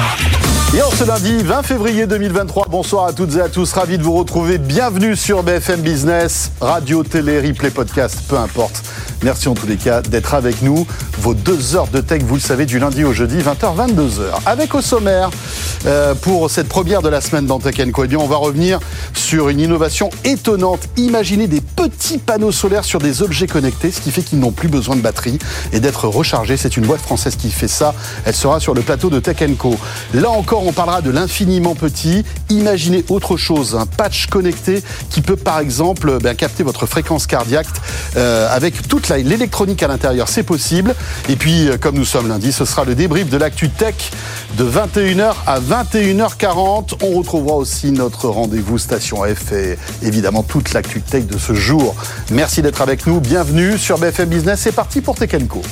Chicago. 0.00 0.29
Et 0.72 0.82
en 0.82 0.90
ce 0.92 1.02
lundi 1.02 1.42
20 1.42 1.64
février 1.64 2.06
2023, 2.06 2.68
bonsoir 2.70 3.06
à 3.06 3.12
toutes 3.12 3.34
et 3.34 3.40
à 3.40 3.48
tous, 3.48 3.72
ravi 3.72 3.98
de 3.98 4.04
vous 4.04 4.12
retrouver. 4.12 4.56
Bienvenue 4.56 5.16
sur 5.16 5.42
BFM 5.42 5.80
Business, 5.80 6.52
radio, 6.60 7.02
télé, 7.02 7.40
replay, 7.40 7.70
podcast, 7.70 8.20
peu 8.28 8.36
importe. 8.38 8.84
Merci 9.24 9.48
en 9.48 9.54
tous 9.54 9.66
les 9.66 9.76
cas 9.76 10.00
d'être 10.00 10.32
avec 10.32 10.62
nous. 10.62 10.86
Vos 11.18 11.34
deux 11.34 11.74
heures 11.74 11.88
de 11.88 12.00
tech, 12.00 12.22
vous 12.22 12.36
le 12.36 12.40
savez, 12.40 12.66
du 12.66 12.78
lundi 12.78 13.02
au 13.02 13.12
jeudi, 13.12 13.38
20h, 13.38 13.88
22h. 13.88 14.22
Avec 14.46 14.74
au 14.76 14.80
sommaire, 14.80 15.30
euh, 15.86 16.14
pour 16.14 16.48
cette 16.50 16.68
première 16.68 17.02
de 17.02 17.08
la 17.08 17.20
semaine 17.20 17.46
dans 17.46 17.58
Tech 17.58 17.76
Co, 17.92 18.04
eh 18.04 18.08
bien, 18.08 18.18
on 18.18 18.26
va 18.26 18.36
revenir 18.36 18.78
sur 19.12 19.48
une 19.48 19.60
innovation 19.60 20.08
étonnante. 20.24 20.88
Imaginez 20.96 21.48
des 21.48 21.60
petits 21.60 22.18
panneaux 22.18 22.52
solaires 22.52 22.84
sur 22.84 23.00
des 23.00 23.22
objets 23.22 23.46
connectés, 23.46 23.90
ce 23.90 24.00
qui 24.00 24.10
fait 24.10 24.22
qu'ils 24.22 24.38
n'ont 24.38 24.52
plus 24.52 24.68
besoin 24.68 24.94
de 24.96 25.02
batterie 25.02 25.38
et 25.72 25.80
d'être 25.80 26.06
rechargés. 26.06 26.56
C'est 26.56 26.76
une 26.76 26.86
boîte 26.86 27.00
française 27.00 27.36
qui 27.36 27.50
fait 27.50 27.68
ça. 27.68 27.92
Elle 28.24 28.34
sera 28.34 28.60
sur 28.60 28.72
le 28.72 28.82
plateau 28.82 29.10
de 29.10 29.18
Tech 29.18 29.36
Co. 29.58 29.76
Là 30.14 30.30
encore, 30.30 30.59
on 30.66 30.72
parlera 30.72 31.00
de 31.00 31.10
l'infiniment 31.10 31.74
petit. 31.74 32.24
Imaginez 32.48 33.04
autre 33.08 33.36
chose, 33.36 33.76
un 33.76 33.86
patch 33.86 34.26
connecté 34.26 34.82
qui 35.10 35.20
peut 35.20 35.36
par 35.36 35.60
exemple 35.60 36.18
ben, 36.18 36.34
capter 36.34 36.62
votre 36.62 36.86
fréquence 36.86 37.26
cardiaque 37.26 37.66
euh, 38.16 38.48
avec 38.54 38.88
toute 38.88 39.08
l'électronique 39.08 39.82
à 39.82 39.88
l'intérieur. 39.88 40.28
C'est 40.28 40.42
possible. 40.42 40.94
Et 41.28 41.36
puis, 41.36 41.68
euh, 41.68 41.78
comme 41.78 41.96
nous 41.96 42.04
sommes 42.04 42.28
lundi, 42.28 42.52
ce 42.52 42.64
sera 42.64 42.84
le 42.84 42.94
débrief 42.94 43.30
de 43.30 43.36
l'actu 43.36 43.70
tech 43.70 43.94
de 44.56 44.64
21h 44.64 45.34
à 45.46 45.60
21h40. 45.60 46.94
On 47.02 47.18
retrouvera 47.18 47.56
aussi 47.56 47.92
notre 47.92 48.28
rendez-vous 48.28 48.78
Station 48.78 49.22
F 49.24 49.52
et 49.52 49.78
évidemment 50.02 50.42
toute 50.42 50.72
l'actu 50.72 51.00
tech 51.00 51.26
de 51.26 51.38
ce 51.38 51.54
jour. 51.54 51.94
Merci 52.30 52.62
d'être 52.62 52.82
avec 52.82 53.06
nous. 53.06 53.20
Bienvenue 53.20 53.78
sur 53.78 53.98
BFM 53.98 54.28
Business. 54.28 54.60
C'est 54.60 54.72
parti 54.72 55.00
pour 55.00 55.14
Tech 55.16 55.30
Co. 55.48 55.62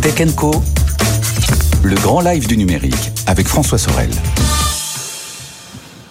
Tech 0.00 0.77
le 1.82 1.94
grand 1.96 2.20
live 2.20 2.46
du 2.46 2.56
numérique 2.56 3.12
avec 3.26 3.46
François 3.46 3.78
Sorel. 3.78 4.10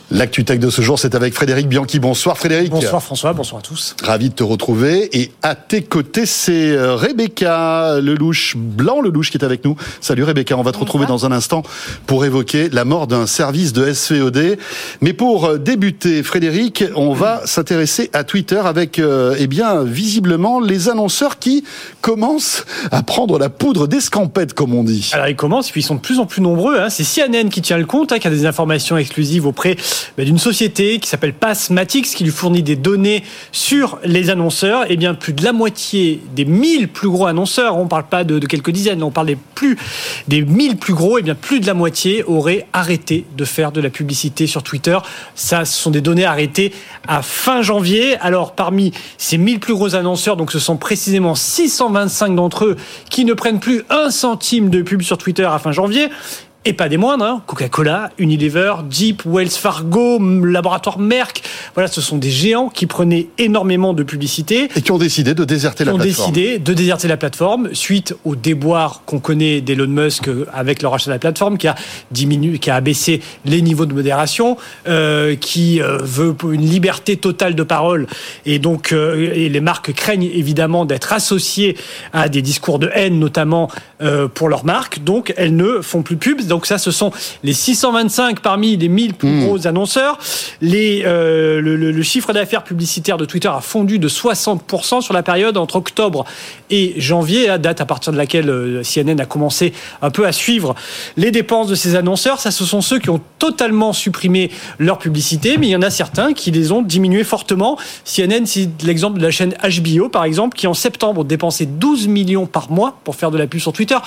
L'actu 0.09 0.45
tech 0.45 0.59
de 0.59 0.69
ce 0.69 0.81
jour, 0.81 0.97
c'est 0.97 1.16
avec 1.16 1.33
Frédéric 1.33 1.67
Bianchi. 1.67 2.00
Bonsoir 2.00 2.38
Frédéric. 2.38 2.69
Bonsoir 2.69 3.03
François, 3.03 3.33
bonsoir 3.33 3.59
à 3.59 3.61
tous. 3.61 3.94
Ravi 4.02 4.30
de 4.30 4.36
te 4.36 4.44
retrouver. 4.44 5.09
Et 5.19 5.33
à 5.44 5.53
tes 5.53 5.81
côtés, 5.81 6.25
c'est 6.25 6.72
euh, 6.72 6.95
Rebecca 6.95 7.99
Lelouch, 7.99 8.55
Blanc 8.55 9.02
Lelouch 9.02 9.31
qui 9.31 9.38
est 9.38 9.44
avec 9.44 9.66
nous. 9.66 9.75
Salut 9.99 10.23
Rebecca, 10.23 10.58
on 10.58 10.61
va 10.61 10.72
te 10.72 10.77
retrouver 10.77 11.08
dans 11.08 11.25
un 11.25 11.33
instant 11.33 11.61
pour 12.05 12.23
évoquer 12.23 12.69
la 12.69 12.86
mort 12.86 13.08
d'un 13.08 13.27
service 13.27 13.73
de 13.73 13.91
SVOD. 13.91 14.58
Mais 15.02 15.11
pour 15.11 15.44
euh, 15.44 15.58
débuter, 15.58 16.23
Frédéric, 16.23 16.86
on 16.95 17.11
va 17.11 17.42
s'intéresser 17.45 18.09
à 18.14 18.23
Twitter 18.23 18.61
avec, 18.64 18.99
euh, 18.99 19.36
eh 19.38 19.47
bien, 19.47 19.83
visiblement, 19.83 20.61
les 20.61 20.88
annonceurs 20.88 21.38
qui 21.38 21.66
commencent 21.99 22.64
à 22.92 23.03
prendre 23.03 23.38
la 23.38 23.49
poudre 23.49 23.88
d'escampette, 23.88 24.53
comme 24.53 24.73
on 24.73 24.86
dit. 24.86 25.09
Alors 25.11 25.27
ils 25.27 25.36
commencent, 25.36 25.69
puis 25.69 25.81
ils 25.81 25.86
sont 25.86 25.95
de 25.95 25.99
plus 25.99 26.19
en 26.19 26.25
plus 26.25 26.42
nombreux. 26.42 26.80
Hein. 26.80 26.89
C'est 26.89 27.03
CNN 27.03 27.49
qui 27.49 27.61
tient 27.61 27.77
le 27.77 27.86
compte, 27.86 28.14
hein, 28.14 28.19
qui 28.19 28.27
a 28.27 28.31
des 28.31 28.45
informations 28.45 28.95
exclusives 28.95 29.45
auprès 29.45 29.75
d'une 30.17 30.37
société 30.37 30.99
qui 30.99 31.09
s'appelle 31.09 31.33
Passmatics, 31.33 32.07
qui 32.07 32.23
lui 32.23 32.31
fournit 32.31 32.63
des 32.63 32.75
données 32.75 33.23
sur 33.51 33.99
les 34.03 34.29
annonceurs. 34.29 34.83
Et 34.85 34.93
eh 34.93 34.97
bien, 34.97 35.13
plus 35.13 35.33
de 35.33 35.43
la 35.43 35.53
moitié 35.53 36.21
des 36.35 36.45
1000 36.45 36.87
plus 36.87 37.09
gros 37.09 37.25
annonceurs, 37.25 37.77
on 37.77 37.83
ne 37.83 37.89
parle 37.89 38.07
pas 38.07 38.23
de, 38.23 38.39
quelques 38.39 38.71
dizaines, 38.71 39.03
on 39.03 39.11
parle 39.11 39.27
des 39.27 39.37
plus 39.55 39.77
des 40.27 40.41
1000 40.41 40.77
plus 40.77 40.93
gros, 40.93 41.17
et 41.17 41.21
eh 41.21 41.23
bien 41.23 41.35
plus 41.35 41.59
de 41.59 41.65
la 41.65 41.73
moitié 41.73 42.23
auraient 42.23 42.67
arrêté 42.73 43.25
de 43.35 43.45
faire 43.45 43.71
de 43.71 43.81
la 43.81 43.89
publicité 43.89 44.47
sur 44.47 44.63
Twitter. 44.63 44.97
Ça, 45.35 45.65
ce 45.65 45.77
sont 45.77 45.91
des 45.91 46.01
données 46.01 46.25
arrêtées 46.25 46.73
à 47.07 47.21
fin 47.21 47.61
janvier. 47.61 48.17
Alors, 48.17 48.53
parmi 48.53 48.91
ces 49.17 49.37
1000 49.37 49.59
plus 49.59 49.73
gros 49.73 49.95
annonceurs, 49.95 50.37
donc 50.37 50.51
ce 50.51 50.59
sont 50.59 50.77
précisément 50.77 51.35
625 51.35 52.35
d'entre 52.35 52.65
eux 52.65 52.77
qui 53.09 53.25
ne 53.25 53.33
prennent 53.33 53.59
plus 53.59 53.83
un 53.89 54.09
centime 54.09 54.69
de 54.69 54.81
pub 54.81 55.01
sur 55.01 55.17
Twitter 55.17 55.43
à 55.45 55.59
fin 55.59 55.71
janvier 55.71 56.09
et 56.67 56.73
pas 56.73 56.89
des 56.89 56.97
moindres, 56.97 57.23
hein. 57.23 57.41
Coca-Cola, 57.45 58.09
Unilever, 58.17 58.73
Jeep, 58.89 59.23
Wells 59.25 59.51
Fargo, 59.51 60.19
Laboratoire 60.43 60.99
Merck. 60.99 61.42
Voilà, 61.75 61.87
ce 61.87 62.02
sont 62.02 62.17
des 62.17 62.30
géants 62.30 62.67
qui 62.67 62.87
prenaient 62.87 63.27
énormément 63.37 63.93
de 63.93 64.03
publicité. 64.03 64.67
Et 64.75 64.81
qui 64.81 64.92
ont 64.92 64.97
décidé 64.97 65.33
de 65.33 65.45
déserter 65.45 65.86
la 65.86 65.93
plateforme. 65.93 66.30
ont 66.30 66.31
décidé 66.33 66.59
de 66.59 66.73
déserter 66.73 67.08
la 67.08 67.15
plateforme 67.15 67.73
suite 67.73 68.15
au 68.25 68.36
déboire 68.36 69.03
qu'on 69.05 69.19
connaît 69.19 69.61
d'Elon 69.61 69.87
Musk 69.87 70.30
avec 70.53 70.81
le 70.81 70.89
rachat 70.89 71.05
de 71.05 71.15
la 71.15 71.19
plateforme, 71.19 71.58
qui 71.58 71.69
a 71.69 71.75
diminué, 72.11 72.59
qui 72.59 72.69
a 72.69 72.75
abaissé 72.75 73.21
les 73.45 73.61
niveaux 73.61 73.86
de 73.86 73.93
modération, 73.93 74.58
euh, 74.89 75.36
qui 75.36 75.81
euh, 75.81 75.99
veut 76.02 76.36
une 76.52 76.67
liberté 76.67 77.15
totale 77.15 77.55
de 77.55 77.63
parole. 77.63 78.08
Et 78.45 78.59
donc, 78.59 78.92
euh, 78.92 79.31
et 79.33 79.47
les 79.47 79.61
marques 79.61 79.93
craignent 79.93 80.30
évidemment 80.33 80.83
d'être 80.83 81.13
associées 81.13 81.77
à 82.11 82.27
des 82.27 82.42
discours 82.42 82.77
de 82.77 82.89
haine, 82.93 83.19
notamment 83.19 83.69
euh, 84.02 84.27
pour 84.27 84.49
leurs 84.49 84.65
marques. 84.65 85.02
Donc, 85.03 85.33
elles 85.37 85.55
ne 85.55 85.80
font 85.81 86.02
plus 86.02 86.17
pub. 86.17 86.42
Donc 86.45 86.56
ça, 86.65 86.77
ce 86.77 86.91
sont 86.91 87.11
les 87.43 87.53
625 87.53 88.39
parmi 88.39 88.77
les 88.77 88.87
1000 88.87 89.13
plus 89.13 89.29
hmm. 89.29 89.45
gros 89.45 89.67
annonceurs. 89.67 90.17
Les, 90.61 91.03
euh, 91.05 91.61
le, 91.61 92.01
chiffre 92.01 92.33
d'affaires 92.33 92.63
publicitaire 92.63 93.17
de 93.17 93.25
Twitter 93.25 93.49
a 93.49 93.61
fondu 93.61 93.99
de 93.99 94.07
60% 94.07 95.01
sur 95.01 95.13
la 95.13 95.23
période 95.23 95.57
entre 95.57 95.75
octobre 95.75 96.25
et 96.69 96.93
janvier, 96.99 97.49
à 97.49 97.57
date 97.57 97.81
à 97.81 97.85
partir 97.85 98.13
de 98.13 98.17
laquelle 98.17 98.49
euh, 98.49 98.81
CNN 98.83 99.19
a 99.19 99.25
commencé 99.25 99.73
un 100.01 100.09
peu 100.09 100.25
à 100.25 100.31
suivre 100.31 100.75
les 101.17 101.31
dépenses 101.31 101.67
de 101.67 101.75
ces 101.75 101.95
annonceurs. 101.95 102.39
Ça, 102.39 102.51
ce 102.51 102.65
sont 102.65 102.81
ceux 102.81 102.99
qui 102.99 103.09
ont 103.09 103.21
totalement 103.39 103.93
supprimé 103.93 104.51
leur 104.79 104.97
publicité, 104.97 105.57
mais 105.57 105.67
il 105.67 105.71
y 105.71 105.75
en 105.75 105.81
a 105.81 105.89
certains 105.89 106.33
qui 106.33 106.51
les 106.51 106.71
ont 106.71 106.81
diminués 106.81 107.23
fortement. 107.23 107.77
CNN, 108.05 108.45
c'est 108.45 108.69
l'exemple 108.83 109.19
de 109.19 109.23
la 109.23 109.31
chaîne 109.31 109.53
HBO, 109.63 110.09
par 110.09 110.23
exemple, 110.23 110.57
qui 110.57 110.67
en 110.67 110.73
septembre 110.73 111.23
dépensait 111.23 111.65
12 111.65 112.07
millions 112.07 112.45
par 112.45 112.71
mois 112.71 112.97
pour 113.03 113.15
faire 113.15 113.31
de 113.31 113.37
la 113.37 113.47
pub 113.47 113.59
sur 113.59 113.73
Twitter, 113.73 113.97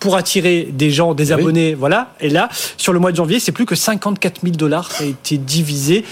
pour 0.00 0.16
attirer 0.16 0.68
des 0.72 0.90
gens, 0.90 1.14
des 1.14 1.30
abonnés. 1.30 1.74
Voilà 1.74 2.14
et 2.20 2.30
là, 2.30 2.48
sur 2.76 2.92
le 2.92 2.98
mois 2.98 3.12
de 3.12 3.16
janvier, 3.16 3.38
c'est 3.38 3.52
plus 3.52 3.66
que 3.66 3.74
54 3.74 4.40
000 4.42 4.56
dollars. 4.56 4.90
Ça 4.90 5.04
a 5.04 5.06
été 5.06 5.36
divisé 5.38 6.04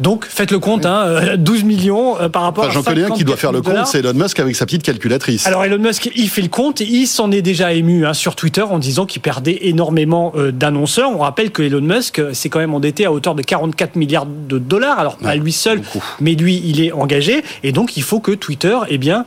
donc, 0.00 0.24
faites 0.24 0.50
le 0.50 0.58
compte, 0.58 0.86
hein, 0.86 1.36
12 1.36 1.60
euh, 1.60 1.64
millions 1.66 2.18
euh, 2.18 2.28
par 2.30 2.42
rapport 2.42 2.64
enfin, 2.64 2.72
J'en 2.72 2.82
connais 2.82 3.04
un 3.04 3.10
qui 3.10 3.24
doit 3.24 3.36
faire 3.36 3.52
le 3.52 3.60
compte, 3.60 3.86
c'est 3.86 3.98
Elon 3.98 4.14
Musk 4.14 4.40
avec 4.40 4.56
sa 4.56 4.64
petite 4.64 4.82
calculatrice. 4.82 5.46
Alors, 5.46 5.62
Elon 5.62 5.78
Musk, 5.78 6.10
il 6.16 6.30
fait 6.30 6.40
le 6.40 6.48
compte, 6.48 6.80
il 6.80 7.06
s'en 7.06 7.30
est 7.30 7.42
déjà 7.42 7.74
ému 7.74 8.06
hein, 8.06 8.14
sur 8.14 8.34
Twitter 8.34 8.62
en 8.62 8.78
disant 8.78 9.04
qu'il 9.04 9.20
perdait 9.20 9.58
énormément 9.62 10.32
euh, 10.36 10.52
d'annonceurs. 10.52 11.10
On 11.10 11.18
rappelle 11.18 11.50
que 11.50 11.62
Elon 11.62 11.82
Musk 11.82 12.22
s'est 12.32 12.48
quand 12.48 12.60
même 12.60 12.72
endetté 12.72 13.04
à 13.04 13.12
hauteur 13.12 13.34
de 13.34 13.42
44 13.42 13.96
milliards 13.96 14.26
de 14.26 14.58
dollars. 14.58 14.98
Alors, 14.98 15.16
pas 15.18 15.34
lui 15.34 15.52
seul, 15.52 15.82
mais 16.20 16.34
lui, 16.34 16.62
il 16.64 16.80
est 16.80 16.92
engagé. 16.92 17.44
Et 17.62 17.72
donc, 17.72 17.98
il 17.98 18.02
faut 18.02 18.20
que 18.20 18.32
Twitter, 18.32 18.76
eh 18.88 18.96
bien, 18.96 19.26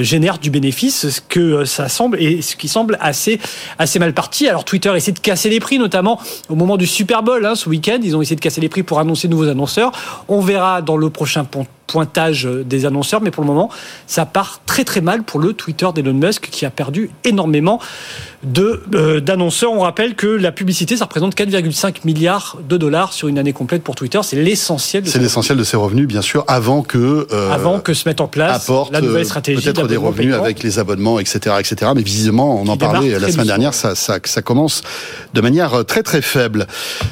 génère 0.00 0.38
du 0.38 0.50
bénéfice, 0.50 1.08
ce 1.08 1.20
que 1.26 1.64
ça 1.64 1.88
semble, 1.88 2.20
et 2.20 2.42
ce 2.42 2.56
qui 2.56 2.68
semble 2.68 2.98
assez, 3.00 3.40
assez 3.78 3.98
mal 3.98 4.12
parti. 4.12 4.46
Alors, 4.46 4.64
Twitter 4.64 4.92
essaie 4.94 5.12
de 5.12 5.20
casser 5.20 5.48
les 5.48 5.60
prix, 5.60 5.78
notamment 5.78 6.20
au 6.50 6.54
moment 6.54 6.76
du 6.76 6.86
Super 6.86 7.22
Bowl, 7.22 7.44
hein, 7.46 7.54
ce 7.54 7.68
week-end. 7.68 7.98
Ils 8.02 8.14
ont 8.16 8.22
essayé 8.22 8.36
de 8.36 8.40
casser 8.40 8.60
les 8.60 8.68
prix 8.68 8.82
pour 8.82 8.98
annoncer 8.98 9.28
de 9.28 9.32
nouveaux 9.32 9.48
annonceurs. 9.48 9.92
On 10.28 10.40
verra 10.40 10.82
dans 10.82 10.96
le 10.96 11.10
prochain 11.10 11.44
pointage 11.92 12.48
des 12.64 12.86
annonceurs, 12.86 13.20
mais 13.20 13.30
pour 13.30 13.42
le 13.42 13.48
moment, 13.48 13.68
ça 14.06 14.24
part 14.24 14.60
très 14.64 14.84
très 14.84 15.02
mal 15.02 15.22
pour 15.22 15.40
le 15.40 15.52
Twitter 15.52 15.86
d'Elon 15.94 16.14
Musk 16.14 16.48
qui 16.50 16.64
a 16.64 16.70
perdu 16.70 17.10
énormément 17.24 17.80
de 18.42 18.82
euh, 18.94 19.20
d'annonceurs. 19.20 19.72
On 19.72 19.80
rappelle 19.80 20.14
que 20.14 20.26
la 20.26 20.52
publicité, 20.52 20.96
ça 20.96 21.04
représente 21.04 21.36
4,5 21.36 21.96
milliards 22.04 22.56
de 22.66 22.76
dollars 22.78 23.12
sur 23.12 23.28
une 23.28 23.38
année 23.38 23.52
complète 23.52 23.84
pour 23.84 23.94
Twitter. 23.94 24.18
C'est 24.22 24.36
l'essentiel. 24.36 25.06
C'est 25.06 25.18
l'essentiel 25.18 25.58
de 25.58 25.64
ses 25.64 25.76
revenus, 25.76 26.08
bien 26.08 26.22
sûr, 26.22 26.44
avant 26.48 26.82
que 26.82 27.26
euh, 27.30 27.52
avant 27.52 27.78
que 27.78 27.92
se 27.92 28.08
mette 28.08 28.22
en 28.22 28.28
place 28.28 28.70
la 28.90 29.00
nouvelle 29.02 29.26
stratégie. 29.26 29.62
Peut-être 29.62 29.86
des 29.86 29.96
revenus 29.96 30.34
avec 30.34 30.62
les 30.62 30.78
abonnements, 30.78 31.20
etc., 31.20 31.56
etc. 31.60 31.92
Mais 31.94 32.02
visiblement, 32.02 32.60
on 32.60 32.66
en 32.68 32.76
parlait 32.78 33.18
la 33.18 33.30
semaine 33.30 33.46
dernière, 33.46 33.74
ça, 33.74 33.94
ça, 33.94 34.18
ça, 34.24 34.40
commence 34.40 34.82
de 35.34 35.40
manière 35.42 35.84
très 35.84 36.02
très 36.02 36.22
faible. 36.22 36.66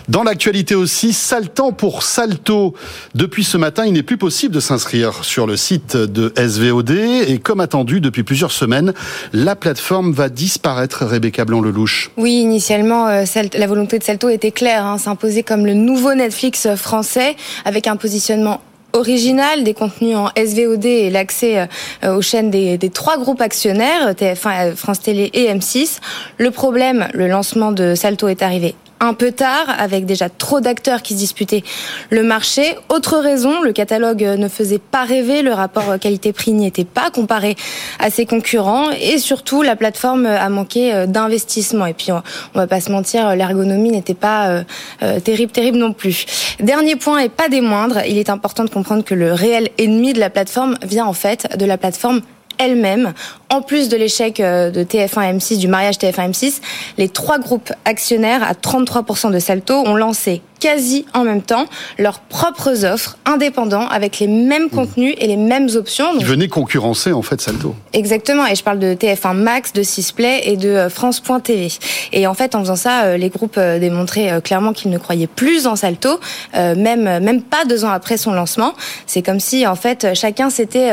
Dans 0.08 0.22
l'actualité 0.22 0.74
aussi, 0.74 1.12
saltant 1.12 1.72
pour 1.72 2.02
Salto. 2.02 2.74
Depuis 3.14 3.44
ce 3.44 3.56
matin, 3.56 3.84
il 3.84 3.92
n'est 3.92 4.02
plus 4.02 4.16
possible 4.16 4.54
de 4.54 4.60
s'inscrire 4.70 5.24
sur 5.24 5.48
le 5.48 5.56
site 5.56 5.96
de 5.96 6.32
SVOD 6.36 6.90
et 6.90 7.40
comme 7.42 7.58
attendu 7.58 8.00
depuis 8.00 8.22
plusieurs 8.22 8.52
semaines, 8.52 8.94
la 9.32 9.56
plateforme 9.56 10.12
va 10.12 10.28
disparaître 10.28 11.04
Rebecca 11.04 11.44
Blanc-Lelouch 11.44 12.12
Oui, 12.16 12.34
initialement, 12.34 13.08
euh, 13.08 13.24
la 13.54 13.66
volonté 13.66 13.98
de 13.98 14.04
Salto 14.04 14.28
était 14.28 14.52
claire, 14.52 14.86
hein, 14.86 14.96
s'imposer 14.96 15.42
comme 15.42 15.66
le 15.66 15.74
nouveau 15.74 16.14
Netflix 16.14 16.68
français, 16.76 17.34
avec 17.64 17.88
un 17.88 17.96
positionnement 17.96 18.60
original, 18.92 19.64
des 19.64 19.74
contenus 19.74 20.16
en 20.16 20.28
SVOD 20.36 20.84
et 20.84 21.10
l'accès 21.10 21.68
euh, 22.04 22.14
aux 22.14 22.22
chaînes 22.22 22.52
des, 22.52 22.78
des, 22.78 22.90
trois 22.90 23.18
groupes 23.18 23.40
actionnaires, 23.40 24.12
TF1, 24.12 24.76
France 24.76 25.00
Télé 25.00 25.30
et 25.34 25.52
M6. 25.52 25.98
Le 26.38 26.52
problème, 26.52 27.08
le 27.12 27.26
lancement 27.26 27.72
de 27.72 27.96
Salto 27.96 28.28
est 28.28 28.42
arrivé 28.42 28.76
un 29.00 29.14
peu 29.14 29.32
tard, 29.32 29.66
avec 29.78 30.04
déjà 30.06 30.28
trop 30.28 30.60
d'acteurs 30.60 31.02
qui 31.02 31.14
se 31.14 31.18
disputaient 31.18 31.64
le 32.10 32.22
marché. 32.22 32.76
Autre 32.88 33.18
raison, 33.18 33.62
le 33.62 33.72
catalogue 33.72 34.22
ne 34.22 34.48
faisait 34.48 34.78
pas 34.78 35.04
rêver, 35.04 35.42
le 35.42 35.52
rapport 35.52 35.98
qualité-prix 35.98 36.52
n'y 36.52 36.66
était 36.66 36.84
pas 36.84 37.10
comparé 37.10 37.56
à 37.98 38.10
ses 38.10 38.26
concurrents, 38.26 38.90
et 38.90 39.18
surtout 39.18 39.62
la 39.62 39.76
plateforme 39.76 40.26
a 40.26 40.48
manqué 40.48 40.92
euh, 40.92 41.06
d'investissement. 41.06 41.86
Et 41.86 41.94
puis 41.94 42.12
on 42.12 42.22
va 42.54 42.66
pas 42.66 42.80
se 42.80 42.92
mentir, 42.92 43.34
l'ergonomie 43.34 43.90
n'était 43.90 44.14
pas 44.14 44.48
euh, 44.48 44.62
euh, 45.02 45.20
terrible, 45.20 45.52
terrible 45.52 45.78
non 45.78 45.92
plus. 45.92 46.26
Dernier 46.60 46.96
point 46.96 47.18
et 47.18 47.28
pas 47.28 47.48
des 47.48 47.60
moindres, 47.60 48.00
il 48.06 48.18
est 48.18 48.30
important 48.30 48.64
de 48.64 48.70
comprendre 48.70 49.04
que 49.04 49.14
le 49.14 49.32
réel 49.32 49.70
ennemi 49.78 50.12
de 50.12 50.20
la 50.20 50.30
plateforme 50.30 50.76
vient 50.82 51.06
en 51.06 51.12
fait 51.12 51.56
de 51.56 51.64
la 51.64 51.78
plateforme 51.78 52.20
elle-même, 52.58 53.14
en 53.48 53.62
plus 53.62 53.88
de 53.88 53.96
l'échec 53.96 54.40
euh, 54.40 54.70
de 54.70 54.82
TF1 54.84 55.38
M6, 55.38 55.58
du 55.58 55.68
mariage 55.68 55.96
TF1 55.96 56.30
M6, 56.30 56.60
les 56.98 57.08
trois 57.08 57.38
groupes 57.38 57.72
actionnaires 57.84 58.42
à 58.42 58.52
33% 58.52 59.32
de 59.32 59.38
Salto 59.38 59.74
ont 59.74 59.94
lancé 59.94 60.42
quasi 60.60 61.06
en 61.14 61.24
même 61.24 61.42
temps 61.42 61.66
leurs 61.98 62.20
propres 62.20 62.84
offres 62.84 63.16
indépendants 63.24 63.88
avec 63.88 64.18
les 64.18 64.26
mêmes 64.26 64.66
mmh. 64.66 64.70
contenus 64.70 65.14
et 65.18 65.26
les 65.26 65.36
mêmes 65.36 65.68
options. 65.74 66.16
Qui 66.18 66.24
venaient 66.24 66.48
concurrencer 66.48 67.12
en 67.12 67.22
fait 67.22 67.40
Salto. 67.40 67.74
Exactement, 67.92 68.46
et 68.46 68.54
je 68.54 68.62
parle 68.62 68.78
de 68.78 68.94
TF1 68.94 69.34
Max, 69.34 69.72
de 69.72 69.82
Sisplay 69.82 70.42
et 70.44 70.56
de 70.56 70.68
euh, 70.68 70.90
France.tv. 70.90 71.68
Et 72.12 72.26
en 72.26 72.34
fait, 72.34 72.54
en 72.54 72.60
faisant 72.60 72.76
ça, 72.76 73.04
euh, 73.04 73.16
les 73.16 73.30
groupes 73.30 73.58
démontraient 73.58 74.40
clairement 74.42 74.72
qu'ils 74.72 74.90
ne 74.90 74.98
croyaient 74.98 75.26
plus 75.26 75.66
en 75.66 75.76
Salto, 75.76 76.20
même 76.54 77.18
même 77.20 77.42
pas 77.42 77.64
deux 77.64 77.84
ans 77.84 77.90
après 77.90 78.16
son 78.16 78.32
lancement. 78.32 78.74
C'est 79.06 79.22
comme 79.22 79.40
si 79.40 79.66
en 79.66 79.74
fait 79.74 80.14
chacun 80.14 80.50
s'était 80.50 80.90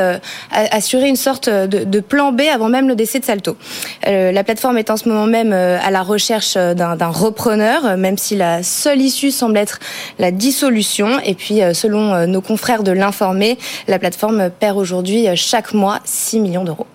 assuré 0.51 1.07
une 1.09 1.15
sorte 1.15 1.49
de, 1.49 1.83
de 1.83 1.99
plan 1.99 2.31
B 2.31 2.41
avant 2.53 2.69
même 2.69 2.87
le 2.87 2.95
décès 2.95 3.19
de 3.19 3.25
Salto. 3.25 3.57
Euh, 4.07 4.31
la 4.31 4.43
plateforme 4.43 4.77
est 4.77 4.89
en 4.89 4.97
ce 4.97 5.07
moment 5.09 5.27
même 5.27 5.53
euh, 5.53 5.77
à 5.81 5.91
la 5.91 6.01
recherche 6.01 6.55
euh, 6.57 6.73
d'un 6.73 7.07
repreneur, 7.07 7.97
même 7.97 8.17
si 8.17 8.35
la 8.35 8.63
seule 8.63 9.01
issue 9.01 9.31
semble 9.31 9.56
la 10.19 10.31
dissolution. 10.31 11.19
Et 11.19 11.33
puis, 11.33 11.61
selon 11.73 12.27
nos 12.27 12.41
confrères 12.41 12.83
de 12.83 12.91
l'informé, 12.91 13.57
la 13.87 13.99
plateforme 13.99 14.49
perd 14.49 14.77
aujourd'hui 14.77 15.27
chaque 15.35 15.73
mois 15.73 15.99
6 16.05 16.39
millions 16.39 16.63
d'euros. 16.63 16.87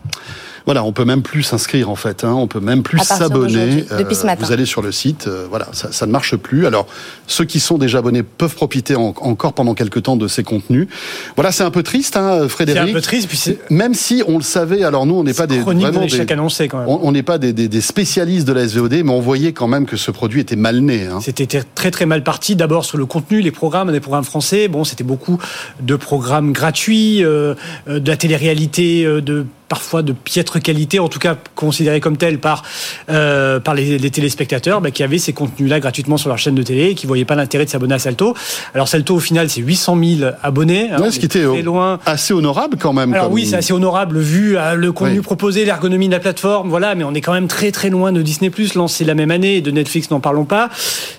Voilà, 0.64 0.84
on 0.84 0.92
peut 0.92 1.04
même 1.04 1.22
plus 1.22 1.42
s'inscrire 1.42 1.90
en 1.90 1.96
fait, 1.96 2.24
hein, 2.24 2.32
on 2.32 2.46
peut 2.46 2.60
même 2.60 2.82
plus 2.82 2.98
s'abonner. 3.00 3.84
Depuis 3.98 4.14
ce 4.14 4.26
matin. 4.26 4.44
Vous 4.44 4.52
allez 4.52 4.66
sur 4.66 4.82
le 4.82 4.92
site, 4.92 5.28
voilà, 5.48 5.68
ça, 5.72 5.92
ça, 5.92 6.06
ne 6.06 6.12
marche 6.12 6.36
plus. 6.36 6.66
Alors, 6.66 6.86
ceux 7.26 7.44
qui 7.44 7.60
sont 7.60 7.78
déjà 7.78 7.98
abonnés 7.98 8.22
peuvent 8.22 8.54
profiter 8.54 8.94
encore 8.96 9.52
pendant 9.52 9.74
quelques 9.74 10.02
temps 10.02 10.16
de 10.16 10.28
ces 10.28 10.42
contenus. 10.42 10.88
Voilà, 11.36 11.52
c'est 11.52 11.64
un 11.64 11.70
peu 11.70 11.82
triste, 11.82 12.16
hein, 12.16 12.48
Frédéric. 12.48 12.82
C'est 12.82 12.90
un 12.90 12.94
peu 12.94 13.00
triste, 13.00 13.28
puis 13.28 13.58
même 13.70 13.94
si 13.94 14.22
on 14.26 14.36
le 14.36 14.42
savait. 14.42 14.84
Alors 14.84 15.06
nous, 15.06 15.14
on 15.14 15.24
n'est 15.24 15.34
pas 15.34 15.46
des 15.46 15.58
vraiment 15.58 16.06
des, 16.06 16.32
annoncé 16.32 16.68
quand 16.68 16.78
même. 16.78 16.88
On 16.88 17.12
n'est 17.12 17.22
pas 17.22 17.38
des, 17.38 17.52
des, 17.52 17.68
des, 17.68 17.80
spécialistes 17.80 18.46
de 18.46 18.52
la 18.52 18.66
SVOD, 18.66 19.02
mais 19.04 19.10
on 19.10 19.20
voyait 19.20 19.52
quand 19.52 19.68
même 19.68 19.86
que 19.86 19.96
ce 19.96 20.10
produit 20.10 20.40
était 20.40 20.56
mal 20.56 20.80
né. 20.80 21.06
Hein. 21.06 21.20
C'était 21.20 21.62
très 21.74 21.90
très 21.90 22.06
mal 22.06 22.22
parti. 22.22 22.56
D'abord 22.56 22.84
sur 22.84 22.98
le 22.98 23.06
contenu, 23.06 23.40
les 23.40 23.50
programmes, 23.50 23.92
des 23.92 24.00
programmes 24.00 24.24
français. 24.24 24.68
Bon, 24.68 24.84
c'était 24.84 25.04
beaucoup 25.04 25.38
de 25.80 25.96
programmes 25.96 26.52
gratuits, 26.52 27.24
euh, 27.24 27.54
euh 27.88 28.00
de 28.00 28.08
la 28.08 28.16
télé-réalité, 28.16 29.04
euh, 29.04 29.20
de 29.20 29.46
parfois 29.72 30.02
de 30.02 30.12
piètre 30.12 30.60
qualité, 30.60 30.98
en 30.98 31.08
tout 31.08 31.18
cas 31.18 31.34
considérés 31.54 32.00
comme 32.00 32.18
tels 32.18 32.38
par, 32.38 32.62
euh, 33.08 33.58
par 33.58 33.74
les, 33.74 33.96
les, 33.96 34.10
téléspectateurs, 34.10 34.82
bah, 34.82 34.90
qui 34.90 35.02
avaient 35.02 35.16
ces 35.16 35.32
contenus-là 35.32 35.80
gratuitement 35.80 36.18
sur 36.18 36.28
leur 36.28 36.36
chaîne 36.36 36.54
de 36.54 36.62
télé 36.62 36.90
et 36.90 36.94
qui 36.94 37.06
voyaient 37.06 37.24
pas 37.24 37.36
l'intérêt 37.36 37.64
de 37.64 37.70
s'abonner 37.70 37.94
à 37.94 37.98
Salto. 37.98 38.34
Alors 38.74 38.86
Salto, 38.86 39.14
au 39.14 39.18
final, 39.18 39.48
c'est 39.48 39.62
800 39.62 39.96
000 40.18 40.30
abonnés. 40.42 40.90
Hein, 40.90 41.10
ce 41.10 41.18
qui 41.18 41.24
était 41.24 41.62
loin. 41.62 41.98
assez 42.04 42.34
honorable 42.34 42.76
quand 42.78 42.92
même. 42.92 43.14
Alors 43.14 43.32
oui, 43.32 43.46
c'est 43.46 43.56
assez 43.56 43.72
honorable 43.72 44.18
vu 44.18 44.58
euh, 44.58 44.74
le 44.74 44.92
contenu 44.92 45.22
proposé, 45.22 45.64
l'ergonomie 45.64 46.08
de 46.08 46.12
la 46.12 46.20
plateforme, 46.20 46.68
voilà, 46.68 46.94
mais 46.94 47.04
on 47.04 47.14
est 47.14 47.22
quand 47.22 47.32
même 47.32 47.48
très 47.48 47.72
très 47.72 47.88
loin 47.88 48.12
de 48.12 48.20
Disney+, 48.20 48.50
lancé 48.74 49.06
la 49.06 49.14
même 49.14 49.30
année, 49.30 49.56
et 49.56 49.60
de 49.62 49.70
Netflix, 49.70 50.10
n'en 50.10 50.20
parlons 50.20 50.44
pas. 50.44 50.68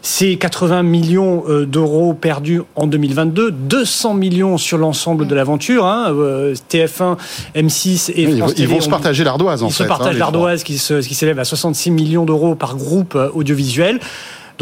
C'est 0.04 0.36
80 0.36 0.84
millions 0.84 1.44
euh, 1.50 1.66
d'euros 1.66 2.14
perdus 2.14 2.62
en 2.76 2.86
2022, 2.86 3.50
200 3.50 4.14
millions 4.14 4.60
sur 4.60 4.78
l'ensemble 4.78 5.26
de 5.26 5.34
l'aventure, 5.34 5.88
hein, 5.88 6.14
euh, 6.14 6.54
TF1, 6.70 7.18
M6 7.56 8.12
et 8.16 8.43
ils 8.58 8.68
vont 8.68 8.82
se 8.82 8.90
partager 8.90 9.24
l'ardoise 9.24 9.64
en 9.64 9.70
fait. 9.70 9.74
Ils 9.74 9.78
se 9.78 9.84
partagent 9.84 10.16
hein, 10.16 10.20
l'ardoise 10.20 10.64
qui, 10.64 10.78
s'élève 10.78 11.40
à 11.40 11.46
66 11.46 11.92
millions 11.92 12.26
d'euros 12.26 12.56
par 12.56 12.76
groupe 12.76 13.18
audiovisuel. 13.34 14.00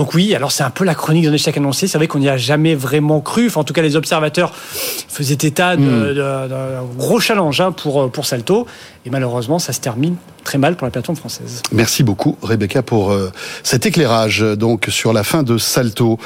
Donc 0.01 0.15
oui, 0.15 0.33
alors 0.33 0.51
c'est 0.51 0.63
un 0.63 0.71
peu 0.71 0.83
la 0.83 0.95
chronique 0.95 1.25
d'un 1.25 1.33
échec 1.33 1.56
annoncé. 1.57 1.86
C'est 1.86 2.00
vrai 2.00 2.07
qu'on 2.07 2.18
n'y 2.18 2.27
a 2.27 2.36
jamais 2.36 2.74
vraiment 2.74 3.21
cru. 3.21 3.45
Enfin, 3.45 3.62
en 3.62 3.63
tout 3.63 3.71
cas, 3.71 3.83
les 3.83 3.95
observateurs 3.95 4.51
faisaient 4.51 5.36
état 5.36 5.77
hmm. 5.77 6.15
d'un 6.15 6.83
gros 6.98 7.19
challenge 7.19 7.62
hein, 7.62 7.71
pour, 7.71 8.09
pour 8.09 8.25
Salto. 8.25 8.65
Et 9.06 9.12
malheureusement, 9.12 9.59
ça 9.59 9.74
se 9.74 9.80
termine 9.80 10.15
très 10.44 10.57
mal 10.57 10.75
pour 10.75 10.86
la 10.86 10.92
plateforme 10.92 11.18
française. 11.18 11.62
Merci 11.71 12.03
beaucoup 12.03 12.38
Rebecca 12.42 12.81
pour 12.81 13.12
euh, 13.12 13.31
cet 13.63 13.86
éclairage 13.86 14.39
donc 14.39 14.88
sur 14.89 15.13
la 15.13 15.24
fin 15.24 15.44
de 15.44 15.57
Salto. 15.57 16.18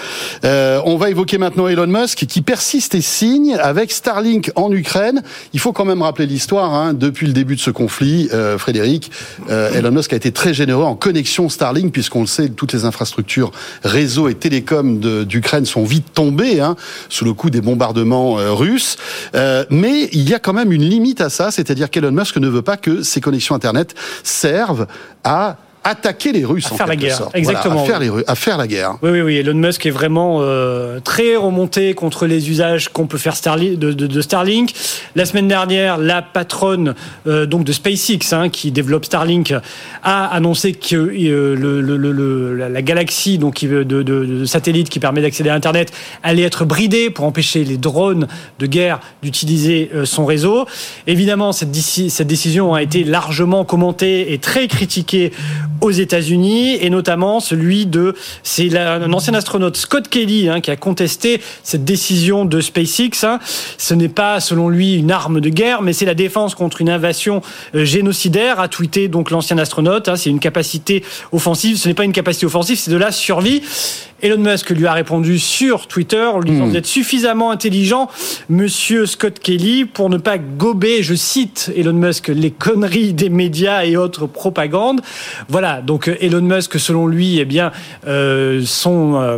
Euh, 0.43 0.81
on 0.85 0.97
va 0.97 1.09
évoquer 1.09 1.37
maintenant 1.37 1.67
Elon 1.67 1.87
Musk 1.87 2.25
qui 2.25 2.41
persiste 2.41 2.95
et 2.95 3.01
signe 3.01 3.55
avec 3.55 3.91
Starlink 3.91 4.51
en 4.55 4.71
Ukraine. 4.71 5.21
Il 5.53 5.59
faut 5.59 5.73
quand 5.73 5.85
même 5.85 6.01
rappeler 6.01 6.25
l'histoire. 6.25 6.73
Hein. 6.73 6.93
Depuis 6.93 7.27
le 7.27 7.33
début 7.33 7.55
de 7.55 7.61
ce 7.61 7.71
conflit, 7.71 8.29
euh, 8.33 8.57
Frédéric, 8.57 9.11
euh, 9.49 9.73
Elon 9.73 9.91
Musk 9.91 10.13
a 10.13 10.15
été 10.15 10.31
très 10.31 10.53
généreux 10.53 10.83
en 10.83 10.95
connexion 10.95 11.49
Starlink 11.49 11.91
puisqu'on 11.91 12.21
le 12.21 12.27
sait, 12.27 12.49
toutes 12.49 12.73
les 12.73 12.85
infrastructures 12.85 13.51
réseau 13.83 14.29
et 14.29 14.35
télécom 14.35 14.99
d'Ukraine 15.25 15.65
sont 15.65 15.83
vite 15.83 16.13
tombées 16.13 16.59
hein, 16.59 16.75
sous 17.09 17.25
le 17.25 17.33
coup 17.33 17.49
des 17.49 17.61
bombardements 17.61 18.39
euh, 18.39 18.53
russes. 18.53 18.97
mais 19.69 20.09
il 20.11 20.29
y 20.29 20.33
a 20.33 20.39
quand 20.39 20.53
même 20.53 20.71
une 20.71 20.83
limite 20.83 21.21
à 21.21 21.29
ça, 21.29 21.51
c'est-à-dire 21.51 21.89
qu'Elon 21.89 22.11
Musk 22.11 22.37
ne 22.37 22.47
veut 22.47 22.61
pas 22.61 22.77
que 22.77 23.03
ces 23.03 23.21
connexions 23.21 23.55
Internet 23.55 23.95
servent 24.23 24.87
à 25.23 25.57
attaquer 25.85 26.31
les 26.31 26.43
Russes 26.43 26.65
à 26.71 26.75
faire 26.75 26.87
la 26.87 26.95
guerre. 26.95 27.29
Exactement. 27.33 27.83
à, 27.83 27.85
faire 27.85 27.99
les, 27.99 28.11
à 28.27 28.35
faire 28.35 28.57
la 28.57 28.67
guerre. 28.67 28.97
Oui, 29.01 29.11
oui, 29.11 29.21
oui. 29.21 29.37
Elon 29.37 29.53
Musk 29.53 29.85
est 29.85 29.91
vraiment 29.91 30.39
euh, 30.41 30.99
très 30.99 31.35
remonté 31.35 31.93
contre 31.93 32.25
les 32.25 32.49
usages 32.49 32.89
qu'on 32.89 33.07
peut 33.07 33.19
faire 33.19 33.35
Starlink, 33.35 33.79
de, 33.79 33.93
de, 33.93 34.07
de, 34.07 34.21
Starlink. 34.21 34.73
La 35.15 35.25
semaine 35.25 35.47
dernière, 35.47 35.97
la 35.97 36.21
patronne 36.21 36.95
euh, 37.27 37.45
donc 37.45 37.63
de 37.63 37.71
SpaceX, 37.71 38.33
hein, 38.33 38.49
qui 38.49 38.71
développe 38.71 39.05
Starlink, 39.05 39.53
a 40.03 40.25
annoncé 40.25 40.73
que 40.73 40.95
euh, 40.95 41.55
le, 41.55 41.81
le, 41.81 41.97
le, 41.97 42.55
la, 42.55 42.81
galaxie 42.81 43.37
donc 43.37 43.63
de, 43.63 43.83
de 43.83 44.45
satellites 44.45 44.89
qui 44.89 44.99
permet 44.99 45.21
d'accéder 45.21 45.49
à 45.49 45.53
Internet 45.53 45.93
allait 46.23 46.43
être 46.43 46.65
bridée 46.65 47.09
pour 47.09 47.25
empêcher 47.25 47.63
les 47.63 47.77
drones 47.77 48.27
de 48.59 48.65
guerre 48.65 48.99
d'utiliser 49.21 49.91
euh, 49.93 50.05
son 50.05 50.25
réseau. 50.25 50.65
Évidemment, 51.05 51.51
cette, 51.51 51.75
cette 51.75 52.27
décision 52.27 52.73
a 52.73 52.81
été 52.81 53.03
largement 53.03 53.65
commentée 53.65 54.33
et 54.33 54.39
très 54.39 54.67
critiquée 54.67 55.31
aux 55.81 55.91
États-Unis 55.91 56.77
et 56.81 56.89
notamment 56.89 57.39
celui 57.39 57.85
de 57.85 58.13
c'est 58.43 58.75
un 58.77 59.11
ancien 59.13 59.33
astronaute 59.33 59.77
Scott 59.77 60.07
Kelly 60.07 60.49
hein, 60.49 60.61
qui 60.61 60.71
a 60.71 60.75
contesté 60.75 61.41
cette 61.63 61.85
décision 61.85 62.45
de 62.45 62.61
SpaceX. 62.61 63.23
Hein. 63.23 63.39
Ce 63.77 63.93
n'est 63.93 64.09
pas 64.09 64.39
selon 64.39 64.69
lui 64.69 64.95
une 64.95 65.11
arme 65.11 65.41
de 65.41 65.49
guerre, 65.49 65.81
mais 65.81 65.93
c'est 65.93 66.05
la 66.05 66.13
défense 66.13 66.55
contre 66.55 66.81
une 66.81 66.89
invasion 66.89 67.41
euh, 67.75 67.85
génocidaire. 67.85 68.59
A 68.59 68.67
tweeté 68.67 69.07
donc 69.07 69.31
l'ancien 69.31 69.57
astronaute. 69.57 70.09
Hein. 70.09 70.15
C'est 70.15 70.29
une 70.29 70.39
capacité 70.39 71.03
offensive. 71.31 71.77
Ce 71.77 71.87
n'est 71.87 71.93
pas 71.93 72.05
une 72.05 72.13
capacité 72.13 72.45
offensive, 72.45 72.77
c'est 72.77 72.91
de 72.91 72.97
la 72.97 73.11
survie. 73.11 73.61
Elon 74.21 74.37
Musk 74.37 74.69
lui 74.69 74.87
a 74.87 74.93
répondu 74.93 75.39
sur 75.39 75.87
Twitter 75.87 76.23
en 76.23 76.39
lui 76.39 76.51
disant 76.51 76.67
d'être 76.67 76.85
hmm. 76.85 76.87
suffisamment 76.87 77.51
intelligent, 77.51 78.09
monsieur 78.49 79.05
Scott 79.05 79.39
Kelly, 79.39 79.85
pour 79.85 80.09
ne 80.09 80.17
pas 80.17 80.37
gober, 80.37 81.03
je 81.03 81.13
cite 81.13 81.71
Elon 81.75 81.93
Musk, 81.93 82.29
les 82.29 82.49
conneries 82.49 83.13
des 83.13 83.29
médias 83.29 83.83
et 83.83 83.97
autres 83.97 84.25
propagandes. 84.25 85.01
Voilà, 85.49 85.64
donc 85.85 86.07
euh, 86.07 86.15
Elon 86.21 86.41
Musk, 86.41 86.79
selon 86.79 87.07
lui, 87.07 87.39
eh 87.39 87.45
bien, 87.45 87.71
euh, 88.07 88.61
son, 88.65 89.15
euh, 89.15 89.37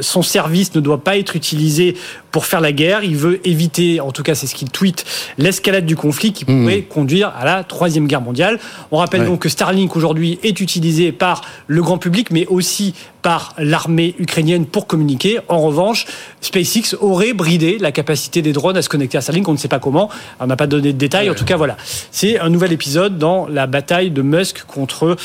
son 0.00 0.22
service 0.22 0.74
ne 0.74 0.80
doit 0.80 1.02
pas 1.02 1.16
être 1.16 1.36
utilisé 1.36 1.96
pour 2.30 2.46
faire 2.46 2.60
la 2.60 2.72
guerre. 2.72 3.04
Il 3.04 3.16
veut 3.16 3.46
éviter, 3.46 4.00
en 4.00 4.12
tout 4.12 4.22
cas 4.22 4.34
c'est 4.34 4.46
ce 4.46 4.54
qu'il 4.54 4.70
tweet, 4.70 5.04
l'escalade 5.38 5.86
du 5.86 5.96
conflit 5.96 6.32
qui 6.32 6.44
pourrait 6.44 6.78
mmh. 6.78 6.92
conduire 6.92 7.32
à 7.38 7.44
la 7.44 7.64
troisième 7.64 8.06
guerre 8.06 8.20
mondiale. 8.20 8.58
On 8.90 8.98
rappelle 8.98 9.24
donc 9.24 9.40
que 9.40 9.48
Starlink 9.48 9.96
aujourd'hui 9.96 10.38
est 10.42 10.60
utilisé 10.60 11.12
par 11.12 11.42
le 11.66 11.82
grand 11.82 11.98
public, 11.98 12.30
mais 12.30 12.46
aussi 12.46 12.94
par 13.22 13.54
l'armée 13.58 14.14
ukrainienne 14.18 14.66
pour 14.66 14.86
communiquer. 14.86 15.40
En 15.48 15.58
revanche, 15.60 16.06
SpaceX 16.40 16.96
aurait 17.00 17.32
bridé 17.32 17.78
la 17.78 17.92
capacité 17.92 18.42
des 18.42 18.52
drones 18.52 18.76
à 18.76 18.82
se 18.82 18.88
connecter 18.88 19.18
à 19.18 19.20
Starlink. 19.20 19.48
On 19.48 19.52
ne 19.52 19.58
sait 19.58 19.68
pas 19.68 19.78
comment. 19.78 20.08
On 20.40 20.46
n'a 20.46 20.56
pas 20.56 20.66
donné 20.66 20.92
de 20.92 20.98
détails. 20.98 21.30
En 21.30 21.34
tout 21.34 21.44
cas, 21.44 21.56
voilà. 21.56 21.76
C'est 22.10 22.38
un 22.38 22.48
nouvel 22.48 22.72
épisode 22.72 23.18
dans 23.18 23.46
la 23.46 23.66
bataille 23.66 24.10
de 24.10 24.22
Musk 24.22 24.64
contre 24.64 25.16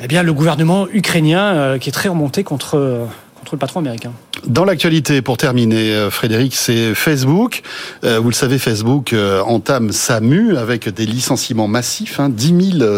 eh 0.00 0.06
bien, 0.06 0.22
le 0.22 0.32
gouvernement 0.32 0.86
ukrainien 0.92 1.54
euh, 1.54 1.78
qui 1.78 1.88
est 1.88 1.92
très 1.92 2.08
remonté 2.08 2.44
contre 2.44 3.08
le 3.52 3.58
patron 3.58 3.80
américain. 3.80 4.12
Dans 4.46 4.64
l'actualité, 4.64 5.22
pour 5.22 5.36
terminer, 5.36 5.92
euh, 5.92 6.10
Frédéric, 6.10 6.54
c'est 6.54 6.94
Facebook. 6.94 7.62
Euh, 8.04 8.18
vous 8.20 8.28
le 8.28 8.34
savez, 8.34 8.58
Facebook 8.58 9.12
euh, 9.12 9.40
entame 9.42 9.92
sa 9.92 10.20
mue 10.20 10.56
avec 10.56 10.88
des 10.88 11.06
licenciements 11.06 11.68
massifs, 11.68 12.20
hein, 12.20 12.28
10 12.28 12.78
000 12.78 12.88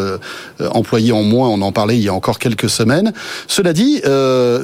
employés 0.73 1.13
en 1.13 1.23
moins, 1.23 1.49
on 1.49 1.63
en 1.63 1.73
parlait 1.73 1.97
il 1.97 2.03
y 2.03 2.09
a 2.09 2.15
encore 2.15 2.39
quelques 2.39 2.69
semaines. 2.69 3.13
Cela 3.47 3.73
dit, 3.73 4.03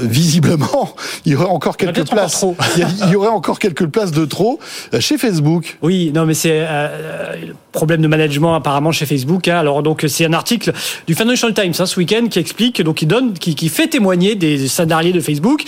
visiblement, 0.00 0.94
il 1.24 1.32
y 1.32 1.34
aurait 1.36 1.46
encore 1.46 1.76
quelques 1.76 2.08
places. 2.08 2.44
il 2.76 3.10
y 3.10 3.16
aurait 3.16 3.28
encore 3.28 3.58
quelques 3.58 3.86
places 3.86 4.12
de 4.12 4.24
trop 4.24 4.58
chez 4.98 5.18
Facebook. 5.18 5.78
Oui, 5.82 6.12
non, 6.14 6.26
mais 6.26 6.34
c'est 6.34 6.60
le 6.60 7.54
problème 7.72 8.02
de 8.02 8.08
management 8.08 8.54
apparemment 8.54 8.92
chez 8.92 9.06
Facebook. 9.06 9.48
Hein. 9.48 9.58
Alors 9.58 9.82
donc 9.82 10.04
c'est 10.08 10.24
un 10.24 10.32
article 10.32 10.72
du 11.06 11.14
Financial 11.14 11.52
Times 11.52 11.74
hein, 11.78 11.86
ce 11.86 11.98
week-end 11.98 12.26
qui 12.28 12.38
explique, 12.38 12.82
donc 12.82 12.96
qui 12.96 13.06
donne, 13.06 13.34
qui, 13.34 13.54
qui 13.54 13.68
fait 13.68 13.88
témoigner 13.88 14.34
des 14.34 14.68
salariés 14.68 15.12
de 15.12 15.20
Facebook 15.20 15.62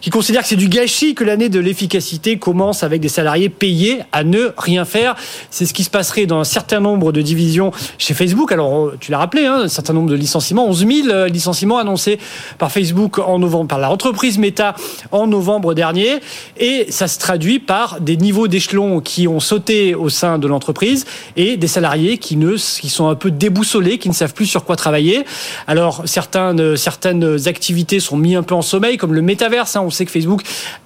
qui 0.00 0.10
considèrent 0.10 0.42
que 0.42 0.48
c'est 0.52 0.56
du 0.56 0.68
gâchis 0.68 1.14
que 1.14 1.24
l'année 1.24 1.48
de 1.48 1.58
l'efficacité 1.58 2.38
commence 2.38 2.82
avec 2.82 3.00
des 3.00 3.08
salariés 3.08 3.48
payés 3.48 4.00
à 4.12 4.22
ne 4.22 4.50
rien 4.58 4.84
faire. 4.84 5.16
C'est 5.48 5.64
ce 5.64 5.72
qui 5.72 5.82
se 5.82 5.88
passerait 5.88 6.26
dans 6.26 6.40
un 6.40 6.44
certain 6.44 6.78
nombre 6.78 7.10
de 7.10 7.22
divisions 7.22 7.72
chez 7.96 8.12
Facebook. 8.12 8.52
Alors, 8.52 8.92
tu 9.00 9.10
l'as 9.10 9.16
rappelé, 9.16 9.46
hein, 9.46 9.66
certain 9.68 9.94
nombre 9.94 10.10
de 10.10 10.14
licenciements, 10.14 10.66
11 10.66 10.86
000 11.04 11.24
licenciements 11.28 11.78
annoncés 11.78 12.18
par 12.58 12.70
Facebook 12.70 13.18
en 13.18 13.38
novembre, 13.38 13.68
par 13.68 13.78
l'entreprise 13.78 14.36
Meta 14.36 14.76
en 15.10 15.26
novembre 15.26 15.72
dernier. 15.72 16.18
Et 16.58 16.84
ça 16.90 17.08
se 17.08 17.18
traduit 17.18 17.58
par 17.58 18.02
des 18.02 18.18
niveaux 18.18 18.46
d'échelon 18.46 19.00
qui 19.00 19.26
ont 19.26 19.40
sauté 19.40 19.94
au 19.94 20.10
sein 20.10 20.38
de 20.38 20.46
l'entreprise 20.48 21.06
et 21.34 21.56
des 21.56 21.66
salariés 21.66 22.18
qui, 22.18 22.36
ne, 22.36 22.56
qui 22.56 22.90
sont 22.90 23.08
un 23.08 23.14
peu 23.14 23.30
déboussolés, 23.30 23.96
qui 23.96 24.10
ne 24.10 24.14
savent 24.14 24.34
plus 24.34 24.44
sur 24.44 24.66
quoi 24.66 24.76
travailler. 24.76 25.24
Alors, 25.66 26.02
certaines, 26.04 26.76
certaines 26.76 27.48
activités 27.48 28.00
sont 28.00 28.18
mises 28.18 28.36
un 28.36 28.42
peu 28.42 28.54
en 28.54 28.60
sommeil, 28.60 28.98
comme 28.98 29.14
le 29.14 29.22
métaverse. 29.22 29.76
Hein. 29.76 29.82
On 29.86 29.88
sait 29.88 30.04
que 30.04 30.10
Facebook 30.10 30.41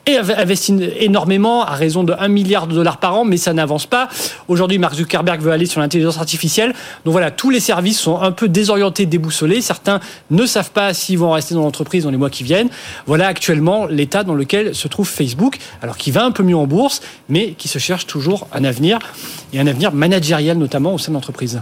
investit 0.09 0.77
énormément, 0.99 1.65
à 1.65 1.75
raison 1.75 2.05
de 2.05 2.15
1 2.19 2.29
milliard 2.29 2.67
de 2.67 2.75
dollars 2.75 2.99
par 2.99 3.17
an, 3.17 3.25
mais 3.25 3.37
ça 3.37 3.53
n'avance 3.53 3.87
pas. 3.87 4.09
Aujourd'hui, 4.49 4.79
Mark 4.79 4.95
Zuckerberg 4.95 5.41
veut 5.41 5.51
aller 5.51 5.67
sur 5.67 5.81
l'intelligence 5.81 6.19
artificielle. 6.19 6.75
Donc 7.05 7.13
voilà, 7.13 7.31
tous 7.31 7.51
les 7.51 7.61
services 7.61 7.99
sont 7.99 8.21
un 8.21 8.33
peu 8.33 8.49
désorientés, 8.49 9.07
déboussolés. 9.07 9.61
Certains 9.61 10.01
ne 10.31 10.47
savent 10.47 10.71
pas 10.71 10.95
s'ils 10.95 11.19
vont 11.19 11.33
rester 11.33 11.55
dans 11.55 11.63
l'entreprise 11.63 12.05
dans 12.05 12.11
les 12.11 12.17
mois 12.17 12.31
qui 12.31 12.45
viennent. 12.45 12.69
Voilà 13.07 13.27
actuellement 13.27 13.87
l'état 13.87 14.23
dans 14.23 14.35
lequel 14.35 14.75
se 14.75 14.89
trouve 14.89 15.09
Facebook, 15.09 15.59
alors 15.83 15.97
qu'il 15.97 16.13
va 16.13 16.25
un 16.25 16.31
peu 16.31 16.43
mieux 16.43 16.57
en 16.57 16.67
bourse, 16.67 17.01
mais 17.29 17.53
qui 17.53 17.69
se 17.69 17.79
cherche 17.79 18.07
toujours 18.07 18.47
un 18.53 18.65
avenir, 18.65 18.99
et 19.53 19.61
un 19.61 19.67
avenir 19.67 19.93
managérial 19.93 20.57
notamment 20.57 20.95
au 20.95 20.99
sein 20.99 21.13
de 21.13 21.15
l'entreprise. 21.15 21.61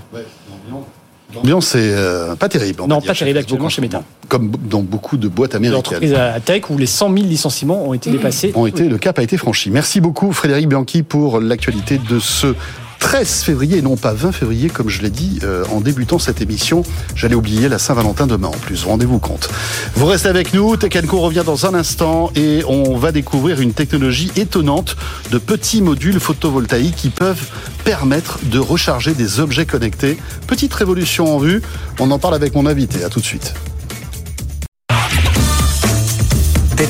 L'ambiance 1.35 1.75
est 1.75 1.93
euh, 1.93 2.35
pas 2.37 2.49
terrible. 2.49 2.83
Non, 2.89 3.01
pas 3.01 3.15
terrible 3.15 3.39
actuellement 3.39 3.69
chez 3.69 3.83
Meta. 3.83 4.03
Comme 4.29 4.51
dans 4.51 4.83
beaucoup 4.83 5.17
de 5.17 5.29
boîtes 5.29 5.55
américaines. 5.55 5.77
L'entreprise 5.77 6.15
à 6.15 6.41
tech 6.41 6.71
où 6.71 6.79
les 6.79 6.87
100 6.87 7.13
000 7.15 7.27
licenciements 7.27 7.89
ont 7.89 7.95
été 7.95 8.11
dépassés. 8.11 8.53
Ont 8.55 8.67
été, 8.67 8.89
le 8.89 8.99
cap 8.99 9.19
a 9.19 9.23
été 9.23 9.37
franchi. 9.37 9.71
Merci 9.71 10.01
beaucoup 10.01 10.33
Frédéric 10.33 10.69
Bianchi 10.69 11.03
pour 11.03 11.41
l'actualité 11.41 11.99
de 11.99 12.19
ce 12.19 12.55
13 13.05 13.43
février, 13.43 13.79
et 13.79 13.83
non 13.83 13.97
pas 13.97 14.15
20 14.15 14.33
février, 14.33 14.71
comme 14.71 14.89
je 14.89 15.03
l'ai 15.03 15.11
dit 15.11 15.39
euh, 15.45 15.63
en 15.71 15.83
débutant 15.83 16.19
cette 16.19 16.41
émission. 16.41 16.83
J'allais 17.15 17.35
oublier 17.35 17.69
la 17.69 17.79
Saint-Valentin 17.79 18.27
demain 18.27 18.49
en 18.49 18.53
plus, 18.53 18.83
rendez-vous 18.85 19.19
compte. 19.19 19.51
Vous 19.95 20.07
restez 20.07 20.31
avec 20.31 20.55
nous, 20.55 20.79
Tech 20.79 20.91
revient 21.11 21.43
dans 21.45 21.67
un 21.67 21.75
instant 21.75 22.33
et 22.35 22.63
on 22.67 22.97
va 22.97 23.13
découvrir 23.13 23.61
une 23.61 23.75
technologie 23.75 24.33
étonnante 24.37 24.97
de 25.31 25.37
petits 25.37 25.83
modules 25.83 26.19
photovoltaïques 26.19 26.97
qui 26.97 27.11
peuvent 27.11 27.47
permettre 27.85 28.39
de 28.45 28.59
recharger 28.59 29.13
des 29.13 29.39
objets 29.39 29.67
connectés. 29.67 30.17
Petite 30.47 30.73
révolution 30.73 31.37
en 31.37 31.39
vue, 31.39 31.61
on 32.01 32.11
en 32.11 32.19
parle 32.19 32.35
avec 32.35 32.55
mon 32.55 32.65
invité, 32.65 33.05
à 33.05 33.11
tout 33.11 33.21
de 33.21 33.27
suite. 33.27 33.53
Tech 36.77 36.89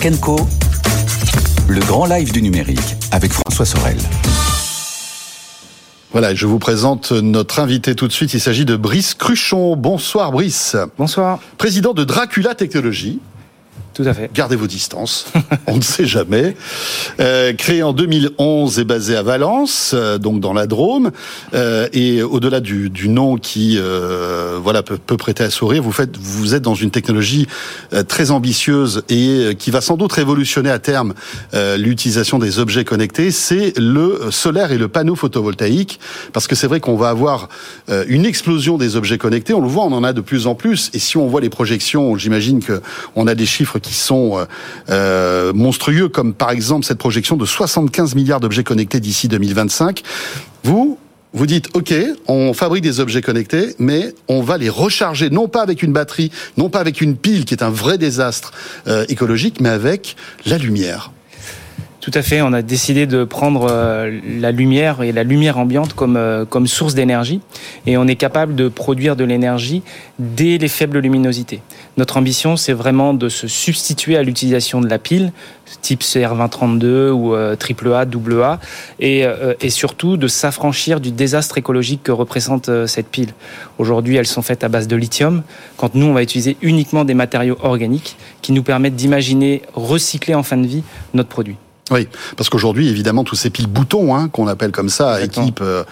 le 1.67 1.81
grand 1.81 2.07
live 2.07 2.31
du 2.31 2.41
numérique 2.41 2.97
avec 3.11 3.33
François 3.33 3.67
Sorel. 3.67 3.99
Voilà, 6.15 6.33
je 6.33 6.47
vous 6.47 6.61
présente 6.61 7.11
notre 7.11 7.59
invité 7.59 7.97
tout 7.97 8.07
de 8.07 8.13
suite. 8.13 8.35
Il 8.35 8.41
s'agit 8.41 8.65
de 8.65 8.77
Brice 8.77 9.15
Cruchon. 9.15 9.75
Bonsoir 9.75 10.31
Brice. 10.31 10.77
Bonsoir. 10.97 11.41
Président 11.59 11.93
de 11.93 12.05
Dracula 12.05 12.55
Technologies. 12.55 13.19
Tout 13.95 14.03
à 14.07 14.13
fait. 14.13 14.29
Gardez 14.35 14.57
vos 14.57 14.67
distances, 14.67 15.27
on 15.69 15.77
ne 15.77 15.83
sait 15.83 16.05
jamais. 16.05 16.57
Euh, 17.21 17.53
créé 17.53 17.85
en 17.85 17.93
2011 17.93 18.81
et 18.81 18.85
basé 18.85 19.15
à 19.15 19.23
Valence, 19.23 19.93
euh, 19.95 20.19
donc 20.19 20.41
dans 20.41 20.53
la 20.53 20.67
Drôme, 20.67 21.13
euh, 21.55 21.87
et 21.93 22.21
au-delà 22.21 22.59
du, 22.59 22.91
du, 22.91 23.09
nom 23.09 23.37
qui 23.37 23.77
euh, 23.79 24.59
voilà 24.61 24.83
peut, 24.83 24.99
peut, 24.99 25.17
prêter 25.17 25.45
à 25.45 25.51
sourire, 25.51 25.81
vous 25.81 25.93
faites, 25.93 26.17
vous 26.17 26.57
êtes 26.57 26.63
dans 26.63 26.75
une 26.75 26.91
technologie 26.91 27.47
euh, 27.93 28.03
très 28.03 28.33
ambitieuse 28.33 29.05
et 29.09 29.55
qui 29.61 29.71
va 29.71 29.81
sans 29.81 29.97
doute 29.97 30.13
révolutionner 30.13 30.71
à 30.71 30.81
terme 30.81 31.15
l'utilisation 31.77 32.39
des 32.39 32.59
objets 32.59 32.85
connectés. 32.85 33.31
C'est 33.31 33.79
le 33.79 34.31
solaire 34.31 34.73
et 34.73 34.79
le 34.79 34.89
panneau 34.89 35.15
photovoltaïque, 35.15 36.01
parce 36.33 36.49
que 36.49 36.57
c'est 36.57 36.67
vrai 36.67 36.81
qu'on 36.81 36.97
va 36.97 37.11
avoir 37.11 37.49
une 38.09 38.27
explosion 38.27 38.77
des 38.77 38.97
objets 38.97 39.19
connectés. 39.19 39.55
On 39.55 39.61
le 39.61 39.69
voit, 39.69 39.85
on 39.85 39.93
en 39.93 40.03
a 40.03 40.13
de 40.13 40.21
plus 40.21 40.47
en 40.47 40.55
plus, 40.55 40.91
et 40.95 40.99
si 40.99 41.17
on 41.17 41.29
voit 41.29 41.41
les 41.41 41.51
projections, 41.51 42.17
j'imagine 42.17 42.63
que 42.63 42.81
on 43.15 43.27
a 43.27 43.35
des 43.35 43.47
chiffres 43.47 43.79
qui 43.85 43.95
sont 43.95 44.39
euh, 44.39 44.45
euh, 44.89 45.53
monstrueux, 45.53 46.09
comme 46.09 46.33
par 46.33 46.51
exemple 46.51 46.87
cette 46.87 46.99
projection 46.99 47.37
de 47.37 47.45
75 47.45 48.15
milliards 48.15 48.41
d'objets 48.41 48.65
connectés 48.65 48.99
d'ici 48.99 49.29
2025. 49.29 50.03
Vous, 50.65 50.99
vous 51.35 51.47
dites, 51.47 51.69
OK, 51.75 51.93
on 52.27 52.55
fabrique 52.55 52.83
des 52.83 53.01
objets 53.01 53.21
connectés, 53.21 53.75
mais 53.79 54.15
on 54.27 54.41
va 54.41 54.57
les 54.57 54.71
recharger, 54.71 55.29
non 55.29 55.49
pas 55.49 55.63
avec 55.63 55.83
une 55.83 55.93
batterie, 55.93 56.31
non 56.57 56.71
pas 56.71 56.81
avec 56.81 57.03
une 57.03 57.17
pile 57.17 57.45
qui 57.45 57.53
est 57.53 57.63
un 57.63 57.71
vrai 57.71 57.99
désastre 57.99 58.53
euh, 58.87 59.05
écologique, 59.09 59.61
mais 59.61 59.69
avec 59.69 60.17
la 60.47 60.57
lumière. 60.57 61.13
Tout 62.01 62.13
à 62.15 62.23
fait. 62.23 62.41
On 62.41 62.53
a 62.53 62.63
décidé 62.63 63.07
de 63.07 63.25
prendre 63.25 63.67
la 63.67 64.53
lumière 64.53 65.03
et 65.03 65.11
la 65.11 65.23
lumière 65.25 65.57
ambiante 65.57 65.95
comme 65.95 66.67
source 66.67 66.95
d'énergie. 66.95 67.41
Et 67.87 67.97
on 67.97 68.07
est 68.07 68.17
capable 68.17 68.55
de 68.55 68.69
produire 68.69 69.17
de 69.17 69.25
l'énergie 69.25 69.83
dès 70.19 70.59
les 70.59 70.69
faibles 70.69 70.99
luminosités. 70.99 71.63
Notre 71.97 72.17
ambition, 72.17 72.57
c'est 72.57 72.73
vraiment 72.73 73.15
de 73.15 73.29
se 73.29 73.47
substituer 73.47 74.17
à 74.17 74.23
l'utilisation 74.23 74.81
de 74.81 74.89
la 74.89 74.99
pile, 74.99 75.33
type 75.81 76.03
CR2032 76.03 77.11
ou 77.11 77.35
AAA, 77.35 78.07
euh, 78.07 78.43
AA, 78.43 78.61
et, 79.01 79.25
et 79.61 79.71
surtout 79.71 80.17
de 80.17 80.29
s'affranchir 80.29 81.01
du 81.01 81.13
désastre 81.13 81.59
écologique 81.59 82.03
que 82.03 82.13
représente 82.13 82.71
cette 82.87 83.09
pile. 83.09 83.33
Aujourd'hui, 83.79 84.17
elles 84.17 84.27
sont 84.27 84.43
faites 84.43 84.65
à 84.65 84.69
base 84.69 84.89
de 84.89 84.97
lithium, 84.97 85.43
quand 85.77 85.95
nous, 85.95 86.07
on 86.07 86.15
va 86.15 86.23
utiliser 86.23 86.57
uniquement 86.63 87.05
des 87.05 87.15
matériaux 87.15 87.59
organiques 87.63 88.17
qui 88.43 88.53
nous 88.53 88.63
permettent 88.63 88.97
d'imaginer 88.97 89.63
recycler 89.75 90.35
en 90.35 90.43
fin 90.43 90.57
de 90.57 90.67
vie 90.67 90.83
notre 91.13 91.29
produit. 91.29 91.57
Oui, 91.91 92.09
parce 92.37 92.49
qu'aujourd'hui, 92.49 92.89
évidemment, 92.89 93.25
tous 93.25 93.37
ces 93.37 93.51
piles 93.51 93.67
boutons, 93.67 94.15
hein, 94.15 94.29
qu'on 94.29 94.49
appelle 94.49 94.73
comme 94.73 94.89
ça, 94.89 95.23
équipent 95.23 95.61
euh, 95.61 95.85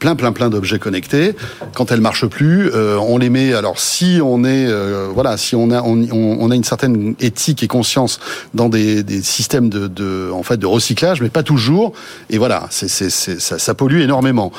plein, 0.00 0.16
plein, 0.16 0.32
plein 0.32 0.50
d'objets 0.50 0.80
connectés. 0.80 1.36
Quand 1.74 1.92
elles 1.92 2.00
marchent 2.00 2.26
plus, 2.26 2.70
euh, 2.74 2.98
on 2.98 3.18
les 3.18 3.30
met. 3.30 3.52
Alors, 3.54 3.78
si 3.78 4.18
on 4.24 4.42
est, 4.42 4.66
euh, 4.66 5.08
voilà, 5.14 5.36
si 5.36 5.54
on 5.54 5.70
a, 5.70 5.82
on, 5.82 6.50
a 6.50 6.54
une 6.56 6.64
certaine 6.64 7.14
éthique 7.20 7.62
et 7.62 7.68
conscience 7.68 8.18
dans 8.54 8.68
des, 8.68 9.04
des 9.04 9.22
systèmes 9.22 9.68
de, 9.68 9.86
de, 9.86 10.30
en 10.32 10.42
fait, 10.42 10.56
de 10.56 10.66
recyclage, 10.66 11.20
mais 11.20 11.28
pas 11.28 11.44
toujours. 11.44 11.92
Et 12.30 12.38
voilà, 12.38 12.66
c'est, 12.70 12.88
c'est, 12.88 13.10
ça, 13.10 13.58
ça 13.58 13.74
pollue 13.74 14.00
énormément. 14.00 14.50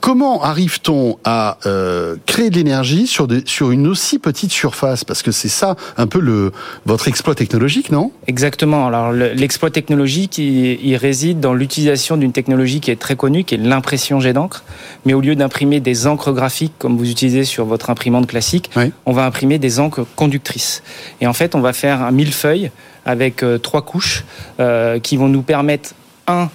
Comment 0.00 0.42
arrive-t-on 0.42 1.18
à 1.24 1.58
euh, 1.66 2.16
créer 2.24 2.48
de 2.48 2.56
l'énergie 2.56 3.06
sur, 3.06 3.28
sur 3.44 3.70
une 3.70 3.86
aussi 3.86 4.18
petite 4.18 4.50
surface? 4.50 5.04
Parce 5.04 5.22
que 5.22 5.30
c'est 5.30 5.48
ça 5.48 5.76
un 5.98 6.06
peu 6.06 6.20
le, 6.20 6.52
votre 6.86 7.06
exploit 7.06 7.34
technologique, 7.34 7.92
non? 7.92 8.10
Exactement. 8.26 8.86
Alors 8.86 9.12
l'exploit 9.12 9.70
technologique, 9.70 10.38
il, 10.38 10.96
réside 10.96 11.40
dans 11.40 11.54
l'utilisation 11.54 12.16
d'une 12.16 12.32
technologie 12.32 12.80
qui 12.80 12.90
est 12.90 13.00
très 13.00 13.16
connue, 13.16 13.44
qui 13.44 13.54
est 13.54 13.58
l'impression 13.58 14.20
jet 14.20 14.32
d'encre. 14.32 14.64
Mais 15.04 15.12
au 15.12 15.20
lieu 15.20 15.34
d'imprimer 15.34 15.80
des 15.80 16.06
encres 16.06 16.32
graphiques 16.32 16.74
comme 16.78 16.96
vous 16.96 17.10
utilisez 17.10 17.44
sur 17.44 17.66
votre 17.66 17.90
imprimante 17.90 18.26
classique, 18.26 18.70
on 19.06 19.12
va 19.12 19.24
imprimer 19.26 19.58
des 19.58 19.80
encres 19.80 20.06
conductrices. 20.16 20.82
Et 21.20 21.26
en 21.26 21.32
fait, 21.32 21.54
on 21.54 21.60
va 21.60 21.72
faire 21.72 22.02
un 22.02 22.10
millefeuille 22.10 22.70
avec 23.04 23.42
euh, 23.42 23.58
trois 23.58 23.82
couches 23.82 24.24
euh, 24.58 24.98
qui 24.98 25.16
vont 25.16 25.28
nous 25.28 25.42
permettre 25.42 25.94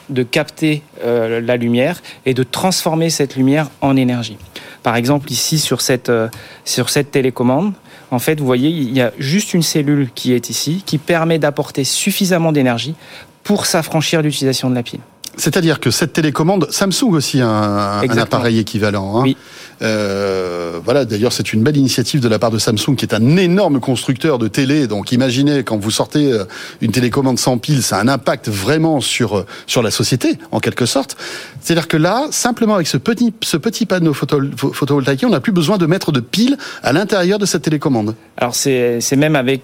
de 0.10 0.24
capter 0.24 0.84
euh, 1.04 1.42
la 1.42 1.58
lumière 1.58 2.02
et 2.26 2.34
de 2.34 2.44
transformer 2.44 3.10
cette 3.10 3.36
lumière 3.36 3.70
en 3.82 3.96
énergie. 3.96 4.38
Par 4.84 4.96
exemple, 4.96 5.32
ici, 5.32 5.58
sur 5.58 5.82
cette, 5.82 6.10
euh, 6.10 6.28
sur 6.64 6.90
cette 6.90 7.12
télécommande, 7.12 7.74
en 8.12 8.20
fait, 8.20 8.40
vous 8.40 8.46
voyez, 8.46 8.70
il 8.70 8.94
y 8.94 9.02
a 9.02 9.12
juste 9.18 9.54
une 9.54 9.64
cellule 9.64 10.10
qui 10.14 10.34
est 10.34 10.50
ici, 10.50 10.84
qui 10.86 10.98
permet 10.98 11.40
d'apporter 11.40 11.84
suffisamment 11.84 12.52
d'énergie 12.52 12.96
pour 13.44 13.66
s'affranchir 13.66 14.20
de 14.20 14.28
l'utilisation 14.28 14.70
de 14.70 14.76
la 14.76 14.84
pile. 14.84 15.00
C'est-à-dire 15.38 15.80
que 15.80 15.92
cette 15.92 16.14
télécommande, 16.14 16.68
Samsung 16.72 17.12
aussi 17.12 17.42
a 17.42 17.48
un, 17.48 18.10
un 18.10 18.18
appareil 18.18 18.60
équivalent. 18.60 19.18
Hein. 19.18 19.24
Oui. 19.24 19.38
Euh, 19.82 20.80
voilà, 20.84 21.06
d'ailleurs, 21.06 21.34
c'est 21.34 21.54
une 21.54 21.64
belle 21.64 21.78
initiative 21.78 22.22
de 22.22 22.28
la 22.28 22.40
part 22.40 22.52
de 22.52 22.58
Samsung, 22.58 22.96
qui 22.96 23.06
est 23.06 23.14
un 23.14 23.38
énorme 23.38 23.80
constructeur 23.80 24.38
de 24.38 24.48
télé. 24.48 24.88
Donc, 24.88 25.12
imaginez 25.12 25.64
quand 25.64 25.78
vous 25.78 25.92
sortez 25.92 26.32
euh, 26.32 26.46
une 26.82 26.92
télécommande 26.92 27.40
sans 27.40 27.58
pile, 27.58 27.84
ça 27.84 27.98
a 27.98 28.02
un 28.02 28.08
impact 28.08 28.50
vraiment 28.50 29.02
sur 29.02 29.38
euh, 29.38 29.46
sur 29.68 29.82
la 29.82 29.92
société, 29.92 30.38
en 30.52 30.60
quelque 30.60 30.86
sorte. 30.86 31.18
C'est-à-dire 31.62 31.88
que 31.88 31.98
là, 31.98 32.28
simplement 32.32 32.76
avec 32.76 32.88
ce 32.88 32.98
petit 32.98 33.86
panneau 33.86 34.14
photovoltaïque, 34.14 35.24
on 35.26 35.30
n'a 35.30 35.40
plus 35.40 35.52
besoin 35.52 35.78
de 35.78 35.86
mettre 35.86 36.12
de 36.12 36.20
pile 36.20 36.58
à 36.84 36.94
l'intérieur 36.94 37.40
de 37.40 37.46
cette 37.46 37.64
télécommande. 37.64 38.16
Alors, 38.38 38.54
c'est 38.54 39.16
même 39.16 39.36
avec 39.36 39.64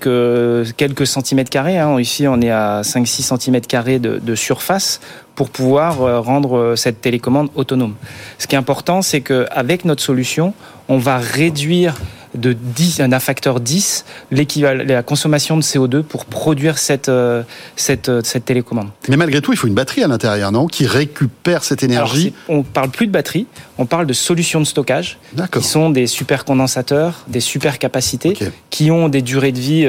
quelques 0.77 1.05
centimètres 1.05 1.51
carrés. 1.51 1.77
Hein. 1.77 1.99
Ici, 1.99 2.27
on 2.27 2.41
est 2.41 2.49
à 2.49 2.81
5-6 2.81 3.21
centimètres 3.21 3.67
carrés 3.67 3.99
de, 3.99 4.19
de 4.21 4.35
surface 4.35 4.99
pour 5.35 5.49
pouvoir 5.49 6.23
rendre 6.23 6.75
cette 6.75 7.01
télécommande 7.01 7.49
autonome. 7.55 7.95
Ce 8.39 8.47
qui 8.47 8.55
est 8.55 8.57
important, 8.57 9.01
c'est 9.01 9.21
qu'avec 9.21 9.85
notre 9.85 10.00
solution, 10.01 10.53
on 10.89 10.97
va 10.97 11.17
réduire 11.17 11.95
de 12.35 12.53
10, 12.53 13.01
un 13.01 13.19
facteur 13.19 13.59
10 13.59 14.05
la 14.31 15.03
consommation 15.03 15.57
de 15.57 15.61
CO2 15.61 16.01
pour 16.01 16.25
produire 16.25 16.77
cette, 16.77 17.09
euh, 17.09 17.43
cette, 17.75 18.09
cette 18.25 18.45
télécommande. 18.45 18.87
Mais 19.09 19.17
malgré 19.17 19.41
tout, 19.41 19.51
il 19.51 19.57
faut 19.57 19.67
une 19.67 19.73
batterie 19.73 20.03
à 20.03 20.07
l'intérieur, 20.07 20.51
non? 20.51 20.67
Qui 20.67 20.85
récupère 20.85 21.63
cette 21.63 21.83
énergie. 21.83 22.33
On 22.47 22.59
ne 22.59 22.63
parle 22.63 22.89
plus 22.89 23.07
de 23.07 23.11
batterie, 23.11 23.47
on 23.77 23.85
parle 23.85 24.05
de 24.05 24.13
solutions 24.13 24.59
de 24.59 24.65
stockage 24.65 25.17
qui 25.51 25.63
sont 25.63 25.89
des 25.89 26.07
supercondensateurs, 26.07 27.25
des 27.27 27.39
super 27.39 27.79
capacités 27.79 28.37
qui 28.69 28.91
ont 28.91 29.09
des 29.09 29.21
durées 29.21 29.51
de 29.51 29.59
vie 29.59 29.87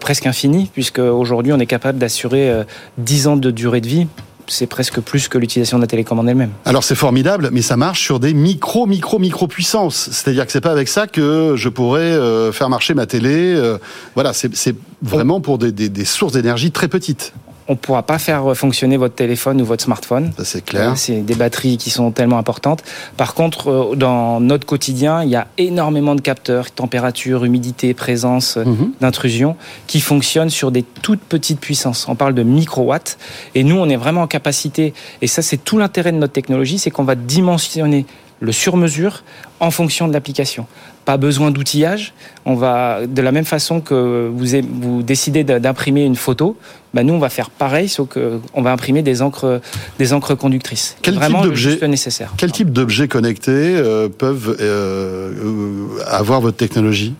presque 0.00 0.26
infinies, 0.26 0.70
puisque 0.72 0.98
aujourd'hui 0.98 1.52
on 1.52 1.58
est 1.58 1.66
capable 1.66 1.98
d'assurer 1.98 2.52
10 2.98 3.26
ans 3.28 3.36
de 3.36 3.50
durée 3.50 3.80
de 3.80 3.88
vie 3.88 4.06
c'est 4.46 4.66
presque 4.66 5.00
plus 5.00 5.28
que 5.28 5.38
l'utilisation 5.38 5.78
de 5.78 5.82
la 5.82 5.86
télécommande 5.86 6.28
elle-même. 6.28 6.50
Alors 6.64 6.84
c'est 6.84 6.94
formidable, 6.94 7.50
mais 7.52 7.62
ça 7.62 7.76
marche 7.76 8.02
sur 8.02 8.20
des 8.20 8.34
micro, 8.34 8.86
micro, 8.86 9.18
micro 9.18 9.46
puissances. 9.46 10.08
C'est-à-dire 10.12 10.46
que 10.46 10.52
c'est 10.52 10.60
pas 10.60 10.72
avec 10.72 10.88
ça 10.88 11.06
que 11.06 11.54
je 11.56 11.68
pourrais 11.68 12.00
euh, 12.00 12.52
faire 12.52 12.68
marcher 12.68 12.94
ma 12.94 13.06
télé. 13.06 13.54
Euh, 13.54 13.78
voilà, 14.14 14.32
c'est 14.32 14.76
vraiment 15.02 15.40
pour 15.40 15.58
des, 15.58 15.72
des 15.72 16.04
sources 16.04 16.32
d'énergie 16.32 16.70
très 16.70 16.88
petites 16.88 17.32
on 17.72 17.74
ne 17.74 17.78
pourra 17.78 18.02
pas 18.02 18.18
faire 18.18 18.54
fonctionner 18.54 18.98
votre 18.98 19.14
téléphone 19.14 19.62
ou 19.62 19.64
votre 19.64 19.82
smartphone. 19.82 20.32
Ça, 20.36 20.44
c'est 20.44 20.62
clair. 20.62 20.90
Euh, 20.90 20.94
c'est 20.94 21.22
des 21.22 21.34
batteries 21.34 21.78
qui 21.78 21.88
sont 21.88 22.10
tellement 22.10 22.36
importantes. 22.36 22.82
Par 23.16 23.32
contre, 23.32 23.70
euh, 23.70 23.96
dans 23.96 24.40
notre 24.40 24.66
quotidien, 24.66 25.22
il 25.22 25.30
y 25.30 25.36
a 25.36 25.46
énormément 25.56 26.14
de 26.14 26.20
capteurs, 26.20 26.70
température, 26.70 27.46
humidité, 27.46 27.94
présence, 27.94 28.58
euh, 28.58 28.64
mhm. 28.64 28.92
d'intrusion, 29.00 29.56
qui 29.86 30.02
fonctionnent 30.02 30.50
sur 30.50 30.70
des 30.70 30.82
toutes 30.82 31.22
petites 31.22 31.60
puissances. 31.60 32.06
On 32.08 32.14
parle 32.14 32.34
de 32.34 32.42
microwatts. 32.42 33.16
Et 33.54 33.64
nous, 33.64 33.76
on 33.76 33.88
est 33.88 33.96
vraiment 33.96 34.22
en 34.22 34.26
capacité, 34.26 34.92
et 35.22 35.26
ça, 35.26 35.40
c'est 35.40 35.56
tout 35.56 35.78
l'intérêt 35.78 36.12
de 36.12 36.18
notre 36.18 36.34
technologie, 36.34 36.78
c'est 36.78 36.90
qu'on 36.90 37.04
va 37.04 37.14
dimensionner 37.14 38.04
le 38.40 38.52
sur-mesure 38.52 39.22
en 39.60 39.70
fonction 39.70 40.08
de 40.08 40.12
l'application. 40.12 40.66
Pas 41.04 41.16
besoin 41.16 41.50
d'outillage. 41.50 42.12
On 42.44 42.54
va, 42.54 43.06
de 43.06 43.22
la 43.22 43.32
même 43.32 43.44
façon 43.44 43.80
que 43.80 44.30
vous, 44.32 44.46
vous 44.80 45.02
décidez 45.02 45.44
d'imprimer 45.44 46.04
une 46.04 46.16
photo, 46.16 46.56
bah 46.94 47.02
nous 47.02 47.14
on 47.14 47.18
va 47.18 47.28
faire 47.28 47.50
pareil, 47.50 47.88
sauf 47.88 48.08
qu'on 48.08 48.62
va 48.62 48.72
imprimer 48.72 49.02
des 49.02 49.22
encres, 49.22 49.60
des 49.98 50.12
encres 50.12 50.36
conductrices. 50.36 50.96
Quel 51.02 51.14
Vraiment 51.14 51.42
type 51.50 51.82
nécessaire. 51.82 52.32
Quel 52.36 52.52
type 52.52 52.70
d'objets 52.70 53.08
connectés 53.08 53.76
euh, 53.76 54.08
peuvent 54.08 54.56
euh, 54.60 55.32
euh, 55.44 56.04
avoir 56.06 56.40
votre 56.40 56.56
technologie? 56.56 57.14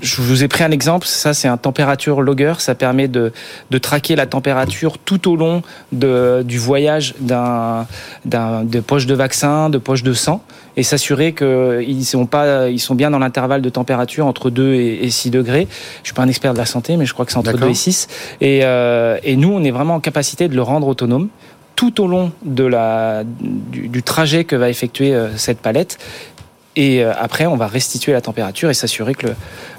Je 0.00 0.22
vous 0.22 0.42
ai 0.44 0.48
pris 0.48 0.64
un 0.64 0.70
exemple, 0.70 1.06
ça 1.06 1.34
c'est 1.34 1.48
un 1.48 1.56
température 1.56 2.20
logger, 2.22 2.54
ça 2.58 2.74
permet 2.74 3.08
de, 3.08 3.32
de 3.70 3.78
traquer 3.78 4.16
la 4.16 4.26
température 4.26 4.98
tout 4.98 5.30
au 5.30 5.36
long 5.36 5.62
de, 5.92 6.42
du 6.44 6.58
voyage 6.58 7.14
d'un, 7.20 7.86
d'un, 8.24 8.64
de 8.64 8.80
poche 8.80 9.06
de 9.06 9.14
vaccin, 9.14 9.70
de 9.70 9.78
poche 9.78 10.02
de 10.02 10.12
sang, 10.12 10.42
et 10.76 10.82
s'assurer 10.82 11.34
qu'ils 11.34 12.04
sont, 12.04 12.26
pas, 12.26 12.68
ils 12.68 12.80
sont 12.80 12.94
bien 12.94 13.10
dans 13.10 13.18
l'intervalle 13.18 13.62
de 13.62 13.68
température 13.68 14.26
entre 14.26 14.50
2 14.50 14.74
et, 14.74 15.10
6 15.10 15.30
degrés. 15.30 15.68
Je 16.02 16.08
suis 16.08 16.14
pas 16.14 16.22
un 16.22 16.28
expert 16.28 16.52
de 16.52 16.58
la 16.58 16.66
santé, 16.66 16.96
mais 16.96 17.06
je 17.06 17.12
crois 17.12 17.26
que 17.26 17.32
c'est 17.32 17.38
entre 17.38 17.56
2 17.56 17.68
et 17.68 17.74
6. 17.74 18.08
Et, 18.40 18.60
euh, 18.62 19.18
et 19.22 19.36
nous, 19.36 19.52
on 19.52 19.62
est 19.64 19.70
vraiment 19.70 19.96
en 19.96 20.00
capacité 20.00 20.48
de 20.48 20.54
le 20.54 20.62
rendre 20.62 20.86
autonome 20.86 21.28
tout 21.80 22.02
au 22.02 22.06
long 22.06 22.30
de 22.44 22.64
la, 22.64 23.24
du, 23.24 23.88
du 23.88 24.02
trajet 24.02 24.44
que 24.44 24.54
va 24.54 24.68
effectuer 24.68 25.14
euh, 25.14 25.34
cette 25.36 25.60
palette 25.60 25.96
et 26.76 27.02
euh, 27.02 27.12
après, 27.18 27.46
on 27.46 27.56
va 27.56 27.66
restituer 27.66 28.12
la 28.12 28.20
température 28.20 28.70
et 28.70 28.74
s'assurer 28.74 29.14
que 29.14 29.26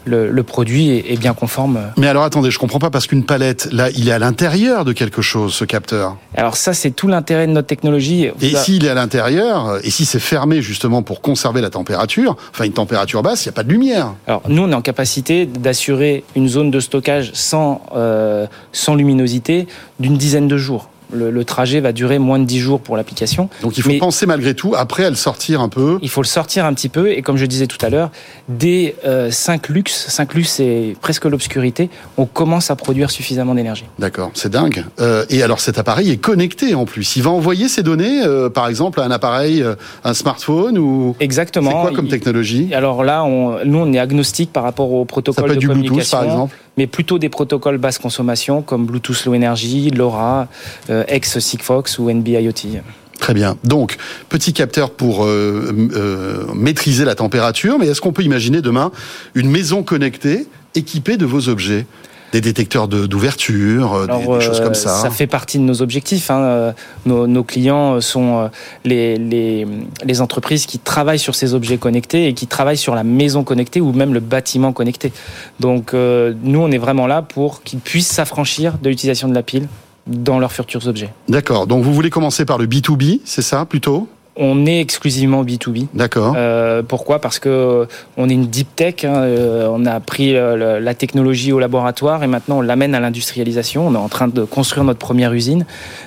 le, 0.03 0.29
le, 0.29 0.43
produit 0.43 0.89
est, 0.89 1.17
bien 1.17 1.33
conforme. 1.33 1.79
Mais 1.95 2.07
alors 2.07 2.23
attendez, 2.23 2.51
je 2.51 2.59
comprends 2.59 2.79
pas 2.79 2.89
parce 2.89 3.07
qu'une 3.07 3.23
palette, 3.23 3.69
là, 3.71 3.89
il 3.91 4.09
est 4.09 4.11
à 4.11 4.19
l'intérieur 4.19 4.83
de 4.83 4.91
quelque 4.91 5.21
chose, 5.21 5.53
ce 5.53 5.63
capteur. 5.63 6.17
Alors 6.35 6.57
ça, 6.57 6.73
c'est 6.73 6.91
tout 6.91 7.07
l'intérêt 7.07 7.47
de 7.47 7.53
notre 7.53 7.67
technologie. 7.67 8.29
Et 8.41 8.55
s'il 8.55 8.85
est 8.85 8.89
à 8.89 8.93
l'intérieur, 8.93 9.79
et 9.83 9.89
si 9.89 10.05
c'est 10.05 10.19
fermé 10.19 10.61
justement 10.61 11.01
pour 11.01 11.21
conserver 11.21 11.61
la 11.61 11.69
température, 11.69 12.35
enfin 12.51 12.65
une 12.65 12.73
température 12.73 13.23
basse, 13.23 13.45
il 13.45 13.49
n'y 13.49 13.53
a 13.53 13.55
pas 13.55 13.63
de 13.63 13.71
lumière. 13.71 14.13
Alors 14.27 14.41
nous, 14.49 14.63
on 14.63 14.71
est 14.71 14.75
en 14.75 14.81
capacité 14.81 15.45
d'assurer 15.45 16.25
une 16.35 16.49
zone 16.49 16.71
de 16.71 16.79
stockage 16.79 17.31
sans, 17.33 17.81
euh, 17.95 18.47
sans 18.73 18.95
luminosité 18.95 19.67
d'une 19.99 20.17
dizaine 20.17 20.47
de 20.47 20.57
jours 20.57 20.90
le, 21.13 21.45
trajet 21.45 21.79
va 21.79 21.91
durer 21.91 22.19
moins 22.19 22.39
de 22.39 22.45
10 22.45 22.59
jours 22.59 22.81
pour 22.81 22.97
l'application. 22.97 23.49
Donc 23.61 23.77
il 23.77 23.83
faut 23.83 23.91
penser 23.99 24.25
malgré 24.25 24.53
tout, 24.53 24.73
après, 24.75 25.05
à 25.05 25.09
le 25.09 25.15
sortir 25.15 25.61
un 25.61 25.69
peu. 25.69 25.97
Il 26.01 26.09
faut 26.09 26.21
le 26.21 26.27
sortir 26.27 26.65
un 26.65 26.73
petit 26.73 26.89
peu, 26.89 27.11
et 27.11 27.21
comme 27.21 27.37
je 27.37 27.45
disais 27.45 27.67
tout 27.67 27.83
à 27.83 27.89
l'heure, 27.89 28.11
dès 28.47 28.95
5 29.29 29.69
euh, 29.69 29.73
lux, 29.73 29.91
5 29.91 30.33
lux 30.33 30.49
c'est 30.49 30.95
presque 31.01 31.25
l'obscurité, 31.25 31.89
on 32.17 32.25
commence 32.25 32.71
à 32.71 32.75
produire 32.75 33.11
suffisamment 33.11 33.55
d'énergie. 33.55 33.85
D'accord, 33.99 34.31
c'est 34.33 34.51
dingue. 34.51 34.85
Euh, 34.99 35.25
et 35.29 35.43
alors 35.43 35.59
cet 35.59 35.77
appareil 35.77 36.11
est 36.11 36.17
connecté 36.17 36.75
en 36.75 36.85
plus. 36.85 37.15
Il 37.15 37.23
va 37.23 37.31
envoyer 37.31 37.67
ces 37.67 37.83
données, 37.83 38.23
euh, 38.23 38.49
par 38.49 38.67
exemple, 38.67 38.99
à 38.99 39.03
un 39.03 39.11
appareil, 39.11 39.63
un 40.03 40.13
smartphone 40.13 40.77
ou... 40.77 41.15
Exactement. 41.19 41.71
C'est 41.71 41.87
quoi 41.87 41.91
comme 41.91 42.07
technologie? 42.07 42.73
Alors 42.73 43.03
là, 43.03 43.23
on, 43.23 43.65
nous, 43.65 43.79
on 43.79 43.93
est 43.93 43.99
agnostique 43.99 44.51
par 44.51 44.63
rapport 44.63 44.91
au 44.91 45.05
protocole 45.05 45.43
Ça 45.43 45.47
peut 45.47 45.55
de 45.55 45.59
du 45.59 45.67
communication. 45.67 45.95
Bluetooth, 45.95 46.11
par 46.11 46.23
exemple 46.23 46.55
mais 46.77 46.87
plutôt 46.87 47.19
des 47.19 47.29
protocoles 47.29 47.77
basse 47.77 47.97
consommation 47.97 48.61
comme 48.61 48.85
Bluetooth 48.85 49.25
Low 49.25 49.35
Energy, 49.35 49.89
LoRa, 49.89 50.47
euh, 50.89 51.00
ex-Sigfox 51.07 51.99
ou 51.99 52.09
NB-IoT. 52.09 52.81
Très 53.19 53.33
bien. 53.35 53.57
Donc, 53.63 53.97
petit 54.29 54.51
capteur 54.51 54.89
pour 54.89 55.25
euh, 55.25 55.71
euh, 55.95 56.45
maîtriser 56.55 57.05
la 57.05 57.13
température, 57.13 57.77
mais 57.77 57.87
est-ce 57.87 58.01
qu'on 58.01 58.13
peut 58.13 58.23
imaginer 58.23 58.61
demain 58.61 58.91
une 59.35 59.49
maison 59.49 59.83
connectée 59.83 60.47
équipée 60.73 61.17
de 61.17 61.25
vos 61.25 61.47
objets? 61.47 61.85
Des 62.31 62.39
détecteurs 62.39 62.87
d'ouverture, 62.87 63.93
euh, 63.93 64.07
des, 64.07 64.45
choses 64.45 64.61
comme 64.61 64.69
euh, 64.69 64.73
ça. 64.73 65.01
Ça 65.01 65.09
fait 65.09 65.27
partie 65.27 65.57
de 65.57 65.63
nos 65.63 65.81
objectifs. 65.81 66.31
Hein. 66.31 66.39
Euh, 66.39 66.71
nos, 67.05 67.27
nos, 67.27 67.43
clients 67.43 67.99
sont 67.99 68.49
les, 68.85 69.17
les, 69.17 69.67
les, 70.05 70.21
entreprises 70.21 70.65
qui 70.65 70.79
travaillent 70.79 71.19
sur 71.19 71.35
ces 71.35 71.53
objets 71.53 71.77
connectés 71.77 72.27
et 72.27 72.33
qui 72.33 72.47
travaillent 72.47 72.77
sur 72.77 72.95
la 72.95 73.03
maison 73.03 73.43
connectée 73.43 73.81
ou 73.81 73.91
même 73.91 74.13
le 74.13 74.21
bâtiment 74.21 74.71
connecté. 74.71 75.11
Donc 75.59 75.93
nous, 75.93 76.59
on 76.59 76.71
est 76.71 76.77
vraiment 76.77 77.05
là 77.05 77.21
pour 77.21 77.63
qu'ils 77.63 77.79
puissent 77.79 78.07
s'affranchir 78.07 78.77
de 78.81 78.87
l'utilisation 78.87 79.27
de 79.27 79.35
la 79.35 79.43
pile 79.43 79.67
dans 80.07 80.39
leurs 80.39 80.51
futurs 80.51 80.87
objets. 80.87 81.09
D'accord. 81.27 81.67
Donc 81.67 81.83
vous 81.83 81.93
voulez 81.93 82.09
commencer 82.09 82.45
par 82.45 82.57
le 82.57 82.67
B2B, 82.67 83.21
c'est 83.23 83.41
ça 83.41 83.65
plutôt? 83.65 84.07
On 84.37 84.65
est 84.65 84.79
exclusivement 84.79 85.43
B2B. 85.43 85.87
D'accord. 85.93 86.35
Euh, 86.37 86.81
pourquoi? 86.83 87.19
Parce 87.19 87.37
que 87.37 87.85
on 88.15 88.29
est 88.29 88.33
une 88.33 88.47
deep 88.47 88.75
tech. 88.75 89.03
Hein, 89.03 89.15
euh, 89.15 89.67
on 89.69 89.85
a 89.85 89.99
pris 89.99 90.35
euh, 90.35 90.79
la 90.79 90.93
technologie 90.93 91.51
au 91.51 91.59
laboratoire 91.59 92.23
et 92.23 92.27
maintenant 92.27 92.59
on 92.59 92.61
l'amène 92.61 92.95
à 92.95 93.01
l'industrialisation. 93.01 93.87
On 93.87 93.93
est 93.93 93.97
en 93.97 94.07
train 94.07 94.29
de 94.29 94.43
construire 94.45 94.85
notre 94.85 94.99
première 94.99 95.33
usine. 95.33 95.65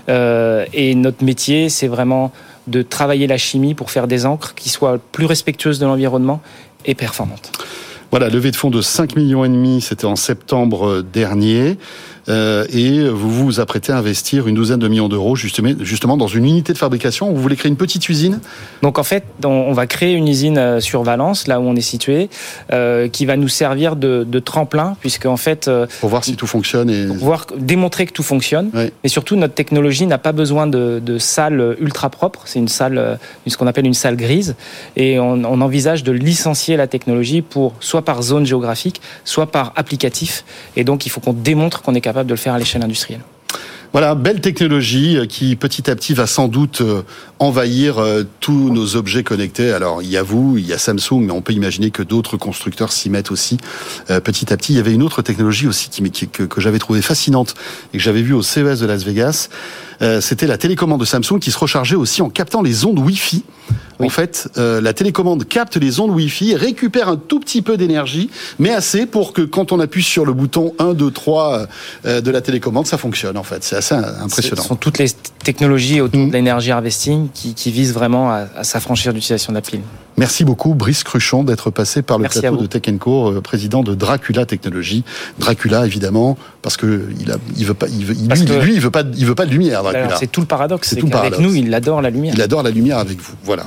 et 0.09 0.95
notre 0.95 1.23
métier, 1.23 1.69
c'est 1.69 1.89
vraiment 1.89 2.33
de 2.67 2.81
travailler 2.81 3.27
la 3.27 3.37
chimie 3.37 3.75
pour 3.75 3.91
faire 3.91 4.07
des 4.07 4.25
encres 4.25 4.55
qui 4.55 4.71
soient 4.71 4.99
plus 5.13 5.27
respectueuses 5.27 5.79
de 5.79 5.85
l'environnement 5.85 6.41
et 6.87 6.95
performantes. 6.95 7.53
Voilà, 8.11 8.31
levée 8.31 8.51
de 8.51 8.57
fonds 8.57 8.71
de 8.71 8.81
5 8.81 9.17
millions 9.17 9.45
et 9.45 9.49
demi, 9.49 9.81
c'était 9.81 10.07
en 10.07 10.17
septembre 10.17 11.03
dernier. 11.03 11.77
Euh, 12.29 12.65
et 12.73 13.07
vous 13.09 13.31
vous 13.31 13.61
apprêtez 13.61 13.93
à 13.93 13.99
investir 13.99 14.49
une 14.49 14.55
douzaine 14.55 14.79
de 14.79 14.89
millions 14.89 15.09
d'euros 15.09 15.37
justement, 15.37 15.73
justement 15.81 16.17
dans 16.17 16.27
une 16.27 16.45
unité 16.45 16.73
de 16.73 16.79
fabrication. 16.79 17.33
Vous 17.33 17.41
voulez 17.41 17.57
créer 17.57 17.71
une 17.71 17.77
petite 17.77 18.09
usine 18.09 18.41
Donc 18.83 18.99
en 18.99 19.03
fait, 19.03 19.25
on 19.45 19.73
va 19.73 19.87
créer 19.87 20.15
une 20.15 20.29
usine 20.29 20.59
euh, 20.59 20.81
sur 20.81 21.03
Valence, 21.03 21.47
là 21.47 21.61
où 21.61 21.65
on 21.65 21.77
est 21.77 21.81
situé, 21.81 22.31
euh, 22.73 23.09
qui 23.09 23.27
va 23.27 23.37
nous 23.37 23.49
servir 23.49 23.97
de, 23.97 24.25
de 24.27 24.39
tremplin, 24.39 24.97
puisque 25.01 25.27
en 25.27 25.37
fait... 25.37 25.71
pour 26.01 26.09
voir 26.09 26.25
si 26.25 26.37
tout 26.37 26.47
fonctionne 26.47 26.89
et... 26.91 27.07
Pour 27.07 27.17
voir, 27.17 27.47
démontrer 27.57 28.07
que 28.07 28.13
tout 28.13 28.23
fonctionne. 28.23 28.71
Et 29.03 29.09
surtout, 29.09 29.37
notre 29.37 29.55
technologie 29.55 30.07
n'a 30.07 30.19
pas 30.19 30.33
besoin 30.33 30.67
de, 30.67 31.01
de 31.05 31.19
salle 31.19 31.77
ultra 31.81 32.11
propre. 32.11 32.43
C'est 32.47 32.59
une 32.59 32.69
salle, 32.69 33.19
ce 33.47 33.57
qu'on 33.57 33.67
appelle 33.67 33.87
une 33.87 33.95
salle 33.95 34.17
grise. 34.17 34.57
Et 34.97 35.19
on, 35.19 35.45
on 35.45 35.61
envisage 35.61 36.05
de 36.05 36.13
licencier 36.13 36.77
la 36.77 36.87
technologie 36.87 37.43
pour 37.43 37.75
soit 37.81 38.03
par 38.03 38.23
zone 38.23 38.47
géographique, 38.47 39.01
soit 39.25 39.47
par 39.47 39.73
applicatif. 39.77 40.45
Et 40.77 40.85
donc, 40.85 41.07
il 41.07 41.11
faut 41.11 41.21
qu'on 41.21 41.33
démontre 41.33 41.83
qu'on 41.83 41.95
est 41.95 42.01
capable 42.01 42.14
de 42.23 42.31
le 42.31 42.37
faire 42.37 42.55
à 42.55 42.59
l'échelle 42.59 42.85
industrielle. 42.85 43.23
Voilà, 43.95 44.17
belle 44.17 44.41
technologie 44.41 45.17
euh, 45.17 45.25
qui 45.25 45.55
petit 45.55 45.89
à 45.89 45.95
petit 45.95 46.15
va 46.15 46.27
sans 46.27 46.49
doute 46.49 46.81
euh, 46.81 47.03
envahir 47.39 47.99
euh, 47.99 48.25
tous 48.41 48.73
nos 48.73 48.97
objets 48.97 49.23
connectés. 49.23 49.71
Alors 49.71 50.03
il 50.03 50.09
y 50.09 50.17
a 50.17 50.23
vous, 50.25 50.59
il 50.59 50.67
y 50.67 50.73
a 50.73 50.79
Samsung, 50.79 51.21
mais 51.21 51.31
on 51.31 51.43
peut 51.43 51.53
imaginer 51.53 51.93
que 51.93 52.03
d'autres 52.03 52.37
constructeurs 52.37 52.91
s'y 52.91 53.09
mettent 53.09 53.31
aussi 53.31 53.57
petit 54.09 54.53
à 54.53 54.57
petit. 54.57 54.73
Il 54.73 54.77
y 54.77 54.81
avait 54.81 54.93
une 54.93 55.05
autre 55.05 55.23
technologie 55.23 55.69
aussi 55.69 55.91
que, 55.91 56.43
que 56.43 56.61
j'avais 56.61 56.81
trouvé 56.81 57.03
fascinante 57.03 57.55
et 57.93 57.99
que 57.99 58.03
j'avais 58.03 58.23
vue 58.23 58.35
au 58.35 58.43
CES 58.43 58.81
de 58.81 58.87
Las 58.87 59.05
Vegas. 59.05 59.49
C'était 60.21 60.47
la 60.47 60.59
télécommande 60.59 61.01
de 61.01 61.05
Samsung 61.05 61.39
qui 61.41 61.51
se 61.51 61.59
rechargeait 61.59 61.97
aussi 61.97 62.23
en 62.23 62.31
captant 62.31 62.63
les 62.63 62.85
ondes 62.85 62.99
Wi-Fi. 62.99 63.45
En 64.01 64.09
fait, 64.09 64.49
euh, 64.57 64.81
la 64.81 64.93
télécommande 64.93 65.47
capte 65.47 65.77
les 65.77 66.01
ondes 66.01 66.11
Wi-Fi, 66.11 66.57
récupère 66.57 67.09
un 67.09 67.17
tout 67.17 67.39
petit 67.39 67.63
peu 67.63 67.77
d'énergie, 67.77 68.29
mais 68.59 68.71
assez 68.71 69.07
pour 69.07 69.33
que 69.33 69.43
quand 69.43 69.73
on 69.73 69.81
appuie 69.81 70.03
sur 70.03 70.25
le 70.25 70.33
bouton 70.33 70.75
1, 70.79 70.95
2, 70.95 71.11
3 71.11 71.67
de 72.05 72.31
la 72.31 72.41
télécommande, 72.41 72.87
ça 72.87 72.99
fonctionne 72.99 73.37
en 73.37 73.45
fait. 73.45 73.63
C'est 73.63 73.77
assez 73.77 73.95
impressionnant. 73.95 74.63
Ce 74.63 74.69
sont 74.69 74.77
toutes 74.77 74.99
les 74.99 75.09
technologies 75.43 76.01
autour 76.01 76.21
mm. 76.21 76.29
de 76.29 76.33
l'énergie 76.33 76.71
harvesting 76.73 77.29
qui, 77.33 77.55
qui, 77.55 77.71
visent 77.71 77.95
vraiment 77.95 78.31
à, 78.31 78.47
à 78.57 78.65
s'affranchir 78.65 79.13
de 79.13 79.17
l'utilisation 79.17 79.53
de 79.53 79.59
la 79.59 79.63
pile. 79.63 79.81
Merci 80.17 80.45
beaucoup 80.45 80.75
Brice 80.75 81.03
Cruchon 81.03 81.43
d'être 81.43 81.71
passé 81.71 82.03
par 82.03 82.19
le 82.19 82.29
plateau 82.29 82.57
de 82.57 82.67
Tech 82.67 82.83
Co, 82.99 83.33
euh, 83.33 83.41
président 83.41 83.83
de 83.83 83.95
Dracula 83.95 84.47
Technologies. 84.47 85.05
Dracula 85.39 85.87
évidemment 85.87 86.39
parce 86.63 86.77
que 86.77 87.09
il 87.21 87.31
a, 87.33 87.37
il 87.57 87.67
veut 87.67 87.75
pas, 87.75 87.87
il 87.89 88.05
veut, 88.05 88.15
lui, 88.61 88.75
il 88.75 88.81
veut 88.81 88.91
pas, 88.91 89.03
il 89.17 89.27
veut 89.27 89.35
pas 89.35 89.47
de 89.47 89.51
lumière. 89.51 89.83
Dracula. 89.83 90.17
C'est 90.19 90.31
tout 90.31 90.41
le 90.41 90.47
paradoxe. 90.47 90.91
C'est 90.91 91.03
qu'avec 91.03 91.39
nous, 91.39 91.55
il 91.55 91.73
adore 91.75 92.01
la 92.01 92.11
lumière. 92.11 92.35
Il 92.35 92.43
adore 92.43 92.63
la 92.63 92.71
lumière 92.71 92.99
avec 92.99 93.21
vous. 93.21 93.35
Voilà. 93.43 93.65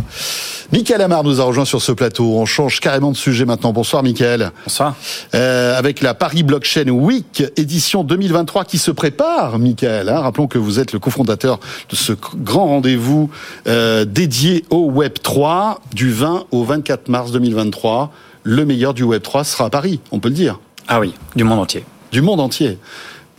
Michael 0.74 1.02
Amar 1.02 1.24
nous 1.24 1.40
a 1.40 1.46
rejoint 1.46 1.64
sur 1.64 1.82
ce 1.82 1.94
plateau. 1.94 2.38
On 2.38 2.46
change 2.46 2.82
carrément 2.82 3.12
de 3.12 3.18
sujet 3.18 3.46
maintenant. 3.46 3.72
Bonsoir 3.72 4.04
Michael. 4.04 4.52
Bonsoir. 4.66 4.96
Euh, 5.34 5.78
avec 5.78 6.02
la 6.02 6.14
Paris 6.14 6.44
Blockchain 6.44 6.90
Week 6.90 7.44
édition 7.56 8.04
2023 8.04 8.66
qui 8.66 8.78
se 8.78 8.92
prépare, 8.92 9.60
Michael. 9.60 10.10
Hein. 10.10 10.20
Rappelons 10.20 10.48
que 10.48 10.58
vous 10.58 10.80
êtes 10.80 10.92
le 10.92 11.00
cofondateur 11.00 11.60
de 11.90 11.96
ce 11.96 12.14
grand 12.36 12.66
rendez-vous 12.66 13.30
euh, 13.68 14.04
dédié 14.04 14.66
au 14.70 14.90
Web 14.92 15.14
3 15.24 15.80
du 15.94 16.12
20 16.12 16.37
au 16.52 16.64
24 16.64 17.10
mars 17.10 17.32
2023. 17.32 18.12
Le 18.44 18.66
meilleur 18.66 18.94
du 18.94 19.04
Web 19.04 19.22
3 19.22 19.44
sera 19.44 19.66
à 19.66 19.70
Paris, 19.70 20.00
on 20.12 20.20
peut 20.20 20.30
le 20.30 20.36
dire. 20.36 20.60
Ah 20.88 21.00
oui, 21.00 21.14
du 21.36 21.44
monde 21.44 21.60
entier. 21.60 21.84
Du 22.12 22.22
monde 22.22 22.40
entier. 22.40 22.78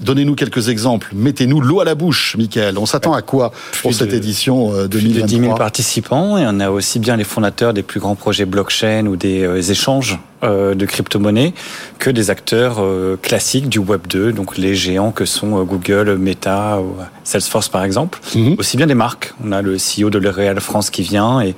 Donnez-nous 0.01 0.37
quelques 0.37 0.69
exemples. 0.69 1.09
Mettez-nous 1.13 1.61
l'eau 1.61 1.81
à 1.81 1.85
la 1.85 1.97
bouche, 1.97 2.37
Michael. 2.39 2.79
On 2.79 2.87
s'attend 2.87 3.15
à 3.15 3.23
quoi 3.23 3.51
pour 3.83 3.93
cette 3.93 4.13
édition 4.13 4.87
2023 4.87 4.89
Plus 4.89 5.23
de 5.23 5.27
10 5.27 5.41
000 5.41 5.55
participants 5.57 6.39
et 6.39 6.45
on 6.47 6.61
a 6.61 6.71
aussi 6.71 7.01
bien 7.01 7.17
les 7.17 7.25
fondateurs 7.25 7.75
des 7.75 7.83
plus 7.83 7.99
grands 7.99 8.15
projets 8.15 8.45
blockchain 8.45 9.07
ou 9.07 9.17
des 9.17 9.73
échanges 9.73 10.21
de 10.43 10.87
crypto-monnaies 10.87 11.53
que 11.99 12.11
des 12.11 12.31
acteurs 12.31 12.81
classiques 13.23 13.69
du 13.69 13.81
Web 13.81 14.07
2, 14.09 14.33
donc 14.33 14.57
les 14.57 14.77
géants 14.77 15.11
que 15.11 15.25
sont 15.25 15.65
Google, 15.65 16.17
Meta, 16.17 16.79
ou 16.81 16.95
Salesforce 17.25 17.69
par 17.69 17.83
exemple. 17.83 18.21
Mhm. 18.37 18.55
Aussi 18.57 18.77
bien 18.77 18.87
des 18.87 18.95
marques. 18.95 19.35
On 19.45 19.51
a 19.51 19.63
le 19.63 19.79
CEO 19.79 20.11
de 20.11 20.19
L'Oréal 20.19 20.61
France 20.61 20.91
qui 20.91 21.03
vient 21.03 21.41
et 21.41 21.57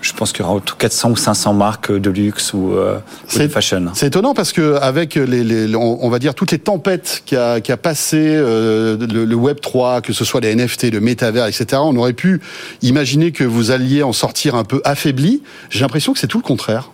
je 0.00 0.12
pense 0.12 0.32
qu'il 0.32 0.42
y 0.42 0.44
aura 0.44 0.54
autour 0.54 0.76
de 0.76 0.82
400 0.82 1.10
ou 1.10 1.16
500 1.16 1.54
marques 1.54 1.92
de 1.92 2.10
luxe 2.10 2.52
ou, 2.52 2.72
euh, 2.72 2.98
de 3.36 3.48
fashion. 3.48 3.86
C'est 3.94 4.06
étonnant 4.06 4.34
parce 4.34 4.52
que 4.52 4.76
avec 4.76 5.14
les, 5.14 5.74
on, 5.74 6.08
va 6.08 6.18
dire 6.18 6.34
toutes 6.34 6.52
les 6.52 6.58
tempêtes 6.58 7.22
qu'a 7.26 7.54
a 7.54 7.76
passé 7.76 8.18
euh, 8.18 8.96
le, 8.98 9.34
Web 9.34 9.60
3, 9.60 10.00
que 10.00 10.12
ce 10.12 10.24
soit 10.24 10.40
les 10.40 10.54
NFT, 10.54 10.92
le 10.92 11.00
métavers, 11.00 11.46
etc. 11.46 11.80
On 11.84 11.96
aurait 11.96 12.12
pu 12.12 12.40
imaginer 12.82 13.32
que 13.32 13.44
vous 13.44 13.70
alliez 13.70 14.02
en 14.02 14.12
sortir 14.12 14.54
un 14.54 14.64
peu 14.64 14.80
affaibli. 14.84 15.42
J'ai 15.70 15.80
l'impression 15.80 16.12
que 16.12 16.18
c'est 16.18 16.26
tout 16.26 16.38
le 16.38 16.44
contraire. 16.44 16.90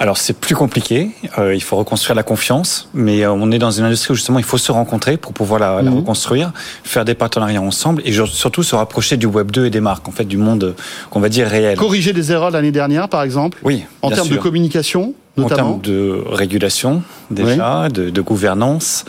Alors 0.00 0.16
c'est 0.16 0.32
plus 0.32 0.54
compliqué, 0.54 1.10
euh, 1.38 1.54
il 1.54 1.62
faut 1.62 1.76
reconstruire 1.76 2.14
la 2.14 2.22
confiance, 2.22 2.88
mais 2.94 3.22
euh, 3.22 3.32
on 3.32 3.50
est 3.50 3.58
dans 3.58 3.70
une 3.70 3.84
industrie 3.84 4.12
où 4.12 4.14
justement 4.14 4.38
il 4.38 4.44
faut 4.44 4.58
se 4.58 4.72
rencontrer 4.72 5.16
pour 5.16 5.32
pouvoir 5.32 5.60
la, 5.60 5.82
la 5.82 5.90
mhm. 5.90 5.98
reconstruire, 5.98 6.52
faire 6.84 7.04
des 7.04 7.14
partenariats 7.14 7.60
ensemble 7.60 8.02
et 8.04 8.12
surtout 8.12 8.62
se 8.62 8.74
rapprocher 8.74 9.16
du 9.16 9.26
Web 9.26 9.50
2 9.50 9.66
et 9.66 9.70
des 9.70 9.80
marques, 9.80 10.08
en 10.08 10.12
fait 10.12 10.24
du 10.24 10.36
monde 10.36 10.74
qu'on 11.10 11.20
va 11.20 11.28
dire 11.28 11.48
réel. 11.48 11.76
Corriger 11.76 12.12
des 12.12 12.32
erreurs 12.32 12.50
l'année 12.50 12.72
dernière 12.72 13.08
par 13.08 13.22
exemple 13.22 13.58
Oui. 13.62 13.84
En 14.02 14.10
termes 14.10 14.28
de 14.28 14.36
communication 14.36 15.14
notamment 15.38 15.76
En 15.76 15.78
termes 15.78 15.82
de 15.82 16.22
régulation 16.26 17.02
déjà, 17.30 17.88
de, 17.88 18.10
de, 18.10 18.20
gouvernance, 18.20 19.04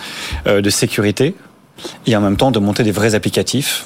euh, 0.47 0.61
de 0.61 0.69
sécurité 0.69 1.35
et 2.05 2.15
en 2.15 2.21
même 2.21 2.37
temps 2.37 2.51
de 2.51 2.59
monter 2.59 2.83
des 2.83 2.91
vrais 2.91 3.15
applicatifs 3.15 3.85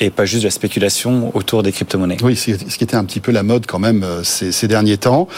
et 0.00 0.10
pas 0.10 0.24
juste 0.24 0.42
de 0.42 0.48
la 0.48 0.50
spéculation 0.50 1.30
autour 1.34 1.62
des 1.62 1.72
crypto-monnaies. 1.72 2.16
Oui, 2.22 2.36
ce 2.36 2.52
qui 2.52 2.84
était 2.84 2.96
un 2.96 3.04
petit 3.04 3.20
peu 3.20 3.32
la 3.32 3.42
mode 3.42 3.66
quand 3.66 3.78
même 3.78 4.02
euh, 4.02 4.22
ces, 4.24 4.52
ces 4.52 4.68
derniers 4.68 4.96
temps, 4.96 5.28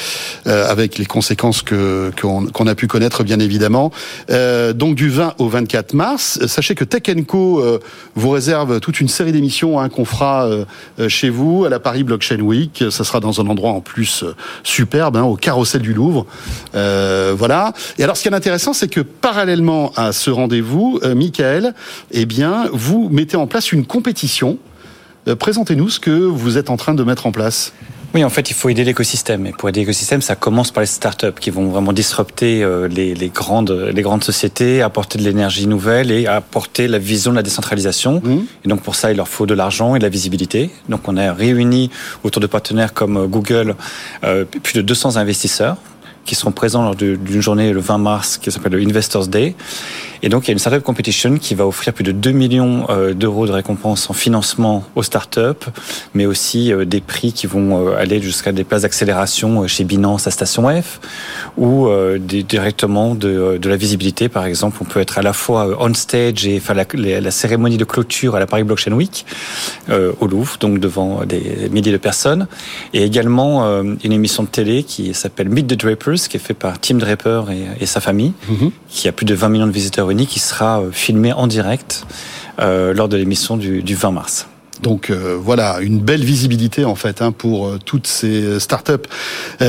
euh, 0.46 0.70
avec 0.70 0.98
les 0.98 1.06
conséquences 1.06 1.62
que 1.62 2.10
qu'on 2.20 2.66
a 2.66 2.74
pu 2.74 2.86
connaître 2.86 3.24
bien 3.24 3.38
évidemment. 3.40 3.92
Euh, 4.30 4.72
donc 4.72 4.94
du 4.94 5.08
20 5.08 5.34
au 5.38 5.48
24 5.48 5.94
mars, 5.94 6.38
sachez 6.46 6.74
que 6.74 6.84
Tech 6.84 7.02
Co 7.26 7.60
euh, 7.60 7.78
vous 8.14 8.30
réserve 8.30 8.80
toute 8.80 9.00
une 9.00 9.08
série 9.08 9.32
d'émissions 9.32 9.78
hein, 9.80 9.88
qu'on 9.88 10.04
fera 10.04 10.46
euh, 10.46 10.64
chez 11.08 11.28
vous 11.28 11.64
à 11.64 11.68
la 11.68 11.78
Paris 11.78 12.04
Blockchain 12.04 12.40
Week. 12.40 12.84
Ça 12.90 13.04
sera 13.04 13.20
dans 13.20 13.40
un 13.40 13.46
endroit 13.46 13.70
en 13.70 13.80
plus 13.80 14.24
superbe, 14.62 15.16
hein, 15.16 15.22
au 15.22 15.36
Carrousel 15.36 15.82
du 15.82 15.92
Louvre. 15.92 16.26
voilà. 16.72 17.72
Et 17.98 18.04
alors, 18.04 18.16
ce 18.16 18.22
qui 18.22 18.28
est 18.28 18.34
intéressant, 18.34 18.72
c'est 18.72 18.88
que 18.88 19.00
parallèlement 19.00 19.92
à 19.96 20.12
ce 20.12 20.30
rendez-vous, 20.30 21.00
Michael, 21.14 21.74
eh 22.12 22.26
bien, 22.26 22.68
vous 22.72 23.08
mettez 23.10 23.36
en 23.36 23.46
place 23.46 23.72
une 23.72 23.84
compétition 23.84 24.46
euh, 24.52 24.55
présentez-nous 25.34 25.88
ce 25.88 26.00
que 26.00 26.10
vous 26.10 26.58
êtes 26.58 26.70
en 26.70 26.76
train 26.76 26.94
de 26.94 27.02
mettre 27.02 27.26
en 27.26 27.32
place. 27.32 27.72
Oui, 28.14 28.24
en 28.24 28.30
fait, 28.30 28.48
il 28.48 28.54
faut 28.54 28.70
aider 28.70 28.82
l'écosystème. 28.82 29.46
Et 29.46 29.52
pour 29.52 29.68
aider 29.68 29.80
l'écosystème, 29.80 30.22
ça 30.22 30.36
commence 30.36 30.70
par 30.70 30.80
les 30.80 30.86
startups 30.86 31.38
qui 31.38 31.50
vont 31.50 31.68
vraiment 31.68 31.92
disrupter 31.92 32.62
euh, 32.62 32.88
les, 32.88 33.28
grandes, 33.28 33.70
les 33.70 34.00
grandes 34.00 34.24
sociétés, 34.24 34.80
apporter 34.80 35.18
de 35.18 35.24
l'énergie 35.24 35.66
nouvelle 35.66 36.10
et 36.10 36.26
apporter 36.26 36.88
la 36.88 36.98
vision 36.98 37.32
de 37.32 37.36
la 37.36 37.42
décentralisation. 37.42 38.22
Mmh. 38.24 38.38
Et 38.64 38.68
donc, 38.68 38.80
pour 38.80 38.94
ça, 38.94 39.10
il 39.10 39.18
leur 39.18 39.28
faut 39.28 39.44
de 39.44 39.52
l'argent 39.52 39.96
et 39.96 39.98
de 39.98 40.04
la 40.04 40.08
visibilité. 40.08 40.70
Donc, 40.88 41.08
on 41.08 41.16
a 41.18 41.30
réuni 41.32 41.90
autour 42.24 42.40
de 42.40 42.46
partenaires 42.46 42.94
comme 42.94 43.18
euh, 43.18 43.26
Google 43.26 43.74
plus 44.62 44.74
de 44.74 44.82
200 44.82 45.16
investisseurs 45.16 45.76
qui 46.26 46.34
seront 46.34 46.52
présents 46.52 46.82
lors 46.82 46.96
d'une 46.96 47.40
journée 47.40 47.72
le 47.72 47.80
20 47.80 47.98
mars 47.98 48.36
qui 48.36 48.50
s'appelle 48.50 48.72
le 48.72 48.80
Investors 48.80 49.28
Day. 49.28 49.54
Et 50.22 50.28
donc, 50.28 50.44
il 50.44 50.48
y 50.48 50.50
a 50.50 50.54
une 50.54 50.58
startup 50.58 50.82
competition 50.82 51.38
qui 51.38 51.54
va 51.54 51.66
offrir 51.66 51.92
plus 51.92 52.04
de 52.04 52.12
2 52.12 52.32
millions 52.32 52.86
euh, 52.90 53.14
d'euros 53.14 53.46
de 53.46 53.52
récompenses 53.52 54.08
en 54.10 54.12
financement 54.12 54.84
aux 54.94 55.02
startups, 55.02 55.66
mais 56.14 56.26
aussi 56.26 56.72
euh, 56.72 56.84
des 56.84 57.00
prix 57.00 57.32
qui 57.32 57.46
vont 57.46 57.88
euh, 57.88 57.96
aller 57.96 58.20
jusqu'à 58.20 58.52
des 58.52 58.64
places 58.64 58.82
d'accélération 58.82 59.66
chez 59.68 59.84
Binance 59.84 60.26
à 60.26 60.30
Station 60.30 60.68
F, 60.82 61.00
ou 61.56 61.88
directement 62.18 63.14
de, 63.14 63.60
la 63.62 63.76
visibilité. 63.76 64.28
Par 64.28 64.46
exemple, 64.46 64.78
on 64.80 64.84
peut 64.84 65.00
être 65.00 65.18
à 65.18 65.22
la 65.22 65.32
fois 65.32 65.76
on 65.80 65.92
stage 65.94 66.46
et 66.46 66.60
faire 66.60 66.74
la 66.74 67.30
cérémonie 67.30 67.76
de 67.76 67.84
clôture 67.84 68.34
à 68.34 68.40
la 68.40 68.46
Paris 68.46 68.64
Blockchain 68.64 68.92
Week 68.92 69.24
au 69.88 70.26
Louvre, 70.26 70.56
donc 70.58 70.78
devant 70.78 71.24
des 71.24 71.68
milliers 71.70 71.92
de 71.92 71.96
personnes, 71.96 72.46
et 72.92 73.04
également 73.04 73.64
une 73.82 74.12
émission 74.12 74.42
de 74.42 74.48
télé 74.48 74.82
qui 74.82 75.14
s'appelle 75.14 75.48
Meet 75.48 75.66
the 75.68 75.74
Drapers, 75.74 76.15
qui 76.16 76.36
est 76.36 76.40
fait 76.40 76.54
par 76.54 76.80
Tim 76.80 76.96
Draper 76.96 77.44
et, 77.50 77.82
et 77.82 77.86
sa 77.86 78.00
famille, 78.00 78.32
mm-hmm. 78.50 78.70
qui 78.88 79.08
a 79.08 79.12
plus 79.12 79.26
de 79.26 79.34
20 79.34 79.48
millions 79.48 79.66
de 79.66 79.72
visiteurs 79.72 80.06
qui 80.28 80.38
sera 80.38 80.80
euh, 80.80 80.90
filmé 80.92 81.32
en 81.32 81.46
direct 81.46 82.06
euh, 82.58 82.94
lors 82.94 83.08
de 83.08 83.16
l'émission 83.16 83.56
du, 83.56 83.82
20 83.82 84.10
mars. 84.10 84.48
Donc 84.82 85.08
euh, 85.08 85.38
voilà, 85.40 85.78
une 85.80 86.00
belle 86.00 86.22
visibilité 86.22 86.84
en 86.84 86.94
fait 86.94 87.22
hein, 87.22 87.32
pour 87.32 87.78
toutes 87.86 88.06
ces 88.06 88.60
startups 88.60 88.92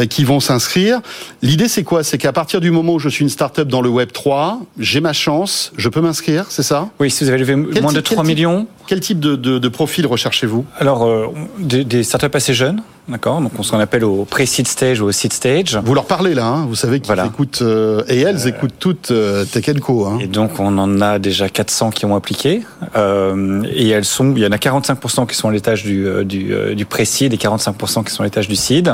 qui 0.10 0.26
vont 0.26 0.42
s'inscrire. 0.42 1.00
L'idée 1.42 1.70
c'est 1.70 1.84
quoi? 1.84 2.04
C'est 2.04 2.18
qu'à 2.18 2.34
partir 2.34 2.60
du 2.60 2.72
moment 2.72 2.96
où 2.96 3.00
je 3.00 3.08
suis 3.08 3.24
une 3.24 3.30
startup 3.30 3.70
dans 3.70 3.82
le 3.82 3.88
Web 3.88 4.12
3, 4.12 4.60
j'ai 4.80 5.00
ma 5.00 5.14
chance, 5.14 5.72
je 5.78 5.88
peux 5.88 6.02
m'inscrire, 6.02 6.48
c'est 6.50 6.64
ça? 6.64 6.90
Oui, 7.00 7.10
si 7.10 7.24
vous 7.24 7.30
avez 7.30 7.40
levé 7.40 7.56
moins 7.56 7.94
de 7.94 8.02
3 8.02 8.24
millions. 8.26 8.68
Quel 8.86 9.00
type 9.00 9.20
de, 9.20 9.68
profil 9.70 10.06
recherchez-vous? 10.08 10.66
Alors, 10.78 11.32
des, 11.60 11.86
des 11.86 12.04
startups 12.04 12.36
assez 12.36 12.54
jeunes, 12.54 12.82
D'accord 13.10 13.40
Donc 13.40 13.54
on 13.58 13.64
s'en 13.64 13.80
appelle 13.80 14.04
au 14.04 14.26
pré-seed 14.26 14.68
stage 14.68 15.00
ou 15.00 15.06
au 15.06 15.12
seed 15.14 15.32
stage. 15.32 15.80
Vous 15.82 15.94
leur 15.94 16.06
parlez 16.06 16.34
là, 16.34 16.46
hein 16.46 16.66
vous 16.68 16.76
savez 16.76 17.00
qu'ils 17.00 17.16
écoutent 17.26 17.62
euh, 17.62 18.04
et 18.10 18.20
elles 18.20 18.46
euh, 18.46 18.50
écoutent 18.50 18.74
toutes 18.80 19.12
euh, 19.12 19.46
Tech 19.46 19.66
Co. 19.80 20.06
Hein 20.06 20.18
et 20.20 20.28
donc 20.28 20.60
on 20.60 20.78
en 20.78 21.00
a 21.00 21.18
déjà 21.18 21.48
400 21.48 21.92
qui 21.92 22.06
ont 22.06 22.18
appliqué 22.18 22.64
euh, 22.98 23.64
et 23.74 23.88
elles 23.88 24.04
sont, 24.04 24.34
il 24.36 24.44
y 24.44 24.46
en 24.46 24.52
a 24.52 24.58
45% 24.58 25.26
qui 25.26 25.36
sont 25.36 25.48
à 25.48 25.52
l'étage 25.54 25.84
du 25.84 26.06
du, 26.26 26.54
du 26.76 26.86
pré-seed 26.86 27.34
et 27.34 27.38
45% 27.38 28.04
qui 28.04 28.12
sont 28.12 28.24
à 28.24 28.26
l'étage 28.26 28.50
du 28.50 28.58
seed. 28.58 28.94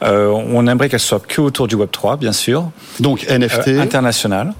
on 0.00 0.66
aimerait 0.66 0.88
qu'elles 0.88 1.00
soient 1.00 1.20
que 1.20 1.42
autour 1.42 1.68
du 1.68 1.74
Web 1.74 1.90
3 1.92 2.16
bien 2.16 2.32
sûr. 2.32 2.70
Donc 3.00 3.26
NFT 3.28 3.68
international. 3.78 4.54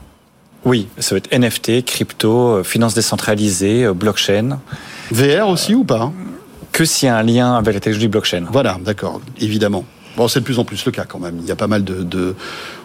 Oui, 0.66 0.88
ça 0.98 1.14
va 1.14 1.18
être 1.18 1.36
NFT, 1.36 1.84
crypto, 1.84 2.62
finance 2.64 2.94
décentralisée, 2.94 3.86
blockchain. 3.94 4.58
VR 5.10 5.48
aussi 5.48 5.74
ou 5.74 5.84
pas? 5.84 6.10
Que 6.74 6.84
s'il 6.84 7.06
y 7.06 7.08
a 7.08 7.16
un 7.16 7.22
lien 7.22 7.54
avec 7.54 7.72
la 7.72 7.80
technologie 7.80 8.08
blockchain. 8.08 8.44
Voilà, 8.50 8.76
d'accord, 8.84 9.22
évidemment. 9.40 9.84
Bon, 10.16 10.28
c'est 10.28 10.40
de 10.40 10.44
plus 10.44 10.58
en 10.58 10.64
plus 10.64 10.84
le 10.84 10.92
cas 10.92 11.04
quand 11.04 11.18
même. 11.18 11.38
Il 11.40 11.46
y 11.46 11.50
a 11.50 11.56
pas 11.56 11.66
mal 11.66 11.82
de, 11.82 12.02
de 12.02 12.34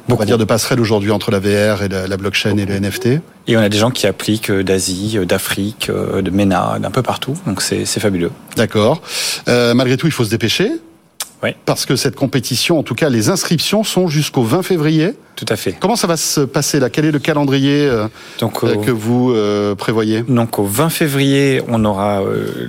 on 0.07 0.15
va 0.15 0.25
dire 0.25 0.37
de 0.37 0.43
passerelles 0.45 0.79
aujourd'hui 0.79 1.11
entre 1.11 1.29
la 1.31 1.39
VR 1.39 1.83
et 1.83 1.89
la, 1.89 2.17
blockchain 2.17 2.57
et 2.57 2.65
le 2.65 2.79
NFT. 2.79 3.07
Et 3.47 3.57
on 3.57 3.59
a 3.59 3.69
des 3.69 3.77
gens 3.77 3.91
qui 3.91 4.07
appliquent 4.07 4.49
euh, 4.49 4.63
d'Asie, 4.63 5.17
euh, 5.17 5.25
d'Afrique, 5.25 5.89
euh, 5.89 6.21
de 6.21 6.31
MENA, 6.31 6.79
d'un 6.79 6.91
peu 6.91 7.03
partout. 7.03 7.35
Donc 7.45 7.61
c'est 7.61 7.85
fabuleux. 7.85 8.31
D'accord. 8.55 9.01
Euh, 9.47 9.73
malgré 9.73 9.97
tout, 9.97 10.07
il 10.07 10.13
faut 10.13 10.23
se 10.23 10.29
dépêcher. 10.29 10.71
Oui. 11.41 11.51
Parce 11.65 11.85
que 11.85 11.95
cette 11.95 12.15
compétition, 12.15 12.79
en 12.79 12.83
tout 12.83 12.95
cas, 12.95 13.09
les 13.09 13.29
inscriptions 13.29 13.83
sont 13.83 14.07
jusqu'au 14.07 14.43
20 14.43 14.61
février. 14.63 15.13
Tout 15.35 15.45
à 15.47 15.55
fait. 15.55 15.73
Comment 15.79 15.95
ça 15.95 16.05
va 16.05 16.17
se 16.17 16.41
passer 16.41 16.79
là? 16.81 16.89
Quel 16.89 17.05
est 17.05 17.11
le 17.11 17.19
calendrier 17.19 17.85
euh, 17.85 18.07
Donc, 18.39 18.61
euh, 18.63 18.75
que 18.75 18.91
vous 18.91 19.31
euh, 19.31 19.73
prévoyez? 19.73 20.23
Donc 20.23 20.59
au 20.59 20.65
20 20.65 20.89
février, 20.89 21.61
on 21.69 21.85
aura 21.85 22.21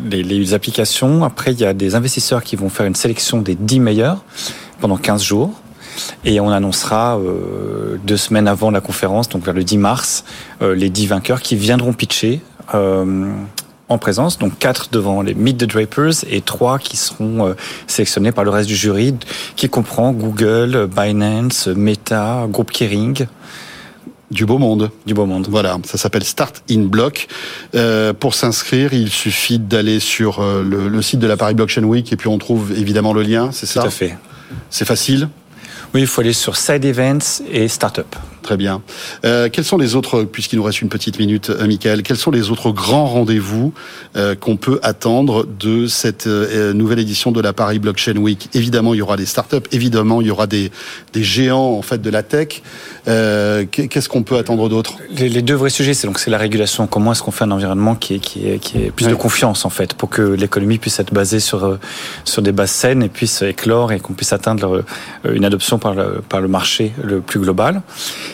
les, 0.08 0.22
les, 0.22 0.54
applications. 0.54 1.24
Après, 1.24 1.52
il 1.52 1.58
y 1.58 1.64
a 1.64 1.72
des 1.72 1.96
investisseurs 1.96 2.44
qui 2.44 2.54
vont 2.54 2.68
faire 2.68 2.86
une 2.86 2.94
sélection 2.94 3.42
des 3.42 3.56
10 3.56 3.80
meilleurs 3.80 4.24
pendant 4.80 4.96
15 4.96 5.22
jours. 5.22 5.52
Et 6.24 6.38
on 6.38 6.50
annoncera 6.50 7.18
deux 8.04 8.16
semaines 8.16 8.46
avant 8.46 8.70
la 8.70 8.80
conférence, 8.80 9.28
donc 9.28 9.44
vers 9.44 9.52
le 9.52 9.64
10 9.64 9.76
mars, 9.76 10.24
les 10.60 10.88
10 10.88 11.08
vainqueurs 11.08 11.42
qui 11.42 11.56
viendront 11.56 11.92
pitcher 11.92 12.40
en 13.90 13.98
présence, 13.98 14.38
donc 14.38 14.58
quatre 14.58 14.88
devant 14.90 15.20
les 15.20 15.34
Meet 15.34 15.58
the 15.58 15.64
Drapers 15.64 16.24
et 16.30 16.40
trois 16.40 16.78
qui 16.78 16.96
seront 16.96 17.48
euh, 17.48 17.54
sélectionnés 17.88 18.32
par 18.32 18.44
le 18.44 18.50
reste 18.50 18.68
du 18.68 18.76
jury, 18.76 19.14
qui 19.56 19.68
comprend 19.68 20.12
Google, 20.12 20.88
Binance, 20.88 21.66
Meta, 21.66 22.46
Groupe 22.48 22.70
Kering. 22.70 23.26
Du 24.30 24.46
beau 24.46 24.58
monde. 24.58 24.92
Du 25.06 25.12
beau 25.12 25.26
monde. 25.26 25.48
Voilà, 25.50 25.76
ça 25.84 25.98
s'appelle 25.98 26.22
Start 26.22 26.62
in 26.70 26.82
Block. 26.82 27.26
Euh, 27.74 28.12
pour 28.12 28.34
s'inscrire, 28.34 28.94
il 28.94 29.10
suffit 29.10 29.58
d'aller 29.58 29.98
sur 29.98 30.38
euh, 30.38 30.62
le, 30.62 30.88
le, 30.88 31.02
site 31.02 31.18
de 31.18 31.26
la 31.26 31.36
Paris 31.36 31.54
Blockchain 31.54 31.82
Week 31.82 32.12
et 32.12 32.16
puis 32.16 32.28
on 32.28 32.38
trouve 32.38 32.70
évidemment 32.70 33.12
le 33.12 33.22
lien, 33.22 33.50
c'est 33.50 33.66
ça 33.66 33.80
Tout 33.80 33.88
à 33.88 33.90
fait. 33.90 34.16
C'est 34.70 34.84
facile 34.84 35.28
Oui, 35.94 36.02
il 36.02 36.06
faut 36.06 36.20
aller 36.20 36.32
sur 36.32 36.56
Side 36.56 36.84
Events 36.84 37.42
et 37.50 37.66
Startup. 37.66 38.16
Très 38.42 38.56
bien. 38.56 38.82
Euh, 39.24 39.48
quels 39.52 39.64
sont 39.64 39.76
les 39.76 39.94
autres, 39.94 40.24
puisqu'il 40.24 40.56
nous 40.56 40.62
reste 40.62 40.80
une 40.80 40.88
petite 40.88 41.18
minute, 41.18 41.50
euh, 41.50 41.66
Michael, 41.66 42.02
quels 42.02 42.16
sont 42.16 42.30
les 42.30 42.50
autres 42.50 42.70
grands 42.70 43.06
rendez-vous 43.06 43.74
euh, 44.16 44.34
qu'on 44.34 44.56
peut 44.56 44.80
attendre 44.82 45.46
de 45.46 45.86
cette 45.86 46.26
euh, 46.26 46.72
nouvelle 46.72 46.98
édition 46.98 47.32
de 47.32 47.40
la 47.40 47.52
Paris 47.52 47.78
Blockchain 47.78 48.16
Week? 48.16 48.48
Évidemment, 48.54 48.94
il 48.94 48.98
y 48.98 49.02
aura 49.02 49.18
des 49.18 49.26
startups, 49.26 49.56
évidemment, 49.72 50.22
il 50.22 50.28
y 50.28 50.30
aura 50.30 50.46
des, 50.46 50.72
des 51.12 51.22
géants 51.22 51.74
en 51.74 51.82
fait 51.82 52.00
de 52.00 52.08
la 52.08 52.22
tech. 52.22 52.62
Euh, 53.08 53.66
Qu'est-ce 53.70 54.08
qu'on 54.08 54.22
peut 54.22 54.36
attendre 54.36 54.68
d'autre? 54.68 54.94
Les, 55.10 55.28
les, 55.28 55.42
deux 55.42 55.54
vrais 55.54 55.70
sujets, 55.70 55.92
c'est 55.92 56.06
donc 56.06 56.18
c'est 56.18 56.30
la 56.30 56.38
régulation. 56.38 56.86
Comment 56.86 57.12
est-ce 57.12 57.22
qu'on 57.22 57.30
fait 57.30 57.44
un 57.44 57.50
environnement 57.50 57.94
qui 57.94 58.14
est 58.14 58.18
qui 58.18 58.48
est, 58.48 58.58
qui 58.58 58.78
est 58.78 58.90
plus 58.90 59.06
de 59.06 59.14
confiance 59.14 59.64
en 59.64 59.70
fait, 59.70 59.94
pour 59.94 60.08
que 60.08 60.22
l'économie 60.22 60.78
puisse 60.78 60.98
être 60.98 61.12
basée 61.12 61.40
sur 61.40 61.78
sur 62.24 62.42
des 62.42 62.52
bases 62.52 62.70
saines 62.70 63.02
et 63.02 63.08
puisse 63.08 63.42
éclore 63.42 63.92
et 63.92 64.00
qu'on 64.00 64.14
puisse 64.14 64.32
atteindre 64.32 64.84
une 65.30 65.44
adoption 65.44 65.78
par 65.78 65.94
le 65.94 66.22
par 66.26 66.40
le 66.40 66.48
marché 66.48 66.92
le 67.02 67.20
plus 67.20 67.40
global? 67.40 67.82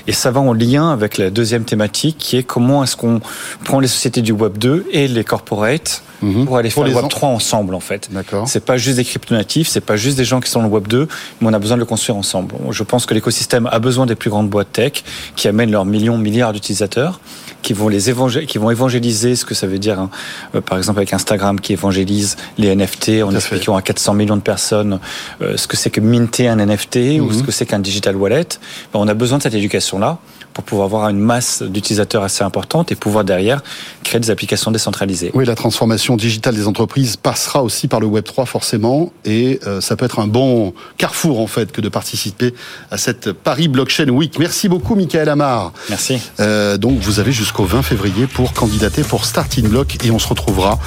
Et 0.06 0.12
ça 0.12 0.30
va 0.30 0.40
en 0.40 0.52
lien 0.52 0.90
avec 0.90 1.18
la 1.18 1.30
deuxième 1.30 1.64
thématique 1.64 2.16
qui 2.18 2.36
est 2.36 2.42
comment 2.42 2.84
est-ce 2.84 2.96
qu'on 2.96 3.20
prend 3.64 3.80
les 3.80 3.88
sociétés 3.88 4.22
du 4.22 4.32
Web 4.32 4.58
2 4.58 4.86
et 4.92 5.08
les 5.08 5.24
corporates 5.24 6.02
mhm. 6.22 6.46
pour 6.46 6.56
aller 6.56 6.70
faire 6.70 6.84
le 6.84 6.94
Web 6.94 7.08
3 7.08 7.28
ensemble 7.28 7.74
en 7.74 7.80
fait. 7.80 8.08
D'accord. 8.12 8.48
C'est 8.48 8.64
pas 8.64 8.76
juste 8.76 8.96
des 8.96 9.04
crypto-natifs, 9.04 9.68
c'est 9.68 9.80
pas 9.80 9.96
juste 9.96 10.16
des 10.16 10.24
gens 10.24 10.40
qui 10.40 10.50
sont 10.50 10.60
dans 10.60 10.68
le 10.68 10.72
Web 10.72 10.88
2, 10.88 11.08
mais 11.40 11.48
on 11.48 11.52
a 11.52 11.58
besoin 11.58 11.76
de 11.76 11.80
le 11.80 11.86
construire 11.86 12.16
ensemble. 12.16 12.54
Je 12.70 12.82
pense 12.82 13.06
que 13.06 13.14
l'écosystème 13.14 13.68
a 13.70 13.78
besoin 13.78 14.06
des 14.06 14.14
plus 14.14 14.30
grandes 14.30 14.48
boîtes 14.48 14.72
tech 14.72 15.04
qui 15.34 15.48
amènent 15.48 15.70
leurs 15.70 15.84
millions, 15.84 16.18
milliards 16.18 16.52
d'utilisateurs, 16.52 17.20
qui 17.62 17.72
vont 17.72 17.88
les 17.88 18.06
qui 18.46 18.58
vont 18.58 18.70
évangéliser 18.70 19.36
ce 19.36 19.44
que 19.44 19.54
ça 19.54 19.66
veut 19.66 19.78
dire, 19.78 19.98
hein. 19.98 20.10
euh, 20.54 20.60
par 20.60 20.78
exemple 20.78 21.00
avec 21.00 21.12
Instagram 21.12 21.60
qui 21.60 21.72
évangélise 21.72 22.36
les 22.58 22.74
NFT 22.74 23.22
en 23.24 23.34
expliquant 23.34 23.76
à 23.76 23.82
400 23.82 24.14
millions 24.14 24.36
de 24.36 24.42
personnes 24.42 25.00
euh, 25.42 25.56
ce 25.56 25.66
que 25.66 25.76
c'est 25.76 25.90
que 25.90 26.00
minter 26.00 26.48
un 26.48 26.56
NFT 26.56 26.96
ou 27.20 27.26
mhm. 27.26 27.32
ce 27.32 27.42
que 27.42 27.52
c'est 27.52 27.66
qu'un 27.66 27.78
digital 27.78 28.16
wallet. 28.16 28.48
Ben, 28.92 29.00
on 29.00 29.08
a 29.08 29.14
besoin 29.14 29.38
de 29.38 29.42
cette 29.42 29.54
éducation-là 29.54 30.18
pour 30.56 30.64
pouvoir 30.64 30.86
avoir 30.86 31.08
une 31.10 31.18
masse 31.18 31.62
d'utilisateurs 31.62 32.22
assez 32.22 32.42
importante 32.42 32.90
et 32.90 32.94
pouvoir 32.94 33.24
derrière 33.24 33.62
créer 34.02 34.20
des 34.20 34.30
applications 34.30 34.70
décentralisées. 34.70 35.30
Oui, 35.34 35.44
la 35.44 35.54
transformation 35.54 36.16
digitale 36.16 36.54
des 36.54 36.66
entreprises 36.66 37.16
passera 37.16 37.62
aussi 37.62 37.88
par 37.88 38.00
le 38.00 38.06
Web 38.06 38.24
3 38.24 38.46
forcément 38.46 39.12
et 39.26 39.60
euh, 39.66 39.82
ça 39.82 39.96
peut 39.96 40.06
être 40.06 40.18
un 40.18 40.26
bon 40.26 40.72
carrefour 40.96 41.40
en 41.40 41.46
fait 41.46 41.72
que 41.72 41.82
de 41.82 41.90
participer 41.90 42.54
à 42.90 42.96
cette 42.96 43.32
Paris 43.32 43.68
Blockchain 43.68 44.08
Week. 44.08 44.38
Merci 44.38 44.70
beaucoup 44.70 44.94
Michael 44.94 45.28
Amar. 45.28 45.74
Merci. 45.90 46.18
Euh, 46.40 46.78
donc 46.78 47.00
vous 47.00 47.20
avez 47.20 47.32
jusqu'au 47.32 47.64
20 47.64 47.82
février 47.82 48.26
pour 48.26 48.54
candidater 48.54 49.02
pour 49.02 49.26
Starting 49.26 49.68
Block 49.68 50.02
et 50.06 50.10
on 50.10 50.18
se 50.18 50.28
retrouvera 50.28 50.78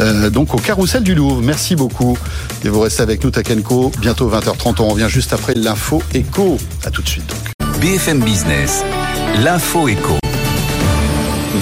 euh, 0.00 0.30
donc 0.30 0.52
au 0.52 0.58
carrousel 0.58 1.04
du 1.04 1.14
Louvre. 1.14 1.40
Merci 1.42 1.76
beaucoup 1.76 2.18
et 2.64 2.68
vous 2.68 2.80
restez 2.80 3.04
avec 3.04 3.22
nous 3.22 3.30
Takenko. 3.30 3.92
Bientôt 4.00 4.28
20h30, 4.28 4.82
on 4.82 4.88
revient 4.88 5.08
juste 5.08 5.32
après 5.32 5.54
l'info 5.54 6.02
écho. 6.12 6.58
À 6.84 6.90
tout 6.90 7.02
de 7.02 7.08
suite 7.08 7.28
donc. 7.28 7.52
BFM 7.80 8.20
Business. 8.20 8.82
L'info 9.34 9.88
écho. 9.88 10.21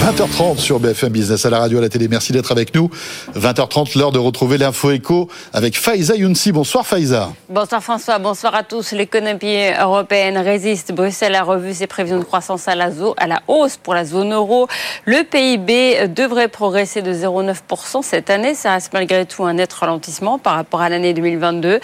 20h30 0.00 0.56
sur 0.56 0.80
BFM 0.80 1.10
Business 1.10 1.44
à 1.44 1.50
la 1.50 1.58
radio, 1.58 1.76
à 1.76 1.82
la 1.82 1.90
télé. 1.90 2.08
Merci 2.08 2.32
d'être 2.32 2.50
avec 2.52 2.74
nous. 2.74 2.88
20h30, 3.36 3.98
l'heure 3.98 4.12
de 4.12 4.18
retrouver 4.18 4.56
l'info 4.56 4.92
écho 4.92 5.28
avec 5.52 5.76
Faiza 5.76 6.16
Younsi. 6.16 6.52
Bonsoir 6.52 6.86
Faiza. 6.86 7.34
Bonsoir 7.50 7.82
François, 7.82 8.18
bonsoir 8.18 8.54
à 8.54 8.62
tous. 8.62 8.92
L'économie 8.92 9.68
européenne 9.78 10.38
résiste. 10.38 10.92
Bruxelles 10.92 11.34
a 11.34 11.42
revu 11.42 11.74
ses 11.74 11.86
prévisions 11.86 12.18
de 12.18 12.24
croissance 12.24 12.66
à 12.66 12.74
la, 12.74 12.88
à 13.18 13.26
la 13.26 13.42
hausse 13.46 13.76
pour 13.76 13.92
la 13.92 14.06
zone 14.06 14.32
euro. 14.32 14.68
Le 15.04 15.22
PIB 15.22 16.08
devrait 16.08 16.48
progresser 16.48 17.02
de 17.02 17.12
0,9% 17.12 18.02
cette 18.02 18.30
année. 18.30 18.54
Ça 18.54 18.72
reste 18.72 18.94
malgré 18.94 19.26
tout 19.26 19.44
un 19.44 19.52
net 19.52 19.70
ralentissement 19.70 20.38
par 20.38 20.54
rapport 20.54 20.80
à 20.80 20.88
l'année 20.88 21.12
2022. 21.12 21.78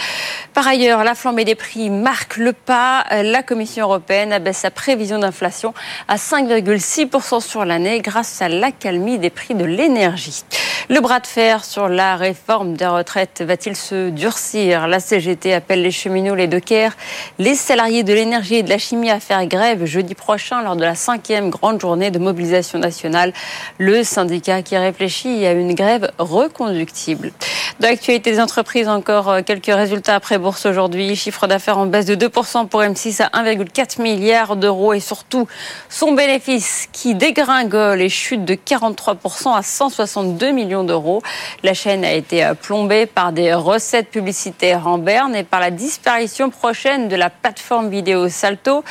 Par 0.55 0.67
ailleurs, 0.67 1.05
la 1.05 1.15
flambée 1.15 1.45
des 1.45 1.55
prix 1.55 1.91
marque 1.91 2.39
le 2.39 2.55
pas. 2.55 3.05
La 3.11 3.43
Commission 3.43 3.85
européenne 3.85 4.33
abaisse 4.33 4.57
sa 4.57 4.71
prévision 4.71 5.19
d'inflation 5.19 5.75
à 6.09 6.17
5,6% 6.17 7.43
sur 7.43 7.67
l'année 7.67 8.01
grâce 8.07 8.41
à 8.41 8.49
l'accalmie 8.49 9.19
des 9.19 9.31
prix 9.31 9.55
de 9.55 9.65
l'énergie. 9.65 10.45
Le 10.89 11.01
bras 11.01 11.19
de 11.19 11.27
fer 11.27 11.65
sur 11.65 11.89
la 11.89 12.15
réforme 12.15 12.75
des 12.75 12.87
retraites 12.87 13.43
va-t-il 13.45 13.75
se 13.75 14.11
durcir? 14.11 14.87
La 14.87 15.01
CGT 15.01 15.53
appelle 15.53 15.83
les 15.83 15.91
cheminots, 15.91 16.37
les 16.37 16.47
dockers, 16.47 16.93
les 17.41 17.57
salariés 17.57 18.05
de 18.05 18.15
l'énergie 18.15 18.55
et 18.55 18.63
de 18.63 18.71
la 18.71 18.79
chimie 18.79 19.11
à 19.11 19.19
faire 19.19 19.45
grève 19.47 19.85
jeudi 19.85 20.15
prochain 20.15 20.63
lors 20.63 20.77
de 20.77 20.83
la 20.83 20.95
cinquième 20.95 21.51
grande 21.51 21.81
journée 21.81 22.13
de 22.13 22.21
mobilisation 22.21 22.79
nationale. 22.79 23.33
Le 23.79 24.05
syndicat 24.05 24.63
qui 24.63 24.77
réfléchit 24.77 25.45
à 25.45 25.51
une 25.51 25.75
grève 25.75 26.13
reconductible. 26.19 27.33
Dans 27.81 27.89
l'actualité 27.89 28.31
des 28.31 28.41
entreprises, 28.41 28.89
encore 28.89 29.29
euh, 29.29 29.43
quelques 29.43 29.67
résultats 29.67 30.15
après 30.15 30.39
bourse 30.39 30.65
aujourd'hui. 30.65 31.15
Chiffre 31.15 31.47
d'affaires 31.47 31.77
en 31.77 31.87
baisse 31.87 32.07
de 32.07 32.15
2% 32.15 32.69
pour 32.69 32.81
M6 32.81 33.23
à 33.23 33.43
1,4 33.43 34.01
milliard 34.01 34.57
d'euros 34.57 34.95
et 34.95 35.01
surtout 35.01 35.47
son 35.91 36.13
bénéfice 36.13 36.89
qui 36.93 37.15
dégringole 37.15 37.96
les 37.97 38.09
chutes 38.09 38.45
de 38.45 38.55
43% 38.55 39.57
à 39.57 39.63
162 39.63 40.53
millions 40.53 40.85
d'euros. 40.85 41.23
La 41.63 41.75
chaîne 41.75 42.05
a 42.05 42.13
été 42.13 42.45
euh, 42.45 42.55
plombée 42.55 43.07
par 43.07 43.33
des 43.33 43.53
recettes 43.55 44.11
publicitaires 44.11 44.87
en 44.87 44.99
berne 44.99 45.35
et 45.35 45.43
par 45.43 45.61
la 45.61 45.71
disparition 45.71 46.51
prochaine 46.51 47.09
de 47.09 47.17
la 47.17 47.31
plateforme 47.31 47.89
vidéo 47.89 48.29
Salto. 48.29 48.85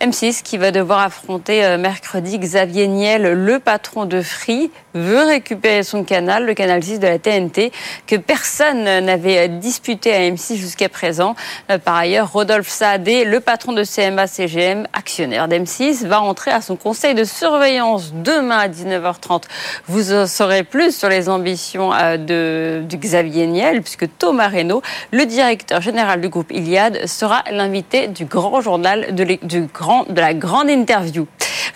M6 0.00 0.42
qui 0.42 0.58
va 0.58 0.70
devoir 0.70 1.00
affronter 1.00 1.64
euh, 1.64 1.78
mercredi 1.78 2.38
Xavier 2.38 2.88
Niel, 2.88 3.22
le 3.22 3.58
patron 3.58 4.04
de 4.06 4.22
Free, 4.22 4.70
veut 4.94 5.26
récupérer 5.26 5.82
son 5.82 6.04
canal, 6.04 6.46
le 6.46 6.54
canal 6.54 6.82
6 6.82 7.00
de 7.00 7.06
la 7.06 7.18
TNT, 7.18 7.72
que 8.06 8.16
personne 8.16 8.84
n'avait 8.84 9.48
disputé 9.48 10.14
à 10.14 10.20
M6 10.20 10.56
jusqu'à 10.56 10.88
présent. 10.88 11.34
Euh, 11.70 11.78
par 11.78 11.96
ailleurs, 11.96 12.32
Rodolphe 12.32 12.68
Saadé, 12.68 13.24
le 13.24 13.40
patron 13.40 13.72
de 13.72 13.82
CMA-CGM, 13.82 14.86
actionnaire 14.92 15.48
d'M6, 15.48 16.06
va 16.06 16.20
entrer 16.20 16.50
à 16.50 16.60
son 16.60 16.76
conseil 16.76 17.14
de 17.14 17.24
surveillance 17.24 18.12
demain 18.14 18.58
à 18.58 18.68
19h30. 18.68 19.42
Vous 19.86 20.12
en 20.12 20.26
saurez 20.26 20.64
plus 20.64 20.96
sur 20.96 21.08
les 21.08 21.28
ambitions 21.28 21.92
euh, 21.92 22.16
de, 22.16 22.82
Xavier 22.94 23.46
Niel, 23.46 23.82
puisque 23.82 24.06
Thomas 24.18 24.48
Reynaud, 24.48 24.82
le 25.10 25.26
directeur 25.26 25.80
général 25.80 26.20
du 26.20 26.28
groupe 26.28 26.52
Iliad, 26.52 27.06
sera 27.06 27.42
l'invité 27.50 28.06
du 28.06 28.24
grand 28.24 28.60
journal 28.60 29.14
de 29.14 30.20
la 30.20 30.34
grande 30.34 30.70
interview. 30.70 31.26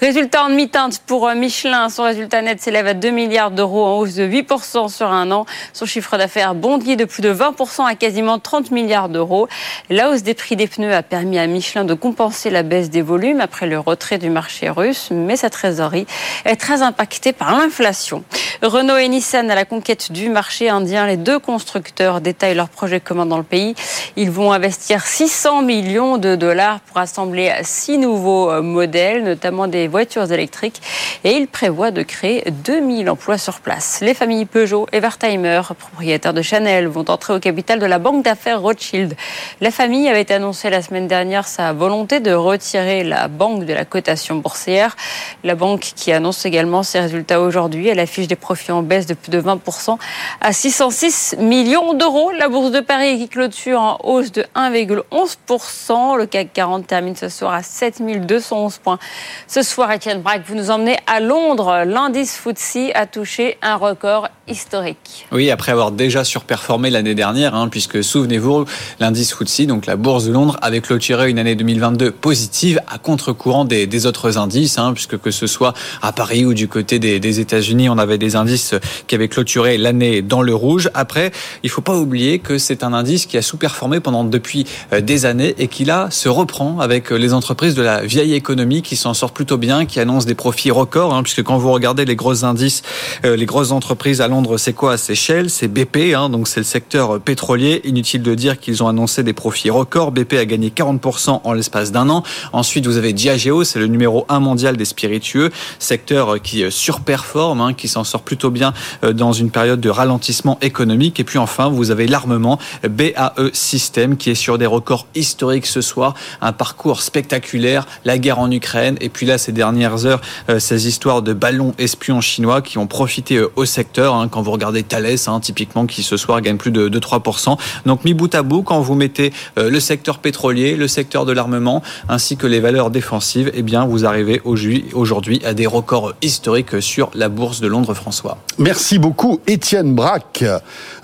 Résultat 0.01 0.45
en 0.45 0.51
demi-teinte 0.51 1.01
pour 1.07 1.27
euh, 1.27 1.35
Michelin. 1.35 1.89
Son 1.89 2.05
résultat 2.05 2.41
net 2.41 2.61
s'élève 2.61 2.87
à 2.87 2.95
2 2.95 3.11
milliards 3.11 3.51
d'euros 3.51 3.85
en 3.85 3.99
hausse 3.99 4.15
de 4.15 4.29
8% 4.29 4.89
sur 4.89 5.09
un 5.11 5.33
an. 5.33 5.45
Son 5.73 5.87
chiffre 5.87 6.17
d'affaires 6.17 6.55
bondit 6.55 6.95
de 6.95 7.05
plus 7.05 7.21
de 7.21 7.35
20% 7.35 7.85
à 7.85 7.97
quasiment 7.97 8.39
30 8.39 8.71
milliards 8.71 9.09
d'euros. 9.09 9.49
La 9.91 10.11
hausse 10.11 10.23
des 10.23 10.35
prix 10.35 10.55
des 10.55 10.69
pneus 10.69 10.95
a 10.95 11.03
permis 11.03 11.37
à 11.37 11.49
Michelin 11.49 11.85
de 11.85 11.95
compenser 11.95 12.49
la 12.49 12.63
baisse 12.63 12.91
des 12.91 13.03
volumes 13.03 13.41
après 13.41 13.67
le 13.67 13.81
retrait 13.81 14.19
du 14.19 14.31
marché 14.31 14.71
russe, 14.71 15.09
mais 15.11 15.35
sa 15.35 15.51
trésorerie 15.51 16.07
est 16.45 16.55
très 16.55 16.83
impactée 16.83 17.33
par 17.33 17.59
l'inflation. 17.59 18.23
Renault 18.63 18.99
et 18.99 19.09
Nissan 19.09 19.51
à 19.51 19.57
la 19.57 19.65
conquête 19.65 20.13
du 20.13 20.29
marché 20.29 20.69
indien. 20.69 21.09
Les 21.09 21.17
deux 21.17 21.41
constructeurs 21.41 22.21
détaillent 22.21 22.55
leurs 22.55 22.69
projets 22.69 23.01
communs 23.01 23.27
dans 23.27 23.39
le 23.39 23.43
pays. 23.43 23.75
Ils 24.15 24.31
vont 24.31 24.53
investir 24.53 25.05
600 25.05 25.63
millions 25.63 26.19
de 26.19 26.37
dollars 26.37 26.79
pour 26.81 26.99
assembler 26.99 27.53
six 27.63 27.99
nouveaux 27.99 28.51
euh, 28.51 28.63
modèles, 28.63 29.25
notamment 29.25 29.67
des 29.67 29.88
voitures 29.89 30.31
électriques. 30.33 30.81
Et 31.25 31.33
ils 31.33 31.49
prévoient 31.49 31.91
de 31.91 32.03
créer 32.03 32.45
2000 32.51 33.11
emplois 33.11 33.39
sur 33.39 33.61
place. 33.61 33.99
Les 34.01 34.15
familles 34.15 34.45
Peugeot 34.45 34.87
et 34.93 35.01
Wertheimer, 35.01 35.63
propriétaires 35.79 36.35
de 36.35 36.43
Chanel, 36.43 36.87
vont 36.87 37.05
entrer 37.09 37.35
au 37.35 37.41
capital 37.41 37.79
de 37.79 37.87
la 37.87 37.99
banque 37.99 38.25
d'affaires 38.25 38.61
Rothschild. 38.61 39.17
La 39.61 39.71
famille 39.71 40.09
avait 40.09 40.31
annoncé 40.33 40.71
la 40.71 40.83
semaine 40.83 41.09
dernière 41.09 41.47
sa 41.47 41.73
volonté 41.73 42.21
de 42.21 42.33
retirer 42.33 43.05
la 43.05 43.29
banque 43.29 43.65
de 43.65 43.73
la 43.73 43.85
cotation 43.85 44.37
boursière. 44.37 44.97
La 45.45 45.55
banque 45.55 45.93
qui 45.97 46.13
annonce 46.13 46.47
également 46.47 46.83
ses 46.83 47.01
résultats 47.01 47.41
aujourd'hui. 47.41 47.89
Elle 47.89 48.01
affiche 48.01 48.29
des 48.29 48.37
profit 48.37 48.73
en 48.73 48.83
baisse 48.83 49.07
de 49.07 49.15
plus 49.15 49.31
de 49.31 49.41
20% 49.41 49.99
à 50.41 50.53
606 50.53 51.37
millions 51.39 51.95
d'euros. 51.95 52.31
La 52.33 52.49
bourse 52.49 52.71
de 52.71 52.81
Paris 52.81 53.19
qui 53.19 53.29
clôture 53.29 53.81
en 53.81 53.99
hausse 54.05 54.33
de 54.33 54.45
1,11%. 54.55 56.17
Le 56.17 56.27
CAC 56.27 56.53
40 56.53 56.87
termine 56.87 57.17
ce 57.17 57.29
soir 57.29 57.53
à 57.53 57.63
7211 57.63 58.79
points. 58.79 58.99
Ce 59.47 59.63
soir, 59.69 59.93
Étienne 59.93 60.23
Braque, 60.23 60.45
vous 60.47 60.55
nous 60.55 60.71
emmenez 60.71 60.97
à 61.07 61.21
Londres. 61.21 61.85
L'indice 61.85 62.39
FTSE 62.39 62.91
a 62.95 63.07
touché 63.07 63.59
un 63.61 63.77
record 63.77 64.29
historique. 64.49 65.27
Oui, 65.31 65.51
après 65.51 65.73
avoir 65.73 65.93
déjà 65.93 66.25
surperformé 66.25 66.89
l'année 66.89 67.15
dernière, 67.15 67.55
hein, 67.55 67.69
puisque 67.69 68.03
souvenez-vous, 68.03 68.65
l'indice 68.99 69.35
FTSE, 69.35 69.67
donc 69.67 69.85
la 69.85 69.97
bourse 69.97 70.25
de 70.25 70.33
Londres, 70.33 70.57
avait 70.63 70.81
clôturé 70.81 71.29
une 71.29 71.39
année 71.39 71.55
2022 71.55 72.13
positive 72.13 72.81
à 72.89 72.97
contre-courant 72.97 73.67
des, 73.67 74.07
autres 74.07 74.39
indices, 74.39 74.79
hein, 74.79 74.93
puisque 74.95 75.19
que 75.19 75.31
ce 75.31 75.47
soit 75.47 75.75
à 76.01 76.13
Paris 76.13 76.47
ou 76.47 76.55
du 76.55 76.67
côté 76.67 76.99
des, 76.99 77.41
États-Unis, 77.41 77.91
on 77.91 77.99
avait 77.99 78.17
des 78.17 78.37
indice 78.37 78.75
qui 79.07 79.15
avait 79.15 79.29
clôturé 79.29 79.77
l'année 79.77 80.23
dans 80.23 80.41
le 80.41 80.55
rouge. 80.55 80.89
Après, 80.95 81.31
il 81.63 81.69
faut 81.69 81.83
pas 81.83 81.97
oublier 81.97 82.39
que 82.39 82.57
c'est 82.57 82.83
un 82.83 82.95
indice 82.95 83.27
qui 83.27 83.37
a 83.37 83.43
sous-performé 83.43 84.01
pendant 84.01 84.25
depuis 84.25 84.65
euh, 84.95 85.03
des 85.03 85.27
années 85.27 85.55
et 85.59 85.69
qui 85.69 85.85
là 85.85 86.09
se 86.11 86.31
reprend 86.31 86.81
avec 86.81 87.11
les 87.11 87.35
entreprises 87.35 87.75
de 87.75 87.83
la 87.83 88.01
vieille 88.01 88.33
économie 88.33 88.81
qui 88.81 88.97
s'en 88.97 89.13
sortent 89.13 89.35
plutôt 89.35 89.58
bien, 89.59 89.87
qui 89.87 90.01
annoncent 90.01 90.27
des 90.27 90.35
profits 90.35 90.71
records, 90.71 91.15
hein, 91.15 91.23
puisque 91.23 91.43
quand 91.43 91.59
vous 91.59 91.73
regardez 91.73 92.05
les 92.05 92.17
gros 92.17 92.45
indices, 92.45 92.83
euh, 93.25 93.37
les 93.37 93.47
grosses 93.47 93.73
entreprises 93.73 94.21
à 94.21 94.29
Londres, 94.29 94.57
c'est 94.59 94.73
quoi? 94.73 94.97
C'est 94.97 95.15
Shell, 95.15 95.51
c'est 95.51 95.69
BP, 95.69 96.15
hein, 96.15 96.31
donc 96.31 96.49
c'est 96.49 96.61
le 96.61 96.65
secteur 96.65 97.21
pétrolier. 97.21 97.81
Inutile 97.85 98.23
de 98.23 98.35
dire 98.35 98.59
qu'ils 98.59 98.83
ont 98.83 98.89
annoncé 98.89 99.23
des 99.23 99.33
profits 99.33 99.71
records. 99.71 100.13
BP 100.13 100.35
a 100.35 100.45
gagné 100.45 100.71
40% 100.71 101.41
en 101.45 101.53
l'espace 101.53 101.93
d'un 101.93 102.09
an. 102.09 102.23
Ensuite, 102.53 102.87
vous 102.87 102.97
avez 102.97 103.13
Diageo, 103.13 103.65
c'est 103.65 103.79
le 103.79 103.87
numéro 103.87 104.25
1 104.29 104.41
mondial 104.41 104.77
des 104.77 104.85
spiritueux, 104.85 105.51
secteur 105.79 106.41
qui 106.41 106.65
surperforme, 106.71 107.61
hein, 107.61 107.75
qui 107.75 107.89
s'en 107.89 108.05
sort 108.05 108.23
plutôt 108.23 108.51
bien 108.51 108.73
euh, 109.05 109.13
dans 109.13 109.33
une 109.33 109.51
période 109.51 109.81
de 109.81 109.91
ralentissement 109.91 110.59
économique. 110.63 111.21
Et 111.21 111.25
puis 111.25 111.39
enfin, 111.39 111.69
vous 111.69 111.91
avez 111.91 112.07
l'armement 112.07 112.59
BAE 112.89 113.51
System 113.53 114.17
qui 114.17 114.31
est 114.31 114.35
sur 114.35 114.59
des 114.59 114.67
records 114.67 115.07
historiques 115.15 115.67
ce 115.67 115.81
soir. 115.81 116.15
Un 116.41 116.53
parcours 116.53 117.03
spectaculaire, 117.03 117.87
la 118.05 118.19
guerre 118.19 118.39
en 118.39 118.51
Ukraine. 118.51 118.97
Et 119.01 119.09
puis 119.09 119.27
là, 119.27 119.39
c'est 119.39 119.48
dernières 119.53 120.07
heures 120.07 120.21
ces 120.59 120.89
histoires 120.89 121.23
de 121.23 121.33
ballons 121.33 121.75
espions 121.79 122.21
chinois 122.21 122.63
qui 122.63 122.79
ont 122.79 122.87
profité 122.87 123.41
au 123.57 123.65
secteur. 123.65 124.15
Hein, 124.15 124.29
quand 124.29 124.43
vous 124.43 124.51
regardez 124.51 124.83
Thales, 124.83 125.17
hein, 125.27 125.41
typiquement, 125.41 125.87
qui 125.87 126.03
ce 126.03 126.17
soir 126.17 126.41
gagne 126.41 126.57
plus 126.57 126.71
de, 126.71 126.89
de 126.89 126.99
3%. 126.99 127.57
Donc 127.87 128.05
mis 128.05 128.15
bout 128.15 128.35
à 128.35 128.43
bout, 128.43 128.63
quand 128.63 128.81
vous 128.81 128.95
mettez 128.95 129.33
le 129.57 129.81
secteur 129.81 130.19
pétrolier, 130.19 130.77
le 130.77 130.89
secteur 130.89 131.25
de 131.25 131.33
l'armement, 131.33 131.83
ainsi 132.09 132.37
que 132.37 132.47
les 132.47 132.61
valeurs 132.61 132.91
défensives, 132.91 133.51
eh 133.55 133.63
bien, 133.63 133.87
vous 133.87 134.05
arrivez 134.05 134.41
aujourd'hui 134.45 135.41
à 135.45 135.55
des 135.55 135.67
records 135.67 136.15
historiques 136.23 136.81
sur 136.81 137.11
la 137.15 137.29
bourse 137.29 137.61
de 137.61 137.69
Londres, 137.69 137.95
François. 137.95 138.39
Merci 138.59 138.99
beaucoup, 138.99 139.41
Étienne 139.47 139.95
Braque. 139.95 140.45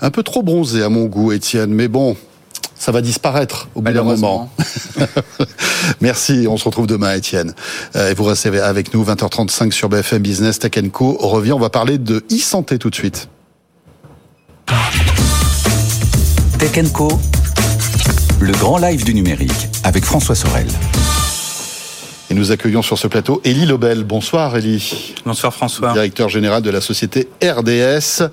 Un 0.01 0.11
peu 0.11 0.23
trop 0.23 0.43
bronzé 0.43 0.83
à 0.83 0.89
mon 0.89 1.05
goût, 1.05 1.31
Étienne, 1.31 1.73
mais 1.73 1.87
bon, 1.87 2.15
ça 2.77 2.91
va 2.91 3.01
disparaître 3.01 3.69
au 3.75 3.81
bout 3.81 3.91
d'un 3.91 4.03
moment. 4.03 4.51
Merci, 6.01 6.45
on 6.49 6.57
se 6.57 6.65
retrouve 6.65 6.87
demain, 6.87 7.13
Étienne. 7.13 7.53
Euh, 7.95 8.11
et 8.11 8.13
vous 8.13 8.23
restez 8.23 8.59
avec 8.59 8.93
nous, 8.93 9.03
20h35 9.03 9.71
sur 9.71 9.89
BFM 9.89 10.21
Business 10.21 10.59
Tech 10.59 10.71
Co. 10.91 11.17
On 11.19 11.29
revient, 11.29 11.53
on 11.53 11.59
va 11.59 11.69
parler 11.69 11.97
de 11.97 12.23
e-santé 12.31 12.77
tout 12.77 12.89
de 12.89 12.95
suite. 12.95 13.29
Tech 16.59 16.91
Co, 16.93 17.07
le 18.39 18.53
grand 18.53 18.77
live 18.77 19.03
du 19.03 19.13
numérique 19.13 19.67
avec 19.83 20.03
François 20.03 20.35
Sorel. 20.35 20.67
Et 22.29 22.33
nous 22.33 22.51
accueillons 22.51 22.81
sur 22.81 22.97
ce 22.97 23.07
plateau 23.07 23.39
Élie 23.43 23.67
Lobel. 23.67 24.03
Bonsoir 24.03 24.57
Élie. 24.57 25.13
Bonsoir 25.25 25.53
François. 25.53 25.93
Directeur 25.93 26.27
général 26.27 26.63
de 26.63 26.71
la 26.71 26.81
société 26.81 27.27
RDS. 27.43 28.23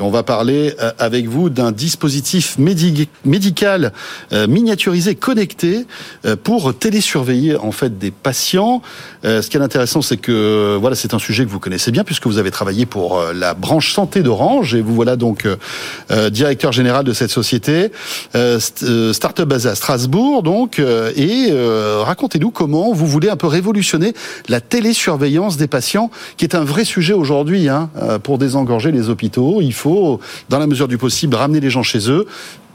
On 0.00 0.10
va 0.10 0.22
parler 0.22 0.76
euh, 0.80 0.92
avec 1.00 1.26
vous 1.26 1.50
d'un 1.50 1.72
dispositif 1.72 2.56
médical 2.56 3.92
euh, 4.32 4.46
miniaturisé, 4.46 5.16
connecté, 5.16 5.86
euh, 6.24 6.36
pour 6.36 6.72
télésurveiller 6.72 7.56
en 7.56 7.72
fait 7.72 7.98
des 7.98 8.12
patients. 8.12 8.80
Ce 9.24 9.48
qui 9.48 9.56
est 9.56 9.60
intéressant, 9.60 10.00
c'est 10.00 10.16
que 10.16 10.76
voilà, 10.80 10.94
c'est 10.94 11.12
un 11.12 11.18
sujet 11.18 11.44
que 11.44 11.50
vous 11.50 11.58
connaissez 11.58 11.90
bien 11.90 12.04
puisque 12.04 12.26
vous 12.26 12.38
avez 12.38 12.52
travaillé 12.52 12.86
pour 12.86 13.20
la 13.34 13.54
branche 13.54 13.92
santé 13.92 14.22
d'Orange 14.22 14.76
et 14.76 14.80
vous 14.80 14.94
voilà 14.94 15.16
donc 15.16 15.46
directeur 16.30 16.70
général 16.70 17.04
de 17.04 17.12
cette 17.12 17.30
société, 17.30 17.90
start-up 18.32 19.48
basée 19.48 19.68
à 19.68 19.74
Strasbourg. 19.74 20.44
Donc, 20.44 20.78
et 20.78 21.52
racontez-nous 22.00 22.52
comment 22.52 22.92
vous 22.92 23.06
voulez 23.06 23.28
un 23.28 23.36
peu 23.36 23.48
révolutionner 23.48 24.14
la 24.48 24.60
télésurveillance 24.60 25.56
des 25.56 25.66
patients, 25.66 26.10
qui 26.36 26.44
est 26.44 26.54
un 26.54 26.64
vrai 26.64 26.84
sujet 26.84 27.14
aujourd'hui 27.14 27.68
hein, 27.68 27.90
pour 28.22 28.38
désengorger 28.38 28.92
les 28.92 29.10
hôpitaux. 29.10 29.60
Dans 30.48 30.58
la 30.58 30.66
mesure 30.66 30.88
du 30.88 30.98
possible, 30.98 31.34
ramener 31.34 31.60
les 31.60 31.70
gens 31.70 31.82
chez 31.82 32.10
eux 32.10 32.26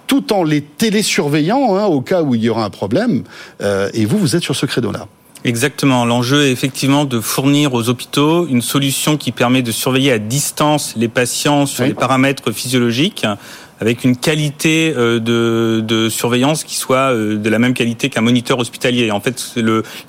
tout 0.08 0.34
en 0.34 0.44
les 0.44 0.62
télésurveillant 0.62 1.76
hein, 1.76 1.86
au 1.86 2.02
cas 2.02 2.22
où 2.22 2.36
il 2.36 2.44
y 2.44 2.50
aura 2.50 2.66
un 2.66 2.70
problème. 2.70 3.24
Euh, 3.62 3.90
et 3.94 4.06
vous, 4.06 4.18
vous 4.18 4.36
êtes 4.36 4.44
sur 4.44 4.56
ce 4.56 4.66
credo-là. 4.66 5.08
Exactement. 5.46 6.06
L'enjeu 6.06 6.46
est 6.46 6.52
effectivement 6.52 7.04
de 7.04 7.20
fournir 7.20 7.74
aux 7.74 7.90
hôpitaux 7.90 8.48
une 8.48 8.62
solution 8.62 9.18
qui 9.18 9.34
permet 9.34 9.62
de 9.62 9.72
surveiller 9.72 10.12
à 10.12 10.20
distance 10.20 10.94
les 10.96 11.10
patients 11.10 11.66
sur 11.66 11.84
les 11.84 11.94
paramètres 11.94 12.52
physiologiques 12.54 13.26
avec 13.82 14.06
une 14.06 14.16
qualité 14.16 14.94
euh, 14.96 15.20
de, 15.20 16.08
surveillance 16.08 16.64
qui 16.64 16.76
soit 16.76 17.12
euh, 17.12 17.36
de 17.36 17.50
la 17.50 17.60
même 17.60 17.74
qualité 17.74 18.10
qu'un 18.10 18.22
moniteur 18.22 18.58
hospitalier. 18.60 19.12
En 19.12 19.20
fait, 19.20 19.56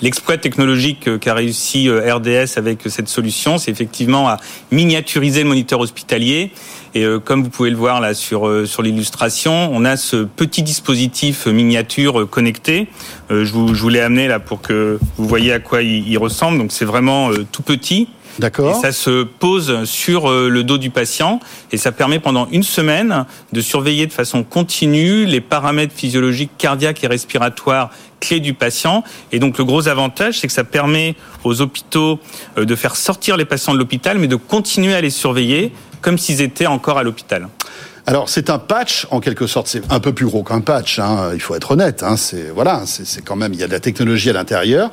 l'exploit 0.01 0.37
technologique 0.37 1.19
qu'a 1.19 1.35
réussi 1.35 1.91
RDS 1.91 2.57
avec 2.57 2.83
cette 2.87 3.09
solution, 3.09 3.59
c'est 3.59 3.73
effectivement 3.73 4.29
à 4.29 4.37
miniaturiser 4.71 5.43
le 5.43 5.49
moniteur 5.49 5.81
hospitalier 5.81 6.53
et 6.95 7.03
euh, 7.03 7.19
comme 7.19 7.43
vous 7.43 7.51
pouvez 7.51 7.71
le 7.71 7.77
voir 7.77 8.01
là 8.01 8.15
sur 8.15 8.47
euh, 8.47 8.67
sur 8.67 8.83
l'illustration, 8.83 9.71
on 9.73 9.85
a 9.85 9.97
ce 9.97 10.17
petit 10.25 10.63
dispositif 10.63 11.47
miniature 11.47 12.21
euh, 12.21 12.27
connecté. 12.27 12.87
je 13.31 13.51
vous 13.53 13.75
je 13.75 13.83
vous 13.83 13.89
l'ai 13.89 14.01
amené 14.01 14.29
là 14.29 14.39
pour 14.39 14.61
que 14.61 14.99
vous 15.17 15.27
voyez 15.27 15.53
à 15.53 15.59
quoi 15.59 15.83
il, 15.83 16.17
ressemble. 16.19 16.59
Donc 16.59 16.71
c'est 16.71 16.85
vraiment 16.85 17.31
tout 17.51 17.63
petit. 17.63 18.09
D'accord. 18.39 18.77
Et 18.77 18.81
ça 18.81 18.91
se 18.91 19.23
pose 19.23 19.85
sur 19.85 20.29
le 20.29 20.65
dos 20.65 20.77
du 20.77 20.91
patient 20.91 21.39
et 21.71 21.77
ça 21.77 21.93
permet 21.93 22.19
pendant 22.19 22.49
une 22.51 22.65
semaine 22.65 23.27
de 23.53 23.61
surveiller 23.61 24.07
de 24.07 24.13
façon 24.13 24.43
continue 24.43 25.25
les 25.25 25.41
paramètres 25.41 25.95
physiologiques 25.95 26.51
cardiaques 26.59 27.05
et 27.05 27.07
respiratoires 27.07 27.91
clés 28.19 28.41
du 28.41 28.53
patient. 28.53 29.05
Et 29.31 29.39
donc 29.39 29.57
le 29.59 29.65
gros 29.65 29.87
avantage, 29.87 30.41
c'est 30.41 30.49
que 30.49 30.53
ça 30.53 30.65
permet 30.65 31.15
aux 31.45 31.61
hôpitaux 31.61 32.19
de 32.57 32.75
faire 32.75 32.97
sortir 32.97 33.37
les 33.37 33.45
patients 33.45 33.73
de 33.73 33.79
l'hôpital, 33.79 34.19
mais 34.19 34.29
de 34.29 34.37
continuer 34.37 34.95
à 34.95 35.01
les 35.01 35.11
surveiller 35.11 35.73
comme 36.05 36.19
s'ils 36.19 36.43
étaient 36.43 36.67
encore 36.67 36.99
à 36.99 37.03
l'hôpital. 37.03 37.49
Alors 38.07 38.29
c'est 38.29 38.51
un 38.51 38.59
patch 38.59 39.07
en 39.11 39.21
quelque 39.21 39.47
sorte, 39.47 39.67
c'est 39.67 39.91
un 39.91 39.99
peu 39.99 40.13
plus 40.13 40.27
gros 40.27 40.43
qu'un 40.45 40.61
patch. 40.61 40.99
Hein, 40.99 41.31
il 41.33 41.41
faut 41.41 41.55
être 41.55 41.71
honnête. 41.71 42.03
Hein, 42.03 42.17
voilà, 42.55 42.83
c'est 42.85 43.25
quand 43.25 43.37
même 43.37 43.55
il 43.55 43.61
y 43.61 43.63
a 43.63 43.67
de 43.67 43.73
la 43.73 43.81
technologie 43.81 44.29
à 44.29 44.35
l'intérieur 44.35 44.91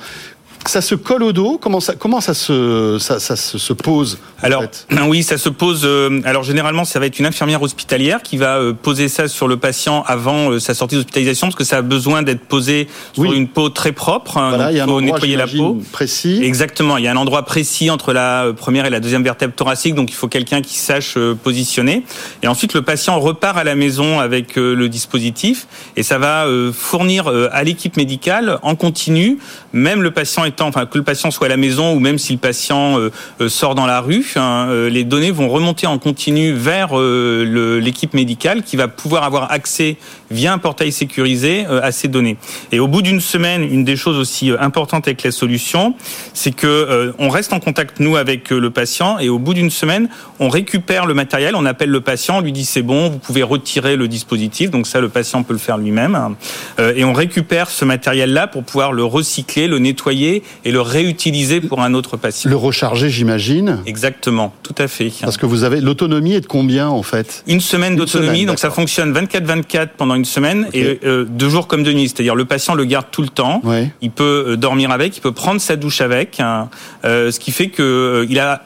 ça 0.66 0.82
se 0.82 0.96
colle 0.96 1.24
au 1.24 1.34
dos 1.34 1.58
Comment 1.60 1.80
ça, 1.80 1.96
comment 1.96 2.22
ça 2.22 2.34
se, 2.34 2.98
ça, 3.00 3.20
ça 3.20 3.36
se, 3.36 3.74
pose 3.74 4.20
Alors, 4.42 4.64
oui, 5.08 5.24
ça 5.24 5.38
se 5.38 5.50
pose. 5.50 5.82
Euh, 5.86 6.22
alors, 6.24 6.44
généralement, 6.44 6.86
ça 6.86 7.00
va 7.00 7.08
être 7.08 7.20
une 7.20 7.26
infirmière 7.26 7.62
hospitalière 7.62 8.22
qui 8.22 8.38
va 8.38 8.58
euh, 8.58 8.74
poser 8.74 9.08
ça 9.08 9.28
sur 9.28 9.48
le 9.48 9.58
patient 9.58 10.04
avant 10.06 10.52
euh, 10.52 10.60
sa 10.60 10.74
sortie 10.74 10.96
d'hospitalisation, 10.96 11.48
parce 11.48 11.56
que 11.56 11.64
ça 11.64 11.78
a 11.78 11.82
besoin 11.82 12.22
d'être 12.22 12.46
posé 12.46 12.88
sur 13.14 13.34
une 13.34 13.48
peau 13.48 13.70
très 13.70 13.92
propre. 13.92 14.38
Hein, 14.38 14.50
voilà, 14.50 14.72
il 14.72 14.78
y 14.78 14.80
a 14.80 14.84
un 14.84 14.88
endroit, 14.88 15.02
nettoyer 15.02 15.36
la 15.36 15.48
peau. 15.48 15.82
Précis. 15.92 16.40
Exactement. 16.44 16.98
Il 16.98 17.04
y 17.04 17.08
a 17.08 17.12
un 17.12 17.18
endroit 17.18 17.44
précis 17.44 17.90
entre 17.90 18.14
la 18.14 18.54
première 18.56 18.86
et 18.86 18.90
la 18.90 19.00
deuxième 19.00 19.24
vertèbre 19.24 19.54
thoracique, 19.54 19.96
donc 19.96 20.12
il 20.12 20.16
faut 20.16 20.28
quelqu'un 20.28 20.62
qui 20.62 20.78
sache 20.78 21.18
positionner. 21.44 22.04
Et 22.44 22.48
ensuite, 22.48 22.74
le 22.74 22.82
patient 22.82 23.20
repart 23.20 23.58
à 23.58 23.64
la 23.64 23.76
maison 23.76 24.20
avec 24.20 24.56
le 24.56 24.90
dispositif, 24.90 25.68
et 25.96 26.04
ça 26.04 26.18
va 26.18 26.46
fournir 26.74 27.28
à 27.28 27.64
l'équipe 27.64 27.98
médicale 27.98 28.60
en 28.62 28.76
continu, 28.76 29.40
même 29.74 30.02
le 30.02 30.12
patient 30.12 30.46
enfin 30.60 30.86
que 30.86 30.98
le 30.98 31.04
patient 31.04 31.32
soit 31.32 31.48
à 31.48 31.50
la 31.50 31.58
maison 31.58 31.94
ou 31.94 32.00
même 32.00 32.18
si 32.18 32.34
le 32.34 32.40
patient 32.40 33.00
euh, 33.00 33.12
euh, 33.40 33.50
sort 33.50 33.76
dans 33.76 33.86
la 33.86 34.02
rue, 34.02 34.34
hein, 34.36 34.68
euh, 34.70 34.90
les 34.90 35.04
données 35.04 35.32
vont 35.32 35.50
remonter 35.50 35.88
en 35.88 35.98
continu 35.98 36.54
vers 36.54 36.98
l'équipe 36.98 38.14
médicale 38.14 38.64
qui 38.64 38.76
va 38.76 38.88
pouvoir 38.88 39.24
avoir 39.24 39.52
accès 39.52 39.98
via 40.32 40.54
un 40.54 40.58
portail 40.58 40.92
sécurisé 40.92 41.66
à 41.66 41.92
ces 41.92 42.08
données. 42.08 42.38
Et 42.72 42.80
au 42.80 42.88
bout 42.88 43.02
d'une 43.02 43.22
semaine, 43.22 43.64
une 43.64 43.84
des 43.84 43.96
choses 43.96 44.18
aussi 44.18 44.52
importantes 44.60 45.08
avec 45.08 45.24
la 45.24 45.32
solution, 45.32 45.96
c'est 46.34 46.52
que 46.52 47.14
on 47.20 47.30
reste 47.30 47.54
en 47.54 47.60
contact 47.60 48.00
nous 48.00 48.16
avec 48.16 48.50
le 48.50 48.70
patient 48.70 49.20
et 49.20 49.30
au 49.30 49.40
bout 49.40 49.54
d'une 49.54 49.70
semaine, 49.70 50.10
on 50.40 50.50
récupère 50.50 51.06
le 51.06 51.14
matériel, 51.14 51.56
on 51.56 51.66
appelle 51.66 51.90
le 51.90 52.02
patient, 52.02 52.38
on 52.38 52.42
lui 52.42 52.52
dit 52.52 52.66
c'est 52.66 52.82
bon, 52.82 53.10
vous 53.10 53.20
pouvez 53.20 53.44
retirer 53.44 53.96
le 53.96 54.08
dispositif. 54.08 54.72
Donc 54.72 54.88
ça, 54.88 55.00
le 55.00 55.10
patient 55.10 55.44
peut 55.44 55.54
le 55.54 55.60
faire 55.60 55.78
lui-même. 55.78 56.36
et 56.80 57.04
on 57.04 57.14
récupère 57.14 57.70
ce 57.70 57.86
matériel-là 57.86 58.48
pour 58.48 58.64
pouvoir 58.64 58.94
le 58.94 59.04
recycler, 59.04 59.68
le 59.68 59.80
nettoyer 59.80 60.44
et 60.66 60.72
le 60.72 60.82
réutiliser 60.82 61.62
pour 61.62 61.82
un 61.82 61.94
autre 61.94 62.18
patient. 62.18 62.50
Le 62.50 62.56
recharger, 62.56 63.10
j'imagine 63.10 63.80
Exactement, 63.86 64.54
tout 64.64 64.76
à 64.78 64.88
fait. 64.88 65.12
Parce 65.22 65.38
que 65.38 65.46
vous 65.46 65.64
avez 65.64 65.82
l'autonomie 65.82 66.34
est 66.34 66.42
de 66.42 66.46
combien 66.46 66.88
en 66.88 67.04
fait? 67.04 67.44
Une 67.48 67.62
semaine 67.62 67.96
d'autonomie, 67.96 68.46
donc 68.46 68.60
ça 68.60 68.70
fonctionne 68.70 69.14
24-24 69.14 69.90
pendant 69.98 70.16
une 70.16 70.21
semaine 70.26 70.68
et 70.74 71.00
euh, 71.04 71.26
deux 71.26 71.50
jours 71.50 71.68
comme 71.68 71.84
de 71.84 71.92
nuit. 71.92 72.10
C'est-à-dire 72.10 72.36
le 72.36 72.46
patient 72.46 72.74
le 72.74 72.86
garde 72.86 73.08
tout 73.12 73.22
le 73.22 73.30
temps. 73.30 73.62
Il 74.02 74.12
peut 74.12 74.46
euh, 74.48 74.58
dormir 74.58 74.92
avec, 74.92 75.18
il 75.18 75.22
peut 75.22 75.32
prendre 75.32 75.62
sa 75.62 75.76
douche 75.76 76.02
avec, 76.02 76.40
hein. 76.40 76.70
euh, 77.06 77.32
ce 77.32 77.40
qui 77.40 77.52
fait 77.52 77.68
que 77.68 78.26
il 78.30 78.40
a 78.40 78.64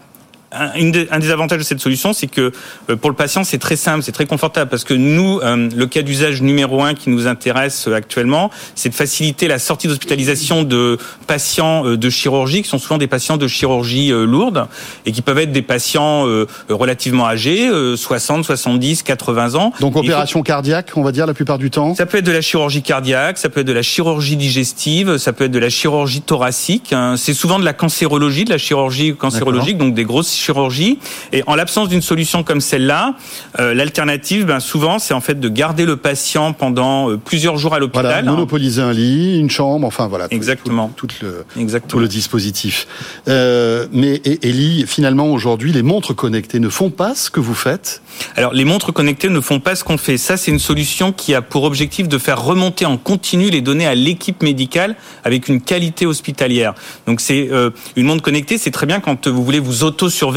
un, 0.55 1.19
des 1.19 1.31
avantages 1.31 1.59
de 1.59 1.63
cette 1.63 1.79
solution, 1.79 2.13
c'est 2.13 2.27
que 2.27 2.51
euh, 2.89 2.95
pour 2.95 3.09
le 3.09 3.15
patient, 3.15 3.43
c'est 3.43 3.57
très 3.57 3.75
simple, 3.75 4.03
c'est 4.03 4.11
très 4.11 4.25
confortable, 4.25 4.69
parce 4.69 4.83
que 4.83 4.93
nous, 4.93 5.39
euh, 5.39 5.69
le 5.75 5.85
cas 5.85 6.01
d'usage 6.01 6.41
numéro 6.41 6.83
un 6.83 6.93
qui 6.93 7.09
nous 7.09 7.27
intéresse 7.27 7.87
euh, 7.87 7.95
actuellement, 7.95 8.49
c'est 8.75 8.89
de 8.89 8.95
faciliter 8.95 9.47
la 9.47 9.59
sortie 9.59 9.87
d'hospitalisation 9.87 10.63
de 10.63 10.97
patients 11.27 11.83
de 11.83 12.09
chirurgie, 12.09 12.61
qui 12.61 12.69
sont 12.69 12.77
souvent 12.77 12.97
des 12.97 13.07
patients 13.07 13.37
de 13.37 13.47
chirurgie 13.47 14.09
lourde, 14.09 14.67
et 15.05 15.11
qui 15.11 15.21
peuvent 15.21 15.37
être 15.39 15.51
des 15.51 15.61
patients 15.61 16.25
relativement 16.69 17.27
âgés, 17.27 17.69
60, 17.95 18.45
70, 18.45 19.03
80 19.03 19.55
ans. 19.55 19.73
Donc 19.79 19.95
opération 19.95 20.41
cardiaque, 20.43 20.91
on 20.95 21.03
va 21.03 21.11
dire, 21.11 21.25
la 21.25 21.33
plupart 21.33 21.57
du 21.57 21.69
temps 21.69 21.95
Ça 21.95 22.05
peut 22.05 22.17
être 22.17 22.25
de 22.25 22.31
la 22.31 22.41
chirurgie 22.41 22.81
cardiaque, 22.81 23.37
ça 23.37 23.49
peut 23.49 23.61
être 23.61 23.67
de 23.67 23.73
la 23.73 23.81
chirurgie 23.81 24.37
digestive, 24.37 25.17
ça 25.17 25.33
peut 25.33 25.45
être 25.45 25.51
de 25.51 25.59
la 25.59 25.69
chirurgie 25.69 26.21
thoracique. 26.21 26.93
Hein. 26.93 27.15
C'est 27.17 27.33
souvent 27.33 27.59
de 27.59 27.65
la 27.65 27.73
cancérologie, 27.73 28.45
de 28.45 28.51
la 28.51 28.57
chirurgie 28.57 29.15
cancérologique, 29.15 29.77
donc 29.77 29.93
des 29.93 30.05
grosses 30.05 30.31
chirurgie. 30.45 30.99
Et 31.33 31.43
en 31.47 31.55
l'absence 31.55 31.89
d'une 31.89 32.01
solution 32.01 32.43
comme 32.43 32.61
celle-là, 32.61 33.15
euh, 33.59 33.73
l'alternative, 33.73 34.45
ben, 34.45 34.59
souvent, 34.59 34.99
c'est 34.99 35.13
en 35.13 35.21
fait 35.21 35.39
de 35.39 35.49
garder 35.49 35.85
le 35.85 35.97
patient 35.97 36.53
pendant 36.53 37.09
euh, 37.09 37.17
plusieurs 37.17 37.57
jours 37.57 37.73
à 37.73 37.79
l'hôpital. 37.79 38.05
Voilà, 38.05 38.21
monopoliser 38.21 38.81
un 38.81 38.93
lit, 38.93 39.39
une 39.39 39.49
chambre, 39.49 39.87
enfin 39.87 40.07
voilà. 40.07 40.27
Exactement. 40.31 40.91
Tout, 40.95 41.07
le, 41.21 41.45
Exactement. 41.59 42.01
le 42.01 42.07
dispositif. 42.07 42.87
Euh, 43.27 43.87
mais 43.91 44.21
Elie, 44.43 44.85
finalement, 44.87 45.27
aujourd'hui, 45.27 45.71
les 45.71 45.83
montres 45.83 46.15
connectées 46.15 46.59
ne 46.59 46.69
font 46.69 46.89
pas 46.89 47.15
ce 47.15 47.29
que 47.29 47.39
vous 47.39 47.55
faites? 47.55 48.01
Alors, 48.35 48.53
les 48.53 48.65
montres 48.65 48.93
connectées 48.93 49.29
ne 49.29 49.41
font 49.41 49.59
pas 49.59 49.75
ce 49.75 49.83
qu'on 49.83 49.97
fait. 49.97 50.17
Ça, 50.17 50.37
c'est 50.37 50.51
une 50.51 50.59
solution 50.59 51.11
qui 51.11 51.33
a 51.33 51.41
pour 51.41 51.63
objectif 51.63 52.07
de 52.07 52.17
faire 52.17 52.41
remonter 52.41 52.85
en 52.85 52.97
continu 52.97 53.49
les 53.49 53.61
données 53.61 53.87
à 53.87 53.95
l'équipe 53.95 54.43
médicale 54.43 54.95
avec 55.23 55.47
une 55.47 55.61
qualité 55.61 56.05
hospitalière. 56.05 56.73
Donc, 57.07 57.19
c'est 57.19 57.49
une 57.95 58.05
montre 58.05 58.21
connectée, 58.21 58.57
c'est 58.57 58.71
très 58.71 58.85
bien 58.85 58.99
quand 58.99 59.27
vous 59.27 59.43
voulez 59.43 59.59
vous 59.59 59.83
auto-surveiller 59.83 60.34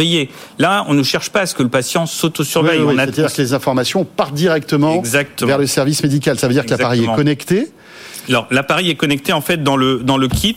Là, 0.58 0.84
on 0.88 0.94
ne 0.94 1.02
cherche 1.02 1.30
pas 1.30 1.40
à 1.40 1.46
ce 1.46 1.54
que 1.54 1.62
le 1.62 1.68
patient 1.68 2.06
s'auto-surveille. 2.06 2.80
C'est-à-dire 2.94 3.32
que 3.32 3.42
les 3.42 3.54
informations 3.54 4.04
partent 4.04 4.34
directement 4.34 5.02
vers 5.42 5.58
le 5.58 5.66
service 5.66 6.02
médical. 6.02 6.38
Ça 6.38 6.48
veut 6.48 6.54
dire 6.54 6.64
que 6.64 6.70
l'appareil 6.70 7.04
est 7.04 7.14
connecté 7.14 7.70
Alors 8.28 8.46
l'appareil 8.50 8.90
est 8.90 8.94
connecté 8.94 9.32
en 9.32 9.40
fait 9.40 9.62
dans 9.62 9.76
le 9.76 9.98
dans 9.98 10.16
le 10.16 10.28
kit. 10.28 10.56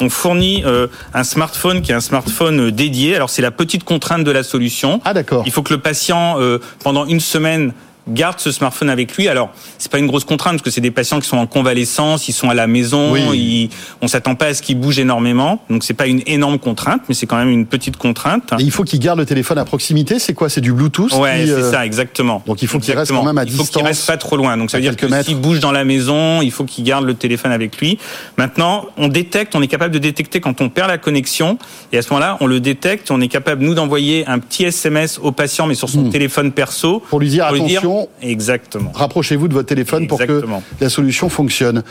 On 0.00 0.08
fournit 0.08 0.62
euh, 0.64 0.86
un 1.14 1.24
smartphone 1.24 1.82
qui 1.82 1.92
est 1.92 1.94
un 1.94 2.00
smartphone 2.00 2.70
dédié. 2.70 3.16
Alors 3.16 3.30
c'est 3.30 3.42
la 3.42 3.50
petite 3.50 3.84
contrainte 3.84 4.24
de 4.24 4.30
la 4.30 4.42
solution. 4.42 5.00
Ah 5.04 5.14
d'accord. 5.14 5.42
Il 5.46 5.52
faut 5.52 5.62
que 5.62 5.72
le 5.72 5.80
patient 5.80 6.36
euh, 6.38 6.58
pendant 6.82 7.06
une 7.06 7.20
semaine 7.20 7.72
garde 8.08 8.38
ce 8.38 8.52
smartphone 8.52 8.90
avec 8.90 9.16
lui. 9.16 9.28
Alors, 9.28 9.50
c'est 9.78 9.90
pas 9.90 9.98
une 9.98 10.06
grosse 10.06 10.24
contrainte 10.24 10.54
parce 10.54 10.62
que 10.62 10.70
c'est 10.70 10.80
des 10.80 10.90
patients 10.90 11.20
qui 11.20 11.28
sont 11.28 11.36
en 11.38 11.46
convalescence, 11.46 12.28
ils 12.28 12.32
sont 12.32 12.48
à 12.50 12.54
la 12.54 12.66
maison, 12.66 13.12
oui. 13.12 13.70
on 14.00 14.08
s'attend 14.08 14.34
pas 14.34 14.46
à 14.46 14.54
ce 14.54 14.62
qu'ils 14.62 14.78
bougent 14.78 14.98
énormément. 14.98 15.60
Donc 15.70 15.84
c'est 15.84 15.94
pas 15.94 16.06
une 16.06 16.22
énorme 16.26 16.58
contrainte, 16.58 17.02
mais 17.08 17.14
c'est 17.14 17.26
quand 17.26 17.36
même 17.36 17.50
une 17.50 17.66
petite 17.66 17.96
contrainte. 17.96 18.52
Et 18.58 18.62
il 18.62 18.70
faut 18.70 18.84
qu'il 18.84 19.00
garde 19.00 19.18
le 19.18 19.26
téléphone 19.26 19.58
à 19.58 19.64
proximité. 19.64 20.18
C'est 20.18 20.34
quoi? 20.34 20.48
C'est 20.48 20.60
du 20.60 20.72
Bluetooth 20.72 21.12
Ouais, 21.14 21.40
qui, 21.42 21.46
c'est 21.48 21.52
euh, 21.54 21.70
ça, 21.72 21.84
exactement. 21.86 22.42
Donc 22.46 22.62
il 22.62 22.68
faut 22.68 22.78
qu'il 22.78 22.90
reste 22.94 23.10
Exactement. 23.10 23.20
quand 23.20 23.26
même 23.26 23.38
à 23.38 23.44
il 23.44 23.50
faut 23.50 23.58
distance. 23.62 23.76
qu'il 23.76 23.86
reste 23.86 24.06
pas 24.06 24.16
trop 24.16 24.36
loin. 24.36 24.56
Donc 24.56 24.70
ça 24.70 24.78
veut 24.78 24.82
dire 24.82 24.96
que 24.96 25.06
mètres. 25.06 25.26
s'il 25.28 25.38
bouge 25.38 25.60
dans 25.60 25.72
la 25.72 25.84
maison, 25.84 26.42
il 26.42 26.50
faut 26.50 26.64
qu'il 26.64 26.84
garde 26.84 27.04
le 27.04 27.14
téléphone 27.14 27.52
avec 27.52 27.76
lui. 27.78 27.98
Maintenant, 28.36 28.86
on 28.96 29.08
détecte, 29.08 29.54
on 29.56 29.62
est 29.62 29.66
capable 29.68 29.92
de 29.94 29.98
détecter 29.98 30.40
quand 30.40 30.60
on 30.60 30.68
perd 30.68 30.88
la 30.88 30.98
connexion. 30.98 31.58
Et 31.92 31.98
à 31.98 32.02
ce 32.02 32.10
moment-là, 32.10 32.36
on 32.40 32.46
le 32.46 32.60
détecte. 32.60 33.10
On 33.10 33.20
est 33.20 33.28
capable 33.28 33.64
nous 33.64 33.74
d'envoyer 33.74 34.26
un 34.26 34.38
petit 34.38 34.64
SMS 34.64 35.18
au 35.22 35.32
patient, 35.32 35.66
mais 35.66 35.74
sur 35.74 35.88
son 35.88 36.02
Hmm. 36.02 36.10
téléphone 36.10 36.52
perso. 36.52 37.02
Pour 37.08 37.20
lui 37.20 37.28
dire 37.28 37.46
pour 37.46 37.56
lui 37.56 37.62
dire- 37.64 37.82
Exactement. 38.22 38.92
rapprochez-vous 38.94 39.48
de 39.48 39.54
votre 39.54 39.68
téléphone 39.68 40.06
pour 40.06 40.18
que 40.18 40.42
la 40.80 40.88
solution 40.90 41.28
fonctionne. 41.28 41.82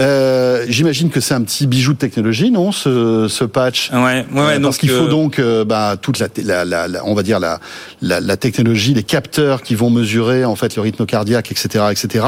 Euh, 0.00 0.64
J'imagine 0.68 1.10
que 1.10 1.20
c'est 1.20 1.34
un 1.34 1.42
petit 1.42 1.66
bijou 1.66 1.92
de 1.92 1.98
technologie, 1.98 2.50
non 2.50 2.72
ce, 2.72 3.26
ce 3.28 3.44
patch? 3.44 3.90
Ouais, 3.92 4.24
Euh, 4.34 4.60
parce 4.60 4.78
qu'il 4.78 4.90
faut 4.90 5.04
euh, 5.04 5.08
donc, 5.08 5.38
euh, 5.38 5.64
bah, 5.64 5.96
toute 6.00 6.18
la, 6.18 6.28
la, 6.42 6.64
la- 6.64 6.88
la- 6.88 7.04
on 7.06 7.14
va 7.14 7.22
dire 7.22 7.38
la, 7.40 8.36
technologie, 8.36 8.94
les 8.94 9.02
capteurs 9.02 9.62
qui 9.62 9.74
vont 9.74 9.90
mesurer 9.90 10.44
en 10.44 10.56
fait 10.56 10.76
le 10.76 10.82
rythme 10.82 11.06
cardiaque, 11.06 11.50
etc., 11.50 11.84
etc. 11.90 12.24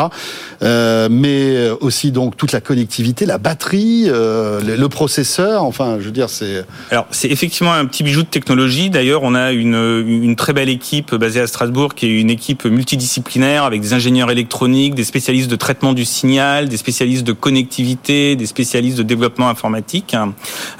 Mais 1.11 1.69
aussi 1.81 2.13
donc 2.13 2.37
toute 2.37 2.53
la 2.53 2.61
connectivité, 2.61 3.27
la 3.27 3.39
batterie, 3.39 4.05
le, 4.07 4.61
le 4.77 4.89
processeur. 4.89 5.65
Enfin, 5.65 5.97
je 6.01 6.05
veux 6.07 6.11
dire, 6.13 6.31
c'est 6.31 6.65
Alors, 6.91 7.07
c'est 7.11 7.29
effectivement 7.31 7.73
un 7.73 7.85
petit 7.87 8.03
bijou 8.03 8.23
de 8.23 8.27
technologie. 8.29 8.91
D'ailleurs, 8.91 9.23
on 9.23 9.35
a 9.35 9.53
une, 9.53 9.75
une 10.07 10.37
très 10.37 10.53
belle 10.53 10.69
équipe 10.69 11.15
basée 11.15 11.41
à 11.41 11.47
Strasbourg, 11.47 11.95
qui 11.95 12.07
est 12.07 12.21
une 12.21 12.31
équipe 12.31 12.65
multidisciplinaire 12.65 13.26
avec 13.35 13.81
des 13.81 13.93
ingénieurs 13.93 14.31
électroniques, 14.31 14.95
des 14.95 15.05
spécialistes 15.05 15.51
de 15.51 15.57
traitement 15.57 15.93
du 15.93 16.05
signal, 16.05 16.69
des 16.69 16.77
spécialistes 16.77 17.27
de 17.27 17.33
connectivité, 17.33 18.37
des 18.37 18.47
spécialistes 18.47 18.97
de 18.99 19.03
développement 19.03 19.49
informatique. 19.49 20.15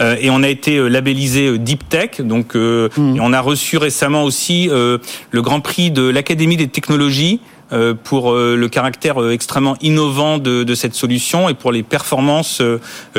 Euh, 0.01 0.17
et 0.21 0.31
on 0.31 0.43
a 0.43 0.49
été 0.49 0.77
euh, 0.77 0.89
labellisé 0.89 1.49
euh, 1.49 1.59
Deep 1.59 1.89
Tech. 1.89 2.21
Donc, 2.21 2.55
euh, 2.55 2.89
et 2.97 3.21
on 3.21 3.33
a 3.33 3.41
reçu 3.41 3.77
récemment 3.77 4.25
aussi 4.25 4.69
euh, 4.71 4.99
le 5.31 5.43
Grand 5.43 5.61
Prix 5.61 5.91
de 5.91 6.09
l'Académie 6.09 6.57
des 6.57 6.69
technologies 6.69 7.41
euh, 7.73 7.95
pour 7.95 8.33
le 8.33 8.69
caractère 8.69 9.17
extrêmement 9.31 9.77
innovant 9.81 10.39
de, 10.39 10.63
de 10.63 10.75
cette 10.75 10.95
solution 10.95 11.49
et 11.49 11.55
pour 11.55 11.73
les 11.73 11.83
performances 11.83 12.63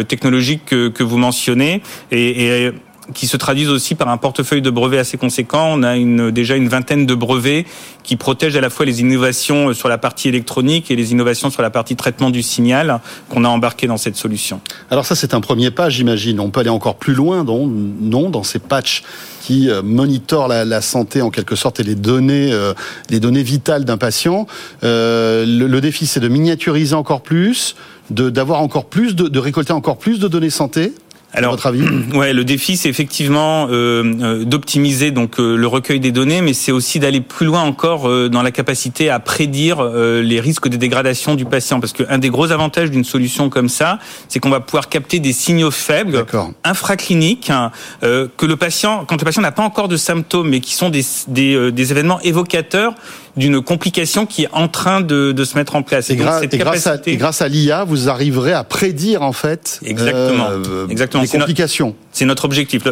technologiques 0.07 0.65
que, 0.65 0.87
que 0.87 1.03
vous 1.03 1.17
mentionnez. 1.17 1.81
Et, 2.11 2.45
et 2.45 2.71
qui 3.13 3.27
se 3.27 3.37
traduisent 3.37 3.69
aussi 3.69 3.95
par 3.95 4.09
un 4.09 4.17
portefeuille 4.17 4.61
de 4.61 4.69
brevets 4.69 4.99
assez 4.99 5.17
conséquent. 5.17 5.71
On 5.73 5.83
a 5.83 5.95
une, 5.95 6.31
déjà 6.31 6.55
une 6.55 6.67
vingtaine 6.67 7.05
de 7.05 7.15
brevets 7.15 7.65
qui 8.03 8.15
protègent 8.15 8.55
à 8.55 8.61
la 8.61 8.69
fois 8.69 8.85
les 8.85 9.01
innovations 9.01 9.73
sur 9.73 9.89
la 9.89 9.97
partie 9.97 10.27
électronique 10.27 10.91
et 10.91 10.95
les 10.95 11.11
innovations 11.11 11.49
sur 11.49 11.61
la 11.61 11.69
partie 11.69 11.95
traitement 11.95 12.29
du 12.29 12.41
signal 12.41 12.99
qu'on 13.29 13.43
a 13.43 13.49
embarqué 13.49 13.87
dans 13.87 13.97
cette 13.97 14.15
solution. 14.15 14.61
Alors 14.91 15.05
ça, 15.05 15.15
c'est 15.15 15.33
un 15.33 15.41
premier 15.41 15.71
pas, 15.71 15.89
j'imagine. 15.89 16.39
On 16.39 16.49
peut 16.49 16.61
aller 16.61 16.69
encore 16.69 16.95
plus 16.95 17.13
loin, 17.13 17.43
non, 17.43 17.67
non 17.67 18.29
dans 18.29 18.43
ces 18.43 18.59
patchs 18.59 19.03
qui 19.41 19.69
euh, 19.69 19.81
monitorent 19.81 20.49
la, 20.49 20.81
santé 20.81 21.21
en 21.21 21.29
quelque 21.29 21.55
sorte 21.55 21.79
et 21.79 21.83
les 21.83 21.95
données, 21.95 22.51
euh, 22.51 22.73
les 23.09 23.21
données 23.21 23.43
vitales 23.43 23.85
d'un 23.85 23.97
patient. 23.97 24.45
Euh, 24.83 25.45
le, 25.45 25.67
le, 25.67 25.81
défi, 25.81 26.05
c'est 26.05 26.19
de 26.19 26.27
miniaturiser 26.27 26.95
encore 26.95 27.21
plus, 27.21 27.75
d'avoir 28.09 28.61
encore 28.61 28.85
plus, 28.85 29.15
de, 29.15 29.27
de 29.27 29.39
récolter 29.39 29.71
encore 29.71 29.97
plus 29.97 30.19
de 30.19 30.27
données 30.27 30.49
santé. 30.49 30.93
Alors, 31.33 31.51
votre 31.51 31.67
avis 31.67 31.83
ouais, 32.13 32.33
le 32.33 32.43
défi, 32.43 32.77
c'est 32.77 32.89
effectivement 32.89 33.67
euh, 33.69 34.03
euh, 34.21 34.45
d'optimiser 34.45 35.11
donc 35.11 35.39
euh, 35.39 35.55
le 35.55 35.67
recueil 35.67 35.99
des 35.99 36.11
données, 36.11 36.41
mais 36.41 36.53
c'est 36.53 36.71
aussi 36.71 36.99
d'aller 36.99 37.21
plus 37.21 37.45
loin 37.45 37.63
encore 37.63 38.07
euh, 38.07 38.29
dans 38.29 38.41
la 38.41 38.51
capacité 38.51 39.09
à 39.09 39.19
prédire 39.19 39.79
euh, 39.79 40.21
les 40.21 40.39
risques 40.39 40.69
de 40.69 40.77
dégradation 40.77 41.35
du 41.35 41.45
patient. 41.45 41.79
Parce 41.79 41.93
qu'un 41.93 42.17
des 42.17 42.29
gros 42.29 42.51
avantages 42.51 42.91
d'une 42.91 43.03
solution 43.03 43.49
comme 43.49 43.69
ça, 43.69 43.99
c'est 44.29 44.39
qu'on 44.39 44.49
va 44.49 44.61
pouvoir 44.61 44.87
capter 44.87 45.19
des 45.19 45.33
signaux 45.33 45.71
faibles, 45.71 46.25
infracliniques, 46.63 47.49
hein, 47.49 47.71
euh, 48.03 48.27
que 48.37 48.45
le 48.45 48.55
patient, 48.55 49.03
quand 49.05 49.19
le 49.19 49.25
patient 49.25 49.41
n'a 49.41 49.51
pas 49.51 49.63
encore 49.63 49.89
de 49.89 49.97
symptômes, 49.97 50.49
mais 50.49 50.61
qui 50.61 50.75
sont 50.75 50.89
des, 50.89 51.05
des, 51.27 51.55
euh, 51.55 51.71
des 51.71 51.91
événements 51.91 52.21
évocateurs 52.21 52.93
d'une 53.37 53.61
complication 53.61 54.25
qui 54.25 54.43
est 54.43 54.49
en 54.51 54.67
train 54.67 55.01
de, 55.01 55.31
de, 55.31 55.45
se 55.45 55.55
mettre 55.55 55.75
en 55.75 55.83
place. 55.83 56.09
Et, 56.09 56.15
donc, 56.15 56.25
gra 56.25 56.43
et, 56.43 56.47
grâce, 56.57 56.87
à, 56.87 56.97
et 57.05 57.17
grâce 57.17 57.41
à 57.41 57.47
l'IA, 57.47 57.83
vous 57.83 58.09
arriverez 58.09 58.51
à 58.51 58.63
prédire 58.63 59.21
en 59.21 59.31
fait 59.31 59.79
exactement, 59.85 60.47
euh, 60.49 60.87
exactement. 60.89 61.23
les 61.23 61.29
complications. 61.29 61.95
C'est 62.11 62.25
notre 62.25 62.45
objectif. 62.45 62.83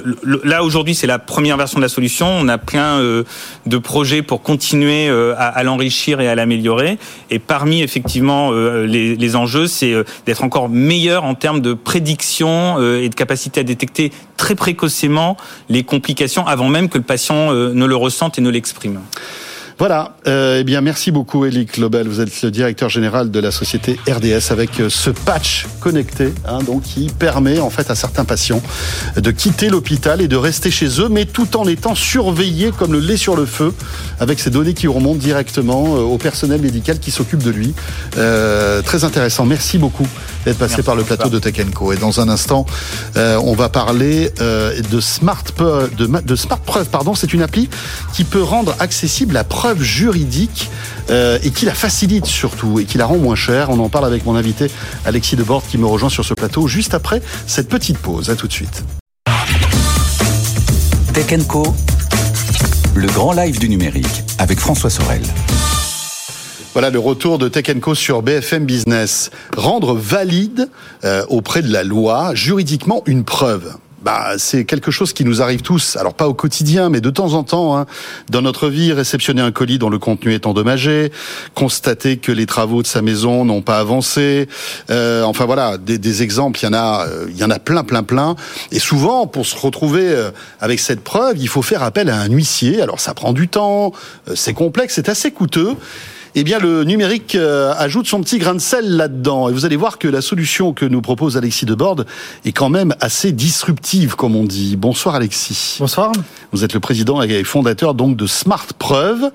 Là 0.43 0.63
aujourd'hui, 0.63 0.93
c'est 0.93 1.07
la 1.07 1.17
première 1.17 1.57
version 1.57 1.79
de 1.79 1.83
la 1.83 1.89
solution. 1.89 2.27
On 2.27 2.47
a 2.47 2.59
plein 2.59 2.99
euh, 2.99 3.23
de 3.65 3.77
projets 3.79 4.21
pour 4.21 4.43
continuer 4.43 5.09
euh, 5.09 5.33
à, 5.35 5.63
l'enrichir 5.63 6.21
et 6.21 6.27
à 6.27 6.35
l'améliorer. 6.35 6.99
Et 7.31 7.39
parmi 7.39 7.81
effectivement 7.81 8.51
les, 8.51 9.35
enjeux, 9.35 9.65
c'est 9.65 9.95
d'être 10.27 10.43
encore 10.43 10.69
meilleur 10.69 11.23
en 11.23 11.33
termes 11.33 11.59
de 11.59 11.73
prédiction 11.73 12.79
et 12.79 13.09
de 13.09 13.15
capacité 13.15 13.61
à 13.61 13.63
détecter 13.63 14.11
très 14.37 14.53
précocement 14.53 15.37
les 15.69 15.83
complications 15.83 16.45
avant 16.45 16.69
même 16.69 16.87
que 16.87 16.99
le 16.99 17.03
patient 17.03 17.51
ne 17.51 17.85
le 17.85 17.95
ressente 17.95 18.37
et 18.37 18.41
ne 18.41 18.49
l'exprime. 18.51 18.99
Voilà, 19.77 20.15
euh, 20.25 20.59
eh 20.61 20.63
bien 20.63 20.79
merci 20.79 21.11
beaucoup 21.11 21.43
Elic 21.43 21.75
Lobel, 21.75 22.07
vous 22.07 22.21
êtes 22.21 22.41
le 22.43 22.49
directeur 22.49 22.87
général 22.87 23.29
de 23.29 23.39
la 23.41 23.51
société 23.51 23.99
RDS 24.07 24.51
avec 24.51 24.79
euh, 24.79 24.89
ce 24.89 25.09
patch 25.09 25.67
connecté, 25.81 26.33
hein, 26.47 26.59
donc 26.65 26.83
qui 26.83 27.07
permet 27.09 27.59
en 27.59 27.69
fait 27.69 27.91
à 27.91 27.95
certains 27.95 28.23
patients 28.23 28.61
de 29.17 29.31
quitter 29.31 29.67
l'hôpital 29.67 30.21
et 30.21 30.29
de 30.29 30.37
rester 30.37 30.71
chez 30.71 31.01
eux, 31.01 31.09
mais 31.09 31.25
tout 31.25 31.57
en 31.57 31.67
étant 31.67 31.93
surveillés 31.93 32.71
comme 32.71 32.93
le 32.93 32.99
lait 32.99 33.17
sur 33.17 33.35
le 33.35 33.45
feu, 33.45 33.73
avec 34.21 34.39
ces 34.39 34.49
données 34.49 34.73
qui 34.73 34.87
remontent 34.87 35.19
directement 35.19 35.97
euh, 35.97 35.99
au 35.99 36.17
personnel 36.17 36.61
médical 36.61 36.99
qui 36.99 37.11
s'occupe 37.11 37.43
de 37.43 37.51
lui. 37.51 37.73
Euh, 38.17 38.81
très 38.81 39.03
intéressant, 39.03 39.45
merci 39.45 39.77
beaucoup 39.77 40.07
d'être 40.45 40.57
passé 40.57 40.75
merci 40.75 40.83
par 40.83 40.95
le 40.95 41.03
plateau 41.03 41.27
de 41.27 41.39
Tech 41.39 41.55
Co. 41.73 41.91
Et 41.91 41.97
dans 41.97 42.21
un 42.21 42.29
instant, 42.29 42.65
euh, 43.17 43.37
on 43.43 43.55
va 43.55 43.67
parler 43.67 44.31
euh, 44.39 44.79
de 44.89 44.99
Smart 45.01 45.43
de, 45.97 46.05
de 46.05 46.35
Smart 46.35 46.59
Preuve, 46.59 46.87
pardon, 46.87 47.13
c'est 47.13 47.33
une 47.33 47.41
appli 47.41 47.69
qui 48.13 48.23
peut 48.23 48.41
rendre 48.41 48.73
accessible 48.79 49.33
la 49.33 49.43
preuve 49.43 49.64
preuve 49.65 49.81
juridique 49.81 50.69
euh, 51.09 51.39
et 51.41 51.49
qui 51.49 51.65
la 51.65 51.73
facilite 51.73 52.27
surtout 52.27 52.79
et 52.79 52.85
qui 52.85 52.99
la 52.99 53.07
rend 53.07 53.17
moins 53.17 53.33
chère. 53.33 53.71
On 53.71 53.79
en 53.79 53.89
parle 53.89 54.05
avec 54.05 54.23
mon 54.23 54.35
invité 54.35 54.69
Alexis 55.05 55.35
Debord 55.35 55.65
qui 55.67 55.79
me 55.79 55.87
rejoint 55.87 56.09
sur 56.09 56.23
ce 56.23 56.35
plateau 56.35 56.67
juste 56.67 56.93
après 56.93 57.19
cette 57.47 57.67
petite 57.67 57.97
pause. 57.97 58.29
À 58.29 58.35
tout 58.35 58.45
de 58.47 58.53
suite. 58.53 58.83
Tech 61.15 61.47
Co, 61.47 61.75
le 62.93 63.07
grand 63.07 63.33
live 63.33 63.57
du 63.57 63.67
numérique 63.67 64.23
avec 64.37 64.59
François 64.59 64.91
Sorel. 64.91 65.23
Voilà 66.73 66.91
le 66.91 66.99
retour 66.99 67.39
de 67.39 67.47
Tech 67.47 67.65
Co 67.81 67.95
sur 67.95 68.21
BFM 68.21 68.65
Business. 68.65 69.31
Rendre 69.57 69.95
valide 69.95 70.69
euh, 71.05 71.25
auprès 71.29 71.63
de 71.63 71.73
la 71.73 71.83
loi 71.83 72.35
juridiquement 72.35 73.01
une 73.07 73.23
preuve 73.23 73.73
bah, 74.05 74.35
c'est 74.37 74.65
quelque 74.65 74.91
chose 74.91 75.13
qui 75.13 75.25
nous 75.25 75.41
arrive 75.41 75.63
tous. 75.63 75.97
Alors 75.97 76.13
pas 76.13 76.27
au 76.27 76.35
quotidien, 76.35 76.89
mais 76.89 77.01
de 77.01 77.09
temps 77.09 77.33
en 77.33 77.43
temps, 77.43 77.75
hein, 77.75 77.87
dans 78.29 78.43
notre 78.43 78.69
vie, 78.69 78.93
réceptionner 78.93 79.41
un 79.41 79.51
colis 79.51 79.79
dont 79.79 79.89
le 79.89 79.97
contenu 79.97 80.31
est 80.35 80.45
endommagé, 80.45 81.11
constater 81.55 82.17
que 82.17 82.31
les 82.31 82.45
travaux 82.45 82.83
de 82.83 82.87
sa 82.87 83.01
maison 83.01 83.45
n'ont 83.45 83.63
pas 83.63 83.79
avancé. 83.79 84.47
Euh, 84.91 85.23
enfin 85.23 85.45
voilà, 85.45 85.79
des, 85.79 85.97
des, 85.97 86.21
exemples, 86.21 86.59
il 86.61 86.65
y 86.65 86.67
en 86.67 86.73
a, 86.73 87.07
euh, 87.07 87.25
il 87.31 87.37
y 87.37 87.43
en 87.43 87.49
a 87.49 87.57
plein, 87.57 87.83
plein, 87.83 88.03
plein. 88.03 88.35
Et 88.71 88.77
souvent, 88.77 89.25
pour 89.25 89.47
se 89.47 89.57
retrouver 89.57 90.07
euh, 90.07 90.29
avec 90.61 90.79
cette 90.79 91.03
preuve, 91.03 91.37
il 91.39 91.47
faut 91.47 91.63
faire 91.63 91.81
appel 91.81 92.11
à 92.11 92.21
un 92.21 92.29
huissier. 92.29 92.83
Alors 92.83 92.99
ça 92.99 93.15
prend 93.15 93.33
du 93.33 93.47
temps, 93.47 93.91
euh, 94.29 94.33
c'est 94.35 94.53
complexe, 94.53 94.93
c'est 94.93 95.09
assez 95.09 95.31
coûteux 95.31 95.75
eh 96.37 96.43
bien 96.43 96.59
le 96.59 96.83
numérique 96.83 97.35
euh, 97.35 97.73
ajoute 97.77 98.07
son 98.07 98.21
petit 98.21 98.37
grain 98.37 98.53
de 98.53 98.59
sel 98.59 98.97
là-dedans. 98.97 99.47
Et 99.49 99.53
vous 99.53 99.65
allez 99.65 99.77
voir 99.77 99.97
que 99.97 100.07
la 100.07 100.21
solution 100.21 100.73
que 100.73 100.85
nous 100.85 101.01
propose 101.01 101.37
Alexis 101.37 101.65
Debord 101.65 102.03
est 102.43 102.51
quand 102.51 102.69
même 102.69 102.93
assez 102.99 103.31
disruptive, 103.31 104.15
comme 104.15 104.35
on 104.35 104.43
dit. 104.43 104.75
Bonsoir 104.75 105.15
Alexis. 105.15 105.77
Bonsoir. 105.79 106.11
Vous 106.51 106.65
êtes 106.65 106.73
le 106.73 106.81
président 106.81 107.21
et 107.21 107.43
fondateur 107.45 107.93
donc 107.93 108.17
de 108.17 108.27
Smart 108.27 108.67
Preuve, 108.77 109.31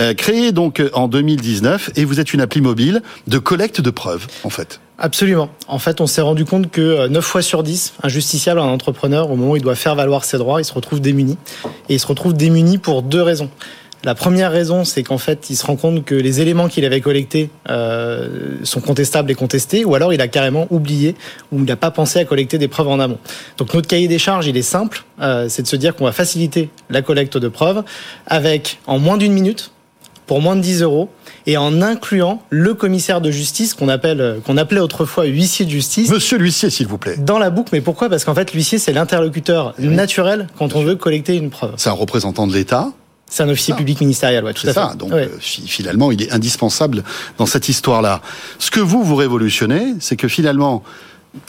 euh, 0.00 0.12
créé 0.14 0.50
donc 0.50 0.82
en 0.92 1.06
2019, 1.06 1.90
et 1.94 2.04
vous 2.04 2.18
êtes 2.18 2.34
une 2.34 2.40
appli 2.40 2.60
mobile 2.60 3.02
de 3.28 3.38
collecte 3.38 3.80
de 3.80 3.90
preuves, 3.90 4.26
en 4.42 4.50
fait. 4.50 4.80
Absolument. 4.98 5.48
En 5.66 5.78
fait, 5.78 6.00
on 6.00 6.06
s'est 6.06 6.20
rendu 6.20 6.44
compte 6.44 6.70
que 6.70 7.08
9 7.08 7.24
fois 7.24 7.40
sur 7.40 7.62
10, 7.62 7.94
un 8.02 8.08
justiciable, 8.08 8.60
un 8.60 8.64
entrepreneur, 8.64 9.30
au 9.30 9.36
moment 9.36 9.52
où 9.52 9.56
il 9.56 9.62
doit 9.62 9.74
faire 9.74 9.94
valoir 9.94 10.24
ses 10.24 10.36
droits, 10.36 10.60
il 10.60 10.64
se 10.64 10.74
retrouve 10.74 11.00
démuni. 11.00 11.38
Et 11.88 11.94
il 11.94 12.00
se 12.00 12.06
retrouve 12.06 12.34
démuni 12.34 12.76
pour 12.76 13.02
deux 13.02 13.22
raisons. 13.22 13.48
La 14.02 14.14
première 14.14 14.50
raison, 14.50 14.84
c'est 14.84 15.02
qu'en 15.02 15.18
fait, 15.18 15.50
il 15.50 15.56
se 15.56 15.66
rend 15.66 15.76
compte 15.76 16.04
que 16.04 16.14
les 16.14 16.40
éléments 16.40 16.68
qu'il 16.68 16.84
avait 16.86 17.02
collectés 17.02 17.50
euh, 17.68 18.56
sont 18.62 18.80
contestables 18.80 19.30
et 19.30 19.34
contestés, 19.34 19.84
ou 19.84 19.94
alors 19.94 20.14
il 20.14 20.20
a 20.22 20.28
carrément 20.28 20.66
oublié 20.70 21.14
ou 21.52 21.58
il 21.58 21.64
n'a 21.64 21.76
pas 21.76 21.90
pensé 21.90 22.18
à 22.18 22.24
collecter 22.24 22.56
des 22.56 22.68
preuves 22.68 22.88
en 22.88 22.98
amont. 22.98 23.18
Donc 23.58 23.74
notre 23.74 23.88
cahier 23.88 24.08
des 24.08 24.18
charges, 24.18 24.46
il 24.46 24.56
est 24.56 24.62
simple, 24.62 25.04
euh, 25.20 25.46
c'est 25.50 25.62
de 25.62 25.66
se 25.66 25.76
dire 25.76 25.94
qu'on 25.94 26.06
va 26.06 26.12
faciliter 26.12 26.70
la 26.88 27.02
collecte 27.02 27.36
de 27.36 27.48
preuves 27.48 27.82
avec, 28.26 28.80
en 28.86 28.98
moins 28.98 29.18
d'une 29.18 29.34
minute, 29.34 29.70
pour 30.26 30.40
moins 30.40 30.56
de 30.56 30.62
10 30.62 30.82
euros 30.82 31.10
et 31.46 31.56
en 31.56 31.82
incluant 31.82 32.40
le 32.50 32.72
commissaire 32.72 33.20
de 33.20 33.30
justice 33.32 33.74
qu'on 33.74 33.88
appelle 33.88 34.40
qu'on 34.46 34.56
appelait 34.56 34.80
autrefois 34.80 35.24
huissier 35.24 35.66
de 35.66 35.70
justice. 35.70 36.08
Monsieur 36.08 36.38
l'huissier, 36.38 36.70
s'il 36.70 36.86
vous 36.86 36.98
plaît. 36.98 37.16
Dans 37.18 37.38
la 37.38 37.50
boucle, 37.50 37.70
mais 37.72 37.80
pourquoi? 37.80 38.08
Parce 38.08 38.24
qu'en 38.24 38.34
fait, 38.34 38.54
l'huissier 38.54 38.78
c'est 38.78 38.92
l'interlocuteur 38.92 39.74
naturel 39.78 40.46
quand 40.56 40.76
on 40.76 40.84
veut 40.84 40.94
collecter 40.94 41.34
une 41.34 41.50
preuve. 41.50 41.72
C'est 41.76 41.90
un 41.90 41.94
représentant 41.94 42.46
de 42.46 42.54
l'État. 42.54 42.92
C'est 43.30 43.44
un 43.44 43.48
officier 43.48 43.74
public 43.74 44.00
ministériel, 44.00 44.44
ouais, 44.44 44.52
tout 44.52 44.66
à 44.68 44.72
ça. 44.72 44.88
fait. 44.90 44.98
Donc 44.98 45.12
euh, 45.12 45.28
finalement, 45.40 46.10
il 46.10 46.20
est 46.20 46.32
indispensable 46.32 47.04
dans 47.38 47.46
cette 47.46 47.68
histoire-là. 47.68 48.20
Ce 48.58 48.70
que 48.72 48.80
vous 48.80 49.02
vous 49.04 49.14
révolutionnez, 49.16 49.94
c'est 50.00 50.16
que 50.16 50.26
finalement, 50.28 50.82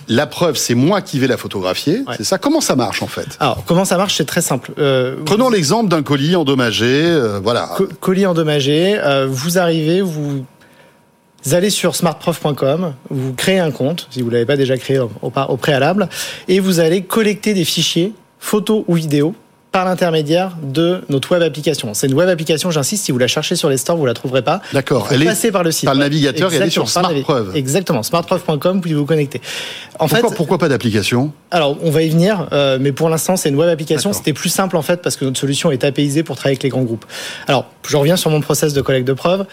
la 0.07 0.27
preuve, 0.27 0.57
c'est 0.57 0.75
moi 0.75 1.01
qui 1.01 1.17
vais 1.17 1.25
la 1.25 1.37
photographier. 1.37 2.03
C'est 2.15 2.23
ça. 2.23 2.37
Comment 2.37 2.61
ça 2.61 2.75
marche 2.75 3.01
en 3.01 3.07
fait? 3.07 3.35
Alors, 3.39 3.63
comment 3.65 3.83
ça 3.83 3.97
marche? 3.97 4.15
C'est 4.15 4.25
très 4.25 4.41
simple. 4.41 4.71
Euh, 4.77 5.15
Prenons 5.25 5.49
l'exemple 5.49 5.89
d'un 5.89 6.03
colis 6.03 6.35
endommagé. 6.35 6.85
Euh, 6.85 7.39
voilà. 7.43 7.69
colis 7.99 8.27
endommagé. 8.27 8.99
Euh, 8.99 9.25
vous 9.27 9.57
arrivez, 9.57 10.01
vous 10.01 10.45
allez 11.51 11.71
sur 11.71 11.95
smartprof.com, 11.95 12.93
vous 13.09 13.33
créez 13.33 13.57
un 13.57 13.71
compte, 13.71 14.07
si 14.11 14.21
vous 14.21 14.29
l'avez 14.29 14.45
pas 14.45 14.57
déjà 14.57 14.77
créé 14.77 14.99
au, 14.99 15.09
au 15.23 15.57
préalable, 15.57 16.09
et 16.47 16.59
vous 16.59 16.79
allez 16.79 17.01
collecter 17.01 17.55
des 17.55 17.65
fichiers, 17.65 18.13
photos 18.37 18.83
ou 18.87 18.93
vidéos, 18.93 19.33
par 19.71 19.85
l'intermédiaire 19.85 20.57
de 20.61 21.01
notre 21.07 21.31
web 21.31 21.41
application. 21.41 21.93
C'est 21.93 22.07
une 22.07 22.13
web 22.13 22.27
application, 22.27 22.71
j'insiste, 22.71 23.05
si 23.05 23.11
vous 23.11 23.17
la 23.17 23.27
cherchez 23.27 23.55
sur 23.55 23.69
les 23.69 23.77
stores, 23.77 23.95
vous 23.95 24.05
la 24.05 24.13
trouverez 24.13 24.41
pas. 24.41 24.61
D'accord. 24.73 25.07
Elle 25.11 25.23
est 25.23 25.51
par 25.51 25.63
le 25.63 25.71
site. 25.71 25.85
Par 25.85 25.93
le 25.93 26.01
navigateur 26.01 26.51
et 26.51 26.57
elle 26.57 26.63
est 26.63 26.69
sur 26.69 26.89
SmartPreuve. 26.89 27.55
Exactement, 27.55 28.03
smartpreuve.com, 28.03 28.75
vous 28.75 28.81
pouvez 28.81 28.95
vous 28.95 29.05
connecter. 29.05 29.41
En 29.97 30.07
pourquoi, 30.07 30.29
fait, 30.29 30.35
pourquoi 30.35 30.57
pas 30.57 30.67
d'application? 30.67 31.31
Alors, 31.51 31.77
on 31.83 31.89
va 31.89 32.01
y 32.01 32.09
venir, 32.09 32.49
euh, 32.51 32.79
mais 32.81 32.91
pour 32.91 33.07
l'instant, 33.07 33.37
c'est 33.37 33.49
une 33.49 33.55
web 33.55 33.69
application. 33.69 34.11
C'était 34.11 34.33
plus 34.33 34.49
simple 34.49 34.75
en 34.75 34.81
fait 34.81 35.01
parce 35.01 35.15
que 35.15 35.23
notre 35.23 35.39
solution 35.39 35.71
est 35.71 35.83
apaisée 35.85 36.23
pour 36.23 36.35
travailler 36.35 36.55
avec 36.55 36.63
les 36.63 36.69
grands 36.69 36.83
groupes. 36.83 37.05
Alors, 37.47 37.65
je 37.87 37.95
reviens 37.95 38.17
sur 38.17 38.29
mon 38.29 38.41
process 38.41 38.73
de 38.73 38.81
collecte 38.81 39.07
de 39.07 39.13
preuves. 39.13 39.45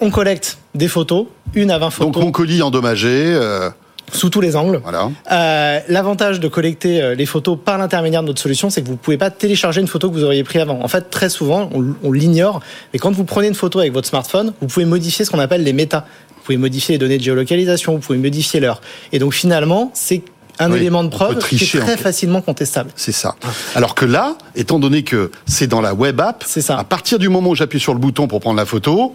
On 0.00 0.10
collecte 0.10 0.58
des 0.74 0.88
photos, 0.88 1.26
une 1.54 1.70
à 1.70 1.78
20 1.78 1.90
photos. 1.90 2.12
Donc, 2.12 2.22
mon 2.22 2.32
colis 2.32 2.60
endommagé. 2.60 3.08
Euh 3.10 3.70
sous 4.12 4.30
tous 4.30 4.40
les 4.40 4.54
angles. 4.56 4.80
Voilà. 4.82 5.10
Euh, 5.30 5.80
L'avantage 5.88 6.38
de 6.38 6.48
collecter 6.48 7.02
euh, 7.02 7.14
les 7.14 7.26
photos 7.26 7.58
par 7.64 7.78
l'intermédiaire 7.78 8.22
de 8.22 8.28
notre 8.28 8.40
solution, 8.40 8.70
c'est 8.70 8.82
que 8.82 8.86
vous 8.86 8.92
ne 8.92 8.98
pouvez 8.98 9.18
pas 9.18 9.30
télécharger 9.30 9.80
une 9.80 9.88
photo 9.88 10.08
que 10.10 10.14
vous 10.14 10.24
auriez 10.24 10.44
prise 10.44 10.60
avant. 10.60 10.80
En 10.82 10.88
fait, 10.88 11.10
très 11.10 11.28
souvent, 11.28 11.70
on, 11.74 11.94
on 12.02 12.12
l'ignore, 12.12 12.60
mais 12.92 12.98
quand 12.98 13.10
vous 13.10 13.24
prenez 13.24 13.48
une 13.48 13.54
photo 13.54 13.78
avec 13.80 13.92
votre 13.92 14.08
smartphone, 14.08 14.52
vous 14.60 14.66
pouvez 14.68 14.86
modifier 14.86 15.24
ce 15.24 15.30
qu'on 15.30 15.38
appelle 15.38 15.64
les 15.64 15.72
méta. 15.72 16.06
Vous 16.36 16.42
pouvez 16.44 16.58
modifier 16.58 16.94
les 16.94 16.98
données 16.98 17.18
de 17.18 17.22
géolocalisation, 17.22 17.92
vous 17.94 18.00
pouvez 18.00 18.18
modifier 18.18 18.60
l'heure. 18.60 18.80
Et 19.12 19.18
donc 19.18 19.32
finalement, 19.32 19.90
c'est 19.94 20.22
un 20.58 20.72
élément 20.72 21.02
de 21.02 21.08
preuve 21.08 21.38
qui 21.38 21.56
est 21.56 21.80
très 21.80 21.96
facilement 21.96 22.40
contestable. 22.42 22.90
C'est 22.94 23.12
ça. 23.12 23.36
Alors 23.74 23.94
que 23.94 24.04
là, 24.04 24.36
étant 24.54 24.78
donné 24.78 25.02
que 25.02 25.30
c'est 25.46 25.66
dans 25.66 25.80
la 25.80 25.94
web 25.94 26.20
app, 26.20 26.44
ça. 26.46 26.78
à 26.78 26.84
partir 26.84 27.18
du 27.18 27.28
moment 27.28 27.50
où 27.50 27.54
j'appuie 27.54 27.80
sur 27.80 27.94
le 27.94 28.00
bouton 28.00 28.28
pour 28.28 28.40
prendre 28.40 28.56
la 28.58 28.66
photo, 28.66 29.14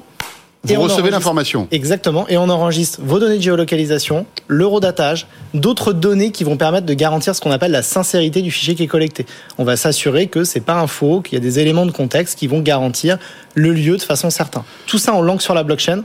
vous 0.63 0.81
recevez 0.81 1.11
l'information. 1.11 1.67
Exactement. 1.71 2.27
Et 2.27 2.37
on 2.37 2.49
enregistre 2.49 2.99
vos 3.01 3.19
données 3.19 3.37
de 3.37 3.41
géolocalisation, 3.41 4.25
l'eurodatage, 4.47 5.27
d'autres 5.53 5.93
données 5.93 6.31
qui 6.31 6.43
vont 6.43 6.57
permettre 6.57 6.85
de 6.85 6.93
garantir 6.93 7.35
ce 7.35 7.41
qu'on 7.41 7.51
appelle 7.51 7.71
la 7.71 7.83
sincérité 7.83 8.41
du 8.41 8.51
fichier 8.51 8.75
qui 8.75 8.83
est 8.83 8.87
collecté. 8.87 9.25
On 9.57 9.63
va 9.63 9.77
s'assurer 9.77 10.27
que 10.27 10.43
c'est 10.43 10.61
pas 10.61 10.75
un 10.75 10.87
faux, 10.87 11.21
qu'il 11.21 11.35
y 11.35 11.37
a 11.37 11.41
des 11.41 11.59
éléments 11.59 11.85
de 11.85 11.91
contexte 11.91 12.37
qui 12.37 12.47
vont 12.47 12.59
garantir 12.59 13.17
le 13.53 13.71
lieu 13.71 13.97
de 13.97 14.01
façon 14.01 14.29
certaine. 14.29 14.63
Tout 14.85 14.97
ça 14.97 15.13
en 15.13 15.21
langue 15.21 15.41
sur 15.41 15.53
la 15.53 15.63
blockchain. 15.63 16.03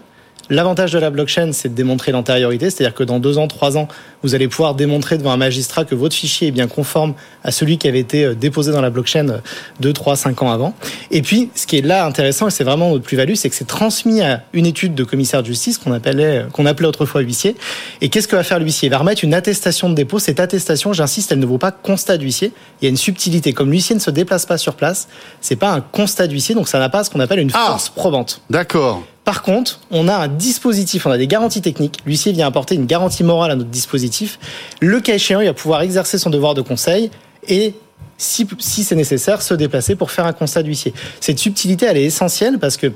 L'avantage 0.50 0.92
de 0.92 0.98
la 0.98 1.10
blockchain, 1.10 1.50
c'est 1.52 1.68
de 1.68 1.74
démontrer 1.74 2.12
l'antériorité, 2.12 2.68
c'est-à-dire 2.70 2.94
que 2.94 3.04
dans 3.04 3.20
deux 3.20 3.38
ans, 3.38 3.48
trois 3.48 3.76
ans, 3.76 3.88
vous 4.22 4.34
allez 4.34 4.48
pouvoir 4.48 4.74
démontrer 4.74 5.18
devant 5.18 5.32
un 5.32 5.36
magistrat 5.36 5.84
que 5.84 5.94
votre 5.94 6.14
fichier 6.14 6.48
est 6.48 6.52
bien 6.52 6.66
conforme 6.66 7.14
à 7.44 7.50
celui 7.50 7.78
qui 7.78 7.88
avait 7.88 8.00
été 8.00 8.24
euh, 8.24 8.34
déposé 8.34 8.72
dans 8.72 8.80
la 8.80 8.90
blockchain 8.90 9.28
euh, 9.28 9.38
deux, 9.80 9.92
trois, 9.92 10.16
cinq 10.16 10.42
ans 10.42 10.50
avant. 10.50 10.74
Et 11.10 11.22
puis, 11.22 11.50
ce 11.54 11.66
qui 11.66 11.78
est 11.78 11.82
là 11.82 12.06
intéressant, 12.06 12.48
et 12.48 12.50
c'est 12.50 12.64
vraiment 12.64 12.90
notre 12.90 13.04
plus-value, 13.04 13.34
c'est 13.34 13.48
que 13.48 13.54
c'est 13.54 13.66
transmis 13.66 14.20
à 14.20 14.42
une 14.52 14.66
étude 14.66 14.94
de 14.94 15.04
commissaire 15.04 15.42
de 15.42 15.46
justice 15.46 15.78
qu'on 15.78 15.92
appelait, 15.92 16.38
euh, 16.38 16.46
qu'on 16.52 16.66
appelait 16.66 16.88
autrefois 16.88 17.20
huissier. 17.20 17.56
Et 18.00 18.08
qu'est-ce 18.08 18.28
que 18.28 18.36
va 18.36 18.44
faire 18.44 18.58
l'huissier? 18.58 18.88
Il 18.88 18.90
va 18.90 18.98
remettre 18.98 19.24
une 19.24 19.34
attestation 19.34 19.88
de 19.88 19.94
dépôt. 19.94 20.18
Cette 20.18 20.40
attestation, 20.40 20.92
j'insiste, 20.92 21.32
elle 21.32 21.40
ne 21.40 21.46
vaut 21.46 21.58
pas 21.58 21.72
constat 21.72 22.16
d'huissier. 22.18 22.52
Il 22.80 22.84
y 22.84 22.86
a 22.86 22.90
une 22.90 22.96
subtilité. 22.96 23.52
Comme 23.52 23.70
l'huissier 23.70 23.94
ne 23.94 24.00
se 24.00 24.10
déplace 24.10 24.46
pas 24.46 24.58
sur 24.58 24.74
place, 24.74 25.08
c'est 25.40 25.56
pas 25.56 25.72
un 25.72 25.80
constat 25.80 26.26
d'huissier, 26.26 26.54
donc 26.54 26.68
ça 26.68 26.78
n'a 26.78 26.88
pas 26.88 27.04
ce 27.04 27.10
qu'on 27.10 27.20
appelle 27.20 27.38
une 27.38 27.50
ah 27.54 27.66
force 27.68 27.88
probante. 27.88 28.40
D'accord. 28.50 29.02
Par 29.24 29.42
contre, 29.42 29.80
on 29.90 30.08
a 30.08 30.16
un 30.16 30.28
dispositif, 30.28 31.06
on 31.06 31.10
a 31.10 31.18
des 31.18 31.28
garanties 31.28 31.62
techniques. 31.62 31.98
L'huissier 32.06 32.32
vient 32.32 32.46
apporter 32.48 32.74
une 32.74 32.86
garantie 32.86 33.22
morale 33.22 33.52
à 33.52 33.56
notre 33.56 33.70
dispositif. 33.70 34.38
Le 34.80 35.00
cas 35.00 35.14
échéant, 35.14 35.40
il 35.40 35.46
va 35.46 35.54
pouvoir 35.54 35.82
exercer 35.82 36.18
son 36.18 36.30
devoir 36.30 36.54
de 36.54 36.62
conseil 36.62 37.10
et 37.46 37.74
si, 38.18 38.46
c'est 38.84 38.94
nécessaire, 38.94 39.42
se 39.42 39.54
déplacer 39.54 39.96
pour 39.96 40.10
faire 40.10 40.26
un 40.26 40.32
constat 40.32 40.62
d'huissier. 40.62 40.94
Cette 41.20 41.38
subtilité, 41.38 41.86
elle 41.86 41.96
est 41.96 42.04
essentielle 42.04 42.58
parce 42.58 42.76
que 42.76 42.92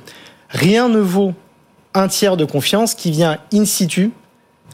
rien 0.51 0.89
ne 0.89 0.99
vaut 0.99 1.35
un 1.95 2.09
tiers 2.09 2.37
de 2.37 2.45
confiance 2.45 2.95
qui 2.95 3.11
vient 3.11 3.39
in 3.53 3.64
situ 3.64 4.12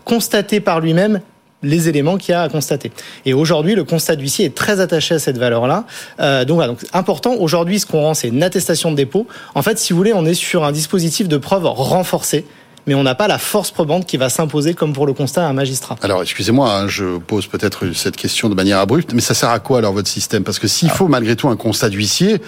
constater 0.05 0.61
par 0.61 0.81
lui-même 0.81 1.21
les 1.63 1.89
éléments 1.89 2.17
qu'il 2.19 2.33
y 2.33 2.35
a 2.35 2.43
à 2.43 2.49
constater. 2.49 2.93
Et 3.25 3.35
aujourd'hui, 3.35 3.75
le 3.75 3.85
constat 3.85 4.17
d'huissier 4.17 4.47
est 4.47 4.55
très 4.55 4.81
attaché 4.81 5.15
à 5.15 5.19
cette 5.19 5.39
valeur-là. 5.39 5.85
Euh, 6.21 6.45
donc 6.45 6.57
voilà, 6.57 6.73
donc 6.73 6.85
important. 6.93 7.35
Aujourd'hui, 7.35 7.79
ce 7.79 7.87
qu'on 7.87 8.03
rend, 8.03 8.15
c'est 8.15 8.29
une 8.29 8.43
attestation 8.43 8.91
de 8.91 8.97
dépôt. 8.97 9.27
En 9.55 9.63
fait, 9.63 9.79
si 9.79 9.93
vous 9.93 9.97
voulez, 9.97 10.13
on 10.13 10.25
est 10.25 10.35
sur 10.35 10.65
un 10.65 10.73
dispositif 10.73 11.29
de 11.29 11.37
preuve 11.37 11.67
renforcé 11.67 12.45
mais 12.87 12.95
on 12.95 13.03
n'a 13.03 13.15
pas 13.15 13.29
la 13.29 13.39
force 13.39 13.71
probante 13.71 14.07
qui 14.07 14.17
va 14.17 14.29
s'imposer 14.29 14.75
comme 14.75 14.93
pour 14.93 15.07
le 15.07 15.13
constat 15.13 15.47
à 15.47 15.49
un 15.49 15.53
magistrat. 15.53 15.97
Alors, 16.03 16.23
excusez-moi, 16.23 16.73
hein, 16.73 16.89
je 16.89 17.19
pose 17.19 17.47
peut-être 17.47 17.93
cette 17.95 18.17
question 18.17 18.49
de 18.49 18.55
manière 18.55 18.79
abrupte, 18.79 19.13
mais 19.15 19.21
ça 19.21 19.35
sert 19.35 19.51
à 19.51 19.61
quoi 19.61 19.79
alors 19.79 19.93
votre 19.93 20.09
système? 20.09 20.43
Parce 20.43 20.59
que 20.59 20.67
s'il 20.67 20.91
faut 20.91 21.09
malgré 21.09 21.37
tout 21.37 21.49
un 21.49 21.57
constat 21.57 21.91
d'huissier, 21.91 22.41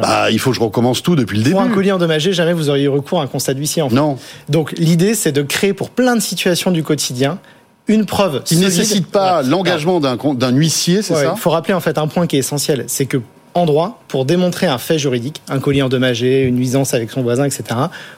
bah, 0.00 0.30
il 0.30 0.38
faut 0.38 0.50
que 0.50 0.56
je 0.56 0.62
recommence 0.62 1.02
tout 1.02 1.16
depuis 1.16 1.38
le 1.38 1.42
début. 1.42 1.54
Pour 1.54 1.62
un 1.62 1.70
colis 1.70 1.92
endommagé, 1.92 2.32
jamais 2.32 2.52
vous 2.52 2.70
auriez 2.70 2.88
recours 2.88 3.20
à 3.20 3.24
un 3.24 3.26
constat 3.26 3.54
d'huissier. 3.54 3.82
En 3.82 3.88
fait. 3.88 3.96
Non. 3.96 4.16
Donc 4.48 4.72
l'idée, 4.76 5.14
c'est 5.14 5.32
de 5.32 5.42
créer 5.42 5.72
pour 5.72 5.90
plein 5.90 6.14
de 6.14 6.20
situations 6.20 6.70
du 6.70 6.82
quotidien 6.82 7.38
une 7.90 8.06
preuve. 8.06 8.42
Qui 8.44 8.56
ne 8.56 8.64
nécessite 8.64 9.08
pas 9.08 9.42
l'engagement 9.42 10.00
d'un 10.00 10.52
huissier, 10.52 11.02
c'est 11.02 11.14
ça 11.14 11.34
Il 11.36 11.40
faut 11.40 11.50
rappeler 11.50 11.74
en 11.74 11.80
fait 11.80 11.98
un 11.98 12.06
point 12.06 12.26
qui 12.26 12.36
est 12.36 12.40
essentiel, 12.40 12.84
c'est 12.86 13.06
que 13.06 13.20
en 13.52 13.66
droit, 13.66 14.00
pour 14.06 14.24
démontrer 14.24 14.68
un 14.68 14.78
fait 14.78 14.98
juridique, 14.98 15.42
un 15.48 15.58
colis 15.58 15.82
endommagé, 15.82 16.44
une 16.44 16.54
nuisance 16.54 16.94
avec 16.94 17.10
son 17.10 17.22
voisin, 17.22 17.44
etc., 17.44 17.64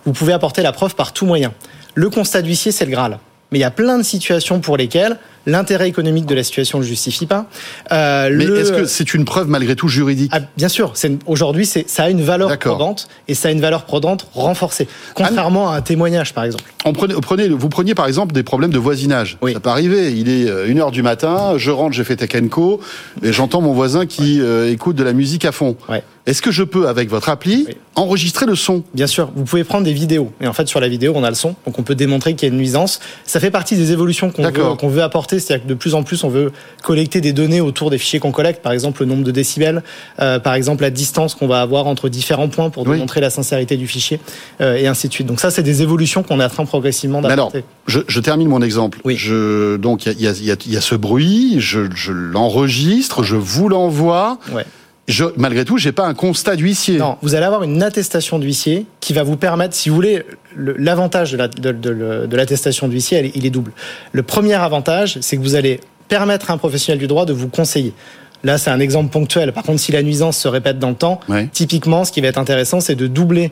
vous 0.04 0.12
pouvez 0.12 0.34
apporter 0.34 0.60
la 0.60 0.72
preuve 0.72 0.94
par 0.94 1.14
tout 1.14 1.24
moyen. 1.24 1.54
Le 1.94 2.10
constat 2.10 2.42
d'huissier, 2.42 2.70
c'est 2.70 2.84
le 2.84 2.90
Graal. 2.90 3.18
Mais 3.50 3.58
il 3.58 3.62
y 3.62 3.64
a 3.64 3.70
plein 3.70 3.96
de 3.96 4.02
situations 4.02 4.60
pour 4.60 4.76
lesquelles 4.76 5.18
l'intérêt 5.46 5.88
économique 5.88 6.26
de 6.26 6.34
la 6.34 6.42
situation 6.42 6.78
ne 6.78 6.82
le 6.82 6.88
justifie 6.88 7.26
pas. 7.26 7.46
Euh, 7.92 8.30
Mais 8.32 8.44
est-ce 8.44 8.72
que 8.72 8.84
c'est 8.84 9.14
une 9.14 9.24
preuve 9.24 9.48
malgré 9.48 9.76
tout 9.76 9.88
juridique 9.88 10.30
ah, 10.34 10.40
Bien 10.56 10.68
sûr. 10.68 10.92
Aujourd'hui, 11.26 11.66
ça 11.66 12.02
a 12.02 12.10
une 12.10 12.22
valeur 12.22 12.58
probante 12.58 13.08
et 13.28 13.34
ça 13.34 13.48
a 13.48 13.50
une 13.50 13.60
valeur 13.60 13.84
probante 13.84 14.26
renforcée, 14.34 14.88
contrairement 15.14 15.70
à 15.70 15.76
un 15.76 15.80
témoignage, 15.80 16.34
par 16.34 16.44
exemple. 16.44 16.64
On 16.84 16.92
prenait, 16.92 17.14
prenez, 17.22 17.48
vous 17.48 17.68
preniez 17.68 17.94
par 17.94 18.06
exemple 18.06 18.32
des 18.32 18.42
problèmes 18.42 18.72
de 18.72 18.78
voisinage. 18.78 19.38
Ça 19.52 19.60
peut 19.60 19.70
arriver. 19.70 20.12
Il 20.12 20.28
est 20.28 20.46
1h 20.46 20.88
euh, 20.88 20.90
du 20.90 21.02
matin, 21.02 21.54
je 21.56 21.70
rentre, 21.70 21.94
j'ai 21.94 22.04
fait 22.04 22.16
Tech 22.16 22.30
et 23.22 23.32
j'entends 23.32 23.60
mon 23.60 23.72
voisin 23.72 24.06
qui 24.06 24.40
euh, 24.40 24.70
écoute 24.70 24.96
de 24.96 25.04
la 25.04 25.12
musique 25.12 25.44
à 25.44 25.52
fond. 25.52 25.76
Ouais. 25.88 26.02
Est-ce 26.24 26.40
que 26.40 26.52
je 26.52 26.62
peux, 26.62 26.86
avec 26.86 27.10
votre 27.10 27.28
appli, 27.28 27.66
enregistrer 27.96 28.46
le 28.46 28.54
son? 28.54 28.84
Bien 28.94 29.08
sûr, 29.08 29.32
vous 29.34 29.42
pouvez 29.42 29.64
prendre 29.64 29.84
des 29.84 29.92
vidéos. 29.92 30.32
Et 30.40 30.46
en 30.46 30.52
fait, 30.52 30.68
sur 30.68 30.78
la 30.78 30.86
vidéo, 30.86 31.12
on 31.16 31.24
a 31.24 31.28
le 31.28 31.34
son. 31.34 31.56
Donc, 31.66 31.80
on 31.80 31.82
peut 31.82 31.96
démontrer 31.96 32.34
qu'il 32.34 32.48
y 32.48 32.50
a 32.50 32.54
une 32.54 32.58
nuisance. 32.58 33.00
Ça 33.24 33.40
fait 33.40 33.50
partie 33.50 33.76
des 33.76 33.90
évolutions 33.90 34.30
qu'on 34.30 34.42
veut, 34.42 34.88
veut, 34.88 35.02
apporter. 35.02 35.31
C'est-à-dire 35.38 35.64
que 35.64 35.68
de 35.68 35.74
plus 35.74 35.94
en 35.94 36.02
plus, 36.02 36.24
on 36.24 36.28
veut 36.28 36.52
collecter 36.82 37.20
des 37.20 37.32
données 37.32 37.60
autour 37.60 37.90
des 37.90 37.98
fichiers 37.98 38.18
qu'on 38.18 38.32
collecte. 38.32 38.62
Par 38.62 38.72
exemple, 38.72 39.02
le 39.02 39.06
nombre 39.06 39.24
de 39.24 39.30
décibels. 39.30 39.82
Euh, 40.20 40.38
par 40.38 40.54
exemple, 40.54 40.82
la 40.82 40.90
distance 40.90 41.34
qu'on 41.34 41.46
va 41.46 41.60
avoir 41.60 41.86
entre 41.86 42.08
différents 42.08 42.48
points 42.48 42.70
pour 42.70 42.84
démontrer 42.84 43.20
la 43.20 43.30
sincérité 43.30 43.76
du 43.76 43.86
fichier. 43.86 44.20
Euh, 44.60 44.76
et 44.76 44.86
ainsi 44.86 45.08
de 45.08 45.12
suite. 45.12 45.26
Donc, 45.26 45.40
ça, 45.40 45.50
c'est 45.50 45.62
des 45.62 45.82
évolutions 45.82 46.22
qu'on 46.22 46.40
est 46.40 46.44
en 46.44 46.48
train 46.48 46.64
progressivement 46.64 47.20
d'apporter. 47.20 47.64
Je, 47.86 48.00
je, 48.06 48.20
termine 48.20 48.48
mon 48.48 48.62
exemple. 48.62 49.00
Oui. 49.04 49.16
Je, 49.16 49.76
donc, 49.76 50.06
il 50.06 50.20
y 50.20 50.26
a, 50.26 50.32
y, 50.32 50.50
a, 50.50 50.56
y 50.66 50.76
a, 50.76 50.80
ce 50.80 50.94
bruit. 50.94 51.56
Je, 51.58 51.80
je 51.94 52.12
l'enregistre. 52.12 53.22
Je 53.22 53.36
vous 53.36 53.68
l'envoie. 53.68 54.38
Ouais. 54.52 54.64
Je, 55.08 55.24
malgré 55.36 55.64
tout, 55.64 55.78
j'ai 55.78 55.92
pas 55.92 56.06
un 56.06 56.14
constat 56.14 56.54
d'huissier. 56.56 56.98
Non, 56.98 57.16
vous 57.22 57.34
allez 57.34 57.44
avoir 57.44 57.64
une 57.64 57.82
attestation 57.82 58.38
d'huissier 58.38 58.86
qui 59.00 59.12
va 59.12 59.24
vous 59.24 59.36
permettre, 59.36 59.74
si 59.74 59.88
vous 59.88 59.96
voulez, 59.96 60.24
l'avantage 60.56 61.32
de 61.32 62.36
l'attestation 62.36 62.86
la, 62.86 62.90
d'huissier, 62.92 63.32
il 63.34 63.44
est 63.44 63.50
double. 63.50 63.72
Le 64.12 64.22
premier 64.22 64.54
avantage, 64.54 65.18
c'est 65.20 65.36
que 65.36 65.42
vous 65.42 65.56
allez 65.56 65.80
permettre 66.08 66.50
à 66.50 66.54
un 66.54 66.58
professionnel 66.58 66.98
du 66.98 67.08
droit 67.08 67.26
de 67.26 67.32
vous 67.32 67.48
conseiller. 67.48 67.94
Là, 68.44 68.58
c'est 68.58 68.70
un 68.70 68.80
exemple 68.80 69.10
ponctuel. 69.10 69.52
Par 69.52 69.64
contre, 69.64 69.80
si 69.80 69.92
la 69.92 70.02
nuisance 70.02 70.36
se 70.36 70.48
répète 70.48 70.78
dans 70.78 70.90
le 70.90 70.94
temps, 70.94 71.20
typiquement, 71.52 72.04
ce 72.04 72.12
qui 72.12 72.20
va 72.20 72.28
être 72.28 72.38
intéressant, 72.38 72.80
c'est 72.80 72.96
de 72.96 73.06
doubler 73.06 73.50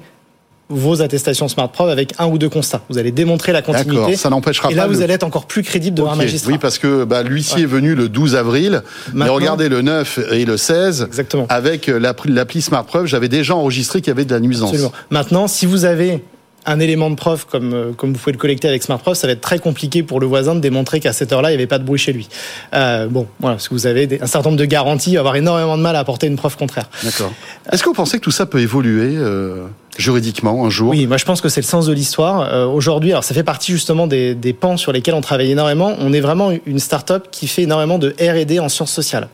vos 0.71 1.03
attestations 1.03 1.49
SmartProv 1.49 1.91
avec 1.91 2.15
un 2.19 2.27
ou 2.27 2.39
deux 2.39 2.49
constats. 2.49 2.81
Vous 2.89 2.99
allez 2.99 3.11
démontrer 3.11 3.53
la 3.53 3.61
continuité. 3.61 4.17
Ça 4.17 4.31
n'empêchera 4.31 4.69
pas. 4.69 4.73
Et 4.73 4.77
là, 4.77 4.87
vous 4.87 5.03
allez 5.03 5.15
être 5.15 5.25
encore 5.25 5.47
plus 5.47 5.63
crédible 5.63 5.97
devant 5.97 6.13
un 6.13 6.17
magistrat. 6.17 6.53
Oui, 6.53 6.59
parce 6.59 6.79
que 6.79 7.05
bah, 7.05 7.23
l'huissier 7.23 7.63
est 7.63 7.67
venu 7.67 7.95
le 7.95 8.09
12 8.09 8.37
avril. 8.37 8.83
mais 9.13 9.29
regardez 9.29 9.69
le 9.69 9.83
9 9.83 10.21
et 10.33 10.45
le 10.45 10.57
16. 10.57 11.05
Exactement. 11.07 11.47
Avec 11.49 11.89
l'appli 11.89 12.63
SmartProv, 12.63 13.07
j'avais 13.07 13.29
déjà 13.29 13.55
enregistré 13.55 14.01
qu'il 14.01 14.09
y 14.09 14.13
avait 14.13 14.25
de 14.25 14.33
la 14.33 14.41
nuisance. 14.41 14.71
Absolument. 14.71 14.93
Maintenant, 15.11 15.49
si 15.49 15.67
vous 15.67 15.85
avez 15.85 16.23
un 16.67 16.81
élément 16.81 17.11
de 17.11 17.15
preuve 17.15 17.47
comme, 17.47 17.73
euh, 17.73 17.93
comme 17.93 18.13
vous 18.13 18.19
pouvez 18.19 18.33
le 18.33 18.39
collecter 18.39 18.69
avec 18.69 18.83
SmartProv, 18.83 19.15
ça 19.15 19.27
va 19.27 19.33
être 19.33 19.41
très 19.41 19.59
compliqué 19.59 20.03
pour 20.03 20.21
le 20.21 20.27
voisin 20.27 20.55
de 20.55 20.61
démontrer 20.61 21.01
qu'à 21.01 21.13
cette 21.13 21.33
heure-là, 21.33 21.51
il 21.51 21.53
n'y 21.53 21.59
avait 21.59 21.67
pas 21.67 21.79
de 21.79 21.85
bruit 21.85 21.99
chez 21.99 22.13
lui. 22.13 22.29
Euh, 22.75 23.07
bon, 23.09 23.27
voilà, 23.41 23.57
parce 23.57 23.69
que 23.69 23.75
vous 23.75 23.87
avez 23.87 24.21
un 24.21 24.27
certain 24.27 24.51
nombre 24.51 24.61
de 24.61 24.65
garanties, 24.67 25.17
avoir 25.17 25.37
énormément 25.37 25.77
de 25.77 25.83
mal 25.83 25.97
à 25.97 26.01
apporter 26.01 26.27
une 26.27 26.37
preuve 26.37 26.57
contraire. 26.57 26.89
D'accord. 27.03 27.33
Est-ce 27.73 27.83
que 27.83 27.89
vous 27.89 27.95
pensez 27.95 28.19
que 28.19 28.25
tout 28.25 28.31
ça 28.31 28.47
peut 28.47 28.61
évoluer 28.61 29.17
euh, 29.17 29.67
juridiquement 29.97 30.65
un 30.65 30.71
jour? 30.71 30.91
Oui, 30.91 31.07
moi 31.07 31.17
je 31.17 31.25
pense 31.25 31.41
que 31.41 31.49
c'est 31.49 31.61
le 31.61 31.67
sens 31.67 31.87
de 31.87 31.93
l'histoire. 31.93 32.43
Euh, 32.53 32.67
Aujourd'hui, 32.67 33.13
alors 33.13 33.25
ça 33.25 33.35
fait 33.35 33.43
partie 33.43 33.73
justement 33.73 34.07
des, 34.07 34.35
des 34.35 34.53
pans 34.53 34.77
sur 34.77 34.93
lesquels 34.93 35.15
on 35.15 35.21
travaille 35.21 35.51
énormément. 35.51 35.95
On 35.99 36.13
est 36.13 36.21
vraiment 36.21 36.51
une 36.67 36.79
start-up 36.79 37.29
qui 37.31 37.49
fait 37.49 37.63
énormément 37.63 37.99
de 37.99 38.15
R&D 38.21 38.59
en 38.61 38.69
sciences 38.69 38.93
sociales. 38.93 39.29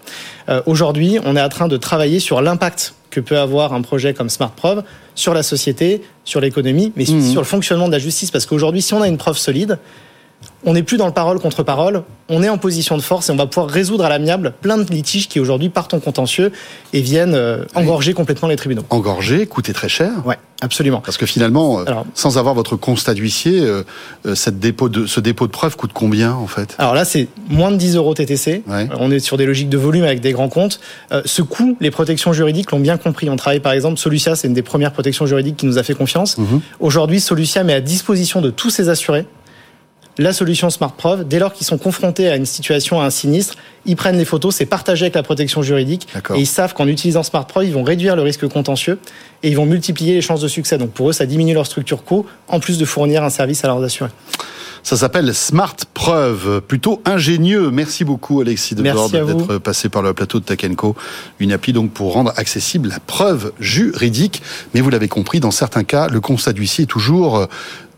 Euh, 0.49 0.63
Aujourd'hui, 0.67 1.19
on 1.25 1.37
est 1.37 1.43
en 1.43 1.49
train 1.49 1.69
de 1.69 1.77
travailler 1.77 2.21
sur 2.21 2.41
l'impact 2.41 2.95
que 3.17 3.21
peut 3.21 3.39
avoir 3.39 3.73
un 3.73 3.81
projet 3.81 4.13
comme 4.13 4.29
SmartProv 4.29 4.83
sur 5.15 5.33
la 5.33 5.43
société, 5.43 6.03
sur 6.25 6.41
l'économie, 6.43 6.93
mais 6.97 7.05
Mhm. 7.09 7.31
sur 7.33 7.41
le 7.41 7.47
fonctionnement 7.47 7.87
de 7.87 7.93
la 7.93 7.99
justice. 7.99 8.31
Parce 8.31 8.45
qu'aujourd'hui, 8.45 8.83
si 8.83 8.93
on 8.93 9.01
a 9.01 9.09
une 9.09 9.17
preuve 9.17 9.39
solide, 9.39 9.79
on 10.65 10.73
n'est 10.73 10.83
plus 10.83 10.97
dans 10.97 11.07
le 11.07 11.13
parole 11.13 11.39
contre 11.39 11.63
parole, 11.63 12.03
on 12.29 12.43
est 12.43 12.49
en 12.49 12.59
position 12.59 12.97
de 12.97 13.03
force 13.03 13.29
et 13.29 13.33
on 13.33 13.37
va 13.37 13.47
pouvoir 13.47 13.69
résoudre 13.69 14.05
à 14.05 14.09
l'amiable 14.09 14.53
plein 14.61 14.79
de 14.79 14.85
litiges 14.91 15.29
qui 15.29 15.39
aujourd'hui 15.39 15.69
partent 15.69 15.95
en 15.95 16.01
contentieux 16.01 16.51
et 16.93 17.01
viennent 17.01 17.35
euh, 17.35 17.65
engorger 17.75 18.15
complètement 18.15 18.49
les 18.49 18.57
tribunaux. 18.57 18.83
Engorger, 18.91 19.47
coûter 19.47 19.73
très 19.73 19.89
cher 19.89 20.11
Ouais, 20.25 20.39
absolument. 20.61 21.01
Parce 21.05 21.17
que 21.19 21.27
finalement, 21.27 21.79
euh, 21.81 21.85
Alors- 21.87 22.07
sans 22.15 22.37
avoir 22.39 22.55
votre 22.55 22.75
constat 22.75 23.15
d'huissier, 23.15 23.61
euh, 23.61 23.85
cette 24.35 24.59
dépôt 24.59 24.89
de, 24.89 25.07
ce 25.07 25.21
dépôt 25.21 25.47
de 25.47 25.53
preuve 25.53 25.77
coûte 25.77 25.93
combien 25.95 26.33
en 26.33 26.49
fait? 26.49 26.75
Alors 26.79 26.95
là, 26.95 27.05
c'est 27.05 27.29
moins 27.49 27.71
de 27.71 27.77
10 27.77 27.95
euros 27.97 28.15
TTC. 28.15 28.65
Ouais. 28.67 28.89
On 28.99 29.11
est 29.13 29.21
sur 29.21 29.37
des 29.37 29.47
logiques 29.47 29.69
de 29.69 29.79
volume 29.79 30.05
avec 30.05 30.21
des 30.21 30.33
grands 30.33 30.49
comptes. 30.49 30.81
Ce 31.25 31.43
coût, 31.43 31.77
les 31.81 31.91
protections 31.93 32.33
juridiques 32.33 32.73
l'ont 32.73 32.81
bien 32.81 32.97
compris. 32.97 33.31
On 33.31 33.37
travaille 33.37 33.61
par 33.61 33.73
exemple, 33.73 33.99
Solucia, 33.99 34.35
c'est 34.35 34.49
une 34.49 34.55
des 34.55 34.63
premières 34.63 34.93
protections 34.93 35.27
juridiques 35.27 35.57
qui 35.59 35.67
nous 35.67 35.79
a 35.79 35.83
fait 35.85 35.95
confiance. 35.95 36.39
Mhm. 36.39 36.61
Aujourd'hui, 36.81 37.21
Solucia 37.21 37.63
met 37.63 37.75
à 37.75 37.81
disposition 37.81 38.41
de 38.41 38.51
tous 38.51 38.71
ses 38.71 38.89
assurés 38.89 39.27
la 40.19 40.33
solution 40.33 40.71
SmartProv. 40.71 41.27
Dès 41.27 41.39
lors 41.39 41.53
qu'ils 41.53 41.67
sont 41.67 41.79
confrontés 41.79 42.29
à 42.29 42.37
une 42.37 42.47
situation, 42.47 43.01
à 43.01 43.05
un 43.05 43.11
sinistre, 43.11 43.55
ils 43.85 43.97
prennent 43.97 44.19
les 44.19 44.25
photos, 44.25 44.55
c'est 44.55 44.67
partagé 44.67 45.05
avec 45.05 45.15
la 45.15 45.23
protection 45.23 45.63
juridique. 45.63 46.09
Et 46.35 46.41
ils 46.41 46.47
savent 46.47 46.75
qu'en 46.75 46.87
utilisant 46.87 47.23
SmartProv, 47.23 47.65
ils 47.65 47.73
vont 47.73 47.85
réduire 47.85 48.17
le 48.17 48.23
risque 48.23 48.47
contentieux 48.49 48.99
et 49.43 49.49
ils 49.49 49.57
vont 49.57 49.67
multiplier 49.67 50.15
les 50.15 50.23
chances 50.23 50.41
de 50.41 50.49
succès. 50.49 50.79
Donc 50.79 50.91
pour 50.91 51.11
eux, 51.11 51.13
ça 51.13 51.27
diminue 51.27 51.55
leur 51.55 51.67
structure 51.67 52.05
co, 52.05 52.27
en 52.49 52.61
plus 52.61 52.79
de 52.79 52.85
fournir 52.85 53.23
un 53.23 53.31
service 53.31 53.65
à 53.65 53.69
leurs 53.69 53.83
assurés. 53.83 54.11
Ça 54.87 54.97
s'appelle 54.97 55.35
Smart 55.35 55.75
Preuve, 55.95 56.61
plutôt 56.61 57.03
ingénieux. 57.05 57.73
Merci 57.73 58.05
beaucoup 58.05 58.41
Alexis 58.41 58.77
de 58.77 58.89
vous. 58.89 59.09
d'être 59.09 59.59
passé 59.59 59.89
par 59.89 60.01
le 60.01 60.15
plateau 60.15 60.39
de 60.39 60.45
Takenko. 60.45 60.95
Une 61.41 61.51
appli 61.51 61.73
donc 61.73 61.91
pour 61.91 62.13
rendre 62.13 62.33
accessible 62.37 62.91
la 62.91 63.01
preuve 63.01 63.53
juridique. 63.59 64.43
Mais 64.75 64.81
vous 64.81 64.91
l'avez 64.91 65.09
compris, 65.09 65.41
dans 65.41 65.51
certains 65.51 65.83
cas, 65.83 66.07
le 66.07 66.21
constat 66.21 66.53
d'huissier 66.53 66.85
est 66.85 66.87
toujours 66.87 67.37
euh, 67.37 67.47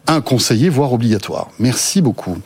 un 0.08 0.20
conseiller, 0.20 0.68
voire 0.68 0.92
obligatoire. 0.92 1.48
Merci 1.58 2.00
beaucoup. 2.00 2.36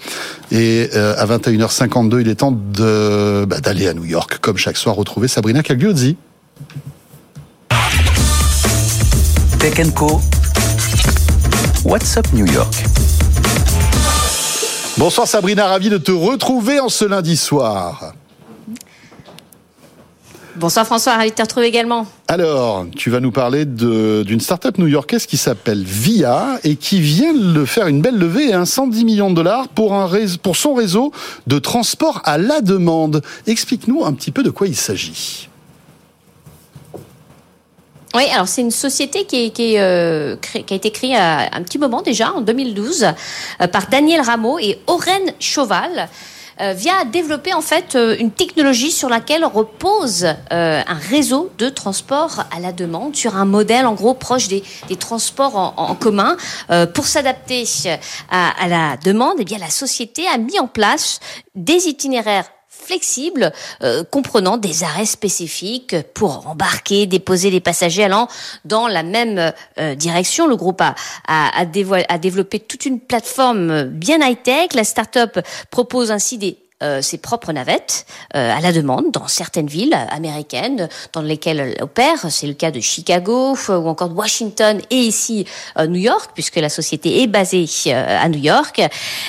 Et 0.51 0.91
euh, 0.95 1.15
à 1.17 1.27
21h52, 1.27 2.21
il 2.21 2.29
est 2.29 2.35
temps 2.35 2.53
de 2.53 3.47
bah, 3.49 3.61
d'aller 3.61 3.89
à 3.89 3.95
New 3.95 4.05
York, 4.05 4.39
comme 4.41 4.59
chaque 4.59 4.77
soir, 4.77 4.97
retrouver 4.97 5.29
Sabrina 5.29 5.63
Cagliozzi. 5.63 6.17
Tech 9.59 9.95
Co. 9.95 10.21
What's 11.85 12.17
up 12.17 12.27
New 12.33 12.47
York? 12.47 12.75
Bonsoir 14.99 15.27
Sabrina, 15.27 15.67
ravi 15.69 15.89
de 15.89 15.99
te 15.99 16.13
retrouver 16.13 16.81
en 16.81 16.89
ce 16.89 17.05
lundi 17.05 17.37
soir. 17.37 18.15
Bonsoir 20.57 20.85
François, 20.85 21.15
ravi 21.17 21.31
de 21.31 21.35
te 21.35 21.41
retrouver 21.43 21.67
également. 21.67 22.07
Alors, 22.29 22.85
tu 22.95 23.09
vas 23.09 23.21
nous 23.21 23.31
parler 23.33 23.65
de- 23.65 24.23
d'une 24.27 24.41
start-up 24.41 24.77
new-yorkaise 24.77 25.25
qui 25.25 25.39
s'appelle 25.39 25.83
VIA 25.83 26.59
et 26.63 26.77
qui 26.77 27.01
vient 27.01 27.33
de 27.33 27.65
faire 27.65 27.87
une 27.87 28.03
belle 28.03 28.19
levée, 28.19 28.53
hein, 28.53 28.67
110 28.67 29.05
millions 29.07 29.31
de 29.31 29.35
dollars 29.37 29.69
pour, 29.69 29.95
un 29.95 30.07
réseau- 30.07 30.37
pour 30.39 30.57
son 30.57 30.75
réseau 30.75 31.11
de 31.47 31.59
transport 31.59 32.21
à 32.25 32.37
la 32.37 32.61
demande. 32.61 33.23
Explique-nous 33.47 34.05
un 34.05 34.13
petit 34.13 34.31
peu 34.31 34.43
de 34.43 34.51
quoi 34.51 34.67
il 34.67 34.77
s'agit. 34.77 35.49
Oui, 38.15 38.25
alors 38.35 38.47
c'est 38.47 38.61
une 38.61 38.71
société 38.71 39.25
qui, 39.25 39.47
est, 39.47 39.51
qui, 39.51 39.75
est, 39.75 39.81
euh, 39.81 40.37
qui 40.37 40.75
a 40.75 40.77
été 40.77 40.91
créée 40.91 41.17
à 41.17 41.49
un 41.55 41.63
petit 41.63 41.79
moment 41.79 42.03
déjà, 42.03 42.31
en 42.35 42.43
2012, 42.43 43.05
euh, 43.63 43.67
par 43.69 43.89
Daniel 43.89 44.21
Rameau 44.21 44.59
et 44.59 44.79
Oren 44.87 45.33
Chauval. 45.41 46.11
Euh, 46.61 46.75
via 46.75 47.05
développer 47.05 47.55
en 47.55 47.63
fait 47.63 47.95
euh, 47.95 48.15
une 48.19 48.31
technologie 48.31 48.91
sur 48.91 49.09
laquelle 49.09 49.45
repose 49.45 50.25
euh, 50.25 50.83
un 50.87 50.95
réseau 50.95 51.51
de 51.57 51.69
transport 51.69 52.45
à 52.55 52.61
la 52.61 52.73
demande 52.73 53.17
sur 53.17 53.37
un 53.37 53.47
modèle 53.47 53.87
en 53.87 53.95
gros 53.95 54.15
proche 54.15 54.49
des, 54.49 54.63
des 54.89 54.97
transports 54.97 55.57
en, 55.57 55.75
en 55.77 55.95
commun 55.95 56.37
pour 56.95 57.07
s'adapter 57.07 57.65
à, 58.31 58.63
à 58.63 58.69
la 58.69 58.97
demande. 58.99 59.37
Eh 59.39 59.45
bien 59.45 59.59
la 59.59 59.71
société 59.71 60.27
a 60.27 60.39
mis 60.39 60.59
en 60.59 60.67
place 60.67 61.21
des 61.55 61.89
itinéraires 61.89 62.47
flexible, 62.83 63.53
euh, 63.83 64.05
comprenant 64.05 64.57
des 64.57 64.85
arrêts 64.85 65.07
spécifiques 65.07 65.97
pour 66.15 66.47
embarquer, 66.47 67.07
déposer 67.07 67.51
les 67.51 67.61
passagers 67.61 68.05
allant 68.05 68.29
dans 68.65 68.89
la 68.89 69.03
même 69.03 69.53
euh, 69.79 69.95
direction. 69.95 70.47
Le 70.47 70.57
groupe 70.57 70.81
a, 70.81 70.95
a, 71.29 71.65
développé 71.65 72.61
toute 72.61 72.87
une 72.87 73.01
plateforme 73.01 73.85
bien 73.85 74.19
high-tech. 74.21 74.75
La 74.75 74.85
start-up 74.85 75.39
propose 75.71 76.11
ainsi 76.11 76.39
des 76.39 76.59
euh, 76.72 76.72
ses 77.03 77.19
propres 77.19 77.53
navettes 77.53 78.07
euh, 78.35 78.57
à 78.57 78.61
la 78.61 78.73
demande 78.73 79.11
dans 79.13 79.29
certaines 79.29 79.69
villes 79.69 79.97
américaines 80.11 80.89
dans 81.13 81.23
lesquelles 81.23 81.61
elle 81.61 81.83
opère. 81.83 82.31
C'est 82.31 82.47
le 82.47 82.55
cas 82.55 82.71
de 82.71 82.81
Chicago 82.81 83.57
euh, 83.69 83.79
ou 83.79 83.89
encore 83.89 84.09
de 84.09 84.15
Washington 84.15 84.81
et 84.91 84.97
ici 84.97 85.47
euh, 85.79 85.87
New 85.87 86.01
York, 86.01 86.31
puisque 86.35 86.57
la 86.57 86.69
société 86.69 87.23
est 87.23 87.27
basée 87.27 87.67
euh, 87.87 88.25
à 88.25 88.29
New 88.29 88.41
York. 88.41 88.83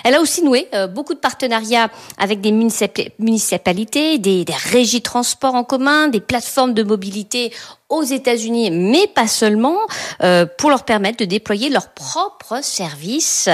Elle 0.03 0.15
a 0.15 0.21
aussi 0.21 0.43
noué 0.43 0.67
euh, 0.73 0.87
beaucoup 0.87 1.13
de 1.13 1.19
partenariats 1.19 1.89
avec 2.17 2.41
des 2.41 2.51
municip- 2.51 3.11
municipalités, 3.19 4.17
des, 4.17 4.45
des 4.45 4.53
régies 4.53 4.99
de 4.99 5.03
transport 5.03 5.55
en 5.55 5.63
commun, 5.63 6.07
des 6.07 6.21
plateformes 6.21 6.73
de 6.73 6.83
mobilité 6.83 7.53
aux 7.93 8.03
États-Unis, 8.03 8.71
mais 8.71 9.07
pas 9.07 9.27
seulement, 9.27 9.77
euh, 10.23 10.45
pour 10.57 10.69
leur 10.69 10.83
permettre 10.83 11.17
de 11.17 11.25
déployer 11.25 11.69
leur 11.69 11.89
propre 11.89 12.59
service 12.63 13.49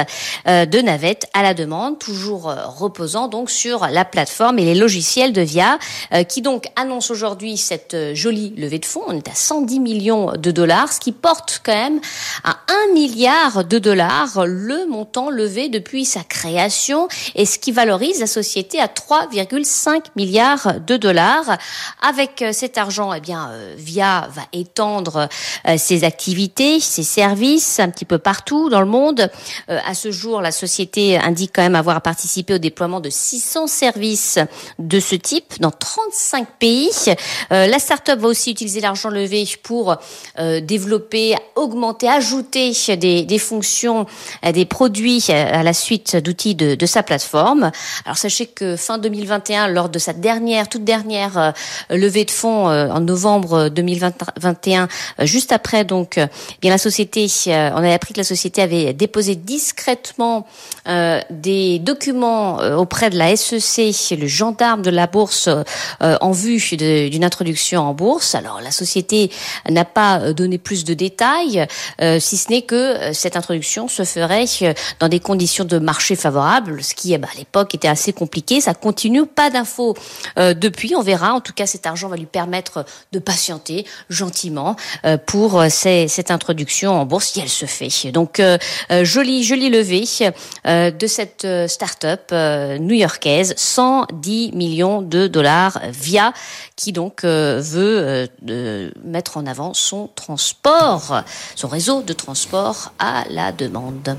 euh, 0.47 0.65
de 0.65 0.79
navette 0.79 1.27
à 1.33 1.43
la 1.43 1.53
demande, 1.53 1.99
toujours 1.99 2.49
euh, 2.49 2.55
reposant 2.65 3.27
donc 3.27 3.49
sur 3.49 3.87
la 3.87 4.05
plateforme 4.05 4.59
et 4.59 4.65
les 4.65 4.75
logiciels 4.75 5.33
de 5.33 5.41
Via, 5.41 5.77
euh, 6.13 6.23
qui 6.23 6.41
donc 6.41 6.67
annonce 6.75 7.11
aujourd'hui 7.11 7.57
cette 7.57 7.93
euh, 7.93 8.15
jolie 8.15 8.53
levée 8.55 8.79
de 8.79 8.85
fonds. 8.85 9.03
On 9.07 9.15
est 9.15 9.27
à 9.27 9.35
110 9.35 9.79
millions 9.79 10.31
de 10.37 10.51
dollars, 10.51 10.93
ce 10.93 10.99
qui 10.99 11.11
porte 11.11 11.61
quand 11.63 11.73
même 11.73 11.99
à 12.43 12.57
1 12.89 12.93
milliard 12.93 13.65
de 13.65 13.77
dollars 13.77 14.45
le 14.45 14.87
montant 14.87 15.29
levé 15.29 15.67
depuis 15.67 16.05
sa 16.05 16.21
création 16.21 17.07
et 17.35 17.45
ce 17.45 17.59
qui 17.59 17.71
valorise 17.71 18.19
la 18.19 18.27
société 18.27 18.79
à 18.79 18.87
3,5 18.87 20.05
milliards 20.15 20.79
de 20.79 20.95
dollars. 20.95 21.57
Avec 22.01 22.43
cet 22.53 22.77
argent, 22.77 23.13
eh 23.13 23.19
bien, 23.19 23.51
Via 23.75 24.28
va 24.29 24.43
étendre 24.53 25.27
euh, 25.67 25.77
ses 25.77 26.03
activités, 26.03 26.79
ses 26.79 27.03
services 27.03 27.79
un 27.79 27.89
petit 27.89 28.05
peu 28.05 28.17
partout 28.17 28.69
dans 28.69 28.81
le 28.81 28.87
monde. 28.87 29.29
Euh, 29.69 29.79
à 29.85 29.93
ce 29.93 30.11
jour, 30.11 30.41
la 30.41 30.51
société 30.51 31.17
indique 31.17 31.51
quand 31.55 31.61
même 31.61 31.75
avoir 31.75 32.01
participé 32.01 32.53
au 32.53 32.57
déploiement 32.57 32.99
de 32.99 33.09
600 33.09 33.67
services 33.67 34.39
de 34.77 34.99
ce 34.99 35.15
type 35.15 35.59
dans 35.59 35.71
35 35.71 36.47
pays. 36.59 36.89
Euh, 37.51 37.67
la 37.67 37.79
start-up 37.79 38.19
va 38.19 38.27
aussi 38.27 38.51
utiliser 38.51 38.81
l'argent 38.81 39.09
levé 39.09 39.47
pour 39.63 39.95
euh, 40.37 40.61
développer, 40.61 41.35
augmenter, 41.55 42.07
ajouter 42.09 42.73
des, 42.97 43.23
des 43.23 43.39
fonctions, 43.39 44.05
euh, 44.45 44.51
des 44.51 44.65
produits 44.65 45.25
euh, 45.29 45.59
à 45.59 45.63
la 45.63 45.73
suite 45.73 46.15
d'outils 46.15 46.55
de, 46.55 46.75
de 46.75 46.85
sa 46.85 47.03
plateforme. 47.03 47.71
Alors 48.05 48.17
sachez 48.17 48.45
que 48.45 48.75
fin 48.75 48.97
2021, 48.97 49.67
lors 49.67 49.89
de 49.89 49.99
sa 49.99 50.13
dernière, 50.13 50.69
toute 50.69 50.83
dernière 50.83 51.53
levée 51.89 52.25
de 52.25 52.31
fonds 52.31 52.67
en 52.67 52.99
novembre 52.99 53.69
2021, 53.69 54.18
euh, 54.21 54.87
juste 55.25 55.51
après 55.51 55.83
donc, 55.85 56.17
euh, 56.17 56.27
eh 56.51 56.57
bien 56.61 56.71
la 56.71 56.77
société, 56.77 57.27
euh, 57.47 57.71
on 57.73 57.77
avait 57.77 57.93
appris 57.93 58.13
que 58.13 58.19
la 58.19 58.23
société 58.23 58.61
avait 58.61 58.93
déposé 58.93 59.35
discrètement 59.35 60.45
des 61.29 61.79
documents 61.79 62.57
auprès 62.77 63.09
de 63.09 63.17
la 63.17 63.35
SEC, 63.35 64.17
le 64.17 64.27
gendarme 64.27 64.81
de 64.81 64.89
la 64.89 65.05
bourse, 65.05 65.47
en 65.99 66.31
vue 66.31 66.59
d'une 66.77 67.23
introduction 67.23 67.81
en 67.81 67.93
bourse. 67.93 68.33
Alors 68.33 68.59
la 68.61 68.71
société 68.71 69.29
n'a 69.69 69.85
pas 69.85 70.33
donné 70.33 70.57
plus 70.57 70.83
de 70.85 70.95
détails, 70.95 71.67
si 72.19 72.37
ce 72.37 72.49
n'est 72.49 72.63
que 72.63 73.13
cette 73.13 73.35
introduction 73.35 73.87
se 73.87 74.03
ferait 74.03 74.45
dans 74.99 75.09
des 75.09 75.19
conditions 75.19 75.65
de 75.65 75.77
marché 75.77 76.15
favorables, 76.15 76.83
ce 76.83 76.95
qui 76.95 77.13
eh 77.13 77.17
ben, 77.17 77.29
à 77.31 77.37
l'époque 77.37 77.75
était 77.75 77.87
assez 77.87 78.13
compliqué. 78.13 78.59
Ça 78.59 78.73
continue, 78.73 79.25
pas 79.27 79.51
d'infos 79.51 79.95
depuis. 80.37 80.95
On 80.95 81.03
verra. 81.03 81.33
En 81.33 81.41
tout 81.41 81.53
cas, 81.53 81.67
cet 81.67 81.85
argent 81.85 82.09
va 82.09 82.17
lui 82.17 82.25
permettre 82.25 82.85
de 83.11 83.19
patienter 83.19 83.85
gentiment 84.09 84.75
pour 85.25 85.63
cette 85.69 86.31
introduction 86.31 86.99
en 86.99 87.05
bourse 87.05 87.27
si 87.27 87.39
elle 87.39 87.49
se 87.49 87.65
fait. 87.65 88.11
Donc 88.11 88.41
jolie 89.03 89.43
jolie 89.43 89.69
levée 89.69 90.05
de 90.65 91.07
cette 91.07 91.47
start-up 91.67 92.31
new-yorkaise, 92.79 93.53
110 93.57 94.51
millions 94.53 95.01
de 95.01 95.27
dollars 95.27 95.79
via 95.89 96.33
qui 96.75 96.91
donc 96.91 97.23
veut 97.23 98.29
mettre 99.03 99.37
en 99.37 99.45
avant 99.45 99.73
son 99.73 100.09
transport, 100.15 101.23
son 101.55 101.67
réseau 101.67 102.01
de 102.01 102.13
transport 102.13 102.93
à 102.99 103.23
la 103.29 103.51
demande. 103.51 104.17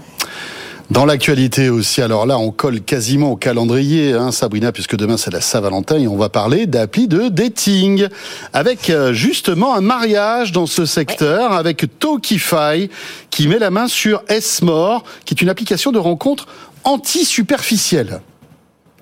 Dans 0.91 1.05
l'actualité 1.05 1.69
aussi, 1.69 2.03
alors 2.03 2.27
là, 2.27 2.37
on 2.37 2.51
colle 2.51 2.81
quasiment 2.81 3.31
au 3.31 3.37
calendrier, 3.37 4.13
hein, 4.13 4.33
Sabrina, 4.33 4.73
puisque 4.73 4.97
demain 4.97 5.17
c'est 5.17 5.33
la 5.33 5.41
Saint-Valentin 5.41 5.97
et 5.99 6.09
on 6.09 6.17
va 6.17 6.29
parler 6.29 6.67
d'appli 6.67 7.07
de 7.07 7.29
dating, 7.29 8.09
avec 8.53 8.91
euh, 8.91 9.13
justement 9.13 9.77
un 9.77 9.83
mariage 9.83 10.51
dans 10.51 10.67
ce 10.67 10.87
secteur, 10.87 11.53
avec 11.53 11.87
Tokify, 12.01 12.91
qui 13.31 13.47
met 13.47 13.61
la 13.61 13.71
main 13.71 13.87
sur 13.87 14.25
S-More, 14.27 15.05
qui 15.25 15.35
est 15.35 15.43
une 15.43 15.49
application 15.49 15.93
de 15.93 15.99
rencontre 16.01 16.49
anti-superficielle. 16.83 18.21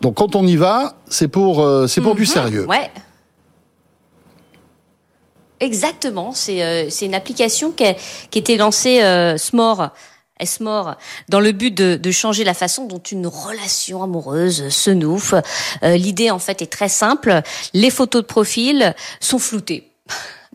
Donc 0.03 0.17
quand 0.17 0.37
on 0.37 0.47
y 0.47 0.57
va, 0.57 0.95
c'est 1.09 1.29
pour, 1.29 1.63
euh, 1.63 1.87
c'est 1.87 2.03
pour 2.03 2.15
du 2.15 2.23
mhm. 2.23 2.29
sérieux. 2.29 2.67
Ouais. 2.67 2.91
Exactement, 5.61 6.33
c'est 6.33 6.63
euh, 6.63 6.91
une 7.03 7.15
application 7.15 7.73
qui 7.73 7.85
a, 7.85 7.95
qui 8.31 8.39
été 8.39 8.57
lancée 8.57 9.03
euh, 9.03 9.37
Smore 10.45 10.79
Esmore, 10.89 10.97
dans 11.29 11.41
le 11.41 11.53
but 11.53 11.73
de, 11.73 11.97
de, 11.97 12.11
changer 12.11 12.45
la 12.45 12.55
façon 12.55 12.87
dont 12.87 12.99
une 12.99 13.27
relation 13.27 14.03
amoureuse 14.03 14.69
se 14.69 14.91
noue. 14.91 15.23
Euh, 15.83 15.97
L'idée 15.97 16.31
en 16.31 16.39
fait 16.39 16.63
est 16.63 16.73
très 16.73 16.89
simple. 16.89 17.43
Les 17.75 17.91
photos 17.91 18.23
de 18.23 18.27
profil 18.27 18.95
sont 19.21 19.39
floutées. 19.39 19.91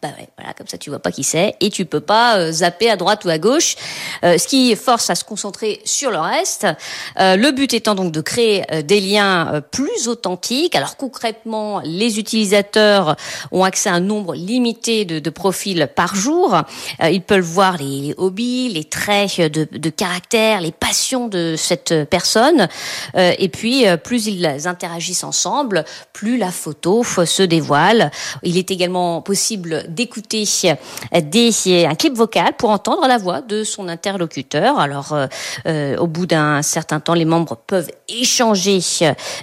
Bah 0.03 0.09
ouais, 0.19 0.27
voilà, 0.37 0.53
comme 0.53 0.67
ça 0.67 0.77
tu 0.77 0.89
vois 0.89 0.99
pas 0.99 1.13
qui 1.13 1.23
c'est 1.23 1.55
et 1.61 1.69
tu 1.69 1.85
peux 1.85 2.01
pas 2.01 2.37
euh, 2.37 2.51
zapper 2.51 2.89
à 2.89 2.97
droite 2.97 3.23
ou 3.23 3.29
à 3.29 3.37
gauche, 3.37 3.77
euh, 4.25 4.37
ce 4.37 4.49
qui 4.49 4.75
force 4.75 5.09
à 5.09 5.15
se 5.15 5.23
concentrer 5.23 5.79
sur 5.85 6.11
le 6.11 6.17
reste. 6.17 6.67
Euh, 7.21 7.37
le 7.37 7.51
but 7.51 7.73
étant 7.73 7.95
donc 7.95 8.11
de 8.11 8.19
créer 8.19 8.65
des 8.83 8.99
liens 8.99 9.61
plus 9.71 10.09
authentiques. 10.09 10.75
Alors 10.75 10.97
concrètement, 10.97 11.79
les 11.85 12.19
utilisateurs 12.19 13.15
ont 13.53 13.63
accès 13.63 13.89
à 13.89 13.93
un 13.93 14.01
nombre 14.01 14.35
limité 14.35 15.05
de, 15.05 15.19
de 15.19 15.29
profils 15.29 15.87
par 15.95 16.15
jour. 16.15 16.61
ils 17.01 17.21
peuvent 17.21 17.39
voir 17.39 17.77
les 17.77 18.13
hobbies, 18.17 18.67
les 18.73 18.83
traits 18.83 19.39
de, 19.39 19.65
de 19.71 19.89
caractère, 19.89 20.59
les 20.59 20.73
passions 20.73 21.29
de 21.29 21.55
cette 21.57 22.09
personne. 22.09 22.67
et 23.15 23.47
puis, 23.47 23.85
plus 24.03 24.27
ils 24.27 24.67
interagissent 24.67 25.23
ensemble, 25.23 25.85
plus 26.11 26.37
la 26.37 26.51
photo 26.51 27.03
se 27.03 27.43
dévoile. 27.43 28.11
Il 28.43 28.57
est 28.57 28.69
également 28.69 29.21
possible 29.21 29.85
d'écouter 29.93 30.45
des, 31.13 31.85
un 31.85 31.95
clip 31.95 32.13
vocal 32.13 32.53
pour 32.57 32.69
entendre 32.69 33.07
la 33.07 33.17
voix 33.17 33.41
de 33.41 33.63
son 33.63 33.87
interlocuteur. 33.87 34.79
Alors, 34.79 35.13
euh, 35.13 35.27
euh, 35.65 35.97
au 35.97 36.07
bout 36.07 36.25
d'un 36.25 36.61
certain 36.61 36.99
temps, 36.99 37.13
les 37.13 37.25
membres 37.25 37.55
peuvent 37.55 37.91
échanger 38.09 38.79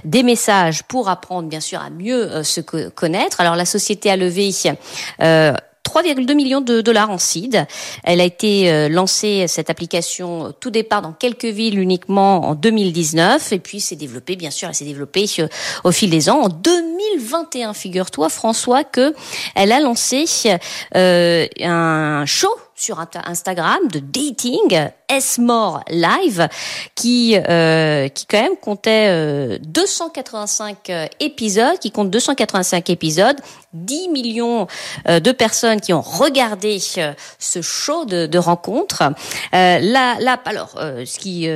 des 0.04 0.22
messages 0.22 0.82
pour 0.84 1.08
apprendre, 1.08 1.48
bien 1.48 1.60
sûr, 1.60 1.80
à 1.80 1.90
mieux 1.90 2.30
euh, 2.30 2.42
se 2.42 2.60
connaître. 2.60 3.40
Alors, 3.40 3.56
la 3.56 3.64
société 3.64 4.10
a 4.10 4.16
levé 4.16 4.46
3,2 5.90 6.34
millions 6.34 6.60
de 6.60 6.80
dollars 6.80 7.10
en 7.10 7.18
seed. 7.18 7.66
Elle 8.04 8.20
a 8.20 8.24
été 8.24 8.70
euh, 8.70 8.88
lancée, 8.88 9.46
cette 9.48 9.70
application, 9.70 10.46
euh, 10.46 10.50
tout 10.52 10.70
départ 10.70 11.02
dans 11.02 11.12
quelques 11.12 11.46
villes 11.46 11.78
uniquement 11.80 12.48
en 12.48 12.54
2019. 12.54 13.52
Et 13.52 13.58
puis 13.58 13.80
s'est 13.80 13.96
développée, 13.96 14.36
bien 14.36 14.52
sûr, 14.52 14.68
elle 14.68 14.74
s'est 14.74 14.84
développée 14.84 15.26
euh, 15.40 15.48
au 15.82 15.90
fil 15.90 16.10
des 16.10 16.30
ans. 16.30 16.42
En 16.42 16.48
2021, 16.48 17.74
figure-toi, 17.74 18.28
François, 18.28 18.84
que 18.84 19.14
elle 19.56 19.72
a 19.72 19.80
lancé 19.80 20.26
un 20.94 22.24
show 22.26 22.54
sur 22.80 22.98
Instagram 23.26 23.78
de 23.92 23.98
dating, 23.98 24.88
S-More 25.08 25.82
Live, 25.90 26.48
qui 26.94 27.36
euh, 27.36 28.08
qui 28.08 28.24
quand 28.24 28.40
même 28.40 28.56
comptait 28.56 29.08
euh, 29.10 29.58
285 29.60 30.88
euh, 30.88 31.06
épisodes, 31.20 31.78
qui 31.78 31.90
compte 31.90 32.10
285 32.10 32.88
épisodes, 32.88 33.36
10 33.74 34.08
millions 34.08 34.66
euh, 35.08 35.20
de 35.20 35.32
personnes 35.32 35.80
qui 35.82 35.92
ont 35.92 36.00
regardé 36.00 36.78
euh, 36.96 37.12
ce 37.38 37.60
show 37.60 38.06
de, 38.06 38.26
de 38.26 38.38
rencontre. 38.38 39.02
là, 39.52 39.80
là, 40.18 40.40
alors, 40.46 40.74
ce 40.76 41.18
qui 41.18 41.48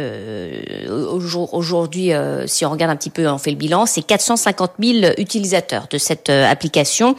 aujourd'hui, 1.52 2.10
si 2.46 2.66
on 2.66 2.70
regarde 2.70 2.92
un 2.92 2.96
petit 2.96 3.10
peu, 3.10 3.26
on 3.28 3.38
fait 3.38 3.50
le 3.50 3.56
bilan, 3.56 3.86
c'est 3.86 4.02
450 4.02 4.72
000 4.78 5.14
utilisateurs 5.18 5.86
de 5.90 5.96
cette 5.96 6.28
application 6.28 7.16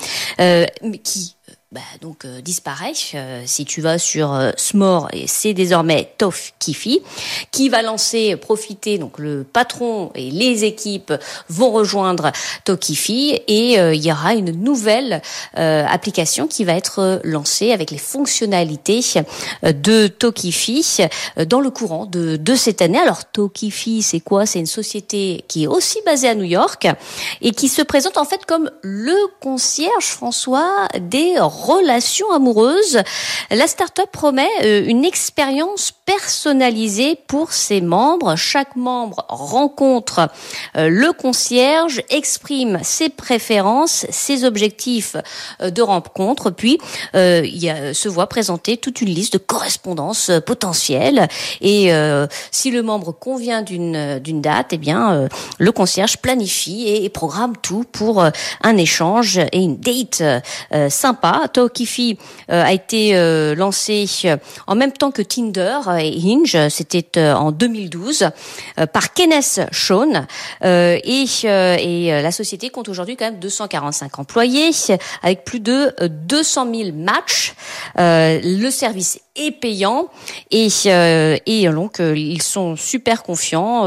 qui 1.04 1.35
bah, 1.76 1.82
donc 2.00 2.24
euh, 2.24 2.40
disparaît. 2.40 2.94
Euh, 3.16 3.44
si 3.46 3.66
tu 3.66 3.82
vas 3.82 4.00
sur 4.00 4.34
euh, 4.34 4.52
Smore, 4.56 5.10
et 5.12 5.28
c'est 5.28 5.54
désormais 5.54 6.10
Tof 6.18 6.54
Kifi, 6.58 7.02
qui 7.52 7.68
va 7.68 7.82
lancer, 7.82 8.38
profiter, 8.38 8.98
donc 8.98 9.20
le 9.20 9.44
patron 9.44 10.10
et 10.16 10.32
les 10.32 10.64
équipes 10.64 11.12
vont 11.50 11.72
rejoindre 11.72 12.32
Tokifi 12.64 13.42
et 13.50 13.74
il 13.74 14.06
y 14.06 14.12
aura 14.12 14.36
une 14.36 14.52
nouvelle 14.52 15.22
application 15.54 16.48
qui 16.48 16.64
va 16.64 16.74
être 16.74 17.20
lancée 17.24 17.72
avec 17.72 17.92
les 17.92 17.98
fonctionnalités 17.98 19.02
de 19.64 20.08
Tokifi 20.08 21.02
dans 21.48 21.60
le 21.60 21.70
courant 21.72 22.06
de, 22.06 22.38
de 22.38 22.56
cette 22.56 22.82
année. 22.82 23.00
Alors 23.00 23.26
Tokifi, 23.26 24.02
c'est 24.02 24.20
quoi? 24.20 24.46
C'est 24.46 24.60
une 24.60 24.66
société 24.66 25.44
qui 25.48 25.64
est 25.64 25.68
aussi 25.68 26.00
basée 26.06 26.30
à 26.30 26.36
New 26.36 26.44
York 26.44 26.88
et 27.42 27.52
qui 27.52 27.68
se 27.68 27.82
présente 27.82 28.18
en 28.18 28.26
fait 28.26 28.46
comme 28.46 28.70
le 28.82 29.16
concierge 29.42 30.06
François 30.06 30.88
des 31.00 31.38
relation 31.66 32.32
amoureuse, 32.32 33.02
la 33.52 33.68
start-up 33.68 34.10
promet 34.12 34.48
euh, 34.64 34.86
une 34.86 35.04
expérience 35.04 35.92
personnalisée 36.06 37.18
pour 37.28 37.52
ses 37.52 37.82
membres. 37.82 38.36
Chaque 38.36 38.76
membre 38.76 39.26
rencontre 39.28 40.30
euh, 40.78 40.90
le 40.90 41.12
concierge, 41.14 42.02
exprime 42.10 42.80
ses 42.84 43.10
préférences, 43.10 44.06
ses 44.10 44.46
objectifs 44.46 45.16
euh, 45.62 45.72
de 45.72 45.82
rencontre, 45.82 46.52
puis 46.52 46.78
il 47.14 47.92
se 47.94 48.08
voit 48.08 48.28
présenter 48.28 48.78
toute 48.78 49.02
une 49.02 49.10
liste 49.10 49.34
de 49.34 49.38
correspondances 49.38 50.32
potentielles. 50.46 51.28
Et 51.62 51.92
si 52.52 52.72
le 52.72 52.82
membre 52.82 53.12
convient 53.12 53.62
d'une 53.62 54.20
d'une 54.20 54.42
date, 54.42 54.68
eh 54.72 54.78
bien 54.78 55.28
le 55.58 55.72
concierge 55.72 56.18
planifie 56.18 56.88
et, 56.88 57.10
programme 57.10 57.56
tout 57.58 57.86
pour 57.92 58.24
un 58.24 58.78
échange 58.78 59.38
et 59.38 59.60
une 59.60 59.78
date 59.78 60.24
sympa. 60.90 61.48
Tokifi 61.56 62.18
euh, 62.52 62.62
a 62.62 62.74
été 62.74 63.16
euh, 63.16 63.56
lancé 63.56 64.06
euh, 64.26 64.36
en 64.68 64.76
même 64.76 64.92
temps 64.92 65.12
que 65.12 65.22
Tinder 65.22 65.80
et 66.02 66.20
Hinge, 66.22 66.58
c'était 66.70 67.06
en 67.32 67.54
2012 67.54 68.30
par 68.92 69.14
Kenneth 69.14 69.62
Shawn 69.72 70.28
et, 70.64 71.26
et 71.44 72.22
la 72.22 72.32
société 72.32 72.70
compte 72.70 72.90
aujourd'hui 72.90 73.16
quand 73.16 73.26
même 73.26 73.40
245 73.40 74.20
employés 74.20 74.72
avec 75.24 75.46
plus 75.46 75.62
de 75.62 75.94
200 76.02 76.68
000 76.74 76.92
matchs. 76.94 77.56
le 77.98 78.70
service 78.70 79.20
est 79.36 79.52
payant 79.52 80.08
et 80.52 80.68
et 81.46 81.70
donc 81.70 82.00
ils 82.00 82.42
sont 82.42 82.76
super 82.76 83.24
confiants. 83.24 83.86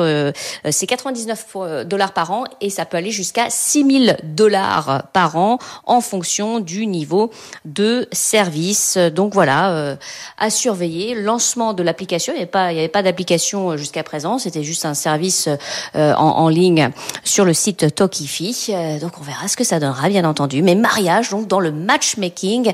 c'est 0.70 0.86
99 0.86 1.56
dollars 1.86 2.12
par 2.12 2.30
an 2.30 2.44
et 2.60 2.70
ça 2.70 2.84
peut 2.84 2.96
aller 2.96 3.10
jusqu'à 3.10 3.50
6000 3.50 4.16
dollars 4.22 5.08
par 5.12 5.36
an 5.36 5.58
en 5.84 6.00
fonction 6.00 6.60
du 6.60 6.86
niveau 6.86 7.30
de 7.64 8.08
services. 8.12 8.96
Donc 8.96 9.34
voilà, 9.34 9.70
euh, 9.72 9.96
à 10.38 10.50
surveiller. 10.50 11.14
Lancement 11.14 11.74
de 11.74 11.82
l'application. 11.82 12.32
Il 12.32 12.36
n'y 12.36 12.42
avait 12.42 12.50
pas, 12.50 12.72
il 12.72 12.76
y 12.76 12.78
avait 12.78 12.88
pas 12.88 13.02
d'application 13.02 13.70
euh, 13.70 13.76
jusqu'à 13.76 14.02
présent. 14.02 14.38
C'était 14.38 14.62
juste 14.62 14.84
un 14.84 14.94
service 14.94 15.48
euh, 15.96 16.14
en, 16.14 16.28
en, 16.28 16.48
ligne 16.48 16.90
sur 17.24 17.44
le 17.44 17.52
site 17.52 17.94
Tokifi. 17.94 18.72
donc 19.00 19.12
on 19.20 19.22
verra 19.22 19.48
ce 19.48 19.56
que 19.56 19.64
ça 19.64 19.80
donnera, 19.80 20.08
bien 20.08 20.24
entendu. 20.24 20.62
Mais 20.62 20.74
mariage, 20.74 21.30
donc 21.30 21.46
dans 21.46 21.60
le 21.60 21.72
matchmaking 21.72 22.72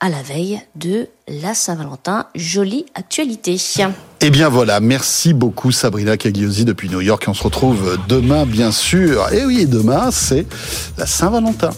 à 0.00 0.08
la 0.08 0.22
veille 0.22 0.60
de 0.74 1.08
la 1.28 1.54
Saint-Valentin. 1.54 2.26
Jolie 2.34 2.86
actualité. 2.94 3.56
Eh 4.20 4.30
bien 4.30 4.48
voilà, 4.48 4.80
merci 4.80 5.32
beaucoup 5.32 5.72
Sabrina 5.72 6.16
Cagliosi 6.16 6.64
depuis 6.64 6.88
New 6.88 7.00
York. 7.00 7.24
on 7.28 7.34
se 7.34 7.42
retrouve 7.42 7.98
demain, 8.08 8.44
bien 8.44 8.72
sûr. 8.72 9.32
Et 9.32 9.44
oui, 9.44 9.66
demain, 9.66 10.10
c'est 10.10 10.46
la 10.98 11.06
Saint-Valentin. 11.06 11.70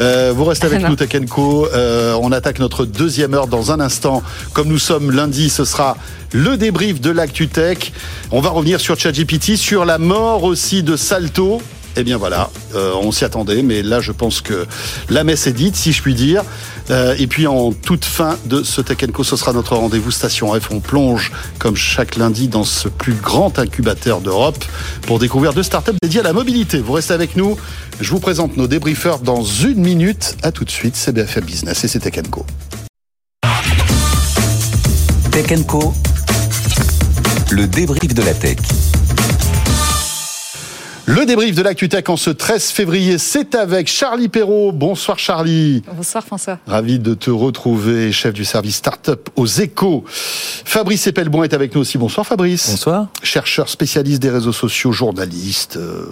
Euh, 0.00 0.32
vous 0.34 0.44
restez 0.44 0.66
avec 0.66 0.82
nous, 0.88 0.96
Tekenko. 0.96 1.68
Euh, 1.72 2.18
on 2.20 2.32
attaque 2.32 2.58
notre 2.58 2.84
deuxième 2.84 3.34
heure 3.34 3.46
dans 3.46 3.72
un 3.72 3.80
instant. 3.80 4.22
Comme 4.52 4.68
nous 4.68 4.78
sommes 4.78 5.10
lundi, 5.10 5.50
ce 5.50 5.64
sera 5.64 5.96
le 6.32 6.56
débrief 6.56 7.00
de 7.00 7.10
l'ActuTech. 7.10 7.92
On 8.30 8.40
va 8.40 8.50
revenir 8.50 8.80
sur 8.80 8.98
ChatGPT, 8.98 9.56
sur 9.56 9.84
la 9.84 9.98
mort 9.98 10.44
aussi 10.44 10.82
de 10.82 10.96
Salto 10.96 11.60
Eh 12.00 12.04
bien 12.04 12.16
voilà, 12.16 12.48
euh, 12.76 12.92
on 13.02 13.10
s'y 13.10 13.24
attendait, 13.24 13.60
mais 13.64 13.82
là 13.82 14.00
je 14.00 14.12
pense 14.12 14.40
que 14.40 14.66
la 15.10 15.24
messe 15.24 15.48
est 15.48 15.52
dite, 15.52 15.74
si 15.74 15.90
je 15.90 16.00
puis 16.00 16.14
dire. 16.14 16.44
Euh, 16.90 17.16
et 17.18 17.26
puis 17.26 17.48
en 17.48 17.72
toute 17.72 18.04
fin 18.04 18.38
de 18.46 18.62
ce 18.62 18.80
Tech 18.80 18.98
Co, 19.12 19.24
ce 19.24 19.34
sera 19.34 19.52
notre 19.52 19.74
rendez-vous 19.74 20.12
Station 20.12 20.54
F. 20.54 20.70
On 20.70 20.78
plonge, 20.78 21.32
comme 21.58 21.74
chaque 21.74 22.14
lundi, 22.14 22.46
dans 22.46 22.62
ce 22.62 22.88
plus 22.88 23.14
grand 23.14 23.58
incubateur 23.58 24.20
d'Europe 24.20 24.64
pour 25.08 25.18
découvrir 25.18 25.54
deux 25.54 25.64
startups 25.64 25.90
dédiées 26.00 26.20
à 26.20 26.22
la 26.22 26.32
mobilité. 26.32 26.78
Vous 26.78 26.92
restez 26.92 27.14
avec 27.14 27.34
nous. 27.34 27.56
Je 28.00 28.10
vous 28.10 28.20
présente 28.20 28.56
nos 28.56 28.68
débriefers 28.68 29.18
dans 29.18 29.42
une 29.42 29.80
minute. 29.80 30.36
À 30.44 30.52
tout 30.52 30.64
de 30.64 30.70
suite, 30.70 30.94
c'est 30.94 31.10
BFM 31.10 31.44
Business 31.44 31.82
et 31.82 31.88
c'est 31.88 31.98
Tech 31.98 32.14
Co. 32.30 32.46
Tech 35.32 35.66
Co, 35.66 35.92
le 37.50 37.66
débrief 37.66 38.14
de 38.14 38.22
la 38.22 38.34
tech. 38.34 38.58
Le 41.08 41.24
débrief 41.24 41.54
de 41.54 41.62
l'ActuTech 41.62 42.06
en 42.10 42.18
ce 42.18 42.28
13 42.28 42.66
février, 42.68 43.16
c'est 43.16 43.54
avec 43.54 43.88
Charlie 43.88 44.28
Perrault. 44.28 44.72
Bonsoir 44.72 45.18
Charlie. 45.18 45.82
Bonsoir 45.96 46.22
François. 46.22 46.58
Ravi 46.66 46.98
de 46.98 47.14
te 47.14 47.30
retrouver, 47.30 48.12
chef 48.12 48.34
du 48.34 48.44
service 48.44 48.76
Startup 48.76 49.30
aux 49.34 49.46
échos. 49.46 50.04
Fabrice 50.06 51.06
Epelbon 51.06 51.44
est 51.44 51.54
avec 51.54 51.74
nous 51.74 51.80
aussi. 51.80 51.96
Bonsoir 51.96 52.26
Fabrice. 52.26 52.68
Bonsoir. 52.68 53.06
Chercheur 53.22 53.70
spécialiste 53.70 54.20
des 54.20 54.28
réseaux 54.28 54.52
sociaux, 54.52 54.92
journaliste. 54.92 55.78
Euh, 55.78 56.10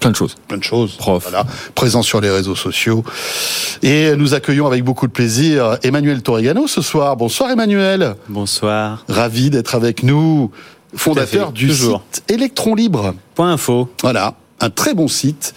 Plein 0.00 0.10
de 0.10 0.16
choses. 0.16 0.34
Plein 0.46 0.58
de 0.58 0.62
choses. 0.62 0.96
Prof. 0.96 1.22
Voilà. 1.22 1.46
Présent 1.74 2.02
sur 2.02 2.20
les 2.20 2.28
réseaux 2.30 2.54
sociaux. 2.54 3.02
Et 3.82 4.14
nous 4.16 4.34
accueillons 4.34 4.66
avec 4.66 4.84
beaucoup 4.84 5.06
de 5.06 5.12
plaisir 5.12 5.78
Emmanuel 5.82 6.20
Torregano 6.20 6.66
ce 6.66 6.82
soir. 6.82 7.16
Bonsoir 7.16 7.50
Emmanuel. 7.50 8.14
Bonsoir. 8.28 9.02
Ravi 9.08 9.48
d'être 9.48 9.74
avec 9.74 10.02
nous 10.02 10.50
fondateur 10.94 11.52
du 11.52 11.68
Toujours. 11.68 12.02
site 12.12 12.24
Electron 12.30 12.74
Libre. 12.74 13.14
Point 13.34 13.52
info. 13.52 13.88
Voilà, 14.02 14.34
un 14.60 14.70
très 14.70 14.94
bon 14.94 15.08
site. 15.08 15.54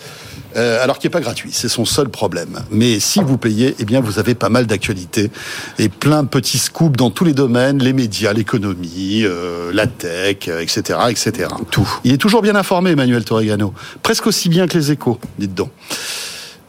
euh, 0.56 0.84
alors 0.84 0.98
qui 0.98 1.06
n'est 1.06 1.12
pas 1.12 1.22
gratuit, 1.22 1.52
c'est 1.54 1.70
son 1.70 1.86
seul 1.86 2.10
problème. 2.10 2.60
Mais 2.72 3.00
si 3.00 3.20
vous 3.22 3.38
payez, 3.38 3.76
eh 3.78 3.86
bien 3.86 4.02
vous 4.02 4.18
avez 4.18 4.34
pas 4.34 4.50
mal 4.50 4.66
d'actualités 4.66 5.30
et 5.78 5.90
plein 5.90 6.24
de 6.24 6.28
petits 6.28 6.58
scoops 6.58 6.98
dans 6.98 7.12
tous 7.12 7.24
les 7.24 7.34
domaines, 7.34 7.78
les 7.84 7.94
médias, 7.94 8.34
l'économie, 8.34 9.22
euh, 9.26 9.72
la 9.74 9.86
tech, 9.86 10.48
euh, 10.48 10.60
etc., 10.62 11.00
etc. 11.10 11.50
Tout. 11.70 11.88
Il 12.04 12.14
est 12.14 12.18
toujours 12.18 12.42
bien 12.42 12.56
informé, 12.56 12.92
Emmanuel 12.92 13.24
Torregano, 13.24 13.74
presque 14.02 14.26
aussi 14.26 14.50
bien 14.50 14.68
que 14.68 14.76
les 14.78 14.92
échos, 14.92 15.20
dites 15.38 15.54
donc. 15.54 15.70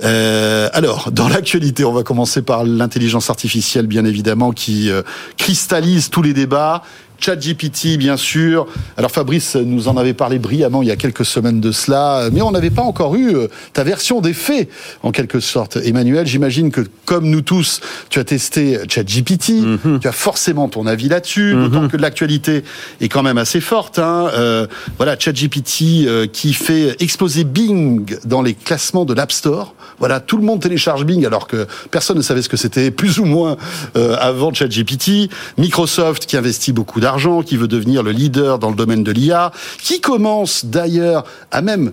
Euh, 0.03 0.69
alors, 0.73 1.11
dans 1.13 1.29
l'actualité, 1.29 1.85
on 1.85 1.93
va 1.93 2.03
commencer 2.03 2.41
par 2.43 2.65
l'intelligence 2.65 3.29
artificielle, 3.29 3.87
bien 3.87 4.05
évidemment, 4.05 4.53
qui 4.53 4.91
euh, 4.91 5.03
cristallise 5.37 6.09
tous 6.11 6.23
les 6.23 6.33
débats. 6.33 6.83
ChatGPT, 7.21 7.97
bien 7.99 8.17
sûr. 8.17 8.67
Alors 8.97 9.11
Fabrice 9.11 9.57
nous 9.57 9.89
en 9.89 9.97
avait 9.97 10.15
parlé 10.15 10.39
brillamment 10.39 10.83
il 10.83 10.89
y 10.89 10.93
a 10.93 10.97
quelques 10.97 11.25
semaines 11.25 11.61
de 11.61 11.73
cela, 11.73 12.29
mais 12.33 12.43
on 12.43 12.51
n'avait 12.51 12.71
pas 12.71 12.83
encore 12.83 13.15
eu 13.15 13.35
euh, 13.35 13.49
ta 13.73 13.85
version 13.85 14.21
des 14.21 14.33
faits, 14.33 14.69
en 15.03 15.13
quelque 15.13 15.41
sorte. 15.41 15.77
Emmanuel, 15.77 16.27
j'imagine 16.27 16.71
que 16.71 16.83
comme 17.05 17.29
nous 17.29 17.43
tous, 17.43 17.81
tu 18.09 18.19
as 18.19 18.25
testé 18.25 18.79
ChatGPT, 18.89 19.53
tu 20.01 20.09
as 20.09 20.13
forcément 20.13 20.69
ton 20.69 20.87
avis 20.87 21.09
là-dessus, 21.09 21.55
d'autant 21.55 21.89
que 21.89 21.97
l'actualité 21.97 22.65
est 23.01 23.09
quand 23.09 23.23
même 23.23 23.39
assez 23.39 23.61
forte. 23.61 23.99
Hein. 23.99 24.29
Euh, 24.35 24.67
voilà, 24.97 25.19
ChatGPT 25.19 26.07
euh, 26.07 26.27
qui 26.27 26.53
fait 26.53 26.97
exploser 27.03 27.45
Bing 27.45 28.17
dans 28.25 28.43
les 28.43 28.55
classements 28.55 29.05
de 29.05 29.15
l'App 29.15 29.33
Store. 29.33 29.75
Voilà, 29.99 30.21
tout 30.21 30.37
le 30.37 30.45
monde 30.45 30.61
télécharge 30.61 31.05
Bing 31.05 31.27
alors 31.27 31.47
que 31.47 31.67
personne 31.91 32.17
ne 32.17 32.23
savait 32.23 32.43
ce 32.43 32.49
que 32.49 32.57
c'était, 32.57 32.91
plus 32.91 33.19
ou 33.19 33.25
moins 33.25 33.57
euh, 33.97 34.17
avant 34.19 34.53
ChatGPT. 34.53 35.31
Microsoft 35.59 36.27
qui 36.27 36.37
investit 36.37 36.73
beaucoup 36.73 37.01
d'argent, 37.01 37.10
qui 37.45 37.57
veut 37.57 37.69
devenir 37.69 38.03
le 38.03 38.13
leader 38.13 38.59
dans 38.59 38.71
le 38.71 38.77
domaine 38.77 39.03
de 39.03 39.13
l'IA, 39.13 39.53
qui 39.83 40.01
commence 40.01 40.65
d'ailleurs 40.65 41.25
à 41.51 41.63
même 41.63 41.93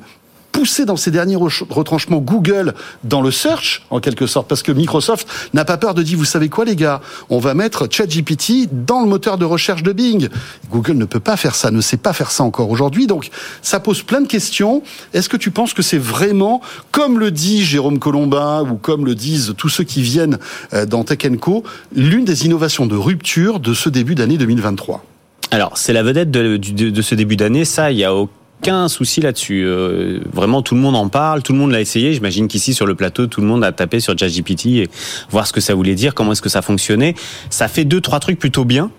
pousser 0.58 0.86
dans 0.86 0.96
ces 0.96 1.12
derniers 1.12 1.36
re- 1.36 1.66
retranchements 1.70 2.18
Google 2.18 2.74
dans 3.04 3.22
le 3.22 3.30
search, 3.30 3.84
en 3.92 4.00
quelque 4.00 4.26
sorte, 4.26 4.48
parce 4.48 4.64
que 4.64 4.72
Microsoft 4.72 5.28
n'a 5.54 5.66
pas 5.66 5.78
peur 5.78 5.94
de 5.94 6.02
dire, 6.02 6.18
vous 6.18 6.26
savez 6.26 6.50
quoi 6.50 6.66
les 6.66 6.76
gars, 6.76 7.00
on 7.30 7.38
va 7.38 7.54
mettre 7.54 7.88
ChatGPT 7.88 8.68
dans 8.72 9.02
le 9.02 9.08
moteur 9.08 9.38
de 9.38 9.46
recherche 9.46 9.84
de 9.84 9.92
Bing. 9.92 10.30
Google 10.72 10.94
ne 10.94 11.06
peut 11.06 11.20
pas 11.20 11.38
faire 11.38 11.54
ça, 11.54 11.70
ne 11.70 11.80
sait 11.80 11.98
pas 11.98 12.12
faire 12.12 12.32
ça 12.32 12.44
encore 12.44 12.72
aujourd'hui, 12.72 13.06
donc 13.06 13.30
ça 13.62 13.80
pose 13.80 14.02
plein 14.02 14.20
de 14.20 14.28
questions. 14.28 14.82
Est-ce 15.14 15.30
que 15.30 15.38
tu 15.38 15.52
penses 15.52 15.76
que 15.76 15.84
c'est 15.84 16.00
vraiment, 16.00 16.62
comme 16.92 17.20
le 17.20 17.30
dit 17.30 17.64
Jérôme 17.64 18.00
Colombin, 18.00 18.64
ou 18.64 18.78
comme 18.78 19.06
le 19.06 19.14
disent 19.14 19.54
tous 19.58 19.70
ceux 19.70 19.84
qui 19.84 20.02
viennent 20.02 20.40
euh, 20.74 20.88
dans 20.88 21.04
Tech 21.04 21.20
Co, 21.40 21.64
l'une 21.96 22.26
des 22.26 22.48
innovations 22.48 22.88
de 22.88 22.96
rupture 22.96 23.60
de 23.60 23.76
ce 23.76 23.90
début 23.90 24.16
d'année 24.16 24.38
2023 24.40 25.06
Alors, 25.52 25.78
c'est 25.78 25.94
la 25.94 26.02
vedette 26.02 26.32
de, 26.32 27.02
ce 27.04 27.14
début 27.14 27.36
d'année, 27.36 27.64
ça, 27.64 27.92
il 27.92 28.00
y 28.00 28.04
a 28.04 28.16
aucun 28.62 28.88
souci 28.88 29.22
là-dessus. 29.22 29.64
Euh, 29.66 30.20
vraiment, 30.32 30.62
tout 30.62 30.76
le 30.76 30.82
monde 30.82 30.96
en 30.96 31.10
parle, 31.10 31.44
tout 31.44 31.54
le 31.54 31.60
monde 31.60 31.72
l'a 31.72 31.82
essayé. 31.82 32.14
J'imagine 32.14 32.48
qu'ici, 32.48 32.74
sur 32.74 32.86
le 32.86 32.96
plateau, 32.96 33.28
tout 33.28 33.42
le 33.42 33.48
monde 33.48 33.64
a 33.64 33.72
tapé 33.72 34.00
sur 34.00 34.18
ChatGPT 34.18 34.66
et 34.68 34.90
voir 35.30 35.48
ce 35.48 35.54
que 35.54 35.62
ça 35.62 35.76
voulait 35.76 35.96
dire, 35.96 36.14
comment 36.14 36.32
est-ce 36.32 36.42
que 36.42 36.50
ça 36.50 36.62
fonctionnait. 36.62 37.16
Ça 37.50 37.68
fait 37.68 37.86
deux, 37.86 38.02
trois 38.02 38.20
trucs 38.20 38.40
plutôt 38.40 38.66
bien. 38.66 38.92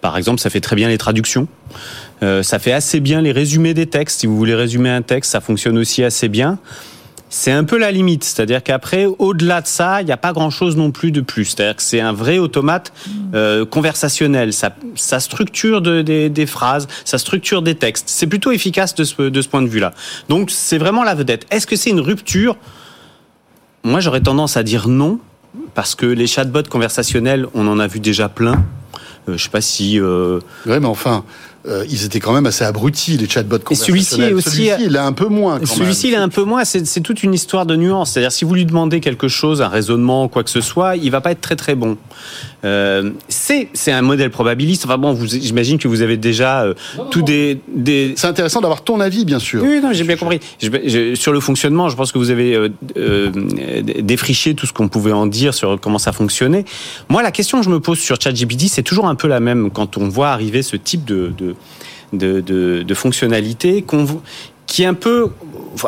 Par 0.00 0.16
exemple, 0.16 0.40
ça 0.40 0.50
fait 0.50 0.60
très 0.60 0.76
bien 0.76 0.88
les 0.88 0.98
traductions. 0.98 1.48
Euh, 2.22 2.42
ça 2.42 2.58
fait 2.58 2.72
assez 2.72 3.00
bien 3.00 3.20
les 3.20 3.32
résumés 3.32 3.74
des 3.74 3.86
textes. 3.86 4.20
Si 4.20 4.26
vous 4.26 4.36
voulez 4.36 4.54
résumer 4.54 4.90
un 4.90 5.02
texte, 5.02 5.32
ça 5.32 5.40
fonctionne 5.40 5.76
aussi 5.78 6.02
assez 6.02 6.28
bien. 6.28 6.58
C'est 7.28 7.50
un 7.50 7.64
peu 7.64 7.76
la 7.76 7.90
limite, 7.90 8.22
c'est-à-dire 8.22 8.62
qu'après, 8.62 9.06
au-delà 9.06 9.60
de 9.60 9.66
ça, 9.66 10.00
il 10.00 10.04
n'y 10.04 10.12
a 10.12 10.16
pas 10.16 10.32
grand-chose 10.32 10.76
non 10.76 10.92
plus 10.92 11.10
de 11.10 11.20
plus. 11.20 11.46
C'est-à-dire 11.46 11.74
que 11.74 11.82
c'est 11.82 12.00
un 12.00 12.12
vrai 12.12 12.38
automate 12.38 12.92
euh, 13.34 13.64
conversationnel. 13.64 14.52
Ça, 14.52 15.20
structure 15.20 15.82
de- 15.82 16.02
des, 16.02 16.46
phrases, 16.46 16.86
ça 17.04 17.18
structure 17.18 17.62
des 17.62 17.74
textes. 17.74 18.04
C'est 18.08 18.28
plutôt 18.28 18.52
efficace 18.52 18.94
de 18.94 19.02
ce, 19.02 19.48
point 19.48 19.62
de 19.62 19.68
vue-là. 19.68 19.92
Donc 20.28 20.50
c'est 20.50 20.78
vraiment 20.78 21.02
la 21.02 21.14
vedette. 21.14 21.46
Est-ce 21.50 21.66
que 21.66 21.74
c'est 21.74 21.90
une 21.90 22.00
rupture? 22.00 22.56
Moi, 23.82 23.98
j'aurais 23.98 24.20
tendance 24.20 24.56
à 24.56 24.62
dire 24.62 24.88
non, 24.88 25.18
parce 25.74 25.96
que 25.96 26.06
les 26.06 26.28
chatbots 26.28 26.68
conversationnels, 26.70 27.46
on 27.54 27.66
en 27.66 27.80
a 27.80 27.88
vu 27.88 27.98
déjà 27.98 28.28
plein. 28.28 28.64
Euh, 29.28 29.36
je 29.36 29.42
sais 29.42 29.50
pas 29.50 29.60
si. 29.60 30.00
Euh... 30.00 30.38
Mais 30.66 30.84
enfin, 30.84 31.24
euh, 31.68 31.84
ils 31.90 32.04
étaient 32.04 32.20
quand 32.20 32.32
même 32.32 32.46
assez 32.46 32.64
abrutis, 32.64 33.16
les 33.16 33.28
chatbots 33.28 33.58
Et 33.70 33.74
celui-ci 33.74 34.14
est 34.14 34.16
conversationnels. 34.30 34.34
aussi. 34.34 34.50
Celui-ci, 34.50 34.84
il 34.86 34.96
est 34.96 34.98
un 34.98 35.12
peu 35.12 35.26
moins. 35.26 35.58
quand 35.58 35.66
Celui-ci, 35.66 36.08
il 36.08 36.14
est 36.14 36.18
un 36.18 36.28
peu 36.28 36.44
moins. 36.44 36.64
C'est 36.64 37.00
toute 37.00 37.22
une 37.22 37.34
histoire 37.34 37.66
de 37.66 37.76
nuances. 37.76 38.12
C'est-à-dire, 38.12 38.32
si 38.32 38.44
vous 38.44 38.54
lui 38.54 38.64
demandez 38.66 39.00
quelque 39.00 39.28
chose, 39.28 39.62
un 39.62 39.68
raisonnement, 39.68 40.28
quoi 40.28 40.44
que 40.44 40.50
ce 40.50 40.60
soit, 40.60 40.96
il 40.96 41.10
va 41.10 41.20
pas 41.20 41.32
être 41.32 41.40
très 41.40 41.56
très 41.56 41.74
bon. 41.74 41.96
Euh, 42.64 43.10
c'est 43.28 43.68
c'est 43.74 43.92
un 43.92 44.02
modèle 44.02 44.30
probabiliste. 44.30 44.84
Enfin 44.84 44.98
bon, 44.98 45.16
j'imagine 45.24 45.78
que 45.78 45.88
vous 45.88 46.02
avez 46.02 46.16
déjà 46.16 46.62
euh, 46.64 46.74
tout 47.10 47.22
des, 47.22 47.60
des. 47.74 48.14
C'est 48.16 48.26
intéressant 48.26 48.60
d'avoir 48.60 48.82
ton 48.82 49.00
avis, 49.00 49.24
bien 49.24 49.38
sûr. 49.38 49.62
Oui, 49.62 49.80
non, 49.82 49.92
j'ai 49.92 50.04
bien 50.04 50.16
compris. 50.16 50.40
Je- 50.60 50.68
je- 50.84 51.14
sur 51.14 51.32
le 51.32 51.40
fonctionnement, 51.40 51.88
je 51.88 51.96
pense 51.96 52.12
que 52.12 52.18
vous 52.18 52.30
avez 52.30 52.54
euh, 52.54 52.68
euh, 52.96 53.30
défriché 54.00 54.54
tout 54.54 54.66
ce 54.66 54.72
qu'on 54.72 54.88
pouvait 54.88 55.12
en 55.12 55.26
dire 55.26 55.54
sur 55.54 55.78
comment 55.80 55.98
ça 55.98 56.12
fonctionnait. 56.12 56.64
Moi, 57.08 57.22
la 57.22 57.30
question 57.30 57.58
que 57.58 57.64
je 57.64 57.70
me 57.70 57.80
pose 57.80 57.98
sur 57.98 58.20
ChatGPT, 58.20 58.68
c'est 58.68 58.82
toujours 58.82 59.06
un 59.08 59.14
peu 59.14 59.28
la 59.28 59.40
même 59.40 59.70
quand 59.70 59.96
on 59.98 60.08
voit 60.08 60.28
arriver 60.30 60.62
ce 60.62 60.76
type 60.76 61.04
de 61.04 61.32
de 61.36 61.55
de, 62.12 62.40
de, 62.40 62.82
de 62.82 62.94
fonctionnalité 62.94 63.82
qu'on 63.82 64.04
vo- 64.04 64.22
qui 64.66 64.84
un 64.84 64.94
peu, 64.94 65.28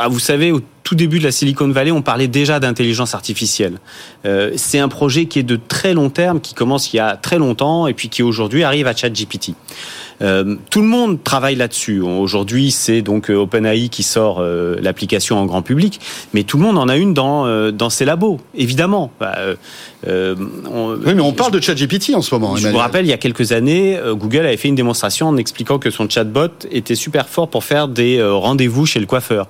vous 0.09 0.19
savez, 0.19 0.53
tout 0.89 0.95
début 0.95 1.19
de 1.19 1.25
la 1.25 1.33
Silicon 1.33 1.69
Valley, 1.69 1.91
on 1.91 2.01
parlait 2.01 2.29
déjà 2.29 2.61
d'intelligence 2.61 3.15
artificielle. 3.15 3.79
Euh, 4.25 4.53
c'est 4.57 4.79
un 4.79 4.89
projet 4.89 5.27
qui 5.27 5.39
est 5.39 5.43
de 5.43 5.57
très 5.57 5.93
long 5.93 6.09
terme, 6.09 6.41
qui 6.41 6.55
commence 6.55 6.95
il 6.95 6.97
y 6.97 6.99
a 6.99 7.15
très 7.19 7.37
longtemps 7.37 7.87
et 7.89 7.93
puis 7.93 8.09
qui 8.09 8.23
aujourd'hui 8.23 8.63
arrive 8.63 8.87
à 8.87 8.97
ChatGPT. 8.97 9.53
Euh, 10.23 10.57
tout 10.71 10.81
le 10.81 10.87
monde 10.87 11.23
travaille 11.23 11.57
là-dessus. 11.57 12.01
Aujourd'hui, 12.01 12.71
c'est 12.71 13.03
donc 13.03 13.31
euh, 13.31 13.35
OpenAI 13.37 13.91
qui 13.91 14.03
sort 14.03 14.39
euh, 14.41 14.77
l'application 14.81 15.39
en 15.39 15.45
grand 15.45 15.61
public, 15.61 16.01
mais 16.33 16.43
tout 16.45 16.57
le 16.57 16.63
monde 16.63 16.79
en 16.79 16.89
a 16.89 16.97
une 16.97 17.13
dans 17.13 17.45
euh, 17.47 17.71
dans 17.71 17.91
ses 17.91 18.07
labos, 18.07 18.41
évidemment. 18.55 19.13
Bah, 19.21 19.37
on- 20.07 20.97
Oui, 21.05 21.13
mais 21.15 21.21
on 21.21 21.35
parle 21.35 21.53
de 21.53 21.61
ChatGPT 21.61 22.15
en 22.15 22.23
ce 22.23 22.35
moment. 22.35 22.57
je 22.57 22.67
vous 22.67 22.79
rappelle, 22.79 23.05
il 23.05 23.11
y 23.11 23.13
a 23.13 23.19
quelques 23.19 23.53
années, 23.53 24.01
Google 24.15 24.47
avait 24.47 24.57
fait 24.57 24.69
une 24.69 24.75
démonstration 24.75 25.29
en 25.29 25.37
expliquant 25.37 25.79
que 25.79 25.91
son 25.91 26.09
chatbot 26.09 26.49
était 26.71 26.95
super 26.95 27.29
fort 27.29 27.49
pour 27.51 27.63
faire 27.63 27.89
des 27.89 28.23
rendez-vous 28.25 28.87
chez 28.87 29.01
le 29.01 29.07
coiffeur. 29.07 29.49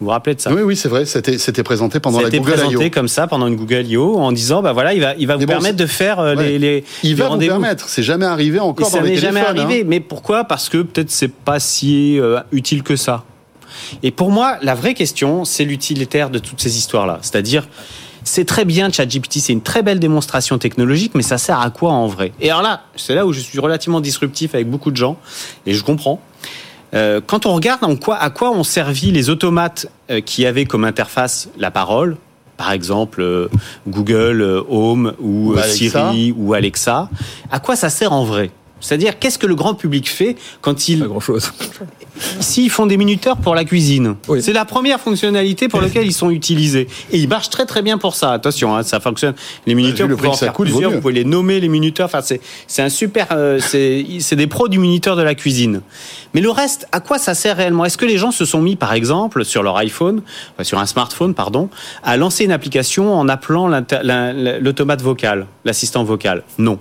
Vous 0.00 0.06
vous 0.06 0.10
rappelez 0.10 0.34
de 0.34 0.40
ça 0.40 0.52
Oui, 0.52 0.62
oui, 0.62 0.76
c'est 0.76 0.88
vrai. 0.88 1.04
C'était 1.06 1.38
c'était 1.38 1.62
présenté 1.62 2.00
pendant 2.00 2.18
ça 2.18 2.24
la 2.24 2.30
Google 2.30 2.52
présenté 2.52 2.84
I.O. 2.86 2.90
comme 2.90 3.08
ça 3.08 3.26
pendant 3.26 3.46
une 3.46 3.56
Google 3.56 3.86
I.O. 3.86 4.18
en 4.18 4.32
disant 4.32 4.60
bah 4.60 4.72
voilà 4.72 4.92
il 4.92 5.00
va 5.00 5.14
il 5.16 5.26
va 5.26 5.34
vous 5.36 5.40
bon, 5.42 5.46
permettre 5.46 5.76
de 5.76 5.86
faire 5.86 6.18
euh, 6.20 6.34
Ouais. 6.34 6.44
les, 6.50 6.58
les 6.58 6.84
Il 7.04 7.10
les 7.10 7.14
va 7.14 7.28
vous 7.28 7.38
permettre. 7.38 7.88
C'est 7.88 8.02
jamais 8.02 8.26
arrivé 8.26 8.56
Et 8.56 8.60
encore 8.60 8.88
ça 8.88 8.98
dans 8.98 9.04
les 9.04 9.10
n'est 9.10 9.16
jamais 9.16 9.40
arrivé. 9.40 9.80
hein. 9.82 9.84
Mais 9.86 10.00
pourquoi? 10.00 10.44
Parce 10.44 10.68
que 10.68 10.78
peut-être 10.82 11.10
c'est 11.10 11.32
pas 11.32 11.60
si 11.60 12.18
euh, 12.18 12.40
utile 12.52 12.82
que 12.82 12.96
ça. 12.96 13.24
Et 14.02 14.10
pour 14.10 14.30
moi, 14.30 14.56
la 14.62 14.74
vraie 14.74 14.94
question, 14.94 15.44
c'est 15.44 15.64
l'utilitaire 15.64 16.30
de 16.30 16.38
toutes 16.38 16.60
ces 16.60 16.76
histoires-là. 16.78 17.18
C'est-à-dire, 17.22 17.66
c'est 18.22 18.44
très 18.44 18.64
bien 18.64 18.90
ChatGPT, 18.90 19.38
c'est 19.40 19.52
une 19.52 19.62
très 19.62 19.82
belle 19.82 19.98
démonstration 19.98 20.58
technologique, 20.58 21.12
mais 21.14 21.22
ça 21.22 21.38
sert 21.38 21.60
à 21.60 21.70
quoi 21.70 21.90
en 21.92 22.06
vrai? 22.06 22.32
Et 22.40 22.50
alors 22.50 22.62
là, 22.62 22.82
c'est 22.96 23.14
là 23.14 23.26
où 23.26 23.32
je 23.32 23.40
suis 23.40 23.58
relativement 23.58 24.00
disruptif 24.00 24.54
avec 24.54 24.70
beaucoup 24.70 24.90
de 24.92 24.96
gens, 24.96 25.16
et 25.66 25.74
je 25.74 25.82
comprends. 25.82 26.20
Euh, 26.94 27.20
quand 27.24 27.46
on 27.46 27.54
regarde 27.54 27.84
en 27.84 27.96
quoi, 27.96 28.16
à 28.16 28.30
quoi 28.30 28.50
ont 28.50 28.64
servi 28.64 29.10
les 29.10 29.30
automates 29.30 29.86
euh, 30.10 30.20
qui 30.20 30.46
avaient 30.46 30.64
comme 30.64 30.84
interface 30.84 31.48
la 31.58 31.70
parole, 31.70 32.16
par 32.56 32.72
exemple 32.72 33.20
euh, 33.20 33.48
Google 33.88 34.42
Home 34.68 35.14
ou. 35.20 35.56
Siri 35.64 36.32
ou 36.36 36.54
Alexa, 36.54 37.08
à 37.50 37.60
quoi 37.60 37.76
ça 37.76 37.90
sert 37.90 38.12
en 38.12 38.24
vrai? 38.24 38.50
C'est-à-dire, 38.84 39.18
qu'est-ce 39.18 39.38
que 39.38 39.46
le 39.46 39.54
grand 39.54 39.74
public 39.74 40.08
fait 40.08 40.36
quand 40.60 40.88
il... 40.88 41.00
Pas 41.00 41.06
grand-chose. 41.06 41.52
S'ils 42.40 42.70
font 42.70 42.86
des 42.86 42.96
minuteurs 42.96 43.38
pour 43.38 43.54
la 43.54 43.64
cuisine, 43.64 44.16
c'est 44.40 44.52
la 44.52 44.64
première 44.64 45.00
fonctionnalité 45.00 45.68
pour 45.68 45.80
laquelle 45.80 46.06
ils 46.06 46.12
sont 46.12 46.30
utilisés. 46.30 46.86
Et 47.10 47.18
ils 47.18 47.28
marchent 47.28 47.50
très 47.50 47.66
très 47.66 47.82
bien 47.82 47.98
pour 47.98 48.14
ça. 48.14 48.32
Attention, 48.32 48.76
hein, 48.76 48.82
ça 48.82 49.00
fonctionne. 49.00 49.34
Les 49.66 49.74
minuteurs, 49.74 50.06
vu 50.06 50.10
le 50.10 50.14
vous 50.14 50.18
pouvez 50.18 50.28
en 50.28 50.36
faire 50.36 50.52
coûte, 50.52 50.68
plusieurs, 50.68 50.92
vous 50.92 51.00
pouvez 51.00 51.14
les 51.14 51.24
nommer 51.24 51.58
les 51.60 51.68
minuteurs. 51.68 52.06
Enfin, 52.06 52.20
c'est 52.22 52.40
c'est 52.66 52.82
un 52.82 52.88
super. 52.88 53.28
euh, 53.32 53.58
c'est 53.58 54.06
c'est 54.20 54.36
des 54.36 54.46
pros 54.46 54.68
du 54.68 54.78
minuteur 54.78 55.16
de 55.16 55.22
la 55.22 55.34
cuisine. 55.34 55.80
Mais 56.34 56.40
le 56.40 56.50
reste, 56.50 56.86
à 56.92 57.00
quoi 57.00 57.18
ça 57.18 57.34
sert 57.34 57.56
réellement? 57.56 57.84
Est-ce 57.84 57.98
que 57.98 58.06
les 58.06 58.18
gens 58.18 58.30
se 58.30 58.44
sont 58.44 58.60
mis, 58.60 58.76
par 58.76 58.92
exemple, 58.92 59.44
sur 59.44 59.62
leur 59.62 59.76
iPhone, 59.78 60.22
enfin, 60.54 60.64
sur 60.64 60.78
un 60.78 60.86
smartphone, 60.86 61.34
pardon, 61.34 61.68
à 62.02 62.16
lancer 62.16 62.44
une 62.44 62.52
application 62.52 63.12
en 63.14 63.28
appelant 63.28 63.66
l'automate 63.68 65.02
vocal, 65.02 65.46
l'assistant 65.64 66.04
vocal? 66.04 66.44
Non. 66.58 66.78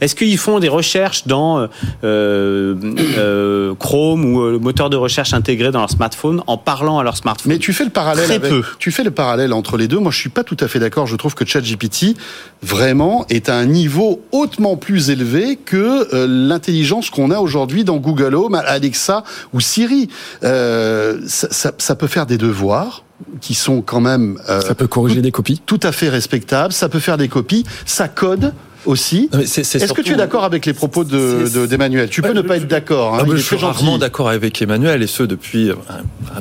Est-ce 0.00 0.14
qu'ils 0.14 0.38
font 0.38 0.58
des 0.58 0.68
recherches 0.68 1.26
dans 1.26 1.58
euh, 1.60 1.66
euh, 2.04 2.74
euh, 3.18 3.74
Chrome 3.74 4.24
ou 4.24 4.42
le 4.50 4.58
moteur 4.58 4.90
de 4.90 4.96
recherche 4.96 5.32
intégré 5.32 5.70
dans 5.70 5.80
leur 5.80 5.90
smartphone 5.90 6.42
en 6.46 6.56
parlant 6.56 6.98
à 6.98 7.02
leur 7.04 7.16
smartphone? 7.16 7.52
Mais 7.52 7.58
tu 7.58 7.72
fais 7.72 7.84
le 7.84 7.90
parallèle 7.90 8.26
Très 8.26 8.34
avec, 8.36 8.50
peu. 8.50 8.62
tu 8.78 8.90
fais 8.90 9.04
le 9.04 9.10
parallèle 9.10 9.52
entre 9.52 9.76
les 9.76 9.88
deux. 9.88 9.98
Moi, 9.98 10.10
je 10.12 10.18
suis 10.18 10.28
pas 10.30 10.44
tout 10.44 10.56
à 10.60 10.68
fait 10.68 10.78
d'accord. 10.78 11.06
Je 11.06 11.16
trouve 11.16 11.34
que 11.34 11.44
ChatGPT 11.44 12.16
vraiment 12.62 13.26
est 13.30 13.48
à 13.48 13.56
un 13.56 13.66
niveau 13.66 14.22
hautement 14.32 14.76
plus 14.76 15.10
élevé 15.10 15.56
que 15.56 16.14
euh, 16.14 16.26
l'intelligence 16.28 17.10
qu'on 17.10 17.30
a 17.30 17.38
aujourd'hui 17.38 17.84
dans 17.84 17.96
Google 17.96 18.34
Home, 18.34 18.54
Alexa 18.54 19.24
ou 19.52 19.60
Siri. 19.60 20.08
Euh, 20.44 21.20
ça, 21.26 21.48
ça- 21.50 21.72
ça 21.78 21.94
peut 21.94 22.06
faire 22.06 22.26
des 22.26 22.38
devoirs 22.38 23.04
qui 23.40 23.54
sont 23.54 23.82
quand 23.82 24.00
même 24.00 24.38
euh, 24.48 24.60
Ça 24.62 24.74
peut 24.74 24.86
corriger 24.86 25.20
des 25.20 25.30
copies. 25.30 25.60
tout 25.66 25.80
à 25.82 25.92
fait 25.92 26.08
respectables. 26.08 26.72
Ça 26.72 26.88
peut 26.88 27.00
faire 27.00 27.18
des 27.18 27.28
copies. 27.28 27.64
Ça 27.84 28.08
code 28.08 28.52
aussi. 28.86 29.28
Est-ce 29.32 29.92
que 29.92 30.02
tu 30.02 30.12
es 30.12 30.16
d'accord 30.16 30.44
avec 30.44 30.66
les 30.66 30.72
propos 30.72 31.04
de- 31.04 31.44
C'est- 31.46 31.58
de- 31.58 31.66
d'Emmanuel 31.66 32.08
Tu 32.08 32.22
peux 32.22 32.32
ne 32.32 32.42
pas 32.42 32.56
être 32.56 32.66
d'accord. 32.68 33.14
Hein, 33.14 33.22
Ah, 33.26 33.30
je 33.30 33.36
suis 33.36 33.56
rarement 33.56 33.98
d'accord 33.98 34.28
avec 34.28 34.60
Emmanuel 34.62 35.02
et 35.02 35.06
ce 35.06 35.22
depuis 35.22 35.70
un, 35.70 35.76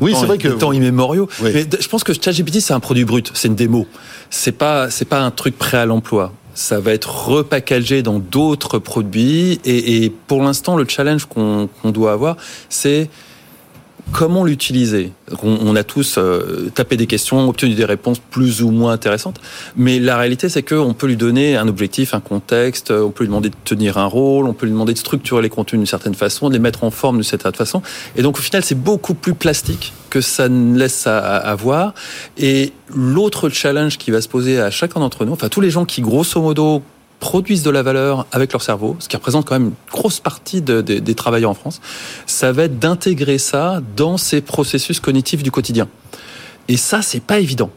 Oui, 0.01 0.13
temps, 0.13 0.19
c'est 0.21 0.25
vrai 0.25 0.37
que- 0.37 0.47
des 0.47 0.57
temps 0.57 0.71
immémoriaux. 0.71 1.27
Oui. 1.41 1.51
Mais 1.53 1.65
je 1.79 1.87
pense 1.87 2.03
que 2.03 2.13
ChatGPT 2.13 2.59
c'est 2.61 2.73
un 2.73 2.79
produit 2.79 3.05
brut, 3.05 3.31
c'est 3.33 3.47
une 3.47 3.55
démo. 3.55 3.87
C'est 4.29 4.51
pas 4.51 4.89
c'est 4.89 5.05
pas 5.05 5.19
un 5.21 5.31
truc 5.31 5.57
prêt 5.57 5.77
à 5.77 5.85
l'emploi. 5.85 6.31
Ça 6.55 6.79
va 6.79 6.91
être 6.93 7.27
repackagé 7.29 8.01
dans 8.03 8.19
d'autres 8.19 8.79
produits 8.79 9.59
et, 9.65 10.03
et 10.03 10.09
pour 10.09 10.41
l'instant 10.41 10.75
le 10.75 10.85
challenge 10.87 11.25
qu'on 11.25 11.69
qu'on 11.81 11.91
doit 11.91 12.11
avoir 12.11 12.35
c'est 12.69 13.09
comment 14.11 14.43
l'utiliser. 14.43 15.11
On, 15.43 15.75
a 15.75 15.83
tous 15.83 16.15
euh, 16.17 16.71
tapé 16.73 16.97
des 16.97 17.07
questions, 17.07 17.47
obtenu 17.47 17.73
des 17.73 17.85
réponses 17.85 18.19
plus 18.19 18.61
ou 18.61 18.71
moins 18.71 18.93
intéressantes, 18.93 19.39
mais 19.75 19.99
la 19.99 20.17
réalité 20.17 20.49
c'est 20.49 20.63
qu'on 20.63 20.93
peut 20.93 21.07
lui 21.07 21.17
donner 21.17 21.55
un 21.55 21.67
objectif, 21.67 22.13
un 22.13 22.19
contexte, 22.19 22.91
on 22.91 23.11
peut 23.11 23.23
lui 23.23 23.29
demander 23.29 23.49
de 23.49 23.55
tenir 23.63 23.97
un 23.97 24.05
rôle, 24.05 24.45
on 24.45 24.53
peut 24.53 24.65
lui 24.65 24.73
demander 24.73 24.93
de 24.93 24.97
structurer 24.97 25.41
les 25.41 25.49
contenus 25.49 25.79
d'une 25.79 25.87
certaine 25.87 26.15
façon, 26.15 26.49
de 26.49 26.53
les 26.53 26.59
mettre 26.59 26.83
en 26.83 26.91
forme 26.91 27.17
d'une 27.17 27.23
certaine 27.23 27.53
façon, 27.53 27.81
et 28.15 28.21
donc 28.21 28.37
au 28.39 28.41
final 28.41 28.63
c'est 28.63 28.79
beaucoup 28.79 29.13
plus 29.13 29.33
plastique 29.33 29.93
que 30.09 30.21
ça 30.21 30.49
ne 30.49 30.77
laisse 30.77 31.05
à, 31.05 31.19
à 31.19 31.55
voir. 31.55 31.93
Et 32.37 32.73
l'autre 32.93 33.49
challenge 33.49 33.97
qui 33.99 34.09
va 34.09 34.21
se 34.21 34.27
poser 34.27 34.59
à 34.59 34.71
chacun 34.71 34.99
d'entre 34.99 35.25
nous, 35.25 35.33
enfin 35.33 35.49
tous 35.49 35.61
les 35.61 35.69
gens 35.69 35.85
qui 35.85 36.01
grosso 36.01 36.41
modo 36.41 36.81
produisent 37.19 37.63
de 37.63 37.69
la 37.69 37.83
valeur 37.83 38.25
avec 38.31 38.53
leur 38.53 38.61
cerveau, 38.61 38.95
ce 38.99 39.07
qui 39.09 39.15
représente 39.15 39.45
quand 39.45 39.55
même 39.55 39.67
une 39.69 39.91
grosse 39.91 40.19
partie 40.19 40.61
de- 40.61 40.81
de- 40.81 40.99
des 40.99 41.15
travailleurs 41.15 41.51
en 41.51 41.55
France, 41.55 41.81
ça 42.25 42.51
va 42.51 42.63
être 42.63 42.79
d'intégrer 42.79 43.37
ça 43.37 43.81
dans 43.97 44.17
ces 44.17 44.41
processus 44.41 44.99
cognitifs 44.99 45.43
du 45.43 45.51
quotidien. 45.51 45.87
Et 46.67 46.77
ça, 46.77 47.01
c'est 47.01 47.21
pas 47.23 47.39
évident. 47.39 47.69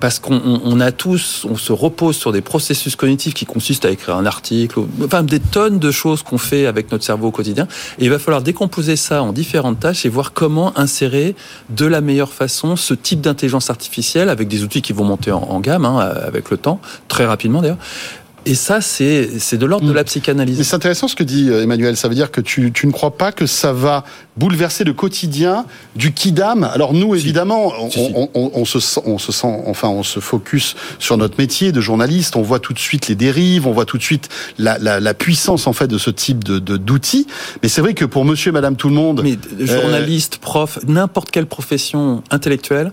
Parce 0.00 0.18
qu'on 0.18 0.34
on- 0.34 0.60
on 0.64 0.80
a 0.80 0.92
tous, 0.92 1.46
on 1.48 1.56
se 1.56 1.72
repose 1.72 2.16
sur 2.16 2.30
des 2.30 2.42
processus 2.42 2.94
cognitifs 2.94 3.32
qui 3.32 3.46
consistent 3.46 3.86
à 3.86 3.90
écrire 3.90 4.16
un 4.16 4.26
article, 4.26 4.80
enfin 5.02 5.22
des 5.22 5.40
tonnes 5.40 5.78
de 5.78 5.90
choses 5.90 6.22
qu'on 6.22 6.36
fait 6.36 6.66
avec 6.66 6.92
notre 6.92 7.04
cerveau 7.04 7.28
au 7.28 7.30
quotidien. 7.30 7.66
Et 7.98 8.04
il 8.04 8.10
va 8.10 8.18
falloir 8.18 8.42
décomposer 8.42 8.96
ça 8.96 9.22
en 9.22 9.32
différentes 9.32 9.80
tâches 9.80 10.04
et 10.04 10.08
voir 10.10 10.32
comment 10.34 10.76
insérer 10.78 11.34
de 11.70 11.86
la 11.86 12.00
meilleure 12.02 12.32
façon 12.34 12.76
ce 12.76 12.92
type 12.92 13.22
d'intelligence 13.22 13.70
artificielle 13.70 14.28
avec 14.28 14.48
des 14.48 14.62
outils 14.62 14.82
qui 14.82 14.92
vont 14.92 15.04
monter 15.04 15.32
en, 15.32 15.38
en 15.42 15.60
gamme 15.60 15.86
hein, 15.86 15.98
avec 16.00 16.50
le 16.50 16.58
temps, 16.58 16.80
très 17.08 17.24
rapidement 17.24 17.62
d'ailleurs. 17.62 17.78
Et 18.46 18.54
ça, 18.54 18.80
c'est 18.82 19.38
c'est 19.38 19.56
de 19.56 19.64
l'ordre 19.64 19.86
de 19.86 19.92
la 19.92 20.04
psychanalyse. 20.04 20.58
Mais 20.58 20.64
c'est 20.64 20.74
intéressant 20.76 21.08
ce 21.08 21.16
que 21.16 21.24
dit 21.24 21.48
euh, 21.48 21.62
Emmanuel. 21.62 21.96
Ça 21.96 22.08
veut 22.08 22.14
dire 22.14 22.30
que 22.30 22.40
tu, 22.42 22.72
tu 22.72 22.86
ne 22.86 22.92
crois 22.92 23.16
pas 23.16 23.32
que 23.32 23.46
ça 23.46 23.72
va 23.72 24.04
bouleverser 24.36 24.84
le 24.84 24.92
quotidien 24.92 25.64
du 25.96 26.12
kidam. 26.12 26.64
Alors 26.64 26.92
nous, 26.92 27.14
évidemment, 27.14 27.72
on, 27.80 27.90
Si, 27.90 28.04
si. 28.06 28.12
on- 28.14 28.28
on- 28.34 28.50
on 28.54 28.64
se 28.64 28.80
sent, 28.80 29.00
on 29.06 29.18
se 29.18 29.32
sent, 29.32 29.62
enfin, 29.66 29.88
on 29.88 30.02
se 30.02 30.20
focus 30.20 30.76
sur 30.98 31.16
notre 31.16 31.38
métier 31.38 31.72
de 31.72 31.80
journaliste. 31.80 32.36
On 32.36 32.42
voit 32.42 32.58
tout 32.60 32.72
de 32.74 32.78
suite 32.78 33.08
les 33.08 33.14
dérives. 33.14 33.66
On 33.66 33.72
voit 33.72 33.86
tout 33.86 33.96
de 33.98 34.02
suite 34.02 34.28
la, 34.58 34.78
la, 34.78 35.00
la 35.00 35.14
puissance 35.14 35.66
en 35.66 35.72
fait 35.72 35.86
de 35.86 35.96
ce 35.98 36.10
type 36.10 36.44
de 36.44 36.58
de- 36.58 36.76
d'outils. 36.76 37.26
Mais 37.62 37.68
c'est 37.70 37.80
vrai 37.80 37.94
que 37.94 38.04
pour 38.04 38.24
Monsieur 38.26 38.50
et 38.50 38.52
Madame 38.52 38.76
tout 38.76 38.88
le 38.88 38.94
monde, 38.94 39.22
Mais 39.24 39.38
euh, 39.60 39.66
journaliste, 39.80 40.36
prof, 40.38 40.78
n'importe 40.86 41.30
quelle 41.30 41.46
profession 41.46 42.22
intellectuelle 42.30 42.92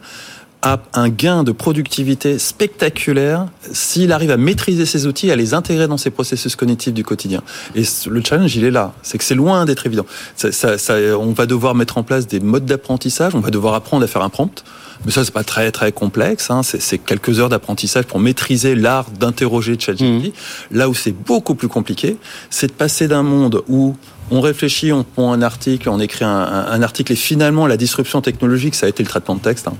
a 0.64 0.80
un 0.94 1.10
gain 1.10 1.44
de 1.44 1.52
productivité 1.52 2.38
spectaculaire 2.38 3.48
s'il 3.72 4.12
arrive 4.12 4.32
à 4.32 4.38
maîtriser 4.38 4.86
ces 4.86 5.08
outils, 5.08 5.32
à 5.32 5.36
les 5.36 5.54
intégrer 5.54 5.88
dans 5.88 5.98
ses 5.98 6.12
processus 6.12 6.56
cognitifs 6.56 6.94
du 6.94 7.04
quotidien. 7.04 7.42
Et 7.76 7.84
le 8.08 8.24
challenge, 8.24 8.56
il 8.56 8.64
est 8.64 8.72
là. 8.72 8.94
C'est 9.02 9.18
que 9.18 9.24
c'est 9.24 9.36
loin 9.36 9.66
d'être 9.66 9.86
évident. 9.86 10.06
Ça, 10.36 10.52
ça- 10.52 10.78
ça- 10.78 10.96
on 11.20 11.34
va 11.34 11.46
devoir 11.48 11.74
mettre 11.76 11.98
en 11.98 12.04
place 12.04 12.28
des 12.28 12.40
modes 12.40 12.66
d'apprentissage. 12.66 13.34
On 13.36 13.40
va 13.40 13.50
devoir 13.50 13.74
apprendre 13.74 14.04
à 14.04 14.08
faire 14.08 14.22
un 14.22 14.30
prompt. 14.30 14.64
Mais 15.04 15.12
ça, 15.12 15.26
c'est 15.26 15.34
pas 15.34 15.44
très 15.44 15.72
très 15.72 15.92
complexe. 15.92 16.52
Hein. 16.52 16.62
C'est 16.62 16.80
c'est 16.80 17.00
quelques 17.00 17.40
heures 17.40 17.50
d'apprentissage 17.50 18.06
pour 18.06 18.20
maîtriser 18.20 18.76
l'art 18.76 19.10
d'interroger 19.10 19.76
ChatGPT. 19.80 20.32
Là 20.70 20.90
où 20.90 20.94
c'est 20.94 21.12
beaucoup 21.12 21.56
plus 21.56 21.70
compliqué, 21.70 22.18
c'est 22.52 22.68
de 22.68 22.72
passer 22.74 23.08
d'un 23.08 23.24
monde 23.24 23.64
où 23.68 23.96
on 24.32 24.42
réfléchit, 24.42 24.92
on 24.92 25.04
prend 25.04 25.34
un 25.34 25.42
article, 25.42 25.90
on 25.90 26.00
écrit 26.00 26.26
un, 26.26 26.82
article 26.82 27.12
et 27.12 27.16
finalement 27.16 27.68
la 27.68 27.78
disruption 27.78 28.22
technologique, 28.22 28.76
ça 28.76 28.86
a 28.86 28.90
été 28.90 29.04
le 29.04 29.10
traitement 29.10 29.36
de 29.36 29.42
texte 29.42 29.68
hein. 29.68 29.74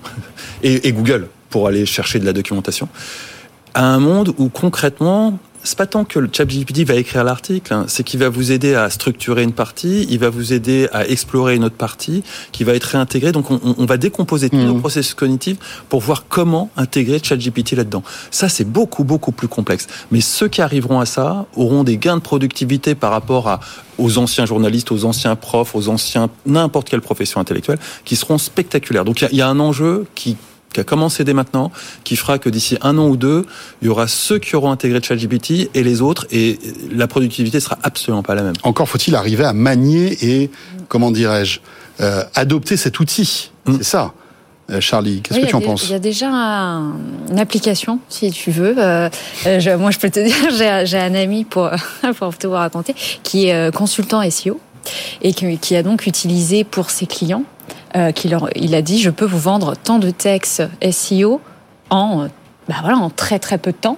et 0.62 0.92
Google 0.92 1.28
pour 1.50 1.68
aller 1.68 1.86
chercher 1.86 2.20
de 2.20 2.26
la 2.26 2.34
documentation. 2.34 2.90
À 3.74 3.86
un 3.86 4.00
monde 4.00 4.34
où 4.38 4.50
concrètement, 4.50 5.40
c'est 5.64 5.78
pas 5.78 5.86
tant 5.86 6.06
que 6.06 6.20
le 6.20 6.30
ChatGPT 6.32 6.84
va 6.86 6.96
écrire 6.96 7.24
l'article, 7.24 7.74
hein, 7.74 7.86
c'est 7.88 8.04
qu'il 8.04 8.20
va 8.20 8.30
vous 8.30 8.52
aider 8.52 8.76
à 8.76 8.90
structurer 8.90 9.44
une 9.44 9.52
partie, 9.54 10.08
il 10.10 10.20
va 10.20 10.30
vous 10.30 10.54
aider 10.54 10.88
à 10.92 11.08
explorer 11.08 11.56
une 11.56 11.64
autre 11.64 11.76
partie, 11.76 12.24
qui 12.52 12.64
va 12.64 12.74
être 12.74 12.86
réintégrée. 12.86 13.32
Donc 13.32 13.52
on, 13.52 13.86
va 13.86 13.98
décomposer 13.98 14.50
tous 14.50 14.58
nos 14.58 14.76
processus 14.76 15.14
cognitifs 15.14 15.58
pour 15.90 16.02
voir 16.02 16.26
comment 16.28 16.70
intégrer 16.78 17.20
ChatGPT 17.22 17.74
là-dedans. 17.74 18.04
Ça, 18.32 18.50
c'est 18.50 18.64
beaucoup 18.66 19.04
beaucoup 19.04 19.32
plus 19.32 19.48
complexe. 19.48 19.88
Mais 20.12 20.22
ceux 20.22 20.48
qui 20.48 20.62
arriveront 20.62 21.00
à 21.00 21.06
ça 21.06 21.46
auront 21.56 21.84
des 21.84 21.98
gains 21.98 22.18
de 22.18 22.22
productivité 22.22 22.96
par 22.96 23.12
rapport 23.12 23.48
à 23.48 23.60
aux 23.98 24.18
anciens 24.18 24.46
journalistes, 24.46 24.92
aux 24.92 25.06
anciens 25.06 25.36
profs, 25.36 25.76
aux 25.76 25.88
anciens 25.90 26.30
n'importe 26.46 26.90
quelle 26.90 27.02
profession 27.02 27.40
intellectuelle, 27.40 27.78
qui 28.04 28.16
seront 28.16 28.40
spectaculaires. 28.40 29.06
Donc 29.06 29.22
il 29.22 29.26
y 29.26 29.28
a- 29.28 29.32
il 29.32 29.38
y, 29.38 29.42
a 29.42 29.48
un 29.48 29.60
enjeu 29.60 30.06
qui 30.16 30.38
qui 30.74 30.80
a 30.80 30.84
commencé 30.84 31.24
dès 31.24 31.34
maintenant, 31.34 31.72
qui 32.04 32.16
fera 32.16 32.40
que 32.40 32.50
d'ici 32.50 32.78
un 32.82 32.98
an 32.98 33.08
ou 33.08 33.18
deux, 33.18 33.46
il 33.82 33.88
y 33.88 33.90
aura 33.90 34.08
ceux 34.08 34.40
qui 34.40 34.56
auront 34.56 34.72
intégré 34.72 35.02
ChatGPT 35.02 35.70
et 35.74 35.84
les 35.84 36.02
autres, 36.02 36.26
et 36.32 36.60
la 36.94 37.08
productivité 37.08 37.60
sera 37.60 37.78
absolument 37.84 38.24
pas 38.24 38.36
la 38.36 38.44
même. 38.44 38.54
encore 38.64 38.88
faut-il 38.88 39.16
arriver 39.16 39.44
à 39.44 39.54
manier 39.54 40.18
et 40.26 40.50
comment 40.88 41.12
dirais-je 41.12 41.60
euh, 42.00 42.24
adopter 42.36 42.78
cet 42.78 43.00
outil. 43.00 43.52
C'est 43.68 43.84
ça, 43.84 44.14
Euh, 44.70 44.80
Charlie. 44.80 45.22
Qu'est-ce 45.22 45.38
Oui, 45.40 45.46
que 45.46 45.50
tu 45.50 45.56
en 45.56 45.60
des- 45.60 45.66
penses 45.66 45.84
Il 45.84 45.92
y 45.92 45.96
a 45.96 46.00
déjà 46.00 46.30
un- 46.32 46.94
une 47.30 47.40
application, 47.40 48.00
si 48.08 48.32
tu 48.32 48.52
veux. 48.52 48.76
Euh, 48.78 49.10
je- 49.46 49.76
moi, 49.76 49.92
je 49.92 50.00
peux 50.00 50.10
te 50.10 50.20
dire, 50.24 50.34
j'ai 50.58 50.84
j'ai 50.86 50.98
un 50.98 51.14
ami 51.14 51.44
pour, 51.44 51.70
pour 52.18 52.38
te 52.38 52.48
raconter, 52.48 52.96
qui 53.24 53.48
est 53.50 53.76
consultant 53.76 54.22
SEO 54.30 54.60
et 55.22 55.34
qui, 55.34 55.58
qui 55.58 55.76
a 55.76 55.84
donc 55.84 56.08
utilisé 56.08 56.64
pour 56.64 56.90
ses 56.90 57.06
clients, 57.06 57.44
euh, 57.96 58.12
il 58.56 58.76
a 58.76 58.82
dit, 58.82 59.00
je 59.00 59.10
peux 59.10 59.26
vous 59.26 59.40
vendre 59.40 59.76
tant 59.76 60.00
de 60.00 60.10
textes 60.12 60.64
SEO 60.92 61.42
en, 61.90 62.28
bah 62.68 62.76
voilà, 62.82 62.98
en 62.98 63.10
très 63.10 63.40
très 63.40 63.58
peu 63.58 63.72
de 63.72 63.78
temps. 63.78 63.98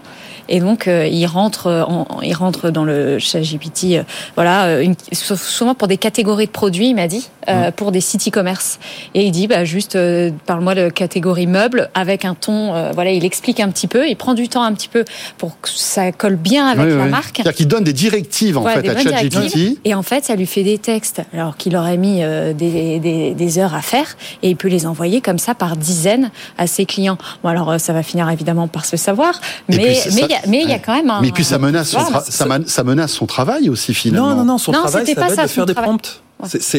Et 0.50 0.60
donc, 0.60 0.88
euh, 0.88 1.08
il 1.08 1.26
rentre, 1.26 1.68
en, 1.88 2.22
il 2.22 2.34
rentre 2.34 2.70
dans 2.70 2.84
le 2.84 3.18
ChatGPT, 3.20 3.84
euh, 3.94 4.04
voilà, 4.36 4.66
euh, 4.66 4.82
une, 4.82 4.96
souvent 5.14 5.74
pour 5.76 5.88
des 5.88 5.98
catégories 5.98 6.48
de 6.48 6.52
produits, 6.52 6.89
il 6.89 6.96
m'a 6.96 7.08
dit, 7.08 7.30
euh, 7.50 7.72
pour 7.72 7.91
des 7.91 8.02
sites 8.02 8.28
e-commerce. 8.28 8.80
Et 9.14 9.24
il 9.26 9.32
dit, 9.32 9.48
bah, 9.48 9.64
juste, 9.66 9.96
euh, 9.96 10.32
parle-moi 10.46 10.76
de 10.76 10.89
catégorie 10.89 11.48
meubles 11.48 11.89
avec 11.94 12.26
un 12.26 12.36
ton, 12.36 12.74
euh, 12.76 12.91
voilà, 12.94 13.12
il 13.12 13.26
explique 13.26 13.60
un 13.60 13.70
petit 13.70 13.88
peu, 13.88 14.08
il 14.08 14.16
prend 14.16 14.34
du 14.34 14.48
temps 14.50 14.64
un 14.64 14.74
petit 14.74 14.88
peu 14.89 15.06
pour 15.38 15.60
que 15.62 15.70
ça 15.70 16.12
colle 16.12 16.36
bien 16.36 16.68
avec 16.68 16.86
Oui, 16.86 16.98
la 16.98 17.04
oui. 17.04 17.10
marque. 17.10 17.36
C'est-à-dire 17.38 17.54
qu'il 17.54 17.68
donne 17.68 17.84
des 17.84 17.94
directives 17.94 18.58
en 18.58 18.66
fait 18.66 18.88
à 18.89 18.98
ChatGPT. 18.98 19.80
Et 19.86 19.94
en 19.94 20.04
fait, 20.04 20.26
ça 20.26 20.36
lui 20.36 20.46
fait 20.46 20.64
des 20.64 20.78
textes, 20.78 21.22
alors 21.34 21.58
qu'il 21.58 21.76
aurait 21.76 21.98
mis 21.98 22.20
euh, 22.22 22.54
des, 22.54 23.00
des, 23.00 23.34
des 23.34 23.60
heures 23.60 23.74
à 23.76 23.82
faire, 23.82 24.16
et 24.41 24.50
il 24.50 24.56
peut 24.56 24.68
les 24.68 24.86
envoyer 24.86 25.22
comme 25.22 25.39
ça 25.39 25.56
par 25.56 25.78
dizaines 25.78 26.32
à 26.58 26.68
ses 26.68 26.86
clients. 26.86 27.18
Bon, 27.44 27.50
alors 27.50 27.72
euh, 27.72 27.78
ça 27.78 27.94
va 27.94 28.04
finir 28.04 28.30
évidemment 28.30 28.68
par 28.68 28.86
se 28.86 28.98
savoir, 28.98 29.39
Et 29.70 29.74
puis, 29.74 29.82
mais 29.84 29.88
mais 29.88 29.96
ça- 29.96 30.10
il 30.24 30.32
y 30.32 30.34
a, 30.34 30.43
mais 30.48 30.62
il 30.64 30.70
y 30.70 30.74
a 30.74 30.80
quand 30.80 30.94
même 30.96 31.10
un. 31.10 31.22
Mais 31.22 31.32
puis 31.32 31.44
ça 31.44 31.58
menace, 31.58 31.89
son, 31.89 32.00
tra- 32.00 32.66
ça, 32.66 32.84
menace 32.84 33.12
son 33.12 33.26
travail 33.26 33.70
aussi 33.70 33.94
finalement. 33.94 34.30
Non, 34.30 34.36
non, 34.38 34.46
non, 34.46 34.58
son 34.58 34.72
Non, 34.72 34.80
travail, 34.84 35.06
c'était 35.06 35.14
ça 35.22 35.28
pas 35.28 35.28
va 35.28 35.34
être 35.34 35.36
ça, 35.38 35.44
de 35.44 35.48
faire 35.48 35.56
son 35.62 35.66
des 35.66 35.74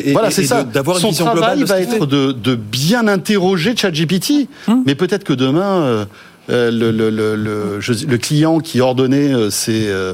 et- 0.00 0.12
Voilà, 0.12 0.30
c'est 0.30 0.44
ça. 0.44 0.62
de- 0.64 0.72
D'avoir 0.72 0.96
une 0.98 1.02
Son 1.02 1.08
vision 1.10 1.24
travail 1.26 1.58
globale 1.58 1.64
va 1.64 1.80
être 1.80 2.06
de, 2.06 2.32
de 2.32 2.54
bien 2.54 3.08
interroger 3.08 3.74
ChatGPT. 3.76 4.48
Mais 4.86 4.94
peut-être 4.94 5.24
que 5.24 5.32
demain, 5.32 5.82
euh, 5.82 6.04
euh, 6.50 6.70
le, 6.70 6.90
le, 6.90 7.08
le, 7.10 7.34
le, 7.36 7.80
je- 7.80 8.06
le 8.06 8.18
client 8.18 8.60
qui 8.60 8.80
ordonnait 8.82 9.32
euh, 9.32 9.48
ses, 9.50 9.86
euh, 9.88 10.12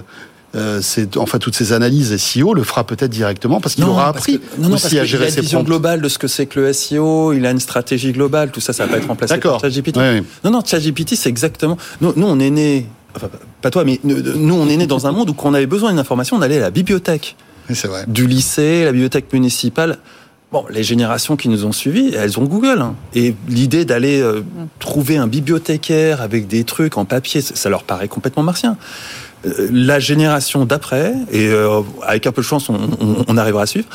euh, 0.57 0.81
c'est 0.83 1.17
enfin 1.17 1.39
toutes 1.39 1.55
ces 1.57 1.73
analyses 1.73 2.17
SEO 2.17 2.55
le 2.55 2.63
fera 2.65 2.85
peut-être 2.85 3.11
directement 3.11 3.61
parce 3.61 3.75
qu'il 3.77 3.85
aura 3.85 4.09
appris 4.09 4.41
non, 4.59 4.73
aussi 4.73 4.99
à 4.99 5.05
gérer 5.05 5.27
il 5.29 5.33
a 5.33 5.35
une 5.37 5.41
vision 5.43 5.63
globale 5.63 6.01
de 6.01 6.09
ce 6.09 6.19
que 6.19 6.27
c'est 6.27 6.47
que 6.47 6.59
le 6.61 6.73
SEO, 6.73 7.33
il 7.33 7.47
a 7.47 7.51
une 7.53 7.61
stratégie 7.61 8.11
globale, 8.13 8.51
tout 8.51 8.61
ça, 8.61 8.73
ça 8.73 8.85
va 8.87 8.93
pas 8.93 8.99
être 8.99 9.07
remplacé 9.09 9.39
par 9.39 9.61
ChatGPT. 9.61 9.97
Non, 10.45 10.51
non, 10.51 10.61
ChatGPT, 10.65 11.15
c'est 11.17 11.29
exactement. 11.29 11.77
Nous, 12.01 12.13
nous, 12.17 12.27
on 12.27 12.39
est 12.41 12.51
né, 12.51 12.87
enfin, 13.17 13.29
pas 13.63 13.71
toi, 13.71 13.85
mais 13.85 14.01
nous, 14.05 14.55
on 14.55 14.69
est 14.69 14.77
né 14.77 14.87
dans 14.87 15.07
un 15.07 15.13
monde 15.13 15.31
où 15.31 15.35
quand 15.35 15.51
on 15.51 15.55
avait 15.55 15.67
besoin 15.67 15.91
d'une 15.91 15.99
information, 15.99 16.37
on 16.37 16.43
allait 16.43 16.59
à 16.59 16.61
la 16.61 16.71
bibliothèque. 16.71 17.37
C'est 17.75 17.89
vrai. 17.89 18.05
Du 18.09 18.27
lycée, 18.27 18.85
la 18.85 18.93
bibliothèque 18.93 19.33
municipale. 19.33 19.99
Bon, 20.53 20.65
les 20.69 20.83
générations 20.83 21.37
qui 21.37 21.49
nous 21.49 21.65
ont 21.65 21.71
suivis, 21.71 22.13
elles 22.13 22.41
ont 22.41 22.45
Google. 22.45 22.81
Hein. 22.81 22.97
Et 23.15 23.37
l'idée 23.49 23.85
d'aller 23.85 24.21
euh, 24.21 24.43
trouver 24.81 25.17
un 25.17 25.29
bibliothécaire 25.29 26.21
avec 26.23 26.49
des 26.49 26.65
trucs 26.65 26.97
en 26.97 27.05
papier, 27.05 27.41
ça 27.41 27.69
leur 27.69 27.85
paraît 27.85 28.09
complètement 28.09 28.43
martien. 28.43 28.77
Euh, 29.47 29.69
la 29.73 30.01
génération 30.01 30.65
d'après, 30.65 31.15
et 31.31 31.47
euh, 31.47 31.83
avec 32.03 32.27
un 32.27 32.33
peu 32.33 32.43
de 32.43 32.47
chance, 32.47 32.69
on, 32.69 33.37
arrivera 33.37 33.63
à 33.63 33.67
suivre, 33.67 33.87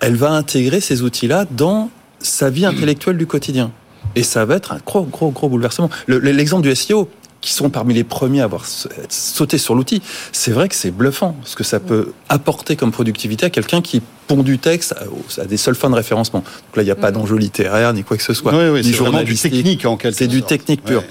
elle 0.00 0.16
va 0.16 0.30
intégrer 0.32 0.80
ces 0.80 1.02
outils-là 1.02 1.46
dans 1.50 1.88
sa 2.20 2.50
vie 2.50 2.66
intellectuelle 2.66 3.16
du 3.16 3.26
quotidien. 3.26 3.72
Et 4.14 4.22
ça 4.22 4.44
va 4.44 4.56
être 4.56 4.72
un 4.72 4.80
gros, 4.84 5.04
gros, 5.04 5.30
gros 5.30 5.48
bouleversement. 5.48 5.88
L'exemple 6.08 6.62
du 6.62 6.74
SEO, 6.74 7.08
qui 7.42 7.52
sont 7.52 7.68
parmi 7.68 7.92
les 7.92 8.04
premiers 8.04 8.40
à 8.40 8.44
avoir 8.44 8.64
sauté 9.10 9.58
sur 9.58 9.74
l'outil, 9.74 10.00
c'est 10.30 10.52
vrai 10.52 10.68
que 10.68 10.74
c'est 10.74 10.92
bluffant 10.92 11.36
ce 11.44 11.56
que 11.56 11.64
ça 11.64 11.80
peut 11.80 12.12
apporter 12.30 12.76
comme 12.76 12.92
productivité 12.92 13.46
à 13.46 13.50
quelqu'un 13.50 13.82
qui 13.82 14.00
pond 14.28 14.42
du 14.42 14.58
texte 14.58 14.94
à 15.38 15.44
des 15.44 15.56
seules 15.56 15.74
fins 15.74 15.90
de 15.90 15.96
référencement. 15.96 16.40
Donc 16.40 16.76
là, 16.76 16.82
il 16.82 16.86
n'y 16.86 16.92
a 16.92 16.96
pas 16.96 17.10
d'enjeu 17.10 17.36
littéraire 17.36 17.92
ni 17.92 18.04
quoi 18.04 18.16
que 18.16 18.22
ce 18.22 18.32
soit. 18.32 18.54
Oui, 18.54 18.68
oui, 18.70 18.84
c'est 18.84 18.96
vraiment 18.96 19.22
du 19.24 19.34
technique 19.36 19.84
en 19.84 19.96
quelque 19.96 20.16
C'est 20.16 20.28
du 20.28 20.42
technique 20.42 20.84
pur. 20.84 21.02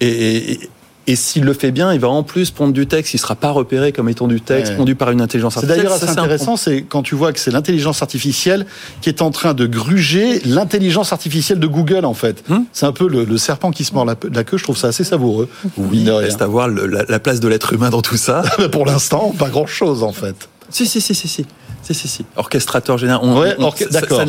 et, 0.00 0.52
et 0.52 0.70
s'il 1.14 1.44
le 1.44 1.52
fait 1.52 1.70
bien, 1.70 1.92
il 1.92 2.00
va 2.00 2.08
en 2.08 2.22
plus 2.22 2.50
pondre 2.50 2.72
du 2.72 2.86
texte. 2.86 3.12
Il 3.14 3.16
ne 3.16 3.20
sera 3.20 3.34
pas 3.34 3.50
repéré 3.50 3.92
comme 3.92 4.08
étant 4.08 4.26
du 4.26 4.40
texte 4.40 4.76
pondu 4.76 4.94
par 4.94 5.10
une 5.10 5.20
intelligence 5.20 5.56
artificielle. 5.56 5.82
C'est 5.82 5.88
d'ailleurs 5.88 6.02
assez 6.02 6.18
intéressant, 6.18 6.56
c'est 6.56 6.82
quand 6.82 7.02
tu 7.02 7.14
vois 7.14 7.32
que 7.32 7.38
c'est 7.38 7.50
l'intelligence 7.50 8.02
artificielle 8.02 8.66
qui 9.00 9.08
est 9.08 9.22
en 9.22 9.30
train 9.30 9.54
de 9.54 9.66
gruger 9.66 10.40
l'intelligence 10.44 11.12
artificielle 11.12 11.58
de 11.58 11.66
Google, 11.66 12.04
en 12.04 12.14
fait. 12.14 12.42
Hmm 12.48 12.64
c'est 12.72 12.86
un 12.86 12.92
peu 12.92 13.08
le, 13.08 13.36
serpent 13.38 13.70
qui 13.70 13.84
se 13.84 13.94
mord 13.94 14.04
la, 14.04 14.14
queue. 14.14 14.56
Je 14.56 14.62
trouve 14.64 14.76
ça 14.76 14.88
assez 14.88 15.04
savoureux. 15.04 15.48
Oui, 15.76 16.02
il 16.02 16.10
reste 16.10 16.42
à 16.42 16.46
voir 16.46 16.68
la, 16.68 17.18
place 17.20 17.40
de 17.40 17.48
l'être 17.48 17.72
humain 17.72 17.90
dans 17.90 18.02
tout 18.02 18.16
ça. 18.16 18.42
Pour 18.72 18.86
l'instant, 18.86 19.32
pas 19.38 19.48
grand-chose, 19.48 20.02
en 20.02 20.12
fait. 20.12 20.48
Si, 20.70 20.86
si, 20.86 21.00
si, 21.00 21.14
si, 21.14 21.28
si. 21.28 21.46
Si, 21.84 21.94
si, 21.94 22.08
si. 22.08 22.24
Orchestrateur 22.36 22.98
général. 22.98 23.20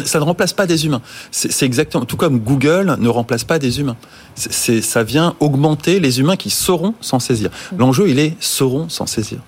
ça, 0.06 0.20
ne 0.20 0.24
remplace 0.24 0.54
pas 0.54 0.68
des 0.68 0.86
humains. 0.86 1.02
C'est 1.32 1.66
exactement. 1.66 2.06
Tout 2.06 2.18
comme 2.18 2.40
Google 2.40 2.98
ne 3.00 3.10
remplace 3.10 3.44
pas 3.44 3.60
des 3.60 3.80
humains. 3.80 3.96
C'est 4.36 4.82
ça 4.82 5.04
vient 5.04 5.36
augmenter 5.40 6.00
les 6.00 6.20
humains 6.20 6.36
qui 6.36 6.50
sauront 6.50 6.94
s'en 7.02 7.20
saisir. 7.20 7.50
L'enjeu, 7.78 8.10
il 8.10 8.20
est 8.20 8.36
sauront 8.40 8.90
s'en 8.90 9.06
saisir. 9.06 9.40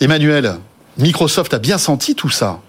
Emmanuel, 0.00 0.58
Microsoft 0.98 1.54
a 1.54 1.58
bien 1.58 1.78
senti 1.78 2.14
tout 2.14 2.30
ça. 2.30 2.60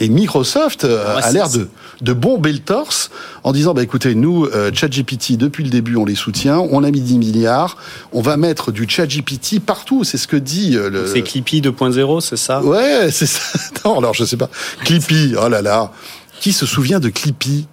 Et 0.00 0.08
Microsoft 0.08 0.84
euh, 0.84 1.16
a 1.16 1.30
l'air 1.32 1.48
de, 1.48 1.68
de 2.00 2.12
bomber 2.12 2.52
le 2.52 2.58
torse 2.58 3.10
en 3.44 3.52
disant 3.52 3.74
bah 3.74 3.82
écoutez 3.82 4.14
nous 4.14 4.46
euh, 4.46 4.70
ChatGPT 4.72 5.36
depuis 5.36 5.64
le 5.64 5.70
début 5.70 5.96
on 5.96 6.04
les 6.04 6.14
soutient 6.14 6.58
on 6.58 6.84
a 6.84 6.90
mis 6.90 7.00
10 7.00 7.18
milliards 7.18 7.76
on 8.12 8.20
va 8.20 8.36
mettre 8.36 8.72
du 8.72 8.88
ChatGPT 8.88 9.60
partout. 9.60 10.04
C'est 10.04 10.18
ce 10.18 10.28
que 10.28 10.36
dit 10.36 10.76
euh, 10.76 10.90
le 10.90 11.06
c'est 11.06 11.22
Clippy 11.22 11.60
2.0 11.60 12.20
c'est 12.20 12.36
ça? 12.36 12.62
Ouais 12.62 13.10
c'est 13.10 13.26
ça. 13.26 13.40
Non 13.84 13.98
alors 13.98 14.14
je 14.14 14.24
sais 14.24 14.36
pas. 14.36 14.50
Clippy 14.84 15.34
oh 15.42 15.48
là 15.48 15.62
là. 15.62 15.92
Qui 16.40 16.52
se 16.52 16.66
souvient 16.66 17.00
de 17.00 17.08
Clippy? 17.08 17.66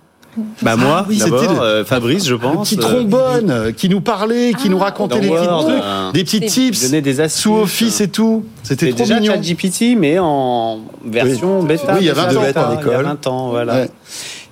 Bah 0.62 0.76
moi, 0.76 1.00
ah, 1.00 1.06
oui, 1.08 1.18
d'abord, 1.18 1.62
euh, 1.62 1.84
Fabrice, 1.84 2.28
je 2.28 2.36
pense. 2.36 2.70
Qui 2.70 2.78
trombone, 2.78 3.50
euh, 3.50 3.72
qui 3.72 3.90
nous 3.90 4.02
parlait, 4.02 4.54
qui 4.54 4.70
nous 4.70 4.78
racontait 4.78 5.20
des 5.20 5.30
petits 5.30 5.48
trucs, 5.48 6.14
des 6.14 6.24
petits 6.24 6.42
tips, 6.42 6.92
des 6.92 7.30
sous 7.30 7.56
Office 7.56 8.02
et 8.02 8.10
tout. 8.10 8.46
C'était 8.64 8.90
trop 8.90 9.00
déjà 9.00 9.20
mignon. 9.20 9.36
GPT, 9.42 9.98
mais 9.98 10.20
en 10.20 10.80
version 11.06 11.64
bêta. 11.64 11.94
Oui, 11.94 12.00
il 12.02 12.06
y 12.08 12.10
a 12.10 12.14
20 12.14 12.38
ans, 12.38 12.42
il 12.82 12.92
y 12.92 12.94
a 12.94 13.02
20 13.02 13.28
ans, 13.28 13.50
voilà. 13.50 13.86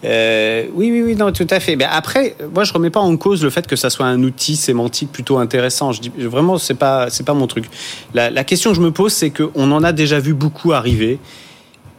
Euh, 0.03 0.65
oui, 0.73 0.91
oui, 0.91 1.01
oui, 1.01 1.15
non, 1.15 1.31
tout 1.31 1.47
à 1.49 1.59
fait. 1.59 1.75
Mais 1.75 1.87
après, 1.89 2.35
moi, 2.53 2.63
je 2.63 2.73
remets 2.73 2.89
pas 2.89 2.99
en 2.99 3.17
cause 3.17 3.43
le 3.43 3.49
fait 3.49 3.65
que 3.65 3.75
ça 3.75 3.89
soit 3.89 4.05
un 4.05 4.21
outil 4.21 4.55
sémantique 4.55 5.11
plutôt 5.11 5.37
intéressant. 5.37 5.91
Je 5.91 6.01
dis 6.01 6.11
vraiment, 6.17 6.57
c'est 6.57 6.75
pas, 6.75 7.09
c'est 7.09 7.25
pas 7.25 7.33
mon 7.33 7.47
truc. 7.47 7.65
La, 8.13 8.29
la 8.29 8.43
question 8.43 8.71
que 8.71 8.75
je 8.75 8.81
me 8.81 8.91
pose, 8.91 9.13
c'est 9.13 9.31
qu'on 9.31 9.71
en 9.71 9.83
a 9.83 9.91
déjà 9.93 10.19
vu 10.19 10.33
beaucoup 10.33 10.73
arriver. 10.73 11.19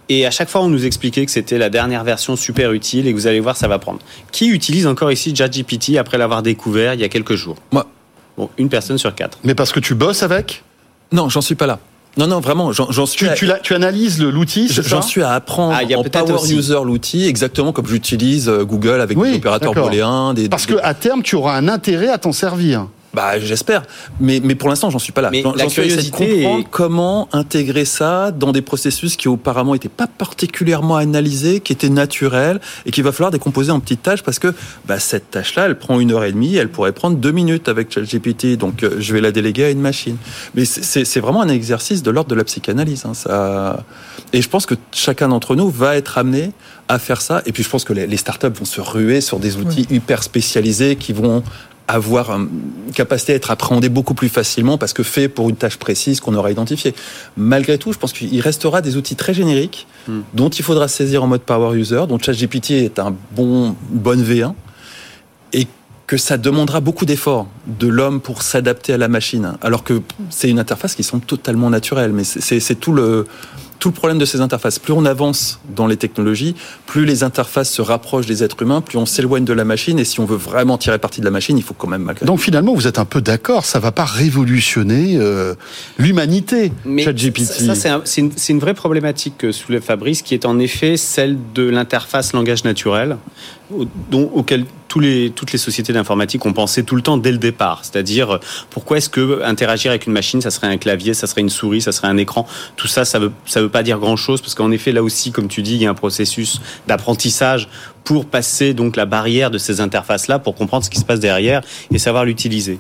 Et 0.09 0.27
à 0.27 0.31
chaque 0.31 0.49
fois, 0.49 0.63
on 0.63 0.69
nous 0.69 0.87
expliquait 0.87 1.27
que 1.27 1.33
c'était 1.33 1.59
la 1.59 1.69
dernière 1.69 2.05
version 2.05 2.37
super 2.37 2.73
utile 2.73 3.09
et 3.09 3.13
que 3.13 3.17
vous 3.17 3.27
allez 3.27 3.41
voir, 3.41 3.57
ça 3.57 3.67
va 3.67 3.79
prendre. 3.79 3.99
Qui 4.31 4.49
utilise 4.49 4.87
encore 4.87 5.11
ici 5.11 5.35
ChatGPT 5.35 5.97
après 5.99 6.17
l'avoir 6.17 6.43
découvert 6.43 6.95
il 6.95 7.01
y 7.01 7.05
a 7.05 7.09
quelques 7.09 7.35
jours 7.35 7.57
Moi. 7.73 7.87
Bon, 8.37 8.51
une 8.59 8.69
personne 8.69 8.99
sur 8.99 9.15
quatre. 9.15 9.39
Mais 9.45 9.55
parce 9.55 9.73
que 9.73 9.81
tu 9.81 9.95
bosses 9.95 10.23
avec? 10.23 10.63
Non, 11.11 11.29
j'en 11.29 11.41
suis 11.41 11.55
pas 11.55 11.67
là. 11.67 11.79
Non, 12.19 12.27
non, 12.27 12.41
vraiment, 12.41 12.73
j'en 12.73 13.07
suis. 13.07 13.27
Tu, 13.37 13.47
tu, 13.63 13.75
analyses 13.75 14.23
l'outil, 14.23 14.69
J'en 14.71 15.03
suis 15.03 15.23
à 15.23 15.33
apprendre 15.33 15.77
ah, 15.79 15.99
en 15.99 16.03
Power 16.03 16.51
User 16.51 16.79
l'outil, 16.83 17.27
exactement 17.27 17.73
comme 17.73 17.87
j'utilise 17.87 18.49
euh, 18.49 18.65
Google 18.65 19.03
avec 19.03 19.19
des 19.19 19.35
opérateurs 19.35 19.75
booléens. 19.75 20.33
Des, 20.33 20.49
Parce 20.49 20.67
qu'à 20.67 20.95
terme, 20.95 21.23
tu 21.23 21.37
auras 21.37 21.57
un 21.57 21.69
intérêt 21.69 22.09
à 22.09 22.17
t'en 22.17 22.33
servir. 22.33 22.89
Bah, 23.17 23.39
j'espère. 23.39 23.83
Mais, 24.21 24.43
mais 24.45 24.55
pour 24.55 24.69
l'instant, 24.69 24.91
j'en 24.91 24.99
suis 24.99 25.13
pas 25.13 25.23
là. 25.23 25.31
J'en 25.33 25.55
la 25.55 25.69
curiosité 25.69 26.43
comprendre 26.43 26.69
comment 26.71 27.31
intégrer 27.33 27.87
ça 27.87 28.31
dans 28.31 28.53
des 28.53 28.61
processus 28.61 29.17
qui 29.17 29.27
auparavant 29.27 29.73
n'étaient 29.73 29.89
pas 29.89 30.07
particulièrement 30.07 30.97
analysés, 30.97 31.61
qui 31.61 31.73
étaient 31.73 31.89
naturels 31.89 32.61
et 32.85 32.91
qu'il 32.91 33.03
va 33.05 33.13
falloir 33.13 33.31
décomposer 33.31 33.73
en 33.73 33.81
petites 33.81 34.03
tâches 34.03 34.23
parce 34.23 34.39
que 34.39 34.53
bah, 34.85 34.99
cette 34.99 35.31
tâche-là, 35.31 35.65
elle 35.65 35.79
prend 35.79 35.99
une 35.99 36.13
heure 36.13 36.25
et 36.25 36.33
demie, 36.33 36.57
elle 36.57 36.69
pourrait 36.69 36.93
prendre 36.93 37.17
deux 37.17 37.31
minutes 37.31 37.71
avec 37.71 37.91
ChatGPT. 37.91 38.59
Donc, 38.59 38.83
euh, 38.83 38.97
je 38.99 39.15
vais 39.15 39.23
la 39.23 39.33
déléguer 39.33 39.65
à 39.65 39.71
une 39.71 39.81
machine. 39.81 40.19
Mais 40.55 40.67
c'est 40.67 41.21
vraiment 41.21 41.41
un 41.41 41.49
exercice 41.49 42.03
de 42.03 42.11
l'ordre 42.11 42.29
de 42.29 42.35
la 42.35 42.45
psychanalyse. 42.45 43.07
Hein, 43.07 43.15
ça... 43.15 43.83
Et 44.35 44.43
je 44.43 44.49
pense 44.51 44.67
que 44.67 44.75
chacun 44.93 45.29
d'entre 45.29 45.57
nous 45.57 45.71
va 45.71 45.97
être 45.97 46.19
amené 46.19 46.53
à 46.89 46.99
faire 46.99 47.23
ça. 47.23 47.41
Et 47.47 47.53
puis, 47.53 47.63
je 47.63 47.71
pense 47.71 47.85
que 47.85 47.95
les, 47.95 48.17
startups 48.19 48.49
vont 48.49 48.67
se 48.67 48.83
ruer 48.83 49.23
sur 49.23 49.39
des 49.39 49.57
outils 49.57 49.87
hyper 49.89 50.23
spécialisés 50.23 50.97
qui 50.97 51.15
vont 51.15 51.43
avoir 51.89 52.31
une 52.31 52.49
capacité 52.95 53.33
à 53.33 53.37
être 53.37 53.51
appréhendé 53.51 53.89
beaucoup 53.89 54.15
plus 54.15 54.29
facilement 54.29 54.79
parce 54.79 54.93
que 54.93 55.03
fait 55.03 55.29
pour 55.29 55.49
une 55.49 55.57
tâche 55.57 55.77
précise 55.77 56.21
qu'on 56.21 56.35
aura 56.35 56.51
identifiée. 56.51 56.95
Malgré 57.37 57.79
tout, 57.79 57.93
je 57.93 57.99
pense 57.99 58.13
qu'il 58.13 58.41
restera 58.41 58.83
des 58.83 58.97
outils 58.97 59.17
très 59.17 59.35
génériques 59.35 59.87
hmm. 60.09 60.21
dont 60.35 60.49
il 60.49 60.65
faudra 60.65 60.89
saisir 60.89 61.23
en 61.23 61.27
mode 61.27 61.43
power 61.43 61.77
user, 61.77 62.05
dont 62.09 62.19
ChatGPT 62.19 62.73
est 62.73 62.99
un 62.99 63.15
bon 63.33 63.77
bonne 63.91 64.23
V1 64.23 64.55
et 65.53 65.67
que 66.07 66.17
ça 66.17 66.39
demandera 66.39 66.81
beaucoup 66.81 67.05
d'efforts 67.05 67.47
de 67.67 67.89
l'homme 67.89 68.21
pour 68.21 68.43
s'adapter 68.43 68.93
à 68.93 68.99
la 68.99 69.09
machine, 69.09 69.55
alors 69.61 69.83
que 69.83 70.03
c'est 70.31 70.49
une 70.49 70.61
interface 70.61 70.95
qui 70.95 71.03
semble 71.03 71.25
totalement 71.25 71.69
naturelle. 71.69 72.13
Mais 72.13 72.25
c'est 72.25 72.75
tout 72.77 72.93
le 72.93 73.27
tout 73.79 73.89
le 73.89 73.95
problème 73.95 74.19
de 74.19 74.25
ces 74.25 74.41
interfaces. 74.41 74.79
Plus 74.79 74.93
on 74.93 75.05
avance 75.05 75.61
dans 75.75 75.87
les 75.87 75.97
technologies, 75.97 76.55
plus 76.87 77.05
les 77.05 77.23
interfaces 77.23 77.71
se 77.71 77.83
rapprochent 77.83 78.27
des 78.27 78.43
êtres 78.43 78.63
humains, 78.63 78.81
plus 78.81 78.99
on 78.99 79.07
s'éloigne 79.07 79.45
de 79.45 79.53
la 79.53 79.65
machine. 79.65 79.99
Et 79.99 80.05
si 80.05 80.21
on 80.21 80.25
veut 80.25 80.37
vraiment 80.37 80.79
tirer 80.79 80.99
parti 80.99 81.21
de 81.21 81.25
la 81.25 81.31
machine, 81.31 81.57
il 81.57 81.65
faut 81.65 81.75
quand 81.75 81.89
même 81.89 82.03
malgré. 82.03 82.27
Donc 82.27 82.41
finalement, 82.41 82.75
vous 82.75 82.87
êtes 82.87 82.99
un 82.99 83.05
peu 83.05 83.21
d'accord, 83.21 83.65
ça 83.65 83.79
va 83.79 83.93
pas 83.93 84.05
révolutionner 84.05 85.17
euh, 85.17 85.55
l'humanité. 85.99 86.73
ChatGPT. 86.99 87.45
Ça, 87.45 87.75
ça 87.75 88.01
c'est 88.05 88.21
une, 88.21 88.33
une, 88.49 88.59
vraie 88.59 88.75
problématique 88.75 89.35
que 89.39 89.53
soulève 89.53 89.83
Fabrice, 89.83 90.23
qui 90.23 90.35
est 90.35 90.47
en 90.47 90.59
effet 90.59 90.97
celle 90.97 91.37
de 91.55 91.69
l'interface 91.69 92.33
langage 92.33 92.65
naturel 92.65 93.17
dont, 94.11 94.31
auquel 94.35 94.65
toutes 94.89 95.53
les 95.53 95.59
sociétés 95.59 95.93
d'informatique 95.93 96.47
ont 96.47 96.53
pensé 96.53 96.83
tout 96.83 96.97
le 96.97 97.03
temps 97.03 97.19
dès 97.19 97.33
le 97.33 97.39
départ. 97.39 97.81
C'est-à-dire, 97.83 98.41
pourquoi 98.71 98.97
est-ce 98.97 99.11
que 99.11 99.43
interagir 99.43 99.91
avec 99.91 100.07
une 100.07 100.13
machine, 100.13 100.41
ça 100.41 100.51
serait 100.51 100.69
un 100.69 100.79
clavier, 100.79 101.13
ça 101.13 101.27
serait 101.27 101.43
une 101.43 101.51
souris, 101.51 101.83
ça 101.83 101.93
serait 101.93 102.09
un 102.09 102.17
écran? 102.17 102.47
Tout 102.77 102.87
ça, 102.87 103.05
ça 103.05 103.19
veut, 103.19 103.33
ça 103.45 103.61
veut 103.61 103.69
pas 103.69 103.83
dire 103.83 103.99
grand-chose, 103.99 104.41
parce 104.41 104.55
qu'en 104.55 104.71
effet, 104.71 104.93
là 104.93 105.03
aussi, 105.03 105.33
comme 105.33 105.49
tu 105.49 105.63
dis, 105.63 105.75
il 105.75 105.83
y 105.83 105.87
a 105.87 105.91
un 105.91 105.95
processus 105.95 106.61
d'apprentissage 106.87 107.69
pour 108.05 108.25
passer 108.27 108.73
donc 108.73 108.97
la 108.97 109.05
barrière 109.05 109.51
de 109.51 109.59
ces 109.59 109.81
interfaces-là, 109.81 110.39
pour 110.39 110.55
comprendre 110.55 110.85
ce 110.85 110.91
qui 110.91 110.99
se 110.99 111.05
passe 111.05 111.21
derrière 111.21 111.61
et 111.93 111.99
savoir 111.99 112.25
l'utiliser. 112.25 112.79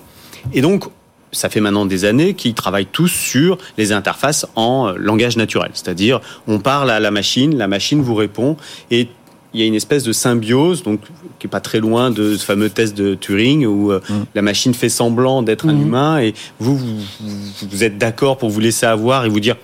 Et 0.54 0.62
donc, 0.62 0.84
ça 1.32 1.50
fait 1.50 1.60
maintenant 1.60 1.84
des 1.84 2.04
années 2.04 2.34
qu'ils 2.34 2.54
travaillent 2.54 2.86
tous 2.86 3.08
sur 3.08 3.58
les 3.76 3.92
interfaces 3.92 4.46
en 4.54 4.92
langage 4.92 5.36
naturel. 5.36 5.70
C'est-à-dire, 5.74 6.20
on 6.46 6.60
parle 6.60 6.90
à 6.90 7.00
la 7.00 7.10
machine, 7.10 7.58
la 7.58 7.68
machine 7.68 8.00
vous 8.00 8.14
répond, 8.14 8.56
et 8.90 9.08
il 9.56 9.60
y 9.60 9.62
a 9.62 9.66
une 9.66 9.74
espèce 9.74 10.04
de 10.04 10.12
symbiose, 10.12 10.82
donc 10.82 11.00
qui 11.38 11.46
est 11.46 11.50
pas 11.50 11.60
très 11.60 11.80
loin 11.80 12.10
de 12.10 12.36
ce 12.36 12.44
fameux 12.44 12.68
test 12.68 12.94
de 12.94 13.14
Turing 13.14 13.64
où 13.64 13.90
euh, 13.90 14.00
mm. 14.08 14.14
la 14.34 14.42
machine 14.42 14.74
fait 14.74 14.90
semblant 14.90 15.42
d'être 15.42 15.66
un 15.66 15.72
mm. 15.72 15.82
humain 15.82 16.18
et 16.18 16.34
vous, 16.60 16.78
vous, 16.78 17.84
êtes 17.84 17.96
d'accord 17.96 18.36
pour 18.36 18.50
vous 18.50 18.60
laisser 18.60 18.84
avoir 18.84 19.24
et 19.24 19.30
vous 19.30 19.40
dire 19.40 19.56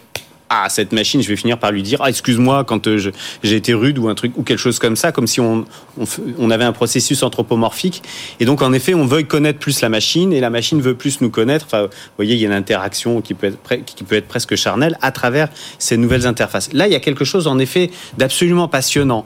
ah 0.55 0.68
cette 0.68 0.93
machine, 0.93 1.22
je 1.22 1.28
vais 1.28 1.36
finir 1.36 1.59
par 1.59 1.72
lui 1.72 1.82
dire 1.82 2.01
ah 2.03 2.09
excuse-moi 2.11 2.64
quand 2.64 2.86
euh, 2.86 3.12
j'ai 3.43 3.57
été 3.57 3.72
rude 3.72 3.99
ou 3.99 4.09
un 4.09 4.14
truc 4.14 4.32
ou 4.36 4.43
quelque 4.43 4.59
chose 4.59 4.78
comme 4.78 4.97
ça, 4.97 5.12
comme 5.12 5.26
si 5.26 5.40
on, 5.40 5.64
on, 6.38 6.51
avait 6.51 6.64
un 6.64 6.72
processus 6.72 7.22
anthropomorphique. 7.22 8.03
Et 8.38 8.45
donc 8.45 8.61
en 8.61 8.72
effet, 8.74 8.93
on 8.95 9.07
veuille 9.07 9.26
connaître 9.26 9.59
plus 9.59 9.80
la 9.80 9.88
machine 9.88 10.32
et 10.32 10.40
la 10.40 10.51
machine 10.51 10.80
veut 10.80 10.95
plus 10.95 11.22
nous 11.22 11.30
connaître. 11.30 11.64
Enfin, 11.66 11.84
vous 11.84 11.90
voyez, 12.16 12.34
il 12.34 12.40
y 12.40 12.45
a 12.45 12.49
une 12.49 12.55
interaction 12.55 13.22
qui 13.22 13.32
peut 13.32 13.47
être 13.47 13.84
qui 13.84 14.05
peut 14.05 14.16
être 14.16 14.28
presque 14.28 14.55
charnelle 14.57 14.99
à 15.01 15.11
travers 15.11 15.49
ces 15.78 15.97
nouvelles 15.97 16.26
interfaces. 16.26 16.70
Là, 16.74 16.86
il 16.86 16.93
y 16.93 16.97
a 16.97 17.01
quelque 17.01 17.24
chose 17.24 17.47
en 17.47 17.59
effet 17.59 17.90
d'absolument 18.18 18.68
passionnant. 18.68 19.24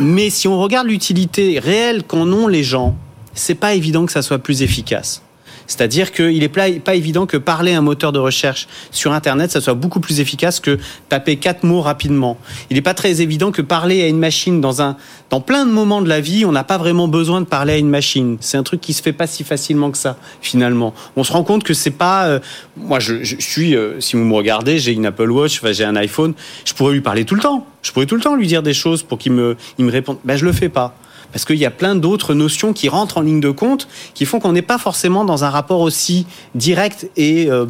Mais 0.00 0.30
si 0.30 0.46
on 0.48 0.60
regarde 0.60 0.86
l'utilité 0.86 1.58
réelle 1.58 2.04
qu'en 2.04 2.30
ont 2.32 2.46
les 2.46 2.62
gens, 2.62 2.96
c'est 3.34 3.54
pas 3.54 3.74
évident 3.74 4.06
que 4.06 4.12
ça 4.12 4.22
soit 4.22 4.38
plus 4.38 4.62
efficace. 4.62 5.22
C'est-à-dire 5.68 6.12
qu'il 6.12 6.40
n'est 6.40 6.48
pas, 6.48 6.94
évident 6.94 7.26
que 7.26 7.36
parler 7.36 7.74
un 7.74 7.82
moteur 7.82 8.10
de 8.10 8.18
recherche 8.18 8.66
sur 8.90 9.12
Internet, 9.12 9.52
ça 9.52 9.60
soit 9.60 9.74
beaucoup 9.74 10.00
plus 10.00 10.18
efficace 10.18 10.60
que 10.60 10.78
taper 11.08 11.36
quatre 11.36 11.62
mots 11.62 11.82
rapidement. 11.82 12.38
Il 12.70 12.74
n'est 12.74 12.82
pas 12.82 12.94
très 12.94 13.20
évident 13.20 13.52
que 13.52 13.62
parler 13.62 14.02
à 14.02 14.08
une 14.08 14.18
machine 14.18 14.62
dans 14.62 14.80
un, 14.80 14.96
dans 15.28 15.42
plein 15.42 15.66
de 15.66 15.70
moments 15.70 16.00
de 16.00 16.08
la 16.08 16.20
vie, 16.20 16.46
on 16.46 16.52
n'a 16.52 16.64
pas 16.64 16.78
vraiment 16.78 17.06
besoin 17.06 17.42
de 17.42 17.46
parler 17.46 17.74
à 17.74 17.76
une 17.76 17.90
machine. 17.90 18.38
C'est 18.40 18.56
un 18.56 18.62
truc 18.62 18.80
qui 18.80 18.94
se 18.94 19.02
fait 19.02 19.12
pas 19.12 19.26
si 19.26 19.44
facilement 19.44 19.90
que 19.90 19.98
ça, 19.98 20.16
finalement. 20.40 20.94
On 21.16 21.22
se 21.22 21.32
rend 21.32 21.44
compte 21.44 21.64
que 21.64 21.74
c'est 21.74 21.90
pas. 21.90 22.26
euh, 22.26 22.40
moi, 22.76 22.98
je, 22.98 23.22
suis. 23.38 23.76
euh, 23.76 24.00
si 24.00 24.16
vous 24.16 24.24
me 24.24 24.34
regardez, 24.34 24.78
j'ai 24.78 24.92
une 24.92 25.04
Apple 25.04 25.30
Watch, 25.30 25.60
j'ai 25.72 25.84
un 25.84 25.96
iPhone. 25.96 26.32
Je 26.64 26.72
pourrais 26.72 26.94
lui 26.94 27.02
parler 27.02 27.26
tout 27.26 27.34
le 27.34 27.42
temps. 27.42 27.66
Je 27.82 27.92
pourrais 27.92 28.06
tout 28.06 28.16
le 28.16 28.22
temps 28.22 28.36
lui 28.36 28.46
dire 28.46 28.62
des 28.62 28.74
choses 28.74 29.02
pour 29.02 29.18
qu'il 29.18 29.32
me, 29.32 29.56
il 29.76 29.84
me 29.84 29.92
réponde. 29.92 30.16
Ben, 30.24 30.36
je 30.36 30.46
le 30.46 30.52
fais 30.52 30.70
pas. 30.70 30.96
Parce 31.32 31.44
qu'il 31.44 31.56
y 31.56 31.66
a 31.66 31.70
plein 31.70 31.94
d'autres 31.94 32.34
notions 32.34 32.72
qui 32.72 32.88
rentrent 32.88 33.18
en 33.18 33.20
ligne 33.20 33.40
de 33.40 33.50
compte, 33.50 33.88
qui 34.14 34.24
font 34.24 34.40
qu'on 34.40 34.52
n'est 34.52 34.62
pas 34.62 34.78
forcément 34.78 35.24
dans 35.24 35.44
un 35.44 35.50
rapport 35.50 35.80
aussi 35.80 36.26
direct 36.54 37.10
et 37.16 37.50
euh, 37.50 37.66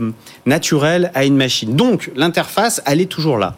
naturel 0.47 1.11
à 1.15 1.25
une 1.25 1.37
machine. 1.37 1.75
Donc, 1.75 2.11
l'interface, 2.15 2.81
elle 2.87 3.01
est 3.01 3.07
toujours 3.07 3.39
là. 3.39 3.57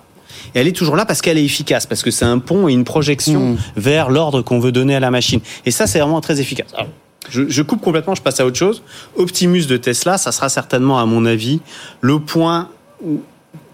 Et 0.54 0.60
elle 0.60 0.68
est 0.68 0.76
toujours 0.76 0.96
là 0.96 1.04
parce 1.04 1.20
qu'elle 1.20 1.38
est 1.38 1.44
efficace, 1.44 1.86
parce 1.86 2.02
que 2.02 2.10
c'est 2.10 2.24
un 2.24 2.38
pont 2.38 2.68
et 2.68 2.72
une 2.72 2.84
projection 2.84 3.56
vers 3.76 4.10
l'ordre 4.10 4.42
qu'on 4.42 4.58
veut 4.58 4.72
donner 4.72 4.96
à 4.96 5.00
la 5.00 5.10
machine. 5.10 5.40
Et 5.66 5.70
ça, 5.70 5.86
c'est 5.86 6.00
vraiment 6.00 6.20
très 6.20 6.40
efficace. 6.40 6.68
Alors, 6.74 6.88
je, 7.28 7.48
je 7.48 7.62
coupe 7.62 7.82
complètement, 7.82 8.14
je 8.14 8.22
passe 8.22 8.40
à 8.40 8.46
autre 8.46 8.56
chose. 8.56 8.82
Optimus 9.16 9.66
de 9.66 9.76
Tesla, 9.76 10.18
ça 10.18 10.32
sera 10.32 10.48
certainement, 10.48 10.98
à 10.98 11.04
mon 11.04 11.26
avis, 11.26 11.60
le 12.00 12.18
point 12.20 12.68
où 13.04 13.20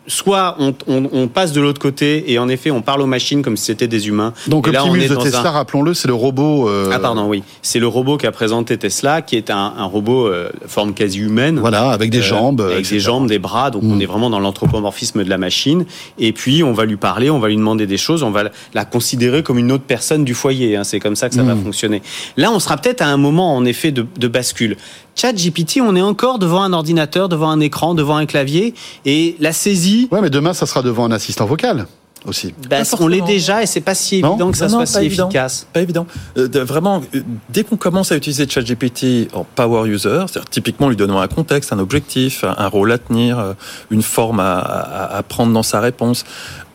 soit 0.07 0.57
on, 0.59 0.75
on- 0.87 1.09
on 1.13 1.29
passe 1.29 1.53
de 1.53 1.61
l'autre 1.61 1.81
côté 1.81 2.31
et 2.33 2.39
en 2.39 2.49
effet 2.49 2.71
on 2.71 2.83
parle 2.83 3.03
aux 3.03 3.07
machines 3.07 3.43
comme 3.43 3.57
si 3.57 3.65
c'était 3.65 3.89
des 3.89 4.09
humains. 4.09 4.33
Donc 4.49 4.69
Et 4.69 4.73
là, 4.73 4.85
on 4.85 4.89
Optimus 4.89 5.05
est 5.05 5.09
de 5.09 5.15
dans 5.15 5.23
Tesla, 5.23 5.49
un- 5.49 5.51
rappelons-le, 5.51 5.95
c'est 5.95 6.09
le 6.09 6.15
robot. 6.15 6.69
euh, 6.69 6.91
ah 6.93 6.99
pardon, 6.99 7.27
oui. 7.29 7.43
C'est 7.63 7.79
le 7.79 7.89
robot 7.89 8.17
qu'a 8.17 8.33
présenté 8.33 8.77
Tesla, 8.79 9.23
qui 9.23 9.37
est 9.37 9.51
un, 9.51 9.75
un 9.77 9.85
robot 9.85 10.27
euh, 10.29 10.51
forme 10.67 10.95
quasi 10.95 11.19
humaine. 11.19 11.59
Voilà, 11.59 11.91
avec 11.91 12.11
des 12.11 12.23
jambes, 12.23 12.61
Avec 12.61 12.79
etc. 12.81 12.95
des 12.95 13.01
jambes, 13.01 13.29
des 13.29 13.39
bras. 13.39 13.71
Donc 13.71 13.83
on 13.85 13.99
est 14.01 14.07
vraiment 14.07 14.31
dans 14.31 14.41
l'anthropomorphisme 14.41 15.25
de 15.25 15.31
la 15.31 15.39
machine. 15.39 15.87
Et 16.19 16.33
puis 16.33 16.63
on 16.63 16.73
va 16.73 16.85
lui 16.85 16.97
parler, 16.97 17.31
on 17.31 17.39
va 17.39 17.49
lui 17.49 17.57
demander 17.57 17.87
des 17.87 17.97
choses, 17.99 18.23
on 18.23 18.31
va 18.31 18.45
la- 18.75 18.85
considérer 18.85 19.43
comme 19.43 19.59
une 19.59 19.73
autre 19.73 19.85
personne 19.87 20.25
du 20.25 20.35
foyer. 20.35 20.77
hein. 20.77 20.85
C'est 20.85 21.01
comme 21.01 21.17
ça 21.17 21.29
que 21.29 21.35
ça 21.35 21.43
va 21.43 21.57
fonctionner. 21.57 22.03
Là, 22.37 22.51
on 22.53 22.59
sera 22.61 22.77
peut-être 22.77 23.03
à 23.03 23.07
un 23.07 23.17
moment 23.17 23.55
en 23.57 23.65
effet 23.65 23.91
de, 23.93 24.07
de 24.19 24.29
bascule. 24.29 24.77
ChatGPT, 25.17 25.81
on 25.81 25.97
est 25.97 26.03
encore 26.03 26.39
devant 26.39 26.63
un 26.63 26.73
ordinateur, 26.73 27.29
devant 27.29 27.49
un 27.51 27.61
écran, 27.61 27.95
devant 27.95 28.17
un 28.17 28.27
clavier, 28.27 28.75
et 29.05 29.35
la 29.41 29.53
saisie. 29.53 30.09
Ouais, 30.13 30.21
mais 30.21 30.31
demain, 30.31 30.53
ça 30.53 30.67
sera 30.67 30.83
devant 30.83 31.05
un 31.07 31.11
assistant 31.13 31.47
vocal 31.47 31.87
aussi. 32.27 32.53
bah, 32.69 32.79
on 32.99 33.07
l'est 33.07 33.21
déjà, 33.21 33.63
et 33.63 33.67
c'est 33.67 33.81
pas 33.81 33.95
si 33.95 34.17
évident 34.17 34.51
que 34.51 34.57
ça 34.59 34.65
Non, 34.67 34.71
soit 34.71 34.81
pas 34.81 34.87
si 34.87 35.07
évident. 35.07 35.29
efficace. 35.29 35.67
Pas 35.73 35.81
évident. 35.81 36.07
Euh, 36.37 36.49
de- 36.49 36.59
vraiment, 36.59 37.01
euh, 37.15 37.21
dès 37.51 37.63
qu'on 37.63 37.77
commence 37.77 38.11
à 38.11 38.17
utiliser 38.17 38.49
ChatGPT 38.49 39.29
en 39.33 39.45
power 39.45 39.89
user, 39.89 40.25
c'est-à-dire 40.27 40.51
typiquement 40.51 40.89
lui 40.89 40.97
donnant 40.97 41.21
un 41.21 41.29
contexte, 41.29 41.73
un 41.73 41.79
objectif, 41.79 42.43
un 42.43 42.55
un 42.59 42.67
rôle 42.67 42.91
à 42.91 42.99
tenir, 42.99 43.39
euh, 43.39 43.53
une 43.93 44.03
forme 44.03 44.41
à, 44.41 44.59
à- 44.59 45.17
à 45.19 45.23
prendre 45.23 45.53
dans 45.53 45.63
sa 45.63 45.79
réponse, 45.79 46.25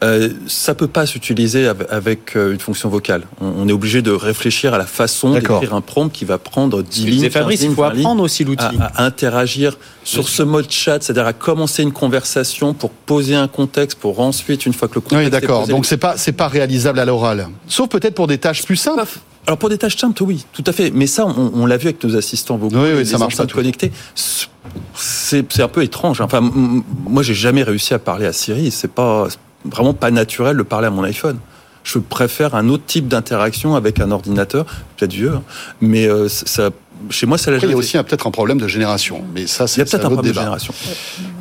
euh, 0.04 0.30
ça 0.48 0.74
peut 0.74 0.88
pas 0.88 1.06
s'utiliser 1.06 1.68
avec, 1.90 2.36
euh, 2.36 2.54
une 2.54 2.60
fonction 2.60 2.90
vocale. 2.90 3.24
On, 3.40 3.54
on 3.58 3.68
est 3.68 3.72
obligé 3.72 4.02
de 4.02 4.12
réfléchir 4.12 4.74
à 4.74 4.80
la 4.80 4.86
façon 4.86 5.34
d'écrire 5.34 5.76
un 5.76 5.82
prompt 5.82 6.10
qui 6.10 6.26
va 6.26 6.40
prendre 6.40 6.82
10 6.82 7.02
que 7.02 7.06
lignes, 7.06 7.16
disait 7.16 7.30
15 7.30 7.34
Fabrice, 7.34 7.62
il 7.62 7.64
lignes, 7.66 7.76
faut 7.76 7.82
20 7.84 7.90
lignes, 7.90 8.00
apprendre 8.00 8.24
aussi 8.24 8.44
l'outil. 8.44 8.66
À, 8.80 9.02
à 9.02 9.06
interagir 9.06 9.78
sur 10.04 10.28
ce 10.28 10.42
mode 10.42 10.72
chat, 10.72 11.04
c'est-à-dire 11.04 11.28
à 11.28 11.34
commencer 11.34 11.84
une 11.84 11.92
conversation 11.92 12.74
pour 12.74 12.90
poser 12.90 13.36
un 13.36 13.48
contexte, 13.48 14.00
pour 14.00 14.20
ensuite, 14.20 14.66
une 14.66 14.74
fois 14.74 14.88
que 14.88 14.96
le 14.96 15.02
contexte 15.02 15.22
Oui, 15.22 15.28
est 15.28 15.30
d'accord. 15.30 15.68
Donc 15.68 15.86
c'est 15.86 15.98
pas 15.98 16.18
c'est 16.18 16.32
pas 16.32 16.48
réalisable 16.48 17.00
à 17.00 17.06
l'oral. 17.06 17.48
Sauf 17.68 17.88
peut-être 17.90 18.16
pour 18.16 18.28
des 18.28 18.40
tâches 18.40 18.64
plus 18.64 18.78
simples. 18.78 19.04
alors 19.46 19.60
pour 19.60 19.70
des 19.70 19.78
tâches 19.78 19.98
simples, 19.98 20.24
oui, 20.24 20.46
tout 20.52 20.64
à 20.66 20.72
fait. 20.72 20.90
Mais 20.90 21.06
ça, 21.06 21.28
on, 21.28 21.52
on 21.54 21.66
l'a 21.68 21.78
vu 21.78 21.90
avec 21.90 22.04
nos 22.04 22.16
assistants 22.16 22.58
vocaux, 22.58 22.76
Oui, 22.76 22.90
oui, 22.92 23.00
les 23.00 23.06
ça 23.06 23.20
marche 23.20 23.38
pas 23.38 23.46
connectées. 23.46 23.92
C'est 24.16 24.48
c'est 24.96 25.62
un 25.62 25.68
peu 25.68 25.84
étrange. 25.84 26.22
Enfin, 26.22 26.42
moi, 26.42 27.24
j'ai 27.24 27.34
jamais 27.34 27.64
réussi 27.64 27.94
à 27.94 28.00
parler 28.00 28.26
à 28.26 28.34
Siri. 28.34 28.72
C'est 28.72 28.92
pas 28.92 29.28
vraiment 29.66 29.94
pas 29.94 30.12
naturel 30.12 30.58
de 30.58 30.64
parler 30.64 30.88
à 30.88 30.92
mon 30.92 31.04
iPhone. 31.04 31.38
Je 31.84 31.98
préfère 31.98 32.54
un 32.54 32.70
autre 32.70 32.84
type 32.86 33.08
d'interaction 33.08 33.76
avec 33.76 34.00
un 34.00 34.12
ordinateur, 34.12 34.66
peut-être 34.98 35.14
vieux, 35.14 35.34
hein. 35.34 35.42
mais 35.82 36.06
euh, 36.08 36.30
ça, 36.30 36.70
chez 37.10 37.26
moi, 37.26 37.40
ça 37.40 37.50
l'a 37.50 37.58
il 37.58 37.68
y 37.68 37.74
a 37.74 37.76
aussi 37.76 37.98
un- 37.98 38.04
peut-être 38.04 38.28
un 38.28 38.32
problème 38.32 38.60
de 38.60 38.68
génération. 38.68 39.24
Mais 39.34 39.48
ça, 39.48 39.66
c'est 39.66 39.84
peut-être 39.84 40.06
un 40.06 40.10
problème 40.12 40.32
de 40.32 40.38
génération. 40.40 40.74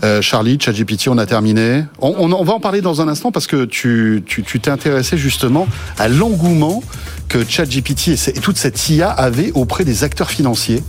Euh, 0.03 0.23
Charlie, 0.23 0.59
ChatGPT, 0.59 1.09
on 1.09 1.19
a 1.19 1.27
terminé. 1.27 1.85
On, 2.01 2.15
on- 2.19 2.33
on 2.33 2.43
va 2.45 2.55
en 2.55 2.61
parler 2.61 2.81
dans 2.81 3.03
un 3.03 3.09
instant 3.09 3.31
parce 3.33 3.47
que 3.47 3.67
tu 3.67 4.23
tu 4.27 4.43
tu 4.43 4.61
t'es 4.61 4.71
intéressé 4.71 5.19
justement 5.19 5.67
à 5.99 6.09
l'engouement 6.09 6.83
que 7.29 7.45
ChatGPT 7.47 8.09
et, 8.09 8.31
et 8.31 8.41
toute 8.41 8.57
cette 8.57 8.89
IA 8.89 9.11
avait 9.11 9.53
auprès 9.53 9.85
des 9.85 10.05
acteurs 10.05 10.31
financiers 10.31 10.83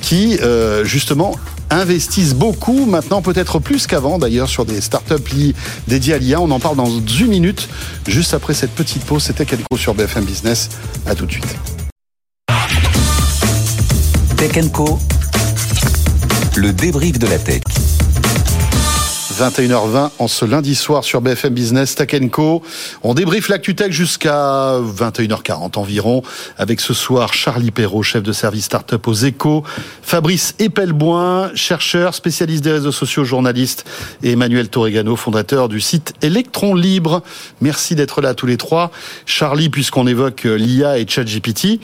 qui, 0.00 0.38
euh, 0.42 0.82
justement, 0.84 1.36
investissent 1.70 2.34
beaucoup, 2.34 2.86
maintenant 2.86 3.22
peut-être 3.22 3.58
plus 3.58 3.86
qu'avant 3.86 4.18
d'ailleurs, 4.18 4.48
sur 4.48 4.64
des 4.64 4.80
startups 4.80 5.14
dédiées 5.88 6.14
à 6.14 6.18
l'IA. 6.18 6.40
On 6.40 6.50
en 6.50 6.60
parle 6.60 6.76
dans 6.76 6.90
une 6.90 7.26
minute, 7.28 7.68
juste 8.06 8.34
après 8.34 8.54
cette 8.54 8.72
petite 8.72 9.04
pause. 9.04 9.24
C'était 9.24 9.46
Kelco 9.46 9.76
sur 9.76 9.94
BFM 9.94 10.24
Business. 10.24 10.68
À 11.06 11.14
tout 11.14 11.26
de 11.26 11.32
suite. 11.32 11.56
Tech 14.36 14.70
Co. 14.72 14.98
Le 16.56 16.72
débrief 16.72 17.18
de 17.18 17.26
la 17.26 17.38
tech. 17.38 17.62
21h20 19.34 20.10
en 20.20 20.28
ce 20.28 20.44
lundi 20.44 20.76
soir 20.76 21.02
sur 21.02 21.20
BFM 21.20 21.54
Business 21.54 21.96
Tech. 21.96 22.14
On 23.02 23.14
débriefe 23.14 23.48
l'actu 23.48 23.74
tech 23.74 23.90
jusqu'à 23.90 24.78
21h40 24.78 25.76
environ 25.76 26.22
avec 26.56 26.80
ce 26.80 26.94
soir 26.94 27.34
Charlie 27.34 27.72
Perrault, 27.72 28.04
chef 28.04 28.22
de 28.22 28.32
service 28.32 28.66
startup 28.66 29.08
aux 29.08 29.14
échos, 29.14 29.64
Fabrice 30.02 30.54
Epelboin, 30.60 31.50
chercheur, 31.56 32.14
spécialiste 32.14 32.62
des 32.62 32.70
réseaux 32.70 32.92
sociaux, 32.92 33.24
journaliste 33.24 33.84
et 34.22 34.32
Emmanuel 34.32 34.68
Torregano, 34.68 35.16
fondateur 35.16 35.68
du 35.68 35.80
site 35.80 36.14
Electron 36.22 36.76
Libre. 36.76 37.22
Merci 37.60 37.96
d'être 37.96 38.20
là 38.20 38.34
tous 38.34 38.46
les 38.46 38.56
trois. 38.56 38.92
Charlie, 39.26 39.68
puisqu'on 39.68 40.06
évoque 40.06 40.44
l'IA 40.44 40.98
et 40.98 41.06
ChatGPT, 41.08 41.80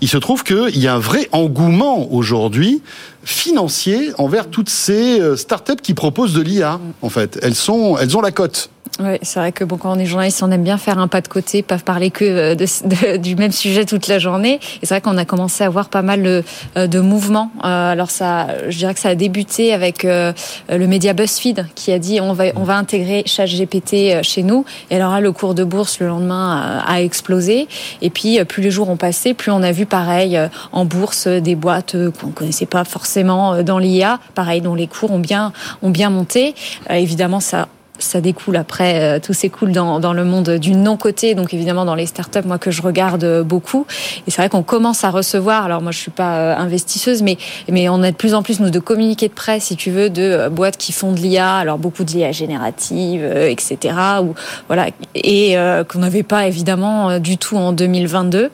il 0.00 0.08
se 0.08 0.18
trouve 0.18 0.44
qu'il 0.44 0.78
y 0.78 0.86
a 0.86 0.94
un 0.94 1.00
vrai 1.00 1.28
engouement 1.32 2.12
aujourd'hui 2.12 2.80
financier 3.24 4.12
envers 4.18 4.48
toutes 4.48 4.68
ces 4.68 5.20
euh, 5.20 5.36
startups 5.36 5.80
qui 5.82 5.94
proposent 5.94 6.34
de 6.34 6.42
l'IA. 6.42 6.80
En 7.02 7.08
fait, 7.08 7.38
elles 7.42 7.54
sont, 7.54 7.96
elles 7.98 8.16
ont 8.16 8.20
la 8.20 8.32
cote. 8.32 8.70
Ouais, 9.00 9.18
c'est 9.22 9.40
vrai 9.40 9.52
que 9.52 9.64
bon, 9.64 9.78
quand 9.78 9.96
on 9.96 9.98
est 9.98 10.04
journaliste, 10.04 10.42
on 10.42 10.50
aime 10.50 10.62
bien 10.62 10.76
faire 10.76 10.98
un 10.98 11.08
pas 11.08 11.22
de 11.22 11.28
côté, 11.28 11.62
pas 11.62 11.78
parler 11.78 12.10
que 12.10 12.54
euh, 12.54 13.16
du 13.18 13.36
même 13.36 13.50
sujet 13.50 13.86
toute 13.86 14.06
la 14.06 14.18
journée. 14.18 14.60
Et 14.82 14.86
c'est 14.86 14.94
vrai 14.94 15.00
qu'on 15.00 15.16
a 15.16 15.24
commencé 15.24 15.64
à 15.64 15.70
voir 15.70 15.88
pas 15.88 16.02
mal 16.02 16.22
de, 16.22 16.44
euh, 16.76 16.86
de 16.86 17.00
mouvements. 17.00 17.50
Euh, 17.64 17.92
alors 17.92 18.10
ça, 18.10 18.48
je 18.68 18.76
dirais 18.76 18.92
que 18.92 19.00
ça 19.00 19.08
a 19.08 19.14
débuté 19.14 19.72
avec 19.72 20.02
le 20.04 20.86
média 20.86 21.14
BuzzFeed 21.14 21.66
qui 21.74 21.92
a 21.92 21.98
dit 21.98 22.20
on 22.20 22.32
va 22.34 22.44
on 22.54 22.64
va 22.64 22.76
intégrer 22.76 23.22
ChatGPT 23.24 24.22
chez 24.22 24.42
nous. 24.42 24.66
Et 24.90 24.96
alors 24.96 25.12
là, 25.12 25.20
le 25.20 25.32
cours 25.32 25.54
de 25.54 25.64
bourse 25.64 25.98
le 26.00 26.08
lendemain 26.08 26.82
a, 26.86 27.00
explosé. 27.00 27.68
Et 28.02 28.10
puis 28.10 28.44
plus 28.44 28.62
les 28.62 28.70
jours 28.70 28.90
ont 28.90 28.96
passé, 28.96 29.32
plus 29.32 29.50
on 29.50 29.62
a 29.62 29.72
vu 29.72 29.86
pareil 29.86 30.38
en 30.72 30.84
bourse 30.84 31.28
des 31.28 31.54
boîtes 31.54 31.96
qu'on 32.20 32.30
connaissait 32.30 32.66
pas 32.66 32.84
forcément 32.84 33.62
dans 33.62 33.78
l'IA, 33.78 34.18
pareil 34.34 34.60
dont 34.60 34.74
les 34.74 34.86
cours 34.86 35.12
ont 35.12 35.18
bien 35.18 35.52
ont 35.82 35.90
bien 35.90 36.10
monté. 36.10 36.54
Évidemment, 36.90 37.40
ça 37.40 37.68
ça 38.04 38.20
découle 38.20 38.56
après, 38.56 39.00
euh, 39.00 39.18
tout 39.20 39.32
s'écoule 39.32 39.72
dans, 39.72 40.00
dans 40.00 40.12
le 40.12 40.24
monde 40.24 40.50
du 40.50 40.72
non-côté, 40.72 41.34
donc 41.34 41.54
évidemment 41.54 41.84
dans 41.84 41.94
les 41.94 42.06
startups, 42.06 42.44
moi 42.44 42.58
que 42.58 42.70
je 42.70 42.82
regarde 42.82 43.24
euh, 43.24 43.42
beaucoup. 43.42 43.86
Et 44.26 44.30
c'est 44.30 44.42
vrai 44.42 44.48
qu'on 44.48 44.62
commence 44.62 45.04
à 45.04 45.10
recevoir, 45.10 45.64
alors 45.64 45.82
moi 45.82 45.92
je 45.92 45.98
suis 45.98 46.10
pas 46.10 46.36
euh, 46.36 46.56
investisseuse, 46.56 47.22
mais, 47.22 47.38
mais 47.68 47.88
on 47.88 48.02
a 48.02 48.10
de 48.10 48.16
plus 48.16 48.34
en 48.34 48.42
plus, 48.42 48.60
nous, 48.60 48.70
de 48.70 48.78
communiqués 48.78 49.28
de 49.28 49.34
presse, 49.34 49.64
si 49.64 49.76
tu 49.76 49.90
veux, 49.90 50.10
de 50.10 50.48
boîtes 50.48 50.76
qui 50.76 50.92
font 50.92 51.12
de 51.12 51.18
l'IA, 51.18 51.56
alors 51.56 51.78
beaucoup 51.78 52.04
de 52.04 52.10
l'IA 52.10 52.32
générative, 52.32 53.24
etc. 53.24 53.94
Ou, 54.22 54.34
voilà, 54.68 54.88
et 55.14 55.56
euh, 55.56 55.84
qu'on 55.84 56.00
n'avait 56.00 56.22
pas 56.22 56.46
évidemment 56.46 57.18
du 57.18 57.38
tout 57.38 57.56
en 57.56 57.72
2022. 57.72 58.50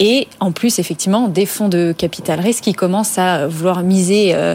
Et 0.00 0.28
en 0.40 0.52
plus, 0.52 0.78
effectivement, 0.78 1.28
des 1.28 1.46
fonds 1.46 1.68
de 1.68 1.94
capital 1.96 2.40
risque 2.40 2.64
qui 2.64 2.72
commencent 2.72 3.18
à 3.18 3.46
vouloir 3.46 3.82
miser 3.82 4.34
euh, 4.34 4.54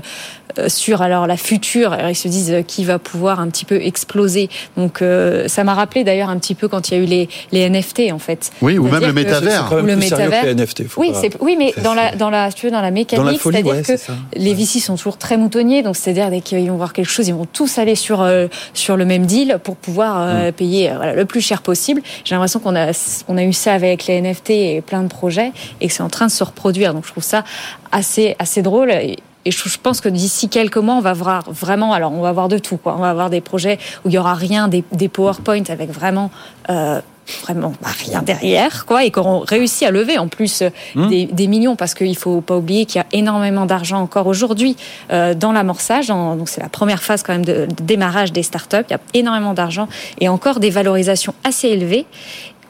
sur 0.68 1.02
alors 1.02 1.28
la 1.28 1.38
future. 1.38 1.94
Alors 1.94 2.10
ils 2.10 2.16
se 2.16 2.28
disent 2.28 2.52
euh, 2.52 2.62
qui 2.62 2.84
va 2.86 3.00
pouvoir 3.00 3.40
un 3.40 3.48
petit 3.50 3.66
peu 3.66 3.82
exploser. 3.82 4.50
Donc 4.76 5.02
euh, 5.02 5.48
ça 5.48 5.64
m'a 5.64 5.74
rappelé 5.74 6.04
d'ailleurs 6.04 6.30
un 6.30 6.38
petit 6.38 6.56
peu 6.56 6.68
quand 6.68 6.90
il 6.90 6.98
y 6.98 7.00
a 7.00 7.04
eu 7.04 7.06
les, 7.06 7.30
les 7.52 7.70
NFT 7.70 8.12
en 8.12 8.20
fait. 8.20 8.52
Oui, 8.62 8.78
ou 8.78 8.88
même 8.88 9.02
le 9.06 9.14
métavers. 9.14 9.72
Ou 9.74 9.86
le 9.86 9.96
métavers. 9.96 10.46
les 10.46 10.56
NFT. 10.56 10.88
faut 10.88 11.02
Oui, 11.02 11.12
pas- 11.12 11.22
c'est 11.22 11.32
oui, 11.42 11.56
mais 11.58 11.74
dans 11.84 11.94
la 11.94 12.16
dans 12.16 12.30
la 12.30 12.50
si 12.52 12.58
tu 12.58 12.66
veux, 12.66 12.72
dans 12.72 12.82
la 12.82 12.92
mécanique, 12.92 13.40
c'est-à-dire 13.42 13.66
ouais, 13.74 13.82
que 13.82 13.88
c'est 13.88 13.98
ça. 13.98 14.14
les 14.36 14.54
VC 14.54 14.80
sont 14.80 14.96
toujours 14.96 15.18
très 15.18 15.38
moutonniers, 15.38 15.84
donc 15.84 15.96
c'est-à-dire 15.96 16.30
dès 16.30 16.42
qu'ils 16.42 16.70
vont 16.70 16.78
voir 16.78 16.94
quelque 16.94 17.10
chose, 17.10 17.28
ils 17.28 17.34
vont 17.36 17.46
tous 17.46 17.78
aller 17.78 17.96
sur 17.96 18.22
euh, 18.22 18.48
sur 18.74 18.98
le 18.98 19.06
même 19.06 19.26
deal 19.26 19.60
pour 19.64 19.76
pouvoir 19.76 20.18
Mm. 20.18 20.30
euh, 20.30 20.52
payer 20.52 20.90
euh, 20.90 20.96
voilà, 20.98 21.14
le 21.14 21.26
plus 21.26 21.42
cher 21.42 21.62
possible. 21.62 22.02
J'ai 22.24 22.36
l'impression 22.36 22.60
qu'on 22.60 22.76
a 22.76 22.92
on 23.28 23.38
a 23.38 23.44
eu 23.44 23.54
ça 23.54 23.74
avec 23.74 24.08
les 24.08 24.22
NFT 24.22 24.50
et 24.52 24.82
plein 24.82 25.04
de 25.04 25.08
projets 25.08 25.52
et 25.82 25.88
que 25.88 25.94
c'est 25.94 26.04
en 26.04 26.10
train 26.10 26.28
de 26.28 26.32
se 26.32 26.44
reproduire. 26.44 26.94
Donc 26.94 27.06
je 27.06 27.12
trouve 27.12 27.24
ça 27.24 27.44
assez 27.92 28.36
assez 28.40 28.62
drôle. 28.62 28.92
Et, 28.92 29.18
et 29.48 29.52
je 29.52 29.68
je 29.68 29.78
pense 29.82 30.02
que 30.02 30.10
d'ici 30.10 30.50
quelques 30.50 30.78
mois, 30.78 30.96
on 30.96 31.02
va 31.02 31.14
voir 31.14 31.52
vraiment. 31.52 31.94
Alors, 31.94 32.12
on 32.12 32.22
va 32.22 32.32
voir 32.32 32.48
de 32.48 32.58
tout. 32.58 32.78
Quoi. 32.78 32.96
On 32.98 33.02
va 33.02 33.10
avoir 33.10 33.30
des 33.30 33.42
projets 33.42 33.78
où 34.04 34.10
il 34.10 34.14
y 34.14 34.18
aura 34.18 34.34
rien, 34.34 34.68
des, 34.68 34.84
des 34.92 35.08
PowerPoint 35.08 35.64
avec 35.70 35.90
vraiment 35.90 36.32
euh, 36.70 37.00
vraiment 37.44 37.74
bah, 37.82 37.90
rien 38.06 38.22
derrière, 38.22 38.86
quoi, 38.86 39.04
et 39.06 39.12
qui 39.12 39.20
auront 39.20 39.40
réussi 39.40 39.86
à 39.86 39.92
lever 39.92 40.18
en 40.18 40.28
plus 40.28 40.64
Mmh. 40.96 41.10
des, 41.10 41.26
des 41.26 41.48
millions, 41.48 41.76
parce 41.76 41.94
qu'il 41.94 42.16
faut 42.18 42.42
pas 42.42 42.58
oublier 42.58 42.86
qu'il 42.86 43.00
y 43.00 43.04
a 43.04 43.08
énormément 43.12 43.66
d'argent 43.66 44.00
encore 44.02 44.28
aujourd'hui 44.28 44.76
euh, 45.12 45.34
dans 45.34 45.52
l'amorçage. 45.52 46.08
Donc 46.08 46.50
c'est 46.50 46.62
la 46.62 46.70
première 46.70 47.04
phase 47.04 47.24
quand 47.24 47.34
même 47.34 47.46
de, 47.46 47.66
de 47.66 47.84
démarrage 47.84 48.32
des 48.32 48.44
startups. 48.44 48.86
Il 48.90 48.92
y 48.92 48.96
a 48.96 49.00
énormément 49.14 49.54
d'argent 49.54 49.88
et 50.20 50.30
encore 50.30 50.60
des 50.60 50.70
valorisations 50.70 51.34
assez 51.44 51.68
élevées. 51.70 52.06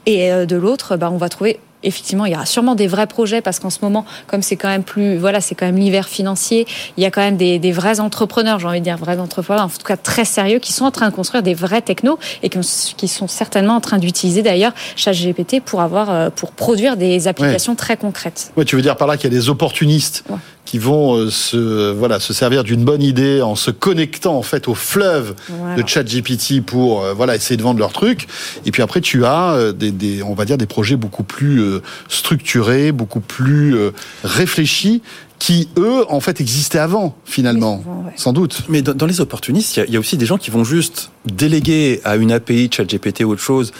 Et 0.05 0.31
euh, 0.31 0.45
de 0.45 0.55
l'autre, 0.55 0.97
bah, 0.97 1.09
on 1.11 1.17
va 1.17 1.29
trouver 1.29 1.59
effectivement, 1.83 2.25
il 2.25 2.33
y 2.33 2.35
aura 2.35 2.45
sûrement 2.45 2.75
des 2.75 2.87
vrais 2.87 3.07
projets 3.07 3.41
parce 3.41 3.59
qu'en 3.59 3.69
ce 3.69 3.79
moment, 3.81 4.05
comme 4.27 4.41
c'est 4.41 4.55
quand 4.55 4.67
même 4.67 4.83
plus, 4.83 5.17
voilà, 5.17 5.41
c'est 5.41 5.55
quand 5.55 5.65
même 5.65 5.77
l'hiver 5.77 6.07
financier, 6.07 6.67
il 6.97 7.03
y 7.03 7.05
a 7.05 7.11
quand 7.11 7.21
même 7.21 7.37
des, 7.37 7.59
des 7.59 7.71
vrais 7.71 7.99
entrepreneurs, 7.99 8.59
j'ai 8.59 8.67
envie 8.67 8.79
de 8.79 8.83
dire 8.83 8.97
vrais 8.97 9.19
entrepreneurs, 9.19 9.65
en 9.65 9.69
tout 9.69 9.85
cas 9.85 9.97
très 9.97 10.25
sérieux, 10.25 10.59
qui 10.59 10.73
sont 10.73 10.85
en 10.85 10.91
train 10.91 11.09
de 11.09 11.13
construire 11.13 11.43
des 11.43 11.53
vrais 11.53 11.81
technos 11.81 12.17
et 12.43 12.49
qui, 12.49 12.59
qui 12.97 13.07
sont 13.07 13.27
certainement 13.27 13.75
en 13.75 13.81
train 13.81 13.97
d'utiliser 13.97 14.41
d'ailleurs 14.41 14.73
ChatGPT 14.95 15.61
pour 15.61 15.81
avoir, 15.81 16.09
euh, 16.09 16.29
pour 16.29 16.51
produire 16.51 16.97
des 16.97 17.27
applications 17.27 17.75
très 17.75 17.97
concrètes. 17.97 18.51
Ouais, 18.57 18.65
tu 18.65 18.75
veux 18.75 18.81
dire 18.81 18.97
par 18.97 19.07
là 19.07 19.17
qu'il 19.17 19.31
y 19.31 19.35
a 19.35 19.37
des 19.37 19.49
opportunistes 19.49 20.23
qui 20.67 20.79
vont 20.79 21.15
euh, 21.15 21.29
se 21.29 21.91
voilà 21.93 22.19
se 22.19 22.33
servir 22.33 22.65
d'une 22.65 22.83
bonne 22.83 23.01
idée 23.01 23.41
en 23.41 23.55
se 23.55 23.71
connectant 23.71 24.35
en 24.35 24.41
fait 24.41 24.67
au 24.67 24.75
fleuve 24.75 25.33
Voilà. 25.47 25.81
de 25.81 25.87
ChatGPT 25.87 26.61
pour 26.61 27.03
euh, 27.05 27.13
voilà 27.13 27.35
essayer 27.37 27.55
de 27.55 27.63
vendre 27.63 27.79
leur 27.79 27.93
truc. 27.93 28.27
Et 28.65 28.71
puis 28.71 28.81
après 28.81 28.99
tu 28.99 29.23
as 29.23 29.53
euh, 29.53 29.71
des, 29.71 29.91
des 29.91 30.21
on 30.23 30.33
va 30.33 30.43
dire 30.43 30.57
des 30.57 30.65
projets 30.65 30.97
beaucoup 30.97 31.23
plus 31.23 31.63
structurés, 32.09 32.91
beaucoup 32.91 33.21
plus 33.21 33.77
réfléchis 34.25 35.01
qui 35.39 35.69
eux 35.77 36.03
en 36.09 36.19
fait 36.19 36.41
existaient 36.41 36.79
avant 36.79 37.15
finalement, 37.25 37.83
sans 38.15 38.33
doute. 38.33 38.63
Mais 38.69 38.81
dans, 38.81 38.93
dans 38.95 39.05
les 39.05 39.21
opportunistes, 39.21 39.77
il 39.77 39.89
y, 39.89 39.93
y 39.93 39.95
a 39.95 39.99
aussi 39.99 40.17
des 40.17 40.25
gens 40.25 40.37
qui 40.37 40.49
vont 40.49 40.63
juste 40.63 41.11
déléguer 41.25 42.01
à 42.03 42.15
une 42.15 42.31
API, 42.31 42.69
ChatGPT 42.73 43.21
ou 43.23 43.29
autre 43.31 43.41
chose, 43.41 43.71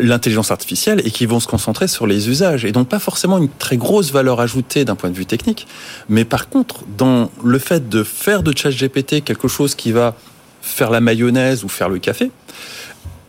l'intelligence 0.00 0.50
artificielle 0.50 1.00
et 1.04 1.10
qui 1.12 1.26
vont 1.26 1.38
se 1.40 1.46
concentrer 1.46 1.86
sur 1.86 2.06
les 2.08 2.28
usages 2.28 2.64
et 2.64 2.72
donc 2.72 2.88
pas 2.88 2.98
forcément 2.98 3.38
une 3.38 3.48
très 3.48 3.76
grosse 3.76 4.10
valeur 4.12 4.40
ajoutée 4.40 4.84
d'un 4.84 4.96
point 4.96 5.10
de 5.10 5.14
vue 5.16 5.26
technique. 5.26 5.66
Mais 6.08 6.24
par 6.24 6.48
contre, 6.48 6.80
dans 6.98 7.30
le 7.44 7.58
fait 7.58 7.88
de 7.88 8.02
faire 8.02 8.42
de 8.42 8.52
ChatGPT 8.56 9.22
quelque 9.22 9.46
chose 9.48 9.74
qui 9.76 9.92
va 9.92 10.16
faire 10.62 10.90
la 10.90 11.00
mayonnaise 11.00 11.62
ou 11.62 11.68
faire 11.68 11.88
le 11.88 11.98
café, 11.98 12.30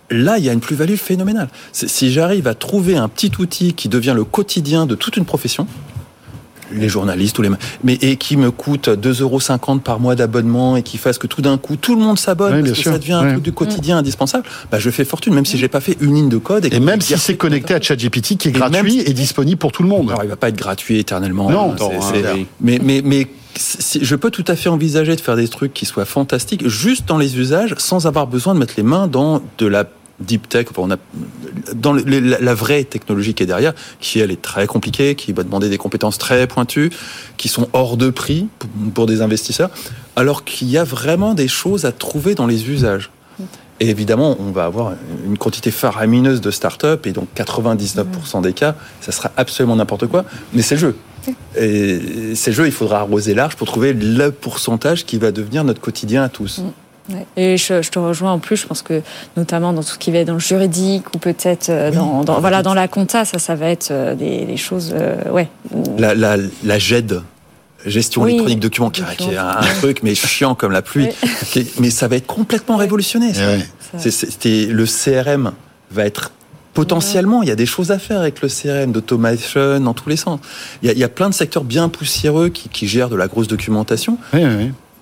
là, 0.09 0.37
il 0.37 0.43
y 0.45 0.49
a 0.49 0.53
une 0.53 0.59
plus-value 0.59 0.95
phénoménale. 0.95 1.49
C'est- 1.71 1.87
Si 1.87 2.11
j'arrive 2.11 2.47
à 2.47 2.55
trouver 2.55 2.95
un 2.95 3.09
petit 3.09 3.31
outil 3.39 3.73
qui 3.73 3.89
devient 3.89 4.13
le 4.15 4.23
quotidien 4.23 4.85
de 4.85 4.95
toute 4.95 5.17
une 5.17 5.25
profession, 5.25 5.67
les 6.71 6.89
journalistes, 6.89 7.35
tous 7.35 7.41
les, 7.41 7.49
mais 7.83 7.93
et 8.01 8.17
qui 8.17 8.37
me 8.37 8.51
coûte 8.51 8.89
2,50 8.89 9.21
euros 9.21 9.79
par 9.83 9.99
mois 9.99 10.15
d'abonnement 10.15 10.77
et 10.77 10.83
qui 10.83 10.97
fasse 10.97 11.17
que 11.17 11.27
tout 11.27 11.41
d'un 11.41 11.57
coup 11.57 11.75
tout 11.75 11.95
le 11.95 12.01
monde 12.01 12.17
s'abonne 12.19 12.53
Oui, 12.55 12.59
parce 12.61 12.71
que 12.73 12.77
sûr. 12.77 12.91
ça 12.91 12.97
devient 12.99 13.13
un 13.13 13.23
Oui. 13.25 13.31
truc 13.33 13.43
du 13.43 13.51
quotidien 13.51 13.97
indispensable, 13.97 14.45
bah 14.71 14.79
je 14.79 14.89
fais 14.89 15.05
fortune 15.05 15.33
même 15.33 15.45
si 15.45 15.57
j'ai 15.57 15.67
pas 15.67 15.81
fait 15.81 15.97
une 16.01 16.15
ligne 16.15 16.29
de 16.29 16.37
code. 16.37 16.65
Et 16.73 16.79
même 16.79 17.01
si 17.01 17.17
c'est 17.17 17.37
connecté 17.37 17.73
à 17.73 17.81
ChatGPT 17.81 18.37
qui 18.37 18.47
est 18.47 18.51
Et 18.51 18.53
gratuit 18.53 18.91
si- 18.91 18.99
et 19.01 19.13
disponible 19.13 19.57
pour 19.59 19.71
tout 19.71 19.83
le 19.83 19.89
monde. 19.89 20.09
Alors 20.09 20.23
il 20.23 20.29
va 20.29 20.35
pas 20.35 20.49
être 20.49 20.57
gratuit 20.57 20.97
éternellement. 20.99 21.49
Non, 21.49 21.71
hein, 21.73 21.75
c'est 21.77 22.15
c'est- 22.15 22.21
clair. 22.21 22.35
mais 22.61 22.79
mais 22.83 23.01
mais 23.03 23.27
si- 23.55 23.99
je 24.03 24.15
peux 24.15 24.31
tout 24.31 24.45
à 24.47 24.55
fait 24.55 24.69
envisager 24.69 25.15
de 25.15 25.21
faire 25.21 25.35
des 25.35 25.47
trucs 25.47 25.73
qui 25.73 25.85
soient 25.85 26.05
fantastiques 26.05 26.67
juste 26.67 27.07
dans 27.07 27.17
les 27.17 27.37
usages 27.37 27.75
sans 27.77 28.07
avoir 28.07 28.27
besoin 28.27 28.53
de 28.53 28.59
mettre 28.59 28.73
les 28.77 28.83
mains 28.83 29.07
dans 29.07 29.41
de 29.57 29.65
la 29.67 29.85
deep 30.19 30.47
tech, 30.47 30.67
on 30.77 30.91
a, 30.91 30.97
la, 32.05 32.53
vraie 32.53 32.83
technologie 32.83 33.33
qui 33.33 33.43
est 33.43 33.47
derrière, 33.47 33.73
qui 33.99 34.19
elle 34.19 34.31
est 34.31 34.41
très 34.41 34.67
compliquée, 34.67 35.15
qui 35.15 35.33
va 35.33 35.43
demander 35.43 35.69
des 35.69 35.77
compétences 35.77 36.17
très 36.17 36.47
pointues, 36.47 36.91
qui 37.37 37.47
sont 37.47 37.67
hors 37.73 37.97
de 37.97 38.09
prix 38.09 38.47
pour, 38.93 39.05
des 39.05 39.21
investisseurs, 39.21 39.69
alors 40.15 40.43
qu'il 40.43 40.69
y 40.69 40.77
a 40.77 40.83
vraiment 40.83 41.33
des 41.33 41.47
choses 41.47 41.85
à 41.85 41.91
trouver 41.91 42.35
dans 42.35 42.47
les 42.47 42.69
usages. 42.69 43.11
Et 43.81 43.89
évidemment, 43.89 44.37
on 44.39 44.51
va 44.51 44.65
avoir 44.65 44.93
une 45.25 45.37
quantité 45.37 45.69
faramineuse 45.69 46.39
de 46.39 46.49
startups, 46.49 47.05
et 47.05 47.11
donc 47.11 47.27
99% 47.35 48.41
des 48.41 48.53
cas, 48.53 48.75
ça 49.01 49.11
sera 49.11 49.31
absolument 49.35 49.75
n'importe 49.75 50.07
quoi, 50.07 50.23
mais 50.53 50.61
c'est 50.61 50.75
le 50.75 50.81
jeu. 50.81 50.95
Et 51.57 52.35
c'est 52.35 52.51
le 52.51 52.55
jeu, 52.55 52.65
il 52.67 52.71
faudra 52.71 52.99
arroser 52.99 53.33
large 53.33 53.55
pour 53.55 53.67
trouver 53.67 53.91
le 53.91 54.31
pourcentage 54.31 55.05
qui 55.05 55.17
va 55.17 55.31
devenir 55.31 55.63
notre 55.63 55.81
quotidien 55.81 56.23
à 56.23 56.29
tous. 56.29 56.61
Ouais. 57.09 57.25
Et 57.37 57.57
je, 57.57 57.81
je 57.81 57.89
te 57.91 57.99
rejoins 57.99 58.31
en 58.31 58.39
plus, 58.39 58.55
je 58.57 58.65
pense 58.65 58.81
que 58.81 59.01
notamment 59.37 59.73
dans 59.73 59.81
tout 59.83 59.89
ce 59.93 59.97
qui 59.99 60.11
va 60.11 60.19
être 60.19 60.27
dans 60.27 60.33
le 60.33 60.39
juridique 60.39 61.13
ou 61.13 61.19
peut-être 61.19 61.69
euh, 61.69 61.91
dans, 61.91 62.23
dans- 62.23 62.39
voilà, 62.39 62.63
dans 62.63 62.73
la 62.73 62.87
compta, 62.87 63.25
ça, 63.25 63.37
ça 63.37 63.53
va 63.55 63.67
être 63.69 63.89
euh, 63.91 64.15
des, 64.15 64.45
des 64.45 64.57
choses, 64.57 64.91
euh, 64.95 65.15
ouais. 65.31 65.47
La, 65.99 66.15
la, 66.15 66.37
la 66.63 66.79
GED, 66.79 67.21
gestion 67.85 68.23
Oui, 68.23 68.31
électronique 68.31 68.59
documents, 68.59 68.89
qui, 68.89 69.03
qui 69.17 69.29
est 69.31 69.37
un, 69.37 69.47
un 69.49 69.73
truc 69.79 70.01
mais 70.01 70.15
chiant 70.15 70.55
comme 70.55 70.71
la 70.71 70.81
pluie, 70.81 71.09
mais 71.79 71.91
ça 71.91 72.07
va 72.07 72.15
être 72.15 72.25
complètement 72.27 72.77
révolutionné. 72.77 73.33
ça. 73.33 73.41
C'est- 73.99 74.09
c'est- 74.11 74.31
c'était- 74.31 74.65
le 74.65 74.85
CRM 74.85 75.51
va 75.91 76.05
être 76.05 76.31
potentiellement, 76.73 77.41
il 77.43 77.47
y 77.47 77.51
a 77.51 77.55
des 77.55 77.65
choses 77.67 77.91
à 77.91 77.99
faire 77.99 78.19
avec 78.19 78.41
le 78.41 78.49
CRM, 78.49 78.91
d'automation 78.91 79.79
dans 79.79 79.93
tous 79.93 80.09
les 80.09 80.17
sens. 80.17 80.39
Il 80.81 80.87
y 80.87 80.89
a, 80.89 80.93
il 80.93 80.99
y 80.99 81.03
a 81.03 81.07
plein 81.09 81.29
de 81.29 81.33
secteurs 81.33 81.63
bien 81.63 81.87
poussiéreux 81.87 82.49
qui, 82.49 82.67
qui 82.67 82.87
gèrent 82.87 83.07
de 83.09 83.15
la 83.15 83.27
grosse 83.27 83.47
documentation. 83.47 84.17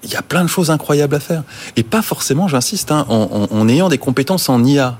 Il 0.03 0.11
y 0.11 0.15
a 0.15 0.21
plein 0.21 0.43
de 0.43 0.49
choses 0.49 0.69
incroyables 0.71 1.15
à 1.15 1.19
faire. 1.19 1.43
Et 1.77 1.83
pas 1.83 2.01
forcément, 2.01 2.47
j'insiste, 2.47 2.91
hein, 2.91 3.05
en, 3.09 3.47
en- 3.51 3.57
en 3.57 3.69
ayant 3.69 3.89
des 3.89 3.97
compétences 3.97 4.49
en 4.49 4.63
IA. 4.63 4.97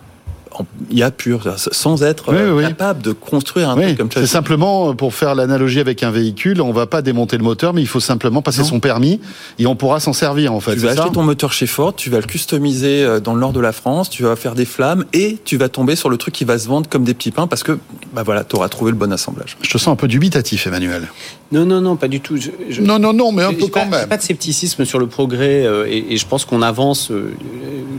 En 0.56 0.66
IA 0.92 1.10
pure, 1.12 1.56
sans 1.58 2.04
être 2.04 2.26
Oui, 2.32 2.64
capable 2.64 3.02
de 3.02 3.12
construire 3.12 3.70
un 3.70 3.78
Oui, 3.78 3.84
truc 3.86 3.98
comme 3.98 4.10
c'est 4.14 4.28
simplement 4.28 4.90
euh, 4.90 4.94
pour 4.94 5.14
faire 5.16 5.34
l'analogie 5.36 5.80
avec 5.80 6.04
un 6.04 6.12
véhicule, 6.12 6.62
on 6.62 6.72
va 6.72 6.86
pas 6.86 7.02
démonter 7.02 7.38
le 7.38 7.44
moteur, 7.44 7.74
mais 7.74 7.82
il 7.82 7.88
faut 7.88 8.00
simplement 8.00 8.42
passer 8.44 8.64
son 8.64 8.80
permis 8.80 9.20
et 9.58 9.66
on 9.66 9.76
pourra 9.76 10.00
s'en 10.00 10.14
servir 10.14 10.54
en 10.54 10.60
fait. 10.60 10.74
Tu 10.74 10.80
vas 10.80 10.94
ça 10.96 11.02
acheter 11.04 11.14
ton 11.16 11.24
moteur 11.24 11.52
chez 11.54 11.66
Ford, 11.66 11.96
tu 11.96 12.10
vas 12.12 12.18
le 12.20 12.26
customiser 12.28 13.04
euh, 13.04 13.20
dans 13.20 13.34
le 13.34 13.40
nord 13.40 13.54
de 13.54 13.60
la 13.60 13.72
France, 13.72 14.10
tu 14.10 14.24
vas 14.24 14.36
faire 14.36 14.54
des 14.56 14.66
flammes 14.66 15.06
et 15.14 15.38
tu 15.44 15.58
vas 15.58 15.70
tomber 15.70 15.96
sur 15.96 16.10
le 16.10 16.18
truc 16.18 16.34
qui 16.36 16.44
va 16.46 16.60
se 16.60 16.68
vendre 16.68 16.88
comme 16.90 17.04
des 17.04 17.14
petits 17.16 17.32
pains 17.32 17.48
parce 17.48 17.64
que 17.64 17.80
bah 18.14 18.22
voilà, 18.24 18.44
tu 18.44 18.56
auras 18.56 18.70
trouvé 18.70 18.92
le 18.92 18.98
bon 18.98 19.12
assemblage. 19.12 19.58
Je 19.62 19.70
te 19.70 19.78
sens 19.78 19.88
un 19.94 19.96
peu 19.96 20.08
dubitatif, 20.08 20.68
Emmanuel. 20.68 21.08
Non, 21.52 21.66
non, 21.66 21.82
non, 21.82 21.96
pas 21.96 22.08
du 22.08 22.20
tout. 22.20 22.36
Je- 22.38 22.50
je- 22.70 22.82
Non, 22.82 22.98
non, 23.00 23.14
non, 23.14 23.32
mais 23.32 23.44
un 23.44 23.54
peu 23.54 23.68
quand 23.68 23.88
pas- 23.90 24.00
même. 24.00 24.10
pas 24.10 24.18
de 24.18 24.24
scepticisme 24.24 24.86
sur 24.86 24.98
le 25.00 25.06
progrès 25.08 25.66
euh, 25.66 25.86
et, 25.88 26.14
et 26.14 26.18
je 26.18 26.26
pense 26.26 26.46
qu'on 26.46 26.64
avance 26.64 27.12
euh, 27.12 27.32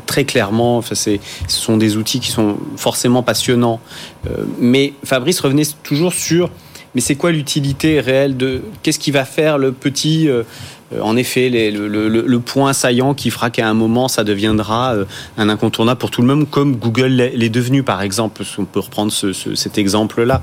très 0.07 0.25
clairement. 0.25 0.77
Enfin, 0.79 0.95
c'est, 0.97 1.21
ce 1.49 1.57
sont 1.61 1.77
des 1.77 1.97
outils 1.97 2.19
qui 2.21 2.31
sont 2.33 2.44
forcément 2.77 3.23
passionnants. 3.23 3.81
Euh, 4.27 4.45
mais 4.59 4.93
Fabrice 5.05 5.41
revenait 5.41 5.65
toujours 5.83 6.12
sur 6.12 6.51
mais 6.95 7.01
c'est 7.01 7.16
quoi 7.16 7.33
l'utilité 7.33 7.99
réelle 7.99 8.37
de 8.37 8.62
qu'est-ce 8.85 9.01
qui 9.01 9.11
va 9.11 9.25
faire 9.25 9.59
le 9.59 9.73
petit 9.73 10.29
euh, 10.29 10.45
en 11.03 11.16
effet, 11.16 11.49
les- 11.49 11.73
le, 11.73 12.39
point 12.39 12.73
saillant 12.73 13.15
qui 13.15 13.31
fera 13.31 13.51
qu'à 13.51 13.66
un 13.66 13.75
moment, 13.75 14.07
ça 14.07 14.23
deviendra 14.23 14.95
euh, 14.95 15.05
un 15.37 15.49
incontournable 15.49 15.99
pour 15.99 16.12
tout 16.12 16.23
le 16.23 16.29
monde, 16.29 16.49
comme 16.49 16.77
Google 16.77 17.07
l'est 17.35 17.49
devenu, 17.49 17.83
par 17.83 18.01
exemple. 18.03 18.43
On 18.59 18.65
peut 18.65 18.79
reprendre 18.79 19.11
ce- 19.11 19.33
ce- 19.33 19.57
cet 19.57 19.77
exemple-là. 19.77 20.41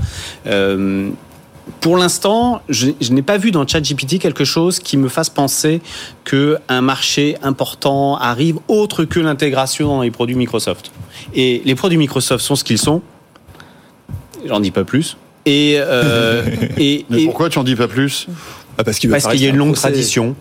Pour 1.80 1.98
l'instant, 1.98 2.62
je, 2.70 2.90
je 3.00 3.12
n'ai 3.14 3.22
pas 3.22 3.38
vu 3.38 3.52
dans 3.52 3.66
ChatGPT 3.68 4.20
quelque 4.20 4.44
chose 4.46 4.80
qui 4.80 4.98
me 4.98 5.08
fasse 5.10 5.30
penser 5.30 5.82
qu'un 6.26 6.82
marché 6.82 7.38
important 7.44 8.18
arrive 8.18 8.58
autre 8.68 9.04
que 9.06 9.20
l'intégration 9.20 9.88
dans 9.88 10.02
les 10.02 10.12
produits 10.12 10.36
Microsoft. 10.36 10.92
Et 11.34 11.62
les 11.66 11.76
produits 11.76 11.98
Microsoft 11.98 12.44
sont 12.44 12.56
ce 12.56 12.64
qu'ils 12.64 12.78
sont. 12.78 13.02
J'en 14.46 14.60
dis 14.60 14.72
pas 14.72 14.84
plus. 14.84 15.18
Et, 15.46 15.76
euh, 15.78 16.44
et, 16.78 17.06
Mais 17.10 17.22
et- 17.24 17.26
pourquoi 17.26 17.50
tu 17.50 17.60
en 17.60 17.64
dis 17.64 17.76
pas 17.76 17.88
plus? 17.88 18.28
Parce 18.84 18.98
qu'il 19.00 19.10
Parce 19.10 19.28
qu'il 19.28 19.42
y 19.42 19.46
a 19.46 19.50
une 19.50 19.58
longue 19.58 19.76
tradition. 19.76 20.36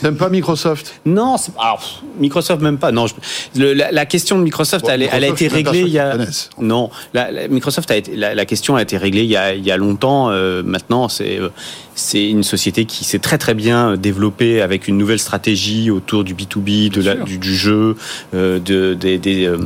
T'aimes 0.00 0.16
pas 0.16 0.28
Microsoft? 0.28 1.00
Non, 1.04 1.36
alors, 1.58 2.02
Microsoft 2.18 2.62
même 2.62 2.78
pas. 2.78 2.92
Non, 2.92 3.06
je- 3.06 3.14
le- 3.60 3.72
la, 3.72 3.90
la 3.90 4.06
question 4.06 4.38
de 4.38 4.42
Microsoft, 4.44 4.84
Bon, 4.84 4.90
elle, 4.90 5.02
a 5.02 5.06
Microsoft, 5.18 5.42
été 5.42 5.48
réglée 5.54 5.80
il 5.80 5.88
y 5.88 5.98
a. 5.98 6.16
Non, 6.60 6.90
la, 7.12 7.30
la- 7.30 7.48
Microsoft 7.48 7.90
a 7.90 7.96
été, 7.96 8.14
la, 8.16 8.44
question 8.46 8.76
a 8.76 8.82
été 8.82 8.96
réglée 8.96 9.22
il 9.24 9.30
y 9.30 9.36
a, 9.36 9.54
il 9.54 9.64
y 9.64 9.70
a 9.70 9.76
longtemps. 9.76 10.30
euh, 10.30 10.62
maintenant, 10.62 11.08
c'est 11.08 11.38
euh, 11.38 11.48
c'est 11.96 12.28
une 12.28 12.42
société 12.42 12.84
qui 12.86 13.04
s'est 13.04 13.18
très 13.20 13.38
très 13.38 13.54
bien 13.54 13.96
développée 13.96 14.60
avec 14.62 14.88
une 14.88 14.98
nouvelle 14.98 15.18
stratégie 15.20 15.90
autour 15.90 16.24
du 16.24 16.34
B2B, 16.34 16.90
de 16.90 17.00
la, 17.02 17.14
du, 17.14 17.54
jeu, 17.56 17.96
euh, 18.34 18.58
de, 18.58 18.94
des- 18.94 19.18
des, 19.18 19.46
euh, 19.46 19.58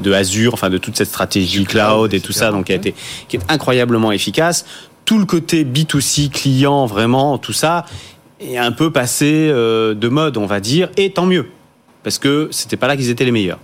de 0.00 0.12
Azure, 0.12 0.54
enfin 0.54 0.70
de 0.70 0.78
toute 0.78 0.96
cette 0.96 1.08
stratégie 1.08 1.64
cloud 1.64 2.12
et 2.14 2.20
tout 2.20 2.32
ça, 2.32 2.50
donc 2.50 2.66
qui 2.66 2.72
a 2.72 2.76
été 2.76 2.94
qui 3.28 3.36
est 3.36 3.40
incroyablement 3.48 4.12
efficace. 4.12 4.64
Tout 5.04 5.18
le 5.18 5.24
côté 5.24 5.64
B2C 5.64 6.30
client, 6.30 6.84
vraiment, 6.86 7.38
tout 7.38 7.52
ça 7.52 7.84
est 8.40 8.56
un 8.56 8.72
peu 8.72 8.90
passé 8.90 9.48
euh, 9.50 9.94
de 9.94 10.08
mode, 10.08 10.36
on 10.36 10.46
va 10.46 10.60
dire, 10.60 10.90
et 10.96 11.10
tant 11.10 11.26
mieux. 11.26 11.46
Parce 12.02 12.18
que 12.18 12.48
c'était 12.50 12.76
pas 12.76 12.86
là 12.86 12.96
qu'ils 12.96 13.10
étaient 13.10 13.24
les 13.24 13.32
meilleurs. 13.32 13.58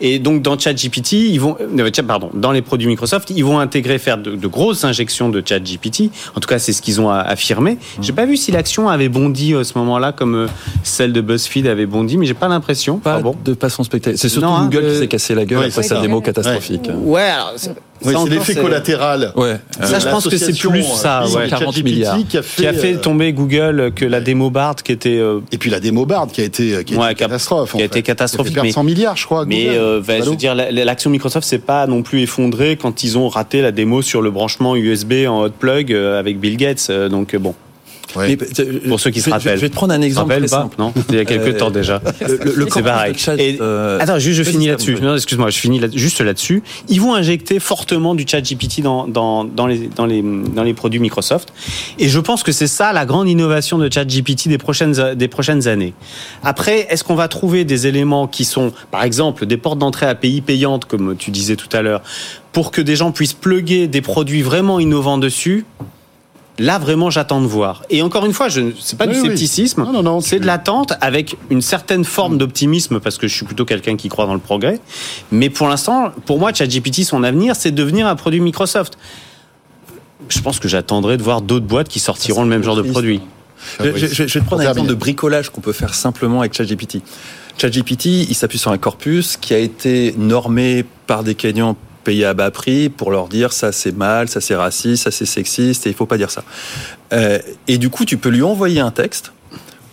Et 0.00 0.18
donc 0.18 0.42
dans 0.42 0.58
ChatGPT, 0.58 1.12
ils 1.12 1.38
vont, 1.38 1.56
euh, 1.60 1.90
chat- 1.94 2.02
pardon, 2.02 2.30
dans 2.34 2.52
les 2.52 2.62
produits 2.62 2.88
Microsoft, 2.88 3.30
ils 3.30 3.44
vont 3.44 3.58
intégrer, 3.58 3.98
faire 3.98 4.18
de, 4.18 4.34
de 4.36 4.46
grosses 4.46 4.84
injections 4.84 5.28
de 5.28 5.42
ChatGPT. 5.44 6.10
En 6.36 6.40
tout 6.40 6.48
cas, 6.48 6.58
c'est 6.58 6.72
ce 6.72 6.82
qu'ils 6.82 7.00
ont 7.00 7.10
affirmé. 7.10 7.78
J'ai 8.00 8.12
pas 8.12 8.26
vu 8.26 8.36
si 8.36 8.50
l'action 8.52 8.88
avait 8.88 9.08
bondi 9.08 9.54
à 9.54 9.64
ce 9.64 9.76
moment-là, 9.78 10.12
comme 10.12 10.34
euh, 10.34 10.46
celle 10.82 11.12
de 11.12 11.20
BuzzFeed 11.20 11.66
avait 11.66 11.86
bondi, 11.86 12.16
mais 12.16 12.26
j'ai 12.26 12.34
pas 12.34 12.48
l'impression. 12.48 12.98
Pas 12.98 13.20
de 13.44 13.54
façon 13.54 13.84
spectaculaire. 13.84 14.18
C'est 14.20 14.28
surtout 14.28 14.46
Non, 14.46 14.54
hein, 14.54 14.64
Google 14.64 14.84
euh, 14.84 14.92
qui 14.94 14.98
s'est 15.00 15.08
cassé 15.08 15.34
la 15.34 15.44
gueule 15.44 15.58
Ouais, 15.60 15.66
après 15.68 15.82
sa 15.82 16.00
démo 16.00 16.16
Ouais. 16.18 16.22
catastrophique. 16.22 16.88
Ouais, 17.04 17.22
alors, 17.22 17.52
c'est- 17.56 17.74
Oui, 18.04 18.14
c'est 18.24 18.30
l'effet 18.30 18.54
collatéral. 18.56 19.32
Ouais. 19.36 19.58
Ça, 19.80 20.00
je 20.00 20.08
pense 20.08 20.26
que 20.26 20.36
c'est 20.36 20.52
plus 20.58 20.82
ça, 20.82 21.22
euh, 21.22 21.28
ouais. 21.28 21.48
40 21.48 21.72
ChatGPT 21.74 21.84
milliards. 21.84 22.18
qui 22.28 22.36
a 22.38 22.42
fait, 22.42 22.62
qui 22.62 22.66
a 22.66 22.72
fait 22.72 22.94
euh, 22.94 22.98
tomber 22.98 23.32
Google 23.32 23.92
que 23.94 24.04
la 24.04 24.20
démo 24.20 24.50
Bard 24.50 24.74
qui 24.74 24.90
était 24.90 25.18
euh, 25.18 25.38
Et 25.52 25.58
puis 25.58 25.70
la 25.70 25.78
démo 25.78 26.04
Bard 26.04 26.26
qui 26.26 26.40
a 26.40 26.44
été, 26.44 26.64
qui 26.68 26.74
a 26.74 26.80
été 26.80 26.96
Ouais, 26.96 27.14
catastrophe. 27.14 27.70
qui 27.72 27.78
a 27.78 27.82
en 27.82 27.84
été 27.84 28.02
catastrophique, 28.02 28.54
Qui 28.54 28.58
a 28.58 28.62
fait 28.62 28.66
perdre 28.66 28.66
mais- 28.66 28.72
100 28.72 28.82
milliards, 28.82 29.16
je 29.16 29.24
crois. 29.24 29.44
Mais 29.52 29.68
euh, 29.70 30.02
je 30.02 30.30
veux 30.30 30.36
dire, 30.36 30.54
l'action 30.54 31.10
Microsoft 31.10 31.46
s'est 31.46 31.58
pas 31.58 31.86
non 31.86 32.02
plus 32.02 32.22
effondrée 32.22 32.76
quand 32.76 33.04
ils 33.04 33.18
ont 33.18 33.28
raté 33.28 33.60
la 33.60 33.72
démo 33.72 34.02
sur 34.02 34.22
le 34.22 34.30
branchement 34.30 34.76
USB 34.76 35.26
en 35.26 35.44
hot 35.44 35.50
plug 35.50 35.92
avec 35.92 36.38
Bill 36.38 36.56
Gates. 36.56 36.90
Donc 36.90 37.36
bon. 37.36 37.54
Mais, 38.16 38.36
pour 38.88 39.00
ceux 39.00 39.10
qui 39.10 39.20
se 39.20 39.30
rappellent. 39.30 39.56
Je 39.56 39.62
vais 39.62 39.68
te 39.68 39.74
prendre 39.74 39.94
un 39.94 40.02
exemple 40.02 40.36
très 40.36 40.48
simple. 40.48 40.76
Non 40.78 40.92
il 41.08 41.16
y 41.16 41.18
a 41.18 41.24
quelques 41.24 41.56
temps 41.56 41.70
déjà. 41.70 42.00
Le, 42.20 42.66
c'est 42.72 42.82
pareil. 42.82 43.14
Euh, 43.60 43.98
attends, 44.00 44.18
juste 44.18 44.38
je 44.38 44.44
finis 44.44 44.68
là-dessus. 44.68 44.96
Non, 45.00 45.14
excuse-moi, 45.14 45.50
je 45.50 45.58
finis 45.58 45.80
juste 45.94 46.20
là-dessus. 46.20 46.62
Ils 46.88 47.00
vont 47.00 47.14
injecter 47.14 47.60
fortement 47.60 48.14
du 48.14 48.24
chat 48.26 48.40
GPT 48.40 48.80
dans, 48.82 49.06
dans, 49.06 49.44
dans, 49.44 49.66
les, 49.66 49.88
dans, 49.94 50.06
les, 50.06 50.22
dans 50.22 50.62
les 50.62 50.74
produits 50.74 51.00
Microsoft. 51.00 51.52
Et 51.98 52.08
je 52.08 52.18
pense 52.20 52.42
que 52.42 52.52
c'est 52.52 52.66
ça 52.66 52.92
la 52.92 53.04
grande 53.04 53.28
innovation 53.28 53.78
de 53.78 53.92
chat 53.92 54.04
GPT 54.04 54.48
des 54.48 54.58
prochaines, 54.58 55.14
des 55.14 55.28
prochaines 55.28 55.68
années. 55.68 55.94
Après, 56.42 56.86
est-ce 56.90 57.04
qu'on 57.04 57.14
va 57.14 57.28
trouver 57.28 57.64
des 57.64 57.86
éléments 57.86 58.26
qui 58.26 58.44
sont, 58.44 58.72
par 58.90 59.04
exemple, 59.04 59.46
des 59.46 59.56
portes 59.56 59.78
d'entrée 59.78 60.06
API 60.06 60.40
payantes, 60.40 60.84
comme 60.84 61.16
tu 61.16 61.30
disais 61.30 61.56
tout 61.56 61.74
à 61.76 61.82
l'heure, 61.82 62.02
pour 62.52 62.70
que 62.70 62.80
des 62.80 62.96
gens 62.96 63.12
puissent 63.12 63.32
plugger 63.32 63.88
des 63.88 64.00
produits 64.00 64.42
vraiment 64.42 64.80
innovants 64.80 65.18
dessus? 65.18 65.64
Là, 66.58 66.78
vraiment, 66.78 67.08
j'attends 67.08 67.40
de 67.40 67.46
voir. 67.46 67.82
Et 67.88 68.02
encore 68.02 68.26
une 68.26 68.34
fois, 68.34 68.50
ce 68.50 68.60
n'est 68.60 68.72
pas 68.98 69.06
du 69.06 69.14
scepticisme, 69.14 69.86
c'est 70.20 70.38
de 70.38 70.46
l'attente 70.46 70.92
avec 71.00 71.36
une 71.50 71.62
certaine 71.62 72.04
forme 72.04 72.36
d'optimisme 72.36 73.00
parce 73.00 73.16
que 73.16 73.26
je 73.26 73.34
suis 73.34 73.46
plutôt 73.46 73.64
quelqu'un 73.64 73.96
qui 73.96 74.08
croit 74.08 74.26
dans 74.26 74.34
le 74.34 74.40
progrès. 74.40 74.78
Mais 75.30 75.48
pour 75.48 75.68
l'instant, 75.68 76.12
pour 76.26 76.38
moi, 76.38 76.52
ChatGPT, 76.52 77.04
son 77.04 77.24
avenir, 77.24 77.56
c'est 77.56 77.70
de 77.70 77.76
devenir 77.76 78.06
un 78.06 78.16
produit 78.16 78.40
Microsoft. 78.40 78.98
Je 80.28 80.40
pense 80.40 80.58
que 80.58 80.68
j'attendrai 80.68 81.16
de 81.16 81.22
voir 81.22 81.40
d'autres 81.40 81.66
boîtes 81.66 81.88
qui 81.88 82.00
sortiront 82.00 82.42
le 82.42 82.48
même 82.48 82.62
genre 82.62 82.76
de 82.76 82.82
produit. 82.82 83.22
Je, 83.80 83.84
vais 83.84 84.26
te 84.26 84.38
prendre 84.40 84.62
un 84.62 84.68
exemple 84.68 84.88
de 84.88 84.94
bricolage 84.94 85.50
qu'on 85.50 85.60
peut 85.60 85.72
faire 85.72 85.94
simplement 85.94 86.40
avec 86.40 86.52
ChatGPT. 86.52 86.98
ChatGPT, 87.58 88.06
il 88.28 88.34
s'appuie 88.34 88.58
sur 88.58 88.72
un 88.72 88.78
corpus 88.78 89.36
qui 89.36 89.54
a 89.54 89.58
été 89.58 90.14
normé 90.18 90.84
par 91.06 91.22
des 91.22 91.34
Kenyans 91.34 91.76
payer 92.02 92.24
à 92.24 92.34
bas 92.34 92.50
prix 92.50 92.88
pour 92.88 93.10
leur 93.10 93.28
dire 93.28 93.52
ça 93.52 93.72
c'est 93.72 93.96
mal, 93.96 94.28
ça 94.28 94.40
c'est 94.40 94.54
raciste, 94.54 95.04
ça 95.04 95.10
c'est 95.10 95.26
sexiste 95.26 95.86
et 95.86 95.90
il 95.90 95.94
faut 95.94 96.06
pas 96.06 96.18
dire 96.18 96.30
ça. 96.30 96.44
Euh, 97.12 97.38
et 97.68 97.78
du 97.78 97.90
coup, 97.90 98.04
tu 98.04 98.16
peux 98.16 98.28
lui 98.28 98.42
envoyer 98.42 98.80
un 98.80 98.90
texte 98.90 99.32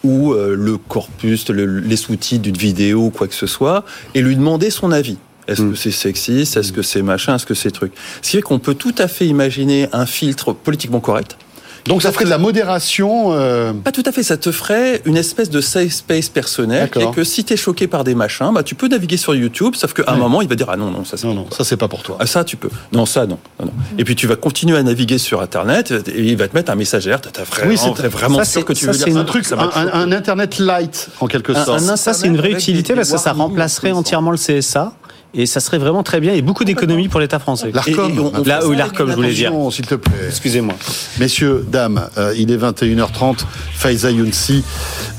ou 0.03 0.33
euh, 0.33 0.55
le 0.55 0.77
corpus, 0.77 1.49
les 1.49 1.97
sous-titres 1.97 2.43
d'une 2.43 2.57
vidéo 2.57 3.05
ou 3.05 3.09
quoi 3.09 3.27
que 3.27 3.35
ce 3.35 3.47
soit 3.47 3.83
et 4.13 4.21
lui 4.21 4.35
demander 4.35 4.69
son 4.69 4.91
avis. 4.91 5.17
Est-ce 5.47 5.63
mm. 5.63 5.71
que 5.71 5.77
c'est 5.77 5.91
sexiste? 5.91 6.57
Est-ce 6.57 6.71
que 6.71 6.81
c'est 6.81 7.01
machin? 7.01 7.35
Est-ce 7.35 7.45
que 7.45 7.55
c'est 7.55 7.71
truc? 7.71 7.91
Ce 8.21 8.29
qui 8.29 8.37
fait 8.37 8.41
qu'on 8.41 8.59
peut 8.59 8.75
tout 8.75 8.95
à 8.97 9.07
fait 9.07 9.25
imaginer 9.25 9.89
un 9.91 10.05
filtre 10.05 10.53
politiquement 10.53 10.99
correct 10.99 11.37
donc 11.85 12.01
ça 12.01 12.11
ferait 12.11 12.25
de 12.25 12.29
la 12.29 12.37
modération 12.37 13.33
euh... 13.33 13.73
Pas 13.73 13.91
tout 13.91 14.03
à 14.05 14.11
fait, 14.11 14.23
ça 14.23 14.37
te 14.37 14.51
ferait 14.51 15.01
une 15.05 15.17
espèce 15.17 15.49
de 15.49 15.61
safe 15.61 15.91
space 15.91 16.29
personnel 16.29 16.89
et 16.99 17.11
que 17.11 17.23
si 17.23 17.43
tu 17.43 17.53
es 17.53 17.57
choqué 17.57 17.87
par 17.87 18.03
des 18.03 18.15
machins, 18.15 18.51
bah, 18.53 18.63
tu 18.63 18.75
peux 18.75 18.87
naviguer 18.87 19.17
sur 19.17 19.35
YouTube, 19.35 19.75
sauf 19.75 19.93
qu'à 19.93 20.11
un 20.11 20.17
moment, 20.17 20.41
il 20.41 20.47
va 20.47 20.55
dire 20.55 20.67
Ah 20.69 20.77
non, 20.77 20.91
non, 20.91 21.05
ça 21.05 21.17
c'est 21.17 21.27
non, 21.27 21.33
non, 21.33 21.47
ça 21.51 21.63
c'est 21.63 21.77
pas 21.77 21.87
pour 21.87 22.03
toi. 22.03 22.17
Ah 22.19 22.25
ça 22.25 22.43
tu 22.43 22.57
peux. 22.57 22.69
Non, 22.91 23.05
ça 23.05 23.25
non. 23.25 23.37
non, 23.59 23.71
Et 23.97 24.03
puis 24.03 24.15
tu 24.15 24.27
vas 24.27 24.35
continuer 24.35 24.77
à 24.77 24.83
naviguer 24.83 25.17
sur 25.17 25.41
Internet 25.41 25.91
et 26.07 26.23
il 26.23 26.37
va 26.37 26.47
te 26.47 26.55
mettre 26.55 26.71
un 26.71 26.75
messagère, 26.75 27.21
tu 27.21 27.29
vraiment, 27.41 27.71
oui, 27.71 27.77
c'est 27.77 28.07
vraiment 28.07 28.43
sûr 28.43 28.65
que 28.65 28.73
tu 28.73 28.85
veux 28.85 28.93
dire 28.93 29.17
un 29.17 29.25
truc, 29.25 29.45
un, 29.51 30.11
Internet 30.11 30.59
light 30.59 31.09
en 31.19 31.27
quelque 31.27 31.53
sorte. 31.53 31.79
ça 31.79 32.13
c'est 32.13 32.27
une 32.27 32.37
vraie 32.37 32.51
utilité 32.51 32.93
parce 32.93 33.11
que 33.11 33.17
ça 33.17 33.33
remplacerait 33.33 33.91
entièrement 33.91 34.31
le 34.31 34.37
CSA 34.37 34.93
et 35.33 35.45
ça 35.45 35.59
serait 35.59 35.77
vraiment 35.77 36.03
très 36.03 36.19
bien 36.19 36.33
et 36.33 36.41
beaucoup 36.41 36.63
d'économies 36.63 37.07
pour 37.07 37.19
l'État 37.19 37.39
français. 37.39 37.71
L'ARCOM. 37.73 38.31
Là, 38.45 38.65
où 38.65 38.71
l'ARCOM, 38.71 39.09
je 39.09 39.15
voulais 39.15 39.33
dire. 39.33 39.51
S'il 39.71 39.85
te 39.85 39.95
plaît. 39.95 40.27
Excusez-moi. 40.27 40.73
Messieurs, 41.19 41.65
dames, 41.69 42.09
euh, 42.17 42.33
il 42.37 42.51
est 42.51 42.57
21h30. 42.57 43.45
Faiza 43.73 44.11
Younsi 44.11 44.63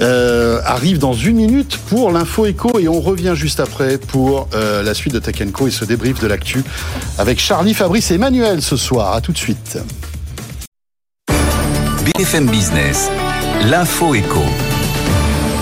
euh, 0.00 0.60
arrive 0.64 0.98
dans 0.98 1.12
une 1.12 1.36
minute 1.36 1.78
pour 1.88 2.10
l'info 2.10 2.46
éco 2.46 2.78
et 2.78 2.88
on 2.88 3.00
revient 3.00 3.32
juste 3.34 3.60
après 3.60 3.98
pour 3.98 4.48
euh, 4.54 4.82
la 4.82 4.94
suite 4.94 5.14
de 5.14 5.18
Tech 5.18 5.36
Co 5.52 5.68
et 5.68 5.70
ce 5.70 5.84
débrief 5.84 6.20
de 6.20 6.26
l'actu 6.26 6.62
avec 7.18 7.38
Charlie, 7.38 7.74
Fabrice 7.74 8.10
et 8.10 8.14
Emmanuel 8.14 8.62
ce 8.62 8.76
soir. 8.76 9.14
À 9.14 9.20
tout 9.20 9.32
de 9.32 9.38
suite. 9.38 9.78
BFM 12.04 12.46
Business, 12.50 13.10
l'info 13.70 14.14
éco. 14.14 14.44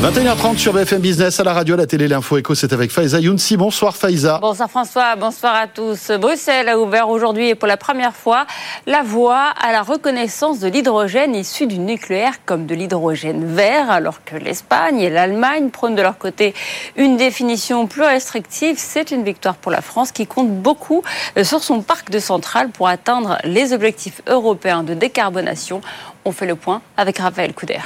21h30 0.01 0.59
sur 0.59 0.73
BFM 0.73 1.01
Business, 1.01 1.41
à 1.41 1.45
la 1.45 1.53
radio, 1.53 1.75
à 1.75 1.79
la 1.79 1.87
télé, 1.87 2.07
l'info 2.07 2.39
éco, 2.39 2.55
c'est 2.55 2.73
avec 2.73 2.93
Faiza 2.93 3.19
Younsi. 3.19 3.57
Bonsoir 3.57 3.97
Faiza. 3.97 4.39
Bonsoir 4.41 4.71
François, 4.71 5.17
bonsoir 5.17 5.57
à 5.57 5.67
tous. 5.67 6.13
Bruxelles 6.13 6.69
a 6.69 6.79
ouvert 6.79 7.09
aujourd'hui 7.09 7.49
et 7.49 7.57
pour 7.57 7.67
la 7.67 7.77
première 7.77 8.15
fois 8.15 8.47
la 8.87 9.03
voie 9.03 9.47
à 9.61 9.73
la 9.73 9.83
reconnaissance 9.83 10.61
de 10.61 10.69
l'hydrogène 10.69 11.35
issu 11.35 11.67
du 11.67 11.81
nucléaire 11.81 12.35
comme 12.47 12.65
de 12.65 12.77
l'hydrogène 12.77 13.45
vert, 13.45 13.91
alors 13.91 14.23
que 14.25 14.37
l'Espagne 14.37 15.01
et 15.01 15.11
l'Allemagne 15.11 15.71
prônent 15.71 15.97
de 15.97 16.03
leur 16.03 16.17
côté 16.17 16.55
une 16.95 17.17
définition 17.17 17.89
plus 17.89 18.05
restrictive. 18.05 18.77
C'est 18.79 19.11
une 19.11 19.25
victoire 19.25 19.57
pour 19.57 19.73
la 19.73 19.83
France 19.83 20.13
qui 20.13 20.29
compte 20.29 20.63
beaucoup 20.63 21.03
sur 21.43 21.61
son 21.61 21.83
parc 21.83 22.11
de 22.11 22.21
centrales 22.21 22.69
pour 22.69 22.87
atteindre 22.87 23.39
les 23.43 23.73
objectifs 23.73 24.23
européens 24.29 24.85
de 24.85 24.95
décarbonation. 24.95 25.81
On 26.25 26.31
fait 26.31 26.47
le 26.47 26.55
point 26.55 26.83
avec 26.97 27.19
Raphaël 27.19 27.53
Couder. 27.53 27.81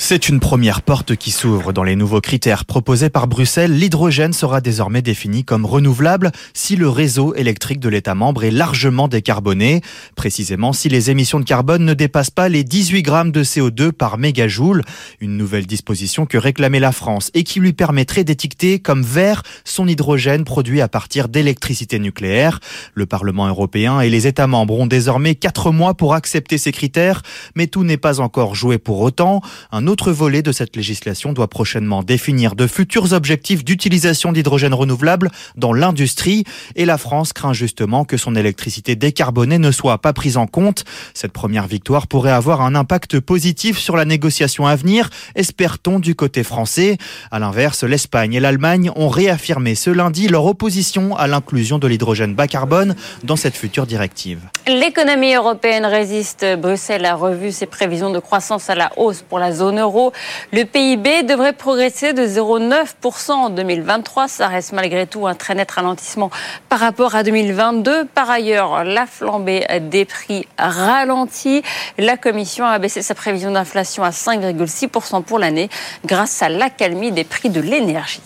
C'est 0.00 0.28
une 0.28 0.38
première 0.38 0.82
porte 0.82 1.16
qui 1.16 1.32
s'ouvre 1.32 1.72
dans 1.72 1.82
les 1.82 1.96
nouveaux 1.96 2.20
critères 2.20 2.64
proposés 2.64 3.10
par 3.10 3.26
Bruxelles. 3.26 3.76
L'hydrogène 3.76 4.32
sera 4.32 4.60
désormais 4.60 5.02
défini 5.02 5.44
comme 5.44 5.66
renouvelable 5.66 6.30
si 6.54 6.76
le 6.76 6.88
réseau 6.88 7.34
électrique 7.34 7.80
de 7.80 7.88
l'État 7.88 8.14
membre 8.14 8.44
est 8.44 8.52
largement 8.52 9.08
décarboné. 9.08 9.82
Précisément 10.14 10.72
si 10.72 10.88
les 10.88 11.10
émissions 11.10 11.40
de 11.40 11.44
carbone 11.44 11.84
ne 11.84 11.94
dépassent 11.94 12.30
pas 12.30 12.48
les 12.48 12.62
18 12.62 13.02
grammes 13.02 13.32
de 13.32 13.42
CO2 13.42 13.90
par 13.90 14.18
mégajoule. 14.18 14.84
Une 15.20 15.36
nouvelle 15.36 15.66
disposition 15.66 16.26
que 16.26 16.38
réclamait 16.38 16.80
la 16.80 16.92
France 16.92 17.30
et 17.34 17.42
qui 17.42 17.58
lui 17.58 17.72
permettrait 17.72 18.24
d'étiqueter 18.24 18.78
comme 18.78 19.02
vert 19.02 19.42
son 19.64 19.88
hydrogène 19.88 20.44
produit 20.44 20.80
à 20.80 20.88
partir 20.88 21.28
d'électricité 21.28 21.98
nucléaire. 21.98 22.60
Le 22.94 23.04
Parlement 23.04 23.48
européen 23.48 24.00
et 24.00 24.10
les 24.10 24.28
États 24.28 24.46
membres 24.46 24.78
ont 24.78 24.86
désormais 24.86 25.34
quatre 25.34 25.72
mois 25.72 25.94
pour 25.94 26.14
accepter 26.14 26.56
ces 26.56 26.72
critères, 26.72 27.22
mais 27.56 27.66
tout 27.66 27.82
n'est 27.82 27.96
pas 27.96 28.20
encore 28.20 28.54
joué 28.54 28.78
pour 28.78 29.00
autant. 29.00 29.42
Autre 29.88 30.12
volet 30.12 30.42
de 30.42 30.52
cette 30.52 30.76
législation 30.76 31.32
doit 31.32 31.48
prochainement 31.48 32.02
définir 32.02 32.54
de 32.54 32.66
futurs 32.66 33.12
objectifs 33.12 33.64
d'utilisation 33.64 34.32
d'hydrogène 34.32 34.74
renouvelable 34.74 35.30
dans 35.56 35.72
l'industrie 35.72 36.44
et 36.76 36.84
la 36.84 36.98
France 36.98 37.32
craint 37.32 37.52
justement 37.52 38.04
que 38.04 38.16
son 38.16 38.36
électricité 38.36 38.96
décarbonée 38.96 39.58
ne 39.58 39.70
soit 39.70 39.98
pas 39.98 40.12
prise 40.12 40.36
en 40.36 40.46
compte. 40.46 40.84
Cette 41.14 41.32
première 41.32 41.66
victoire 41.66 42.06
pourrait 42.06 42.32
avoir 42.32 42.60
un 42.60 42.74
impact 42.74 43.20
positif 43.20 43.78
sur 43.78 43.96
la 43.96 44.04
négociation 44.04 44.66
à 44.66 44.76
venir, 44.76 45.10
espère-t-on 45.34 45.98
du 45.98 46.14
côté 46.14 46.42
français. 46.42 46.98
À 47.30 47.38
l'inverse, 47.38 47.84
l'Espagne 47.84 48.34
et 48.34 48.40
l'Allemagne 48.40 48.90
ont 48.96 49.08
réaffirmé 49.08 49.74
ce 49.74 49.90
lundi 49.90 50.28
leur 50.28 50.44
opposition 50.44 51.16
à 51.16 51.26
l'inclusion 51.26 51.78
de 51.78 51.86
l'hydrogène 51.86 52.34
bas 52.34 52.46
carbone 52.46 52.94
dans 53.24 53.36
cette 53.36 53.56
future 53.56 53.86
directive. 53.86 54.40
L'économie 54.66 55.34
européenne 55.34 55.86
résiste. 55.86 56.44
Bruxelles 56.58 57.06
a 57.06 57.14
revu 57.14 57.52
ses 57.52 57.66
prévisions 57.66 58.10
de 58.10 58.18
croissance 58.18 58.68
à 58.68 58.74
la 58.74 58.92
hausse 58.96 59.22
pour 59.26 59.38
la 59.38 59.52
zone 59.52 59.77
euro. 59.78 60.12
Le 60.52 60.64
PIB 60.64 61.22
devrait 61.22 61.52
progresser 61.52 62.12
de 62.12 62.26
0,9% 62.26 63.32
en 63.32 63.50
2023. 63.50 64.28
Ça 64.28 64.48
reste 64.48 64.72
malgré 64.72 65.06
tout 65.06 65.26
un 65.26 65.34
très 65.34 65.54
net 65.54 65.70
ralentissement 65.70 66.30
par 66.68 66.80
rapport 66.80 67.14
à 67.14 67.22
2022. 67.22 68.04
Par 68.06 68.30
ailleurs, 68.30 68.84
la 68.84 69.06
flambée 69.06 69.66
des 69.80 70.04
prix 70.04 70.46
ralentit. 70.58 71.62
La 71.98 72.16
Commission 72.16 72.66
a 72.66 72.78
baissé 72.78 73.02
sa 73.02 73.14
prévision 73.14 73.50
d'inflation 73.50 74.02
à 74.02 74.10
5,6% 74.10 75.22
pour 75.22 75.38
l'année 75.38 75.68
grâce 76.04 76.42
à 76.42 76.48
l'accalmie 76.48 77.12
des 77.12 77.24
prix 77.24 77.50
de 77.50 77.60
l'énergie. 77.60 78.22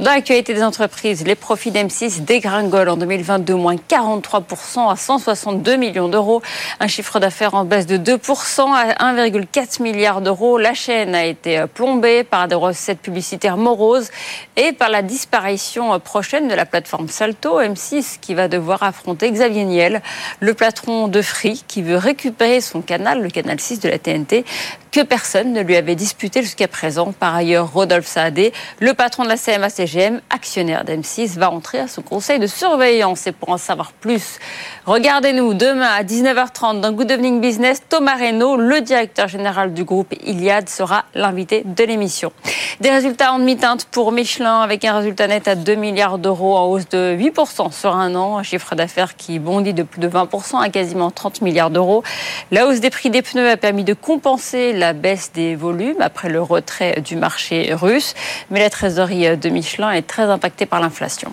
Dans 0.00 0.12
l'actualité 0.12 0.54
des 0.54 0.62
entreprises, 0.62 1.26
les 1.26 1.34
profits 1.34 1.70
d'M6 1.70 2.24
dégringolent 2.24 2.92
en 2.92 2.96
2022, 2.96 3.54
moins 3.54 3.76
43% 3.76 4.90
à 4.90 4.96
162 4.96 5.76
millions 5.76 6.08
d'euros. 6.08 6.40
Un 6.80 6.86
chiffre 6.86 7.20
d'affaires 7.20 7.54
en 7.54 7.64
baisse 7.64 7.86
de 7.86 7.98
2% 7.98 8.72
à 8.72 9.12
1,4 9.12 9.82
milliard 9.82 10.22
d'euros. 10.22 10.56
Chaîne 10.90 11.14
a 11.14 11.24
été 11.24 11.66
plombée 11.72 12.24
par 12.24 12.48
des 12.48 12.56
recettes 12.56 12.98
publicitaires 12.98 13.56
moroses 13.56 14.10
et 14.56 14.72
par 14.72 14.88
la 14.88 15.02
disparition 15.02 15.96
prochaine 16.00 16.48
de 16.48 16.54
la 16.54 16.66
plateforme 16.66 17.08
Salto 17.08 17.60
M6 17.60 18.18
qui 18.20 18.34
va 18.34 18.48
devoir 18.48 18.82
affronter 18.82 19.30
Xavier 19.30 19.64
Niel, 19.64 20.02
le 20.40 20.52
patron 20.52 21.06
de 21.06 21.22
Free 21.22 21.62
qui 21.68 21.82
veut 21.82 21.96
récupérer 21.96 22.60
son 22.60 22.82
canal, 22.82 23.22
le 23.22 23.30
canal 23.30 23.60
6 23.60 23.78
de 23.78 23.88
la 23.88 24.00
TNT, 24.00 24.44
que 24.90 25.00
personne 25.00 25.52
ne 25.52 25.60
lui 25.60 25.76
avait 25.76 25.94
disputé 25.94 26.42
jusqu'à 26.42 26.68
présent. 26.68 27.12
Par 27.12 27.34
ailleurs, 27.34 27.72
Rodolphe 27.72 28.06
Saadé, 28.06 28.52
le 28.80 28.94
patron 28.94 29.24
de 29.24 29.28
la 29.28 29.36
CMA-CGM, 29.36 30.20
actionnaire 30.30 30.84
d'M6, 30.84 31.38
va 31.38 31.50
entrer 31.50 31.78
à 31.78 31.88
ce 31.88 32.00
conseil 32.00 32.38
de 32.38 32.46
surveillance. 32.46 33.26
Et 33.26 33.32
pour 33.32 33.50
en 33.50 33.58
savoir 33.58 33.92
plus, 33.92 34.38
regardez-nous 34.86 35.54
demain 35.54 35.88
à 35.88 36.02
19h30 36.02 36.80
dans 36.80 36.92
Good 36.92 37.10
Evening 37.10 37.40
Business. 37.40 37.82
Thomas 37.88 38.16
Reynaud, 38.16 38.56
le 38.56 38.80
directeur 38.80 39.28
général 39.28 39.74
du 39.74 39.84
groupe 39.84 40.14
Iliad, 40.24 40.68
sera 40.68 41.04
l'invité 41.14 41.62
de 41.64 41.84
l'émission. 41.84 42.32
Des 42.80 42.90
résultats 42.90 43.32
en 43.32 43.38
demi-teinte 43.38 43.84
pour 43.90 44.10
Michelin 44.10 44.60
avec 44.60 44.84
un 44.84 44.96
résultat 44.96 45.26
net 45.26 45.46
à 45.48 45.54
2 45.54 45.74
milliards 45.74 46.18
d'euros 46.18 46.56
en 46.56 46.66
hausse 46.66 46.88
de 46.88 47.16
8% 47.16 47.72
sur 47.72 47.94
un 47.94 48.14
an. 48.14 48.38
Un 48.38 48.42
chiffre 48.42 48.74
d'affaires 48.74 49.16
qui 49.16 49.38
bondit 49.38 49.74
de 49.74 49.82
plus 49.82 50.00
de 50.00 50.08
20% 50.08 50.60
à 50.60 50.68
quasiment 50.70 51.10
30 51.10 51.42
milliards 51.42 51.70
d'euros. 51.70 52.02
La 52.50 52.66
hausse 52.66 52.80
des 52.80 52.90
prix 52.90 53.10
des 53.10 53.22
pneus 53.22 53.50
a 53.50 53.56
permis 53.56 53.84
de 53.84 53.94
compenser 53.94 54.72
la 54.80 54.92
baisse 54.94 55.30
des 55.32 55.54
volumes 55.54 56.00
après 56.00 56.28
le 56.28 56.42
retrait 56.42 57.00
du 57.02 57.14
marché 57.14 57.72
russe. 57.72 58.14
Mais 58.50 58.58
la 58.58 58.70
trésorerie 58.70 59.36
de 59.36 59.48
Michelin 59.48 59.90
est 59.92 60.06
très 60.06 60.24
impacté 60.24 60.66
par 60.66 60.80
l'inflation. 60.80 61.32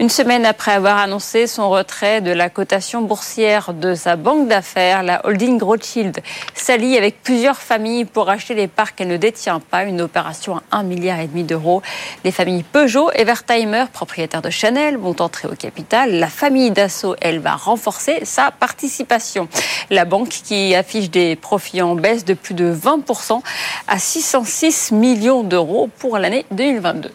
Une 0.00 0.10
semaine 0.10 0.46
après 0.46 0.70
avoir 0.70 0.98
annoncé 0.98 1.48
son 1.48 1.70
retrait 1.70 2.20
de 2.20 2.30
la 2.30 2.50
cotation 2.50 3.02
boursière 3.02 3.74
de 3.74 3.96
sa 3.96 4.14
banque 4.14 4.46
d'affaires, 4.46 5.02
la 5.02 5.26
holding 5.26 5.60
Rothschild 5.60 6.20
s'allie 6.54 6.96
avec 6.96 7.20
plusieurs 7.20 7.56
familles 7.56 8.04
pour 8.04 8.30
acheter 8.30 8.54
les 8.54 8.68
parts 8.68 8.94
qu'elle 8.94 9.08
ne 9.08 9.16
détient 9.16 9.58
pas, 9.58 9.82
une 9.82 10.00
opération 10.00 10.60
à 10.70 10.84
1,5 10.84 10.86
milliard 10.86 11.18
d'euros. 11.26 11.82
Les 12.22 12.30
familles 12.30 12.62
Peugeot 12.62 13.10
et 13.10 13.24
Wertheimer, 13.24 13.86
propriétaires 13.92 14.40
de 14.40 14.50
Chanel, 14.50 14.98
vont 14.98 15.16
entrer 15.18 15.48
au 15.48 15.56
capital. 15.56 16.12
La 16.12 16.28
famille 16.28 16.70
Dassault, 16.70 17.16
elle, 17.20 17.40
va 17.40 17.56
renforcer 17.56 18.24
sa 18.24 18.52
participation. 18.52 19.48
La 19.90 20.04
banque 20.04 20.28
qui 20.28 20.76
affiche 20.76 21.10
des 21.10 21.34
profits 21.34 21.82
en 21.82 21.96
baisse 21.96 22.24
de 22.24 22.34
plus 22.34 22.54
de 22.54 22.72
20% 22.72 23.40
à 23.88 23.98
606 23.98 24.92
millions 24.92 25.42
d'euros 25.42 25.90
pour 25.98 26.18
l'année 26.18 26.46
2022. 26.52 27.10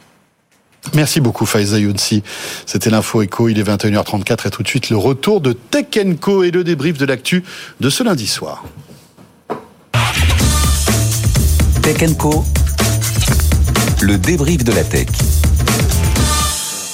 Merci 0.94 1.22
beaucoup 1.22 1.46
Faiza 1.46 1.80
Younsi. 1.80 2.24
C'était 2.66 2.90
l'info 2.90 3.22
écho, 3.22 3.50
il 3.50 3.58
est 3.60 3.64
21h34 3.64 4.48
et 4.48 4.50
tout 4.52 4.64
de 4.64 4.68
suite 4.68 4.90
le 4.90 4.98
retour 4.98 5.42
de 5.42 5.54
Tech 5.54 5.86
Co 6.20 6.44
et 6.44 6.52
le 6.52 6.64
débrief 6.64 6.98
de 6.98 7.06
l'actu 7.06 7.44
de 7.80 7.90
ce 7.90 8.04
lundi 8.04 8.28
soir. 8.28 8.64
Tech 11.82 11.98
le 14.02 14.18
débrief 14.18 14.64
de 14.64 14.74
la 14.74 14.84
tech. 14.84 15.08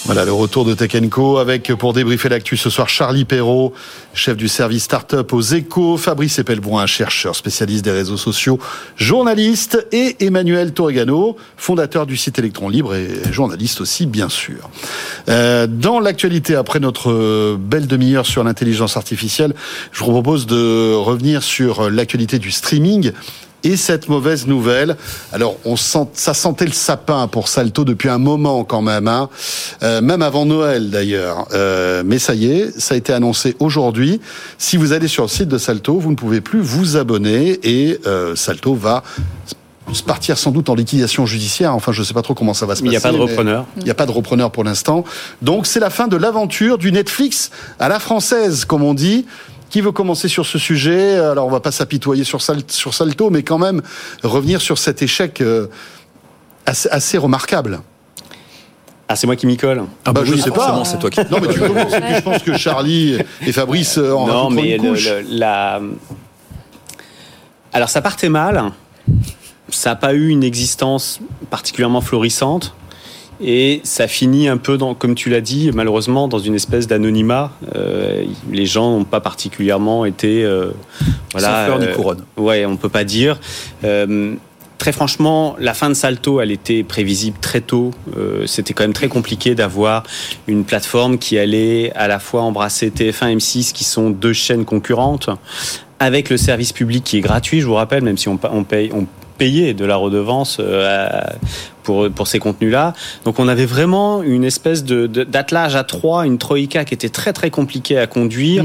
Voilà 0.10 0.26
le 0.26 0.34
retour 0.34 0.66
de 0.66 0.74
Tech 0.74 0.92
Co 1.12 1.38
avec 1.38 1.72
pour 1.76 1.94
débriefer 1.94 2.30
l'actu 2.30 2.58
ce 2.58 2.72
soir 2.72 2.90
Charlie 2.90 3.26
Perrault, 3.26 3.74
chef 4.16 4.36
du 4.36 4.48
service 4.48 4.86
startup 4.86 5.32
aux 5.32 5.42
Échos, 5.42 5.98
Fabrice 5.98 6.40
Epelbroin, 6.40 6.88
chercheur 6.88 7.36
spécialiste 7.36 7.86
des 7.86 7.92
réseaux 7.92 8.18
sociaux, 8.18 8.58
journaliste 8.96 9.86
et 9.92 10.16
Emmanuel 10.26 10.74
Torregano, 10.74 11.36
fondateur 11.58 12.08
du 12.08 12.18
site 12.18 12.40
Electron 12.40 12.70
Libre 12.70 12.96
et 12.96 13.08
journaliste 13.32 13.82
aussi 13.82 14.08
bien 14.08 14.30
sûr. 14.30 14.72
Euh, 15.30 15.68
dans 15.68 16.00
l'actualité 16.00 16.56
après 16.56 16.80
notre 16.80 17.56
belle 17.58 17.86
demi-heure 17.86 18.26
sur 18.26 18.44
l'intelligence 18.44 18.98
artificielle, 18.98 19.54
je 19.92 20.04
vous 20.04 20.10
propose 20.10 20.48
de 20.48 20.96
revenir 20.96 21.44
sur 21.44 21.92
l'actualité 21.92 22.40
du 22.40 22.50
streaming 22.50 23.12
et 23.64 23.78
cette 23.78 24.10
mauvaise 24.10 24.48
nouvelle. 24.48 24.96
Alors, 25.32 25.58
on 25.66 25.76
sent, 25.76 26.08
ça 26.14 26.34
sentait 26.34 26.66
le 26.66 26.72
sapin 26.72 27.28
pour 27.28 27.48
Salto 27.48 27.84
depuis 27.84 28.10
un 28.10 28.18
moment 28.18 28.64
quand 28.64 28.82
même, 28.82 29.08
hein. 29.08 29.30
euh, 29.84 30.02
même 30.02 30.22
avant 30.22 30.46
Noël 30.46 30.90
d'ailleurs. 30.90 31.48
Euh, 31.54 32.04
mais 32.06 32.20
ça 32.20 32.36
y 32.36 32.52
est, 32.52 32.80
ça 32.80 32.96
a 32.96 32.98
été 32.98 33.14
annoncé 33.14 33.56
aujourd'hui. 33.60 34.22
Si 34.58 34.78
vous 34.78 34.94
allez 34.94 35.08
sur 35.08 35.24
le 35.24 35.30
site 35.30 35.50
de 35.50 35.58
Salto, 35.58 36.00
vous 36.00 36.12
ne 36.12 36.16
pouvez 36.16 36.42
plus 36.42 36.62
vous 36.62 36.98
abonner 36.98 37.60
et 37.64 38.00
euh, 38.06 38.36
Salto 38.36 38.76
va 38.76 39.04
partir 40.06 40.38
sans 40.38 40.52
doute 40.52 40.70
en 40.70 40.76
liquidation 40.76 41.26
judiciaire. 41.26 41.74
Enfin, 41.74 41.92
je 41.92 42.02
ne 42.02 42.06
sais 42.06 42.14
pas 42.14 42.22
trop 42.22 42.34
comment 42.34 42.54
ça 42.54 42.66
va 42.66 42.76
se 42.76 42.82
passer. 42.82 42.88
Il 42.88 42.92
n'y 42.92 42.98
a 42.98 43.02
pas 43.02 43.12
de 43.12 43.18
repreneur. 43.18 43.66
Il 43.78 43.84
n'y 43.84 43.90
a 43.90 43.96
pas 43.96 44.06
de 44.06 44.12
repreneur 44.12 44.52
pour 44.52 44.64
l'instant. 44.64 45.04
Donc, 45.42 45.66
c'est 45.66 45.80
la 45.80 45.90
fin 45.90 46.08
de 46.08 46.16
l'aventure 46.16 46.78
du 46.78 46.92
Netflix 46.92 47.52
à 47.80 47.90
la 47.90 48.00
française, 48.00 48.66
comme 48.66 48.84
on 48.84 48.94
dit. 48.94 49.26
Qui 49.70 49.82
veut 49.82 49.92
commencer 49.92 50.28
sur 50.28 50.46
ce 50.46 50.58
sujet? 50.58 51.16
Alors, 51.18 51.46
on 51.48 51.52
va 51.52 51.60
pas 51.60 51.72
s'apitoyer 51.72 52.24
sur, 52.24 52.40
sur 52.42 52.94
Salto, 52.94 53.30
mais 53.30 53.44
quand 53.44 53.58
même 53.60 53.82
revenir 54.24 54.62
sur 54.62 54.78
cet 54.78 55.02
échec 55.02 55.42
euh, 55.42 55.68
assez, 56.66 56.90
assez 56.90 57.18
remarquable. 57.18 57.82
Ah, 59.08 59.16
c'est 59.16 59.28
moi 59.28 59.36
qui 59.36 59.48
m'y 59.48 59.58
colle. 59.58 59.84
Ah 60.06 60.14
bah, 60.14 60.22
je 60.24 60.36
sais 60.36 60.52
pas. 60.52 60.84
C'est 60.86 61.00
toi 61.00 61.10
qui. 61.10 61.20
Non, 61.32 61.40
mais 61.42 61.48
tu 61.54 61.60
commences. 61.68 61.94
Et 61.94 62.02
puis 62.02 62.16
je 62.16 62.22
pense 62.22 62.44
que 62.44 62.58
Charlie 62.58 63.18
et 63.46 63.52
Fabrice 63.52 63.98
en 63.98 64.28
Non, 64.28 64.50
mais 64.50 64.76
une 64.76 64.90
couche. 64.92 65.08
le- 65.08 65.22
le- 65.22 65.28
la... 65.38 65.80
Alors, 67.74 67.90
ça 67.90 68.02
partait 68.02 68.30
mal. 68.30 68.72
Ça 69.70 69.92
n'a 69.92 69.96
pas 69.96 70.14
eu 70.14 70.30
une 70.30 70.44
existence 70.44 71.20
particulièrement 71.52 72.02
florissante. 72.02 72.74
Et 73.42 73.80
ça 73.84 74.08
finit 74.08 74.48
un 74.50 74.58
peu, 74.58 74.78
dans, 74.78 74.94
comme 74.96 75.16
tu 75.16 75.30
l'as 75.30 75.42
dit, 75.42 75.72
malheureusement, 75.74 76.28
dans 76.28 76.40
une 76.40 76.56
espèce 76.56 76.88
d'anonymat. 76.88 77.52
Euh, 77.76 78.24
les 78.52 78.66
gens 78.66 78.92
n'ont 78.98 79.06
pas 79.06 79.22
particulièrement 79.22 80.06
été. 80.06 80.44
euh, 80.44 80.72
Sans 81.34 81.40
fleur 81.66 81.80
ni 81.80 81.86
euh, 81.86 81.94
couronne. 81.96 82.24
Ouais, 82.38 82.66
on 82.66 82.76
peut 82.78 82.90
pas 82.90 83.04
dire. 83.04 83.40
Euh, 83.84 84.34
Très 84.78 84.94
franchement, 84.94 85.58
la 85.60 85.74
fin 85.74 85.90
de 85.90 85.94
Salto, 85.94 86.40
elle 86.40 86.52
était 86.52 86.84
prévisible 86.84 87.38
très 87.42 87.60
tôt. 87.60 87.92
Euh, 88.18 88.46
C'était 88.46 88.74
quand 88.74 88.86
même 88.86 88.94
très 88.94 89.10
compliqué 89.10 89.54
d'avoir 89.54 90.04
une 90.48 90.64
plateforme 90.64 91.18
qui 91.18 91.38
allait 91.38 91.92
à 91.98 92.08
la 92.08 92.18
fois 92.18 92.44
embrasser 92.44 92.90
TF1 92.90 93.32
et 93.32 93.36
M6, 93.36 93.74
qui 93.74 93.84
sont 93.84 94.10
deux 94.10 94.32
chaînes 94.32 94.64
concurrentes, 94.64 95.30
avec 96.00 96.30
le 96.30 96.38
service 96.38 96.72
public 96.72 97.04
qui 97.04 97.18
est 97.18 97.22
gratuit, 97.22 97.60
je 97.60 97.66
vous 97.66 97.74
rappelle, 97.74 98.04
même 98.04 98.18
si 98.18 98.30
on, 98.30 98.38
pa- 98.38 98.52
on 98.54 98.64
paye, 98.64 98.90
on 98.94 99.06
payait 99.38 99.74
de 99.74 99.84
la 99.84 99.98
redevance 99.98 100.60
euh, 100.62 101.10
pour, 101.90 102.08
pour 102.12 102.28
ces 102.28 102.38
contenus-là. 102.38 102.94
Donc 103.26 103.40
on 103.40 103.48
avait 103.48 103.66
vraiment 103.66 104.22
une 104.22 104.44
espèce 104.44 104.84
de 104.84 105.08
d'attelage 105.08 105.76
à 105.76 105.84
trois, 105.84 106.28
une 106.28 106.38
troïka 106.38 106.86
qui 106.86 106.94
était 106.94 107.10
très 107.10 107.34
très 107.34 107.50
compliquée 107.50 107.98
à 107.98 108.06
conduire. 108.06 108.64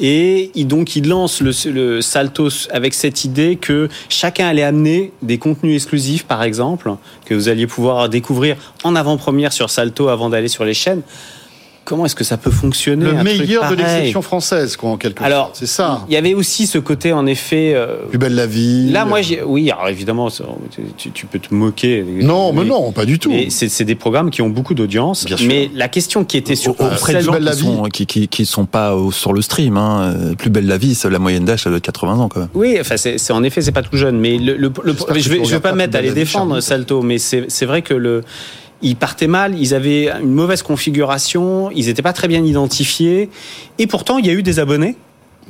Et 0.00 0.50
il, 0.56 0.66
donc 0.66 0.96
il 0.96 1.08
lance 1.08 1.40
le, 1.40 1.52
le 1.70 2.00
Salto 2.00 2.48
avec 2.72 2.94
cette 2.94 3.24
idée 3.24 3.54
que 3.54 3.88
chacun 4.08 4.48
allait 4.48 4.64
amener 4.64 5.12
des 5.22 5.38
contenus 5.38 5.76
exclusifs, 5.76 6.24
par 6.24 6.42
exemple, 6.42 6.92
que 7.26 7.34
vous 7.34 7.48
alliez 7.48 7.68
pouvoir 7.68 8.08
découvrir 8.08 8.56
en 8.82 8.96
avant-première 8.96 9.52
sur 9.52 9.70
Salto 9.70 10.08
avant 10.08 10.28
d'aller 10.28 10.48
sur 10.48 10.64
les 10.64 10.74
chaînes. 10.74 11.02
Comment 11.84 12.06
est-ce 12.06 12.14
que 12.14 12.24
ça 12.24 12.36
peut 12.36 12.50
fonctionner 12.50 13.04
Le 13.04 13.22
meilleur 13.22 13.68
de 13.70 13.74
l'exception 13.74 14.22
française, 14.22 14.76
quoi, 14.76 14.90
en 14.90 14.96
quelque 14.96 15.22
Alors, 15.22 15.46
sorte. 15.48 15.56
C'est 15.58 15.66
ça. 15.66 16.04
Il 16.08 16.14
y 16.14 16.16
avait 16.16 16.32
aussi 16.34 16.66
ce 16.66 16.78
côté, 16.78 17.12
en 17.12 17.26
effet. 17.26 17.72
euh, 17.74 18.06
Plus 18.08 18.18
belle 18.18 18.34
la 18.34 18.46
vie. 18.46 18.90
Là, 18.90 19.04
moi, 19.04 19.20
j'ai- 19.20 19.42
oui, 19.42 19.70
alors 19.70 19.88
évidemment, 19.88 20.28
tu, 20.96 21.10
tu 21.10 21.26
peux 21.26 21.38
te 21.38 21.52
moquer. 21.52 22.02
Non, 22.22 22.52
mais 22.52 22.64
non, 22.64 22.90
pas 22.92 23.04
du 23.04 23.18
tout. 23.18 23.28
Mais 23.30 23.50
c'est 23.50 23.68
c'est 23.68 23.84
des 23.84 23.94
programmes 23.96 24.30
qui 24.30 24.40
ont 24.42 24.48
beaucoup 24.48 24.74
d'audience. 24.74 25.24
Bien 25.26 25.36
sûr. 25.36 25.46
Mais 25.48 25.70
la 25.74 25.88
question 25.88 26.24
qui 26.24 26.36
était 26.38 26.54
sur 26.56 26.72
auprès 26.80 27.14
de 27.14 27.20
gens 27.20 27.34
qui 27.38 27.56
sont, 27.58 27.82
qui, 27.84 28.06
qui, 28.06 28.28
qui 28.28 28.46
sont 28.46 28.64
pas 28.66 28.96
sur 29.12 29.32
le 29.32 29.42
stream. 29.42 29.76
Hein. 29.76 30.14
Euh, 30.30 30.34
Plus 30.34 30.50
belle 30.50 30.66
la 30.66 30.78
vie, 30.78 30.94
c'est 30.94 31.10
la 31.10 31.18
moyenne 31.18 31.44
d'âge, 31.44 31.64
ça 31.64 31.68
doit 31.70 31.78
être 31.78 31.84
80 31.84 32.18
ans 32.18 32.28
quand 32.28 32.40
même. 32.40 32.48
Oui, 32.54 32.76
enfin, 32.80 32.96
c'est 32.96 33.18
c'est- 33.18 33.32
en 33.32 33.42
effet, 33.42 33.60
c'est 33.60 33.72
pas 33.72 33.82
tout 33.82 33.96
jeune, 33.96 34.18
mais 34.18 34.38
le, 34.38 34.56
je 35.16 35.28
vais, 35.28 35.44
je 35.44 35.50
vais 35.50 35.60
pas 35.60 35.70
pas 35.70 35.74
mettre 35.74 35.96
à 35.96 36.00
les 36.00 36.12
défendre. 36.12 36.60
Salto, 36.60 37.02
mais 37.02 37.18
c'est 37.18 37.44
c'est 37.48 37.66
vrai 37.66 37.82
que 37.82 37.94
le 37.94 38.22
ils 38.82 38.96
partaient 38.96 39.26
mal, 39.26 39.58
ils 39.58 39.74
avaient 39.74 40.10
une 40.10 40.32
mauvaise 40.32 40.62
configuration, 40.62 41.70
ils 41.70 41.86
n'étaient 41.86 42.02
pas 42.02 42.12
très 42.12 42.28
bien 42.28 42.44
identifiés, 42.44 43.30
et 43.78 43.86
pourtant 43.86 44.18
il 44.18 44.26
y 44.26 44.30
a 44.30 44.32
eu 44.32 44.42
des 44.42 44.58
abonnés. 44.58 44.96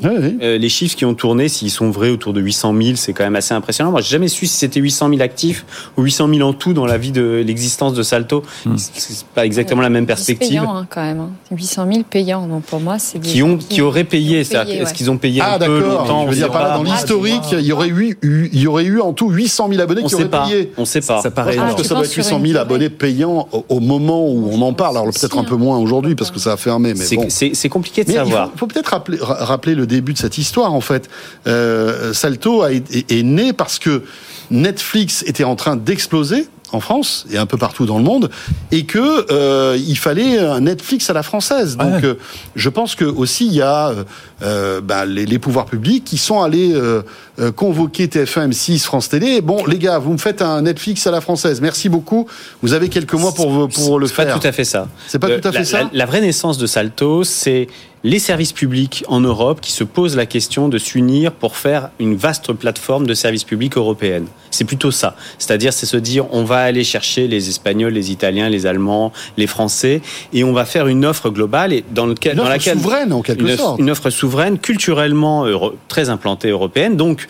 Euh, 0.04 0.58
les 0.58 0.68
chiffres 0.68 0.96
qui 0.96 1.04
ont 1.04 1.14
tourné, 1.14 1.48
s'ils 1.48 1.70
sont 1.70 1.90
vrais, 1.90 2.10
autour 2.10 2.32
de 2.32 2.40
800 2.40 2.74
000, 2.82 2.96
c'est 2.96 3.12
quand 3.12 3.24
même 3.24 3.36
assez 3.36 3.54
impressionnant. 3.54 3.90
Moi, 3.90 4.00
j'ai 4.00 4.10
jamais 4.10 4.28
su 4.28 4.46
si 4.46 4.56
c'était 4.56 4.80
800 4.80 5.08
000 5.10 5.20
actifs 5.22 5.64
ou 5.96 6.02
800 6.02 6.28
000 6.34 6.48
en 6.48 6.52
tout 6.52 6.72
dans 6.72 6.86
la 6.86 6.98
vie 6.98 7.12
de 7.12 7.42
l'existence 7.46 7.94
de 7.94 8.02
Salto. 8.02 8.42
Hmm. 8.66 8.76
C'est- 8.76 9.24
pas 9.34 9.46
exactement 9.46 9.82
la 9.82 9.90
même 9.90 10.06
perspective. 10.06 10.48
payant 10.48 10.76
hein, 10.76 10.86
quand 10.90 11.02
même. 11.02 11.20
hein. 11.20 11.30
800 11.52 11.86
000 11.92 12.04
payants. 12.08 12.46
Donc 12.46 12.62
pour 12.64 12.80
moi, 12.80 12.98
c'est 12.98 13.20
Qui 13.20 13.42
ont, 13.42 13.56
qui 13.56 13.80
auraient 13.82 14.04
payé, 14.04 14.44
c'est-à-dire, 14.44 14.70
payé, 14.72 14.82
Est-ce 14.82 14.90
ouais. 14.90 14.96
qu'ils 14.96 15.10
ont 15.10 15.16
payé 15.18 15.40
Ah 15.42 15.54
un 15.54 15.58
peu 15.58 15.80
d'accord, 15.80 16.00
longtemps 16.02 16.24
je 16.24 16.28
veux 16.30 16.34
dire 16.36 16.52
là, 16.52 16.58
pas. 16.58 16.76
dans 16.76 16.82
l'historique, 16.82 17.42
il 17.52 17.60
y 17.60 17.72
aurait 17.72 17.88
eu, 17.88 18.16
eu- 18.22 18.50
il 18.52 18.60
y 18.60 18.66
aurait 18.66 18.84
eu 18.84 19.00
en 19.00 19.12
tout 19.12 19.30
800 19.30 19.68
000 19.70 19.80
abonnés 19.80 20.02
On 20.04 20.06
qui 20.08 20.14
auraient 20.14 20.28
pas. 20.28 20.46
payé. 20.46 20.72
On 20.76 20.84
sait 20.84 21.00
pas. 21.00 21.20
Ça 21.22 21.30
paraît 21.30 21.52
je 21.52 21.58
pense 21.58 21.66
énorme. 21.68 21.80
que 21.82 21.86
ça 21.86 21.94
doit 21.94 22.04
être 22.04 22.10
sur 22.10 22.22
800 22.24 22.36
une 22.38 22.42
000 22.42 22.52
durée 22.52 22.58
abonnés 22.62 22.90
payants 22.90 23.48
au, 23.68 23.80
moment 23.80 24.26
où 24.26 24.48
on 24.52 24.60
en 24.62 24.72
parle. 24.72 24.96
Alors 24.98 25.10
peut-être 25.12 25.38
un 25.38 25.44
peu 25.44 25.56
moins 25.56 25.78
aujourd'hui 25.78 26.14
parce 26.14 26.30
que 26.30 26.38
ça 26.38 26.52
a 26.52 26.56
fermé. 26.56 26.94
Mais 26.94 27.04
C'est 27.04 27.16
bon. 27.16 27.26
c'est- 27.28 27.54
c'est 27.54 27.68
compliqué 27.68 28.02
de 28.04 28.08
Mais 28.08 28.14
il 28.14 28.18
savoir. 28.18 28.50
faut, 28.56 28.66
peut-être 28.66 28.88
rappeler, 28.88 29.18
ra- 29.20 29.44
rappeler 29.44 29.74
début 29.86 30.12
de 30.12 30.18
cette 30.18 30.38
histoire 30.38 30.72
en 30.72 30.80
fait. 30.80 31.08
Euh, 31.46 32.12
Salto 32.12 32.62
a, 32.62 32.72
est 32.72 33.22
né 33.22 33.52
parce 33.52 33.78
que 33.78 34.02
Netflix 34.50 35.22
était 35.26 35.44
en 35.44 35.56
train 35.56 35.76
d'exploser 35.76 36.46
en 36.72 36.80
France 36.80 37.26
et 37.30 37.38
un 37.38 37.46
peu 37.46 37.56
partout 37.56 37.86
dans 37.86 37.98
le 37.98 38.04
monde 38.04 38.30
et 38.72 38.84
que 38.84 39.30
euh, 39.32 39.76
il 39.78 39.96
fallait 39.96 40.38
un 40.38 40.62
Netflix 40.62 41.08
à 41.10 41.12
la 41.12 41.22
française. 41.22 41.76
Donc 41.76 42.02
euh, 42.02 42.14
je 42.56 42.68
pense 42.68 42.94
que 42.94 43.04
aussi 43.04 43.46
il 43.46 43.54
y 43.54 43.62
a 43.62 43.92
euh, 44.42 44.80
bah, 44.80 45.06
les, 45.06 45.26
les 45.26 45.38
pouvoirs 45.38 45.66
publics 45.66 46.04
qui 46.04 46.18
sont 46.18 46.42
allés 46.42 46.74
convoquer 47.56 48.06
TF1, 48.06 48.50
M6, 48.50 48.80
France 48.80 49.08
Télé. 49.08 49.40
Bon 49.40 49.64
les 49.66 49.78
gars, 49.78 49.98
vous 49.98 50.12
me 50.12 50.18
faites 50.18 50.42
un 50.42 50.62
Netflix 50.62 51.06
à 51.06 51.10
la 51.10 51.20
française. 51.20 51.60
Merci 51.60 51.88
beaucoup. 51.88 52.26
Vous 52.62 52.72
avez 52.72 52.88
quelques 52.88 53.14
mois 53.14 53.32
pour 53.32 53.68
pour 53.68 53.98
le 53.98 54.06
C'est 54.06 54.14
pas 54.14 54.24
faire. 54.26 54.40
tout 54.40 54.46
à 54.46 54.52
fait 54.52 54.64
ça. 54.64 54.88
C'est 55.06 55.18
pas 55.18 55.28
tout 55.28 55.48
à 55.48 55.52
fait 55.52 55.58
la, 55.58 55.64
ça 55.64 55.82
La, 55.84 55.90
la 55.92 56.06
vraie 56.06 56.20
naissance 56.20 56.58
de 56.58 56.66
Salto, 56.66 57.24
c'est 57.24 57.68
les 58.04 58.18
services 58.18 58.52
publics 58.52 59.02
en 59.08 59.20
Europe 59.20 59.60
qui 59.62 59.72
se 59.72 59.82
posent 59.82 60.14
la 60.14 60.26
question 60.26 60.68
de 60.68 60.76
s'unir 60.76 61.32
pour 61.32 61.56
faire 61.56 61.88
une 61.98 62.14
vaste 62.14 62.52
plateforme 62.52 63.06
de 63.06 63.14
services 63.14 63.44
publics 63.44 63.78
européenne. 63.78 64.26
C'est 64.50 64.64
plutôt 64.64 64.90
ça. 64.90 65.16
C'est-à-dire, 65.38 65.72
c'est 65.72 65.86
se 65.86 65.96
dire, 65.96 66.26
on 66.32 66.44
va 66.44 66.53
aller 66.62 66.84
chercher 66.84 67.28
les 67.28 67.48
Espagnols, 67.48 67.92
les 67.92 68.10
Italiens, 68.10 68.48
les 68.48 68.66
Allemands, 68.66 69.12
les 69.36 69.46
Français, 69.46 70.00
et 70.32 70.44
on 70.44 70.52
va 70.52 70.64
faire 70.64 70.86
une 70.86 71.04
offre 71.04 71.30
globale 71.30 71.72
et 71.72 71.84
dans, 71.90 72.06
lequel, 72.06 72.32
Une 72.32 72.38
dans 72.38 72.42
offre 72.44 72.52
laquelle 72.52 72.78
souveraine, 72.78 73.12
en 73.12 73.22
quelque 73.22 73.42
une, 73.42 73.56
sorte. 73.56 73.80
Une 73.80 73.90
offre 73.90 74.10
souveraine, 74.10 74.58
culturellement 74.58 75.44
euro- 75.46 75.74
très 75.88 76.08
implantée 76.10 76.48
européenne, 76.48 76.96
donc 76.96 77.26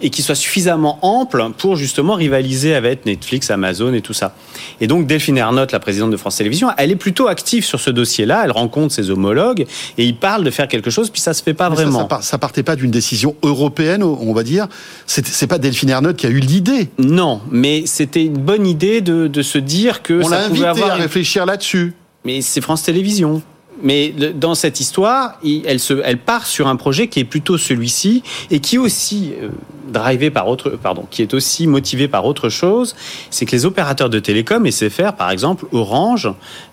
et 0.00 0.10
qui 0.10 0.22
soit 0.22 0.36
suffisamment 0.36 1.00
ample 1.02 1.44
pour 1.58 1.74
justement 1.74 2.14
rivaliser 2.14 2.72
avec 2.76 3.04
Netflix, 3.04 3.50
Amazon 3.50 3.92
et 3.94 4.00
tout 4.00 4.12
ça. 4.12 4.32
Et 4.80 4.86
donc 4.86 5.08
Delphine 5.08 5.36
Ernotte, 5.38 5.72
la 5.72 5.80
présidente 5.80 6.12
de 6.12 6.16
France 6.16 6.36
Télévisions, 6.36 6.68
elle 6.78 6.92
est 6.92 6.96
plutôt 6.96 7.26
active 7.26 7.64
sur 7.64 7.80
ce 7.80 7.90
dossier-là. 7.90 8.42
Elle 8.44 8.52
rencontre 8.52 8.94
ses 8.94 9.10
homologues 9.10 9.66
et 9.96 10.04
ils 10.04 10.14
parlent 10.14 10.44
de 10.44 10.52
faire 10.52 10.68
quelque 10.68 10.90
chose, 10.90 11.10
puis 11.10 11.20
ça 11.20 11.34
se 11.34 11.42
fait 11.42 11.52
pas 11.52 11.68
Mais 11.68 11.74
vraiment. 11.74 12.08
Ça, 12.08 12.20
ça 12.22 12.38
partait 12.38 12.62
pas 12.62 12.76
d'une 12.76 12.92
décision 12.92 13.34
européenne, 13.42 14.04
on 14.04 14.32
va 14.32 14.44
dire. 14.44 14.68
C'est 15.06 15.26
c'est 15.26 15.48
pas 15.48 15.58
Delphine 15.58 15.90
Ernotte 15.90 16.16
qui 16.16 16.26
a 16.28 16.30
eu 16.30 16.38
l'idée. 16.38 16.90
Non, 16.98 17.40
mais 17.50 17.82
c'était 17.86 18.24
une 18.24 18.38
bonne 18.38 18.67
idée 18.68 19.00
de, 19.00 19.26
de 19.26 19.42
se 19.42 19.58
dire 19.58 20.02
que 20.02 20.20
On 20.22 20.28
ça 20.28 20.30
l'a 20.42 20.48
pouvait 20.48 20.66
invité 20.66 20.66
avoir 20.84 20.90
à 20.92 20.94
réfléchir 20.94 21.46
là-dessus. 21.46 21.94
mais 22.24 22.40
c'est 22.42 22.60
France 22.60 22.82
Télévisions. 22.84 23.42
Mais 23.80 24.12
le- 24.18 24.32
dans 24.32 24.56
cette 24.56 24.80
histoire, 24.80 25.38
il- 25.44 25.62
elle, 25.64 25.78
se, 25.78 25.94
elle 26.04 26.18
part 26.18 26.46
sur 26.46 26.66
un 26.66 26.74
projet 26.74 27.06
qui 27.06 27.20
est 27.20 27.24
plutôt 27.24 27.56
celui-ci 27.58 28.24
et 28.50 28.58
qui 28.58 28.74
est 28.74 28.78
aussi 28.78 29.34
euh, 29.40 29.50
drivé 29.92 30.30
par 30.30 30.48
autre, 30.48 30.70
pardon, 30.70 31.06
qui 31.08 31.22
est 31.22 31.32
aussi 31.32 31.68
motivé 31.68 32.08
par 32.08 32.24
autre 32.26 32.48
chose. 32.48 32.96
C'est 33.30 33.46
que 33.46 33.52
les 33.52 33.66
opérateurs 33.66 34.10
de 34.10 34.18
télécom, 34.18 34.66
SFR 34.68 35.12
par 35.12 35.30
exemple, 35.30 35.66
Orange, 35.70 36.28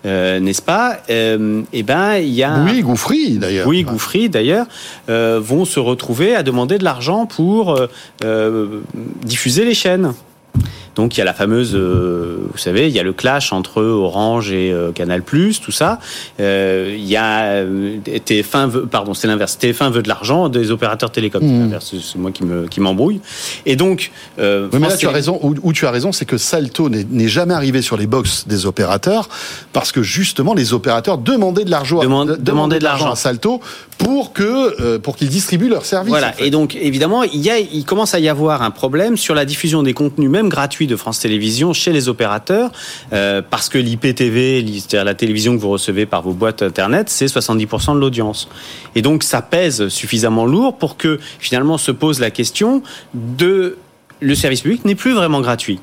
euh, 0.08 0.40
n'est-ce 0.40 0.64
pas 0.64 0.98
euh, 1.12 1.62
Eh 1.74 1.84
ben, 1.84 2.16
il 2.16 2.34
y 2.34 2.42
a 2.42 2.64
Oui, 2.64 2.82
Gouffry 2.82 3.38
d'ailleurs. 3.38 3.68
oui, 3.68 3.84
Gouffry 3.84 4.28
d'ailleurs, 4.28 4.66
euh, 5.08 5.40
vont 5.40 5.64
se 5.66 5.80
retrouver 5.80 6.36
à 6.36 6.42
demander 6.42 6.80
de 6.80 6.84
l'argent 6.84 7.28
pour 7.28 7.76
euh, 7.76 7.86
euh, 8.24 8.80
diffuser 9.24 9.64
les 9.64 9.76
chaînes. 9.76 10.16
Donc 10.96 11.18
il 11.18 11.20
y 11.20 11.22
a 11.22 11.26
la 11.26 11.34
fameuse, 11.34 11.76
euh, 11.76 12.38
vous 12.52 12.58
savez, 12.58 12.88
il 12.88 12.94
y 12.96 13.00
a 13.00 13.04
le 13.04 13.12
clash 13.12 13.52
entre 13.52 13.84
Orange 13.84 14.52
et 14.54 14.72
euh, 14.72 14.94
Canal+, 14.94 15.22
tout 15.24 15.72
ça. 15.72 16.00
Euh, 16.40 16.96
il 16.98 17.04
y 17.06 17.18
a 17.18 17.42
euh, 17.48 17.98
TF1, 18.08 18.68
veut, 18.70 18.86
pardon, 18.86 19.14
c'est 19.14 19.28
l'inverse. 19.28 19.58
TF1 19.62 19.92
veut 19.92 20.02
de 20.02 20.08
l'argent 20.08 20.48
des 20.48 20.72
opérateurs 20.72 21.12
télécoms. 21.12 21.42
C'est 21.42 21.48
l'inverse, 21.48 21.94
c'est- 22.02 22.18
moi 22.18 22.32
qui 22.32 22.46
me 22.46 22.68
qui 22.68 22.80
m'embrouille. 22.80 23.20
Et 23.66 23.76
donc, 23.76 24.12
Oui, 24.38 24.44
mais 24.74 24.80
là, 24.88 24.96
tu 24.96 25.06
as 25.08 25.12
raison. 25.12 25.38
Où, 25.44 25.54
où 25.64 25.74
tu 25.74 25.86
as 25.86 25.92
raison, 25.92 26.14
c'est 26.14 26.26
que 26.26 26.38
Salto 26.38 26.88
n'est 26.90 27.06
n'est 27.10 27.28
jamais 27.28 27.54
arrivé 27.54 27.82
sur 27.82 27.98
les 27.98 28.08
box 28.08 28.46
des 28.48 28.66
opérateurs 28.66 29.28
parce 29.74 29.92
que 29.92 30.02
justement, 30.02 30.54
les 30.54 30.74
opérateurs 30.74 31.18
demandaient 31.18 31.66
de 31.66 31.72
l'argent, 31.72 32.00
Demande- 32.00 32.30
de- 32.30 32.36
demandaient 32.42 32.80
de 32.80 32.84
l'argent. 32.86 33.12
à 33.12 33.16
Salto 33.18 33.60
pour 33.98 34.32
que 34.34 34.98
pour 34.98 35.16
qu'ils 35.18 35.30
distribuent 35.30 35.70
leurs 35.70 35.86
services. 35.86 36.10
Voilà. 36.10 36.30
en 36.30 36.34
fait. 36.34 36.48
Et 36.48 36.52
donc, 36.52 36.76
évidemment, 36.76 37.24
il, 37.24 37.42
y 37.42 37.50
a, 37.50 37.60
il 37.60 37.84
commence 37.86 38.14
à 38.16 38.20
y 38.20 38.30
avoir 38.30 38.62
un 38.62 38.72
problème 38.72 39.18
sur 39.18 39.36
la 39.36 39.44
diffusion 39.46 39.84
des 39.84 39.94
contenus, 39.94 40.30
même 40.30 40.45
gratuits, 40.50 40.88
de 40.88 40.96
France 40.96 41.20
Télévisions 41.20 41.74
chez 41.74 41.92
les 41.92 42.10
opérateurs, 42.10 42.72
euh, 43.14 43.42
parce 43.48 43.70
que 43.70 43.78
l'IPTV, 43.78 44.66
c'est-à-dire 44.74 45.06
la 45.06 45.16
télévision 45.16 45.56
que 45.56 45.62
vous 45.62 45.70
recevez 45.70 46.06
par 46.06 46.22
vos 46.22 46.34
boîtes 46.34 46.62
Internet, 46.62 47.10
c'est 47.10 47.28
70% 47.28 47.96
de 47.96 48.00
l'audience. 48.00 48.48
Et 48.96 49.02
donc, 49.02 49.24
ça 49.24 49.42
pèse 49.42 49.88
suffisamment 49.90 50.46
lourd 50.46 50.78
pour 50.78 50.98
que, 50.98 51.20
finalement, 51.40 51.78
se 51.78 51.92
pose 51.92 52.20
la 52.20 52.32
question 52.32 52.82
de... 53.14 53.78
Le 54.22 54.34
service 54.34 54.62
public 54.62 54.86
n'est 54.86 54.96
plus 54.96 55.14
vraiment 55.14 55.42
gratuit. 55.42 55.80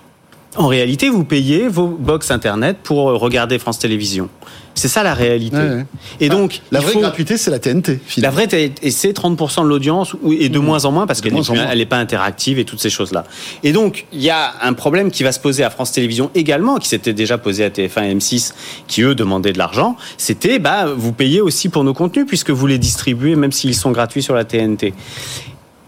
En 0.57 0.67
réalité, 0.67 1.09
vous 1.09 1.25
payez 1.25 1.67
vos 1.69 1.87
box 1.89 2.31
Internet 2.31 2.77
pour 2.83 3.05
regarder 3.19 3.59
France 3.59 3.79
Télévisions. 3.79 4.29
C'est 4.75 4.89
ça 4.89 5.03
la 5.03 5.15
réalité. 5.15 5.57
Ouais, 5.57 5.63
ouais. 5.69 5.87
Et 6.21 6.29
donc, 6.29 6.61
La 6.71 6.81
vraie 6.81 6.93
faut- 6.93 7.01
gratuité, 7.01 7.37
c'est 7.39 7.51
la 7.51 7.59
TNT. 7.59 8.01
la 8.19 8.31
vraie, 8.31 8.49
et 8.83 8.91
c'est 8.91 9.13
30% 9.13 9.63
de 9.65 9.69
l'audience, 9.69 10.15
et 10.31 10.49
de 10.51 10.59
moins 10.59 10.85
en 10.85 10.93
moins, 10.93 11.07
parce 11.07 11.21
qu'elle 11.23 11.35
n'est 11.35 11.87
pas 11.87 11.97
interactive 11.99 12.59
et 12.59 12.65
toutes 12.67 12.81
ces 12.81 12.91
choses-là. 12.91 13.25
Et 13.63 13.73
donc, 13.73 14.07
il 14.13 14.23
y 14.23 14.29
a 14.31 14.53
un 14.63 14.73
problème 14.75 15.11
qui 15.11 15.23
va 15.23 15.33
se 15.33 15.41
poser 15.41 15.63
à 15.65 15.71
France 15.71 15.93
Télévisions 15.93 16.31
également, 16.35 16.77
qui 16.79 16.89
s'était 16.89 17.13
déjà 17.15 17.39
posé 17.39 17.65
à 17.65 17.71
TF1 17.71 18.05
et 18.05 18.15
M6, 18.15 18.53
qui 18.87 19.03
eux 19.03 19.15
demandaient 19.15 19.53
de 19.53 19.59
l'argent. 19.59 19.97
C'était, 20.19 20.59
bah, 20.59 20.87
vous 20.95 21.13
payez 21.13 21.41
aussi 21.41 21.69
pour 21.71 21.85
nos 21.85 21.95
contenus, 21.95 22.27
puisque 22.27 22.51
vous 22.51 22.67
les 22.67 22.79
distribuez, 22.79 23.37
même 23.37 23.53
s'ils 23.53 23.75
sont 23.75 23.91
gratuits 23.91 24.23
sur 24.23 24.35
la 24.35 24.45
TNT. 24.45 24.93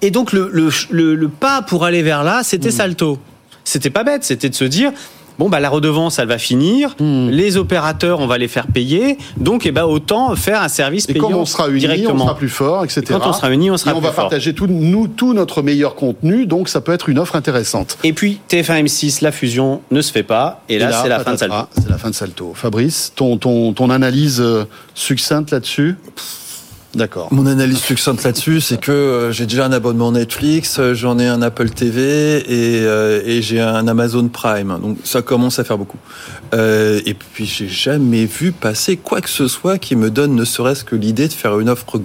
Et 0.02 0.10
donc, 0.10 0.32
le, 0.32 0.48
le, 0.52 0.68
le- 0.90 1.14
le 1.14 1.28
pas 1.28 1.62
pour 1.62 1.84
aller 1.84 2.02
vers 2.02 2.22
là, 2.24 2.40
c'était 2.42 2.70
Salto. 2.70 3.18
C'était 3.64 3.90
pas 3.90 4.04
bête, 4.04 4.24
c'était 4.24 4.48
de 4.50 4.54
se 4.54 4.64
dire, 4.64 4.92
bon, 5.38 5.48
bah, 5.48 5.58
la 5.58 5.68
redevance, 5.70 6.18
elle 6.18 6.28
va 6.28 6.38
finir, 6.38 6.94
Hmm. 7.00 7.28
les 7.30 7.56
opérateurs, 7.56 8.20
on 8.20 8.26
va 8.26 8.38
les 8.38 8.46
faire 8.46 8.66
payer, 8.68 9.18
donc, 9.36 9.66
eh 9.66 9.72
ben, 9.72 9.84
autant 9.84 10.36
faire 10.36 10.60
un 10.62 10.68
service 10.68 11.08
Et 11.08 11.14
payant 11.14 11.28
quand 11.30 11.34
on 11.38 11.44
sera 11.44 11.68
unis, 11.68 11.80
directement. 11.80 12.14
on 12.14 12.26
sera 12.26 12.36
plus 12.36 12.48
fort, 12.48 12.84
etc. 12.84 13.00
Et 13.02 13.12
quand 13.12 13.26
on 13.26 13.32
sera 13.32 13.50
unis, 13.50 13.70
on 13.70 13.76
sera 13.76 13.90
Et 13.90 13.94
on 13.94 13.98
plus 13.98 14.06
va 14.06 14.12
fort. 14.12 14.24
partager 14.24 14.54
tout, 14.54 14.66
nous, 14.68 15.08
tout 15.08 15.32
notre 15.34 15.62
meilleur 15.62 15.94
contenu, 15.96 16.46
donc 16.46 16.68
ça 16.68 16.80
peut 16.80 16.92
être 16.92 17.08
une 17.08 17.18
offre 17.18 17.34
intéressante. 17.36 17.98
Et 18.04 18.12
puis 18.12 18.38
TF1 18.48 18.84
M6, 18.84 19.22
la 19.22 19.32
fusion 19.32 19.80
ne 19.90 20.02
se 20.02 20.12
fait 20.12 20.22
pas. 20.22 20.62
Et 20.68 20.78
là, 20.78 20.92
c'est 21.02 21.08
la 21.08 21.18
fin 21.20 21.32
de 21.32 21.38
Salto. 21.38 21.56
C'est 21.76 21.88
la 21.90 21.98
fin 21.98 22.10
de 22.10 22.14
Salto. 22.14 22.52
Fabrice, 22.54 23.12
ton, 23.16 23.36
ton, 23.38 23.72
ton 23.72 23.90
analyse 23.90 24.40
euh, 24.40 24.64
succincte 24.94 25.50
là-dessus? 25.50 25.96
D'accord. 26.94 27.28
Mon 27.32 27.46
analyse 27.46 27.78
succincte 27.78 28.22
là-dessus, 28.22 28.60
c'est 28.60 28.80
que 28.80 28.92
euh, 28.92 29.32
j'ai 29.32 29.46
déjà 29.46 29.66
un 29.66 29.72
abonnement 29.72 30.12
Netflix, 30.12 30.78
euh, 30.78 30.94
j'en 30.94 31.18
ai 31.18 31.26
un 31.26 31.42
Apple 31.42 31.70
TV 31.70 32.38
et, 32.38 32.82
euh, 32.84 33.20
et 33.24 33.42
j'ai 33.42 33.60
un 33.60 33.88
Amazon 33.88 34.28
Prime. 34.28 34.78
Donc 34.80 34.98
ça 35.02 35.22
commence 35.22 35.58
à 35.58 35.64
faire 35.64 35.78
beaucoup. 35.78 35.98
Euh, 36.54 37.00
et 37.04 37.14
puis 37.14 37.46
j'ai 37.46 37.68
jamais 37.68 38.26
vu 38.26 38.52
passer 38.52 38.96
quoi 38.96 39.20
que 39.20 39.30
ce 39.30 39.48
soit 39.48 39.78
qui 39.78 39.96
me 39.96 40.10
donne 40.10 40.34
ne 40.34 40.44
serait-ce 40.44 40.84
que 40.84 40.94
l'idée 40.94 41.26
de 41.26 41.32
faire 41.32 41.58
une 41.58 41.68
offre 41.68 42.00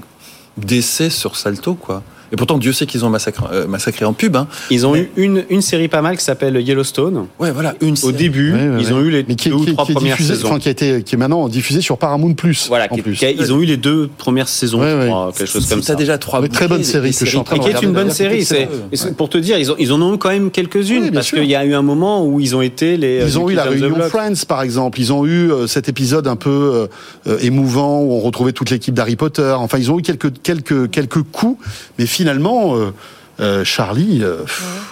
d'essai 0.57 1.09
sur 1.09 1.35
Salto, 1.35 1.75
quoi. 1.75 2.03
Et 2.31 2.35
pourtant, 2.35 2.57
Dieu 2.57 2.73
sait 2.73 2.85
qu'ils 2.85 3.05
ont 3.05 3.09
massacré, 3.09 3.43
euh, 3.51 3.67
massacré 3.67 4.05
en 4.05 4.13
pub. 4.13 4.35
Hein. 4.35 4.47
Ils 4.69 4.85
ont 4.85 4.95
eu 4.95 5.09
une, 5.17 5.43
une 5.49 5.61
série 5.61 5.87
pas 5.87 6.01
mal 6.01 6.17
qui 6.17 6.23
s'appelle 6.23 6.55
Yellowstone. 6.57 7.25
Ouais, 7.39 7.51
voilà, 7.51 7.75
une 7.81 7.93
Au 7.93 7.95
série. 7.95 8.13
début, 8.13 8.53
Ouais, 8.53 8.67
ouais, 8.69 8.77
ils 8.81 8.93
ont 8.93 8.99
eu 9.01 9.09
les 9.09 9.25
Mais 9.27 9.35
qui, 9.35 9.49
deux 9.49 9.55
ou 9.55 9.65
trois 9.65 9.85
qui 9.85 9.93
premières 9.93 10.15
diffusé, 10.15 10.35
saisons. 10.35 10.47
enfin, 10.47 10.59
qui, 10.59 10.67
a 10.67 10.71
été, 10.71 11.03
qui 11.03 11.15
est 11.15 11.17
maintenant 11.17 11.47
diffusé 11.49 11.81
sur 11.81 11.97
Paramount 11.97 12.33
Plus. 12.33 12.67
Voilà, 12.67 12.87
en 12.89 12.95
qui- 12.95 13.01
plus. 13.01 13.13
qui 13.15 13.25
a- 13.25 13.31
ils 13.31 13.51
ont 13.53 13.59
eu 13.59 13.65
les 13.65 13.77
deux 13.77 14.09
premières 14.17 14.47
saisons, 14.47 14.79
Ouais, 14.81 14.91
je 14.91 14.97
ouais. 14.97 15.05
crois, 15.07 15.31
quelque 15.35 15.47
chose 15.49 15.67
comme 15.67 15.81
ça. 15.81 15.95
déjà 15.95 16.17
trois 16.17 16.41
Mais 16.41 16.49
très 16.49 16.67
bonne 16.67 16.83
série 16.83 17.11
que 17.11 17.25
je 17.25 17.29
suis 17.29 17.37
en 17.37 17.43
train 17.43 17.55
Et 17.55 17.59
de 17.59 17.63
qui 17.63 17.69
est 17.71 17.81
une 17.81 17.93
bonne 17.93 18.11
série. 18.11 18.45
pour 19.17 19.29
te 19.29 19.37
dire, 19.37 19.57
ils, 19.57 19.71
ont, 19.71 19.75
ils 19.79 19.91
en 19.91 20.01
ont 20.01 20.13
eu 20.13 20.17
quand 20.17 20.29
même 20.29 20.51
quelques-unes 20.51 21.11
parce 21.11 21.31
qu'il 21.31 21.45
y 21.45 21.55
a 21.55 21.65
eu 21.65 21.73
un 21.73 21.81
moment 21.81 22.25
où 22.25 22.39
ils 22.39 22.55
ont 22.55 22.61
été 22.61 22.97
les. 22.97 23.23
Ils 23.25 23.39
ont 23.39 23.49
eu 23.49 23.55
la 23.55 23.63
réunion. 23.63 23.95
Friends, 24.09 24.45
par 24.47 24.61
exemple. 24.61 24.99
Ils 24.99 25.11
ont 25.13 25.25
eu 25.25 25.51
euh, 25.51 25.67
cet 25.67 25.89
épisode 25.89 26.27
un 26.27 26.35
peu 26.35 26.87
euh, 27.27 27.37
émouvant 27.41 28.01
où 28.01 28.13
on 28.13 28.19
retrouvait 28.19 28.51
toute 28.51 28.69
l'équipe 28.69 28.93
d'Harry 28.93 29.15
Potter. 29.15 29.53
Enfin, 29.57 29.77
ils 29.77 29.91
ont 29.91 29.99
eu 29.99 30.01
quelques 30.01 30.31
quelques 30.41 30.89
quelques 30.91 31.21
coups, 31.23 31.57
mais 31.97 32.05
finalement, 32.23 32.75
euh, 32.75 32.91
euh, 33.39 33.63
Charlie. 33.63 34.19
euh, 34.21 34.43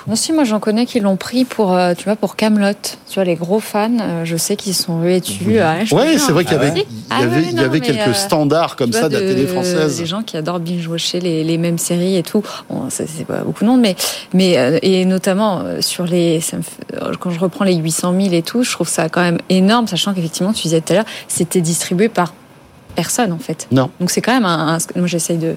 Non, 0.07 0.15
si, 0.15 0.31
moi 0.31 0.45
j'en 0.45 0.61
connais 0.61 0.85
qui 0.85 1.01
l'ont 1.01 1.17
pris 1.17 1.43
pour, 1.43 1.73
euh, 1.75 1.93
tu 1.93 2.05
vois, 2.05 2.15
pour 2.15 2.37
Camelot. 2.37 2.71
Tu 3.09 3.15
vois, 3.15 3.25
les 3.25 3.35
gros 3.35 3.59
fans, 3.59 3.91
euh, 3.99 4.23
je 4.23 4.37
sais 4.37 4.55
qu'ils 4.55 4.73
sont 4.73 5.01
rués 5.01 5.19
dessus. 5.19 5.59
Ah, 5.59 5.79
Ouais, 5.91 6.17
c'est 6.17 6.31
vrai 6.31 6.45
qu'il 6.45 6.53
y 6.53 6.55
Ah 6.55 6.61
avait, 6.61 6.71
ouais 6.71 6.85
il 6.87 6.93
y 6.93 7.05
Ah 7.09 7.17
avait, 7.65 7.77
il 7.79 7.83
y 7.83 7.87
quelques 7.87 8.07
euh, 8.07 8.13
standards 8.13 8.77
comme 8.77 8.93
ça 8.93 9.09
de 9.09 9.15
la 9.15 9.19
télé 9.19 9.45
française. 9.47 9.97
Des 9.97 10.05
gens 10.05 10.21
qui 10.23 10.37
adorent 10.37 10.61
binge-watcher 10.61 11.19
les, 11.19 11.43
les 11.43 11.57
mêmes 11.57 11.77
séries 11.77 12.15
et 12.15 12.23
tout. 12.23 12.41
Bon, 12.69 12.89
ça, 12.89 13.03
c'est 13.05 13.25
pas 13.25 13.39
beaucoup 13.39 13.65
de 13.65 13.69
monde, 13.69 13.81
mais, 13.81 13.97
mais 14.33 14.57
euh, 14.57 14.79
et 14.81 15.03
notamment 15.03 15.63
sur 15.81 16.05
les, 16.05 16.39
ça 16.39 16.55
me 16.55 16.61
fait- 16.61 17.17
quand 17.19 17.31
je 17.31 17.39
reprends 17.41 17.65
les 17.65 17.75
800 17.75 18.13
000 18.17 18.33
et 18.33 18.43
tout, 18.43 18.63
je 18.63 18.71
trouve 18.71 18.87
ça 18.87 19.09
quand 19.09 19.21
même 19.21 19.39
énorme, 19.49 19.87
sachant 19.87 20.13
qu'effectivement, 20.13 20.53
tu 20.53 20.61
disais 20.63 20.79
tout 20.79 20.93
à 20.93 20.95
l'heure, 20.97 21.05
c'était 21.27 21.59
distribué 21.59 22.07
par 22.07 22.33
personne 22.95 23.33
en 23.33 23.39
fait. 23.39 23.67
Non. 23.71 23.89
Donc 23.99 24.09
c'est 24.09 24.21
quand 24.21 24.31
même 24.33 24.45
un, 24.45 24.75
un- 24.77 24.99
moi 24.99 25.07
j'essaye 25.07 25.37
de. 25.37 25.55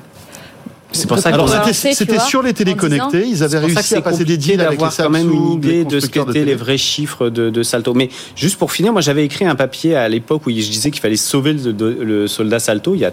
C'est 0.93 1.07
pour 1.09 1.19
ça 1.19 1.31
c'était 1.73 2.19
sur 2.19 2.43
les 2.43 2.53
télé 2.53 2.73
en 2.73 2.75
disant- 2.75 3.09
connectés, 3.09 3.27
ils 3.29 3.43
avaient 3.43 3.59
réussi 3.59 3.95
à 3.95 4.01
passer 4.03 4.25
des 4.25 4.37
deals 4.37 4.61
avec 4.61 4.81
les 4.81 4.87
quand 4.97 5.11
même 5.11 5.31
une 5.31 5.53
idée 5.53 5.85
de 5.85 6.01
ce 6.01 6.07
qu'étaient 6.07 6.45
les 6.45 6.55
vrais 6.55 6.79
chiffres 6.79 7.29
de, 7.29 7.51
de 7.51 7.63
Salto. 7.63 7.95
Mais 7.95 8.09
juste 8.37 8.57
pour 8.59 8.73
finir, 8.73 8.93
moi 8.93 9.01
j'avais 9.01 9.25
écrit 9.25 9.45
un 9.45 9.55
papier 9.55 9.95
à 9.97 10.09
l'époque 10.09 10.47
où 10.47 10.51
je 10.51 10.55
disais 10.57 10.91
qu'il 10.91 11.01
fallait 11.01 11.17
sauver 11.17 11.53
le, 11.55 12.27
soldat 12.27 12.59
Salto 12.59 12.95
il 12.95 13.01
y 13.01 13.05
a 13.05 13.13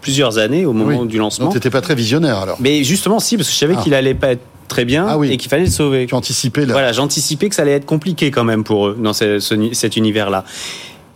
plusieurs 0.00 0.38
années 0.38 0.64
au 0.66 0.72
moment 0.72 1.00
Oui. 1.00 1.08
du 1.08 1.18
lancement. 1.18 1.46
Donc 1.46 1.54
t'étais 1.54 1.70
pas 1.70 1.80
très 1.80 1.94
visionnaire 1.94 2.38
alors. 2.38 2.56
Mais 2.60 2.84
justement, 2.84 3.20
si, 3.20 3.36
parce 3.36 3.48
que 3.48 3.54
je 3.54 3.58
savais 3.58 3.74
Ah. 3.78 3.82
qu'il 3.82 3.94
allait 3.94 4.14
pas 4.14 4.32
être 4.32 4.42
très 4.68 4.84
bien 4.84 5.06
Ah 5.08 5.16
oui. 5.18 5.32
et 5.32 5.36
qu'il 5.38 5.48
fallait 5.48 5.64
le 5.64 5.70
sauver. 5.70 6.06
Tu 6.06 6.14
anticipais 6.14 6.66
là. 6.66 6.72
Voilà, 6.74 6.92
j'anticipais 6.92 7.48
que 7.48 7.54
ça 7.54 7.62
allait 7.62 7.72
être 7.72 7.86
compliqué 7.86 8.30
quand 8.30 8.44
même 8.44 8.64
pour 8.64 8.88
eux 8.88 8.98
dans 9.02 9.14
ce- 9.14 9.38
ce- 9.38 9.54
cet 9.72 9.96
univers-là. 9.96 10.44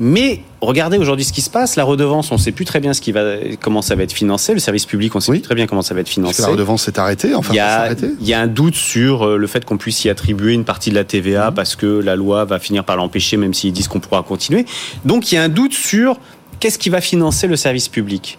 Mais 0.05 0.41
regardez 0.61 0.99
aujourd'hui 0.99 1.25
ce 1.25 1.33
qui 1.33 1.43
se 1.43 1.49
passe. 1.49 1.77
La 1.77 1.85
redevance, 1.85 2.33
on 2.33 2.35
ne 2.35 2.41
sait 2.41 2.51
plus 2.51 2.65
très 2.65 2.81
bien 2.81 2.93
ce 2.93 3.01
qui 3.01 3.13
va, 3.13 3.37
comment 3.61 3.83
ça 3.83 3.95
va 3.95 4.03
être 4.03 4.13
financé. 4.13 4.53
Le 4.53 4.59
service 4.59 4.85
public, 4.85 5.15
on 5.15 5.19
ne 5.19 5.23
sait 5.23 5.31
Oui. 5.31 5.39
plus 5.39 5.45
très 5.45 5.55
bien 5.55 5.69
comment 5.69 5.81
ça 5.83 5.95
va 5.95 6.01
être 6.01 6.07
Parce 6.07 6.15
financé. 6.15 6.37
que 6.39 6.43
la 6.43 6.49
redevance 6.49 6.83
s'est 6.83 6.99
arrêtée, 6.99 7.37
enfin 7.37 7.51
Il 7.53 7.57
y, 7.57 7.59
va 7.61 7.67
a, 7.67 7.83
s'arrêter. 7.85 8.09
il 8.21 8.27
y 8.27 8.35
a 8.35 8.41
un 8.41 8.49
doute 8.49 8.75
sur 8.75 9.23
euh, 9.29 9.37
le 9.37 9.47
fait 9.47 9.65
qu'on 9.65 9.77
puisse 9.77 10.05
y 10.05 10.11
attribuer 10.11 10.55
une 10.55 10.65
partie 10.65 10.91
de 10.91 10.97
la 10.97 11.05
TVA 11.05 11.51
Mmh. 11.53 11.55
parce 11.55 11.77
que 11.77 11.87
la 11.87 12.17
loi 12.17 12.45
va 12.45 12.59
finir 12.59 12.83
par 12.83 12.97
l'empêcher, 12.97 13.37
même 13.37 13.55
s'ils 13.55 13.73
disent 13.73 13.87
qu'on 13.87 14.01
pourra 14.01 14.25
continuer. 14.25 14.67
Donc 15.05 15.31
il 15.31 15.37
y 15.37 15.39
a 15.39 15.43
un 15.45 15.49
doute 15.49 15.73
sur 15.75 16.19
qu'est-ce 16.59 16.81
qui 16.81 16.89
va 16.91 17.01
financer 17.01 17.47
le 17.47 17.55
service 17.55 17.87
public. 17.89 18.39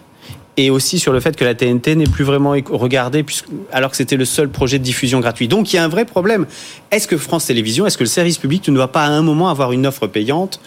Et 0.58 0.70
aussi 0.70 1.00
sur 1.00 1.14
le 1.14 1.22
fait 1.22 1.36
que 1.38 1.46
la 1.46 1.56
TNT 1.56 1.96
n'est 1.96 2.04
plus 2.08 2.26
vraiment 2.26 2.56
regardée, 2.70 3.24
puisque, 3.24 3.48
alors 3.72 3.90
que 3.90 3.96
c'était 3.98 4.18
le 4.18 4.26
seul 4.26 4.50
projet 4.50 4.80
de 4.80 4.84
diffusion 4.84 5.22
gratuit. 5.22 5.48
Donc 5.48 5.72
il 5.72 5.78
y 5.78 5.80
a 5.80 5.84
un 5.86 5.88
vrai 5.88 6.04
problème. 6.04 6.46
Est-ce 6.92 7.08
que 7.08 7.18
France 7.18 7.46
Télévisions, 7.46 7.88
est-ce 7.88 7.98
que 7.98 8.04
le 8.04 8.10
service 8.10 8.38
public 8.38 8.68
ne 8.68 8.76
doit 8.76 8.92
pas 8.92 9.06
à 9.06 9.08
un 9.10 9.22
moment 9.24 9.50
avoir 9.50 9.72
une 9.72 9.88
offre 9.88 10.08
payante 10.08 10.60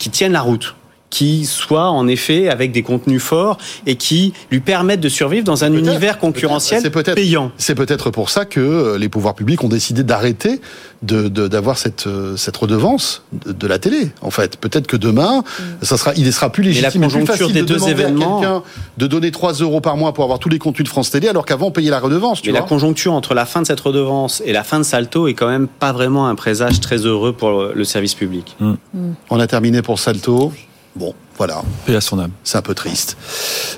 qui 0.00 0.10
tienne 0.10 0.32
la 0.32 0.40
route 0.40 0.74
qui 1.10 1.44
soit 1.44 1.90
en 1.90 2.06
effet 2.08 2.48
avec 2.48 2.72
des 2.72 2.82
contenus 2.82 3.20
forts 3.22 3.58
et 3.86 3.96
qui 3.96 4.32
lui 4.50 4.60
permettent 4.60 5.00
de 5.00 5.08
survivre 5.08 5.44
dans 5.44 5.64
un 5.64 5.72
univers 5.74 6.18
concurrentiel 6.18 6.82
payant. 7.14 7.50
C'est 7.58 7.74
peut-être 7.74 8.10
pour 8.10 8.30
ça 8.30 8.44
que 8.44 8.60
euh, 8.60 8.98
les 8.98 9.08
pouvoirs 9.08 9.34
publics 9.34 9.62
ont 9.64 9.68
décidé 9.68 10.04
d'arrêter 10.04 10.60
de 11.02 11.28
de- 11.28 11.48
d'avoir 11.48 11.78
cette 11.78 12.06
euh, 12.06 12.36
cette 12.36 12.56
redevance 12.56 13.22
de, 13.32 13.52
de 13.52 13.66
la 13.66 13.78
télé. 13.78 14.10
En 14.22 14.30
fait, 14.30 14.56
peut-être 14.56 14.86
que 14.86 14.96
demain, 14.96 15.42
ça 15.82 15.96
sera, 15.96 16.12
il 16.16 16.32
sera 16.32 16.50
plus 16.50 16.62
Mm. 16.62 16.66
Mais 16.66 16.72
la 16.74 16.80
légitime, 16.88 17.02
et 17.04 17.08
plus 17.08 17.26
facile 17.26 17.52
des 17.54 17.62
de 17.62 17.66
deux 17.66 17.74
demander 17.74 17.92
à 17.92 17.94
événements- 18.08 18.40
quelqu'un 18.40 18.62
de 18.98 19.06
donner 19.06 19.30
3 19.30 19.52
euros 19.54 19.80
par 19.80 19.96
mois 19.96 20.12
pour 20.14 20.24
avoir 20.24 20.38
tous 20.38 20.48
les 20.48 20.58
contenus 20.58 20.84
de 20.84 20.88
France 20.90 21.10
Télé, 21.10 21.26
alors 21.28 21.44
qu'avant 21.46 21.66
on 21.68 21.70
payait 21.72 21.90
la 21.90 21.98
redevance. 22.00 22.42
Tu 22.42 22.48
Mais 22.50 22.54
la 22.54 22.60
vois 22.60 22.68
conjoncture 22.68 23.12
entre 23.14 23.34
la 23.34 23.46
fin 23.46 23.62
de 23.62 23.66
cette 23.66 23.80
redevance 23.80 24.42
et 24.44 24.52
la 24.52 24.62
fin 24.62 24.78
de 24.78 24.84
Salto 24.84 25.26
est 25.26 25.34
quand 25.34 25.48
même 25.48 25.66
pas 25.66 25.92
vraiment 25.92 26.28
un 26.28 26.34
présage 26.34 26.80
très 26.80 26.98
heureux 26.98 27.32
pour 27.32 27.62
le 27.74 27.84
service 27.84 28.14
public. 28.14 28.56
On 29.30 29.40
a 29.40 29.46
terminé 29.46 29.82
pour 29.82 29.98
Salto. 29.98 30.52
Bon, 31.00 31.14
voilà. 31.38 31.62
Et 31.88 31.96
à 31.96 32.00
son 32.02 32.18
âme. 32.18 32.30
C'est 32.44 32.58
un 32.58 32.62
peu 32.62 32.74
triste. 32.74 33.16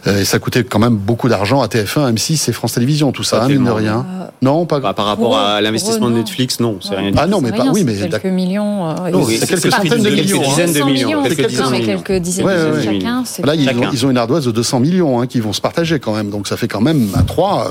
Euh, 0.08 0.20
et 0.20 0.24
ça 0.24 0.38
coûtait 0.40 0.64
quand 0.64 0.80
même 0.80 0.96
beaucoup 0.96 1.28
d'argent 1.28 1.62
à 1.62 1.68
TF1, 1.68 2.12
M6 2.12 2.50
et 2.50 2.52
France 2.52 2.72
Télévisions, 2.72 3.12
tout 3.12 3.22
ça, 3.22 3.44
hein, 3.44 3.48
mine 3.48 3.64
de 3.64 3.70
rien. 3.70 4.04
Non, 4.42 4.66
pas 4.66 4.80
Par 4.92 5.06
rapport 5.06 5.38
à 5.38 5.60
l'investissement 5.60 6.10
de 6.10 6.16
Netflix, 6.16 6.58
non, 6.58 6.78
c'est 6.82 6.96
rien. 6.96 7.12
du 7.12 7.16
Ah 7.18 7.28
non, 7.28 7.40
mais 7.40 7.52
pas, 7.52 7.66
oui, 7.72 7.84
mais 7.84 7.94
quelques 7.94 8.24
millions. 8.26 8.90
euh, 8.90 9.10
Non, 9.12 9.28
et 9.28 9.36
c'est 9.38 9.46
quelques 9.46 9.70
centaines 9.72 10.02
de 10.02 10.08
quelques 10.10 10.24
millions, 10.32 10.40
hein. 10.42 10.48
dizaines 10.48 10.72
de 10.72 10.78
100 10.80 10.86
millions, 10.86 11.22
quelques 11.22 11.46
dizaines 11.46 11.66
de 11.66 11.72
millions. 11.76 12.02
quelques 12.02 12.22
dizaines 12.22 12.46
Ouais, 12.46 12.56
de 12.56 12.60
ouais, 12.62 12.70
millions 12.88 12.90
ouais. 13.20 13.24
chacun. 13.24 13.46
Là, 13.46 13.54
ils 13.54 13.68
ont, 13.68 13.72
Chacun. 13.72 13.90
ils 13.92 14.06
ont 14.06 14.10
une 14.10 14.18
ardoise 14.18 14.44
de 14.44 14.50
200 14.50 14.80
millions 14.80 15.20
hein, 15.20 15.28
qui 15.28 15.38
vont 15.38 15.52
se 15.52 15.60
partager 15.60 16.00
quand 16.00 16.14
même. 16.16 16.30
Donc 16.30 16.48
ça 16.48 16.56
fait 16.56 16.66
quand 16.66 16.80
même 16.80 17.06
à 17.14 17.22
3. 17.22 17.70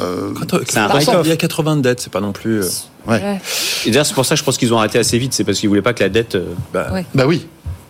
C'est 0.69 0.77
un. 0.79 1.21
Il 1.23 1.29
y 1.29 1.31
a 1.33 1.35
80 1.35 1.75
de 1.77 1.81
dettes, 1.81 1.99
c'est 1.99 2.11
pas 2.13 2.21
non 2.21 2.31
plus. 2.31 2.61
euh, 2.63 2.69
ouais. 3.09 3.41
Et 3.85 3.91
d'ailleurs, 3.91 4.05
c'est 4.05 4.13
pour 4.13 4.25
ça 4.25 4.35
que 4.35 4.39
je 4.39 4.45
pense 4.45 4.57
qu'ils 4.57 4.73
ont 4.73 4.77
arrêté 4.77 4.97
assez 4.99 5.17
vite. 5.17 5.33
C'est 5.33 5.43
parce 5.43 5.59
qu'ils 5.59 5.67
voulaient 5.67 5.81
pas 5.81 5.93
que 5.93 6.03
la 6.03 6.09
dette. 6.09 6.35
euh, 6.35 6.45
bah, 6.73 6.87
Ouais. 6.93 7.05
Bah 7.13 7.25
oui. 7.27 7.45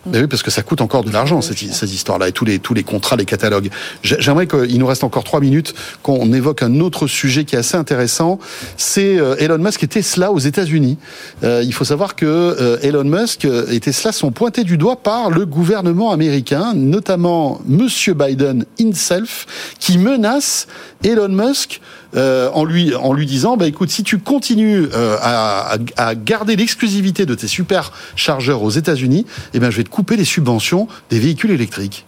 Bah 0.08 0.18
oui, 0.20 0.28
parce 0.28 0.42
que 0.42 0.50
ça 0.50 0.64
coûte 0.64 0.82
encore 0.82 1.04
de 1.04 1.12
l'argent, 1.12 1.42
cette- 1.42 1.60
ces 1.60 1.94
histoires-là, 1.94 2.28
et 2.28 2.32
tous 2.32 2.44
les, 2.44 2.58
tous 2.58 2.74
les 2.74 2.82
contrats, 2.84 3.16
les 3.16 3.26
catalogues. 3.26 3.70
J'ai- 4.02 4.16
J'aimerais 4.20 4.48
qu'il 4.48 4.80
nous 4.80 4.88
reste 4.88 5.04
encore 5.04 5.24
trois 5.24 5.40
minutes, 5.40 5.76
qu'on 6.02 6.34
évoque 6.34 6.64
un 6.64 6.80
autre 6.80 7.06
sujet 7.06 7.46
qui 7.46 7.56
est 7.56 7.60
assez 7.60 7.78
intéressant. 7.78 8.40
C'est 8.78 9.20
euh, 9.20 9.36
Elon 9.38 9.60
Musk 9.60 9.84
et 9.84 9.88
Tesla 9.88 10.32
aux 10.32 10.40
États-Unis. 10.40 10.98
Euh, 11.44 11.62
il 11.64 11.72
faut 11.74 11.86
savoir 11.86 12.16
que 12.16 12.26
euh, 12.26 12.78
Elon 12.82 13.04
Musk 13.04 13.46
et 13.46 13.80
Tesla 13.80 14.12
sont 14.12 14.32
pointés 14.32 14.64
du 14.64 14.78
doigt 14.78 14.96
par 15.04 15.30
le 15.30 15.46
gouvernement 15.46 16.12
américain, 16.12 16.74
notamment 16.76 17.62
Monsieur 17.68 18.16
Biden 18.16 18.66
himself, 18.80 19.46
qui 19.80 20.00
menace 20.00 20.66
Elon 21.04 21.30
Musk 21.30 21.80
euh, 22.16 22.50
en 22.54 22.66
lui 22.66 22.94
en 22.96 23.14
lui 23.14 23.26
disant 23.26 23.58
bah 23.58 23.68
écoute 23.68 23.90
si 23.90 24.04
tu 24.04 24.20
continues 24.20 24.88
euh, 24.94 25.18
à, 25.22 26.16
garder 26.16 26.56
l'exclusivité 26.56 27.26
de 27.26 27.36
tes 27.36 27.48
superchargeurs 27.48 28.64
aux 28.64 28.70
États-Unis 28.70 29.26
eh 29.54 29.60
ben 29.60 29.70
je 29.70 29.78
vais 29.78 29.84
te 29.84 29.90
couper 29.90 30.18
les 30.18 30.26
subventions 30.26 30.88
des 31.10 31.20
véhicules 31.20 31.52
électriques. 31.52 32.06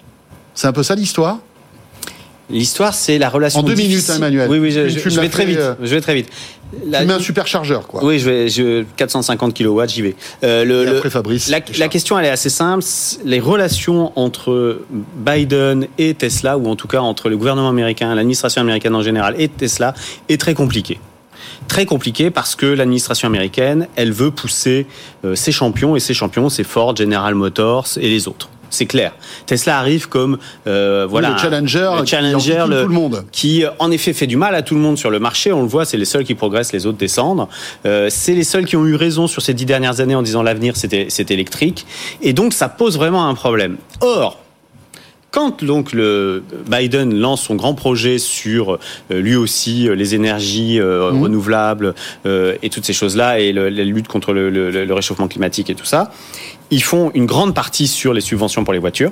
C'est 0.56 0.68
un 0.68 0.74
peu 0.74 0.84
ça 0.84 0.96
l'histoire? 0.96 1.40
L'histoire, 2.54 2.94
c'est 2.94 3.18
la 3.18 3.30
relation. 3.30 3.60
En 3.60 3.64
deux 3.64 3.74
difficile- 3.74 3.92
minutes, 3.96 4.10
hein, 4.12 4.16
Emmanuel. 4.18 4.50
Oui, 4.50 4.60
oui, 4.60 4.72
je, 4.72 5.20
vais 5.20 5.30
très 5.30 5.46
vite. 5.46 5.58
euh, 5.58 5.76
Je 5.82 5.96
vais 5.96 6.02
très 6.02 6.14
vite. 6.16 6.30
La- 6.88 7.02
Tu 7.02 7.06
mets 7.08 7.14
un 7.14 7.20
superchargeur 7.20 7.86
quoi. 7.86 8.04
Oui, 8.04 8.18
je 8.18 8.28
vais, 8.30 8.50
je, 8.50 8.84
450 8.96 9.54
kilowatts, 9.54 9.92
j'y 9.92 10.02
vais. 10.02 10.16
Euh, 10.44 10.66
le, 10.66 10.82
Et 10.82 10.86
le- 10.86 10.98
après 10.98 11.10
Fabrice. 11.12 11.48
la, 11.50 11.60
la 11.78 11.88
question, 11.88 12.18
elle 12.18 12.26
est 12.26 12.30
assez 12.30 12.50
simple. 12.50 12.84
Les 13.26 13.40
relations 13.40 14.12
entre 14.16 14.80
Biden 15.18 15.88
et 16.00 16.14
Tesla, 16.16 16.58
ou 16.58 16.68
en 16.68 16.76
tout 16.76 16.88
cas 16.88 17.00
entre 17.00 17.30
le 17.30 17.38
gouvernement 17.38 17.70
américain, 17.70 18.16
l'administration 18.16 18.62
américaine 18.62 18.96
en 18.96 19.04
général 19.04 19.36
et 19.38 19.50
Tesla, 19.50 19.94
est 20.30 20.40
très 20.40 20.54
compliquée. 20.56 21.00
Très 21.68 21.86
compliquée 21.86 22.32
parce 22.32 22.56
que 22.56 22.66
l'administration 22.66 23.28
américaine, 23.28 23.88
elle 23.96 24.12
veut 24.12 24.32
pousser 24.32 24.88
euh, 25.26 25.36
ses 25.36 25.52
champions, 25.52 25.96
et 25.96 26.00
ses 26.00 26.14
champions, 26.14 26.50
c'est 26.50 26.64
Ford, 26.64 26.96
General 26.96 27.36
Motors 27.36 27.88
et 27.98 28.10
les 28.10 28.28
autres. 28.28 28.50
C'est 28.74 28.88
clair. 28.88 29.12
Tesla 29.46 29.78
arrive 29.78 30.10
comme 30.10 30.40
euh, 30.66 31.06
voilà 31.08 31.30
le 31.32 31.38
challenger 31.38 31.90
le 31.96 32.02
qui 32.04 32.10
challenger, 32.10 32.64
le- 32.68 32.82
tout 32.82 32.88
le 32.88 32.94
monde. 32.94 33.24
qui 33.32 33.64
en 33.78 33.92
effet 33.92 34.14
fait 34.14 34.26
du 34.26 34.36
mal 34.36 34.56
à 34.56 34.64
tout 34.64 34.74
le 34.74 34.82
monde 34.82 34.98
sur 34.98 35.12
le 35.12 35.20
marché. 35.20 35.54
On 35.54 35.62
le 35.62 35.68
voit, 35.68 35.86
c'est 35.86 35.98
les 35.98 36.06
seuls 36.06 36.24
qui 36.24 36.34
progressent, 36.34 36.74
les 36.74 36.86
autres 36.88 36.98
descendent. 36.98 37.48
Euh, 37.86 38.08
c'est 38.10 38.34
les 38.34 38.44
seuls 38.44 38.66
qui 38.66 38.76
ont 38.76 38.86
eu 38.86 38.96
raison 38.96 39.28
sur 39.28 39.42
ces 39.44 39.54
dix 39.54 39.66
dernières 39.66 40.00
années 40.00 40.16
en 40.16 40.24
disant 40.24 40.42
l'avenir 40.42 40.76
c'était 40.76 41.06
c'est 41.10 41.30
électrique. 41.30 41.86
Et 42.22 42.34
donc 42.34 42.54
ça 42.54 42.68
pose 42.68 42.98
vraiment 42.98 43.28
un 43.28 43.36
problème. 43.36 43.78
Or 44.02 44.40
quand 45.34 45.64
donc 45.64 45.94
le 45.94 46.44
Biden 46.70 47.14
lance 47.20 47.42
son 47.42 47.56
grand 47.56 47.74
projet 47.74 48.20
sur 48.20 48.74
euh, 48.74 49.20
lui 49.20 49.36
aussi 49.36 49.90
euh, 49.90 49.96
les 49.96 50.14
énergies 50.14 50.80
euh, 50.80 51.10
renouvelables 51.24 51.96
euh, 52.28 52.56
et 52.62 52.70
toutes 52.70 52.86
ces 52.86 52.94
choses-là 52.94 53.40
et 53.40 53.52
le- 53.52 53.68
la 53.70 53.84
lutte 53.84 54.08
contre 54.08 54.32
le, 54.32 54.50
le- 54.52 54.70
le 54.86 54.94
réchauffement 54.94 55.28
climatique 55.28 55.72
et 55.72 55.76
tout 55.76 55.86
ça, 55.86 56.12
ils 56.70 56.84
font 56.84 57.10
une 57.16 57.26
grande 57.26 57.56
partie 57.56 57.88
sur 57.88 58.14
les 58.14 58.22
subventions 58.22 58.64
pour 58.64 58.74
les 58.74 58.80
voitures 58.80 59.10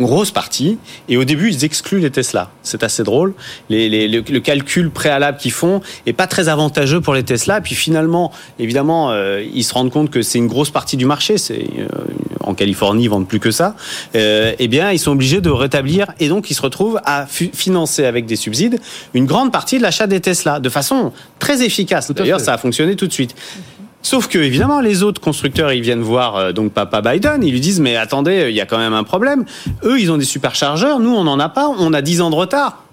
grosse 0.00 0.30
partie. 0.30 0.78
Et 1.08 1.16
au 1.16 1.24
début, 1.24 1.50
ils 1.50 1.64
excluent 1.64 2.00
les 2.00 2.10
Tesla. 2.10 2.50
C'est 2.62 2.82
assez 2.82 3.02
drôle. 3.02 3.34
Les, 3.68 3.88
les- 3.88 4.08
le, 4.08 4.20
le 4.28 4.40
calcul 4.40 4.90
préalable 4.90 5.38
qu'ils 5.38 5.52
font 5.52 5.80
est 6.06 6.12
pas 6.12 6.26
très 6.26 6.48
avantageux 6.48 7.00
pour 7.00 7.14
les 7.14 7.22
Tesla. 7.24 7.60
Puis 7.60 7.74
finalement, 7.74 8.32
évidemment, 8.58 9.10
euh, 9.10 9.44
ils 9.54 9.64
se 9.64 9.74
rendent 9.74 9.90
compte 9.90 10.10
que 10.10 10.22
c'est 10.22 10.38
une 10.38 10.46
grosse 10.46 10.70
partie 10.70 10.96
du 10.96 11.04
marché. 11.04 11.36
C'est 11.38 11.66
euh, 11.78 11.86
en 12.42 12.54
Californie, 12.54 13.04
ils 13.04 13.08
vendent 13.10 13.28
plus 13.28 13.40
que 13.40 13.50
ça. 13.50 13.74
Euh, 14.14 14.54
eh 14.58 14.68
bien, 14.68 14.92
ils 14.92 14.98
sont 14.98 15.12
obligés 15.12 15.40
de 15.40 15.50
rétablir 15.50 16.06
et 16.20 16.28
donc 16.28 16.50
ils 16.50 16.54
se 16.54 16.62
retrouvent 16.62 17.00
à 17.04 17.26
financer 17.26 18.04
avec 18.04 18.26
des 18.26 18.36
subsides 18.36 18.78
une 19.14 19.26
grande 19.26 19.52
partie 19.52 19.78
de 19.78 19.82
l'achat 19.82 20.06
des 20.06 20.20
Tesla 20.20 20.60
de 20.60 20.68
façon 20.68 21.12
très 21.38 21.62
efficace. 21.62 22.10
D'ailleurs, 22.12 22.40
ça 22.40 22.54
a 22.54 22.58
fonctionné 22.58 22.96
tout 22.96 23.06
de 23.06 23.12
suite. 23.12 23.34
Sauf 24.02 24.28
que 24.28 24.38
évidemment 24.38 24.80
les 24.80 25.02
autres 25.02 25.20
constructeurs 25.20 25.72
ils 25.72 25.82
viennent 25.82 26.02
voir 26.02 26.36
euh, 26.36 26.52
donc 26.52 26.72
papa 26.72 27.00
Biden, 27.00 27.42
ils 27.42 27.52
lui 27.52 27.60
disent 27.60 27.80
mais 27.80 27.96
attendez 27.96 28.46
il 28.48 28.54
y 28.54 28.60
a 28.60 28.66
quand 28.66 28.78
même 28.78 28.94
un 28.94 29.04
problème. 29.04 29.44
Eux 29.84 30.00
ils 30.00 30.10
ont 30.12 30.18
des 30.18 30.24
superchargeurs, 30.24 31.00
nous 31.00 31.14
on 31.14 31.24
n'en 31.24 31.38
a 31.38 31.48
pas, 31.48 31.68
on 31.68 31.92
a 31.92 32.02
10 32.02 32.20
ans 32.20 32.30
de 32.30 32.36
retard. 32.36 32.84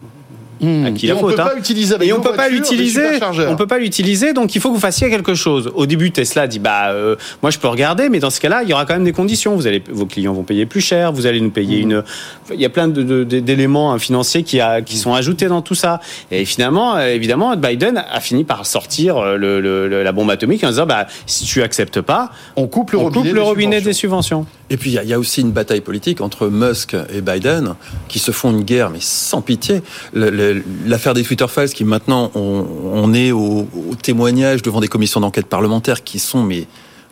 À 0.61 0.91
qui 0.91 1.05
Et 1.05 1.09
la 1.09 1.15
on 1.15 1.19
faute, 1.19 1.35
peut 1.35 1.41
hein. 1.41 1.45
pas 1.53 1.57
utiliser 1.57 1.95
avec 1.95 2.07
et 2.07 2.13
on 2.13 2.17
nos 2.17 2.21
peut 2.23 2.29
pas 2.29 2.47
voitures 2.49 2.69
des 2.69 2.75
l'utiliser. 2.77 3.19
On 3.49 3.55
peut 3.55 3.67
pas 3.67 3.77
l'utiliser, 3.77 4.33
donc 4.33 4.55
il 4.55 4.61
faut 4.61 4.69
que 4.69 4.73
vous 4.75 4.79
fassiez 4.79 5.09
quelque 5.09 5.33
chose. 5.35 5.71
Au 5.75 5.85
début, 5.85 6.11
Tesla 6.11 6.47
dit 6.47 6.59
bah 6.59 6.89
euh, 6.91 7.15
moi 7.41 7.51
je 7.51 7.59
peux 7.59 7.67
regarder, 7.67 8.09
mais 8.09 8.19
dans 8.19 8.29
ce 8.29 8.39
cas-là, 8.39 8.61
il 8.63 8.69
y 8.69 8.73
aura 8.73 8.85
quand 8.85 8.93
même 8.93 9.03
des 9.03 9.11
conditions. 9.11 9.55
Vous 9.55 9.67
allez, 9.67 9.83
vos 9.91 10.05
clients 10.05 10.33
vont 10.33 10.43
payer 10.43 10.65
plus 10.65 10.81
cher, 10.81 11.11
vous 11.11 11.25
allez 11.25 11.41
nous 11.41 11.49
payer 11.51 11.79
une. 11.79 12.03
Il 12.53 12.59
y 12.59 12.65
a 12.65 12.69
plein 12.69 12.87
de- 12.87 13.03
de- 13.03 13.23
de- 13.23 13.39
d'éléments 13.39 13.91
hein, 13.93 13.99
financiers 13.99 14.43
qui, 14.43 14.59
a, 14.61 14.81
qui 14.81 14.97
sont 14.97 15.13
ajoutés 15.13 15.47
dans 15.47 15.61
tout 15.61 15.75
ça. 15.75 15.99
Et 16.31 16.45
finalement, 16.45 16.95
euh, 16.95 17.07
évidemment, 17.13 17.55
Biden 17.55 17.97
a 18.09 18.19
fini 18.19 18.43
par 18.43 18.65
sortir 18.65 19.17
euh, 19.17 19.37
le, 19.37 19.59
le- 19.59 19.87
le- 19.87 20.03
la 20.03 20.11
bombe 20.11 20.29
atomique 20.29 20.63
en 20.63 20.69
disant 20.69 20.85
bah 20.85 21.07
si 21.25 21.43
tu 21.45 21.63
acceptes 21.63 22.01
pas, 22.01 22.31
on 22.55 22.67
coupe 22.67 22.91
le 22.91 22.99
on 22.99 23.03
robinet 23.05 23.23
coupe 23.23 23.33
le 23.33 23.39
des 23.41 23.45
robinet 23.45 23.75
subventions. 23.81 23.89
des 23.89 23.93
subventions. 23.93 24.45
Et 24.71 24.77
puis 24.77 24.89
il 24.89 24.93
y, 24.93 24.97
a- 24.97 25.03
il 25.03 25.09
y 25.09 25.13
a 25.13 25.19
aussi 25.19 25.41
une 25.41 25.51
bataille 25.51 25.81
politique 25.81 26.21
entre 26.21 26.47
Musk 26.47 26.95
et 27.13 27.21
Biden 27.21 27.75
qui 28.07 28.17
se 28.19 28.31
font 28.31 28.51
une 28.51 28.63
guerre 28.63 28.89
mais 28.89 28.99
sans 29.01 29.41
pitié. 29.41 29.81
L'affaire 30.13 31.13
des 31.13 31.23
Twitter 31.23 31.45
Files 31.47 31.69
qui 31.69 31.83
maintenant 31.83 32.31
on, 32.35 32.65
on 32.93 33.13
est 33.13 33.31
au, 33.31 33.67
au 33.91 33.95
témoignage 34.01 34.61
devant 34.61 34.79
des 34.79 34.87
commissions 34.87 35.19
d'enquête 35.19 35.45
parlementaires 35.47 36.03
qui 36.03 36.19
sont 36.19 36.41
mais 36.43 36.67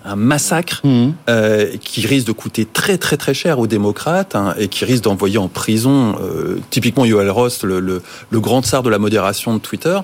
un 0.05 0.15
massacre 0.17 0.81
Mhm. 0.84 1.13
euh, 1.30 1.77
qui 1.80 2.05
risque 2.05 2.27
de 2.27 2.34
coûter 2.34 2.65
très 2.65 2.97
très 2.97 3.15
très 3.17 3.34
cher 3.34 3.59
aux 3.59 3.67
démocrates 3.67 4.35
hein, 4.35 4.53
et 4.59 4.67
qui 4.67 4.84
risque 4.84 5.03
d'envoyer 5.03 5.38
en 5.38 5.47
prison 5.47 6.15
euh, 6.21 6.57
typiquement 6.71 7.05
Yoel 7.05 7.30
Rost, 7.30 7.63
le, 7.63 7.80
le, 7.80 8.01
le 8.30 8.39
grand 8.41 8.61
tsar 8.63 8.84
de 8.84 8.89
la 8.89 8.99
modération 8.99 9.53
de 9.53 9.59
Twitter, 9.59 9.97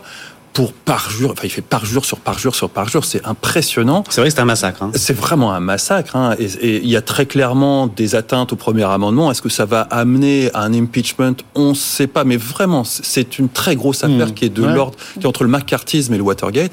pour 0.53 0.73
parjure, 0.73 1.31
enfin 1.31 1.43
il 1.45 1.49
fait 1.49 1.61
parjure 1.61 2.03
sur 2.05 2.17
parjure 2.19 2.55
sur 2.55 2.69
parjure, 2.69 3.05
c'est 3.05 3.25
impressionnant. 3.25 4.03
C'est 4.09 4.19
vrai 4.21 4.29
que 4.29 4.35
c'est 4.35 4.41
un 4.41 4.45
massacre. 4.45 4.83
hein. 4.83 4.91
C'est 4.95 5.13
vraiment 5.15 5.53
un 5.53 5.59
massacre. 5.59 6.15
hein. 6.15 6.35
Et, 6.39 6.45
et 6.45 6.77
il 6.83 6.89
y 6.89 6.95
a 6.97 7.01
très 7.01 7.25
clairement 7.25 7.87
des 7.87 8.15
atteintes 8.15 8.51
au 8.53 8.55
premier 8.55 8.83
amendement. 8.83 9.31
Est-ce 9.31 9.41
que 9.41 9.49
ça 9.49 9.65
va 9.65 9.81
amener 9.81 10.49
à 10.53 10.61
un 10.63 10.73
impeachment? 10.73 11.35
On 11.55 11.69
ne 11.69 11.73
sait 11.75 12.07
pas. 12.07 12.23
Mais 12.23 12.37
vraiment, 12.37 12.83
c'est- 12.83 13.37
une 13.39 13.49
très 13.49 13.75
grosse 13.75 14.03
affaire 14.03 14.27
Mmh. 14.27 14.33
qui 14.33 14.45
est 14.45 14.49
de 14.49 14.63
Ouais. 14.63 14.73
l'ordre, 14.73 14.97
qui 15.13 15.19
est 15.21 15.25
entre 15.27 15.43
le 15.43 15.49
McCarthyisme 15.49 16.13
et 16.13 16.17
le 16.17 16.23
Watergate 16.23 16.71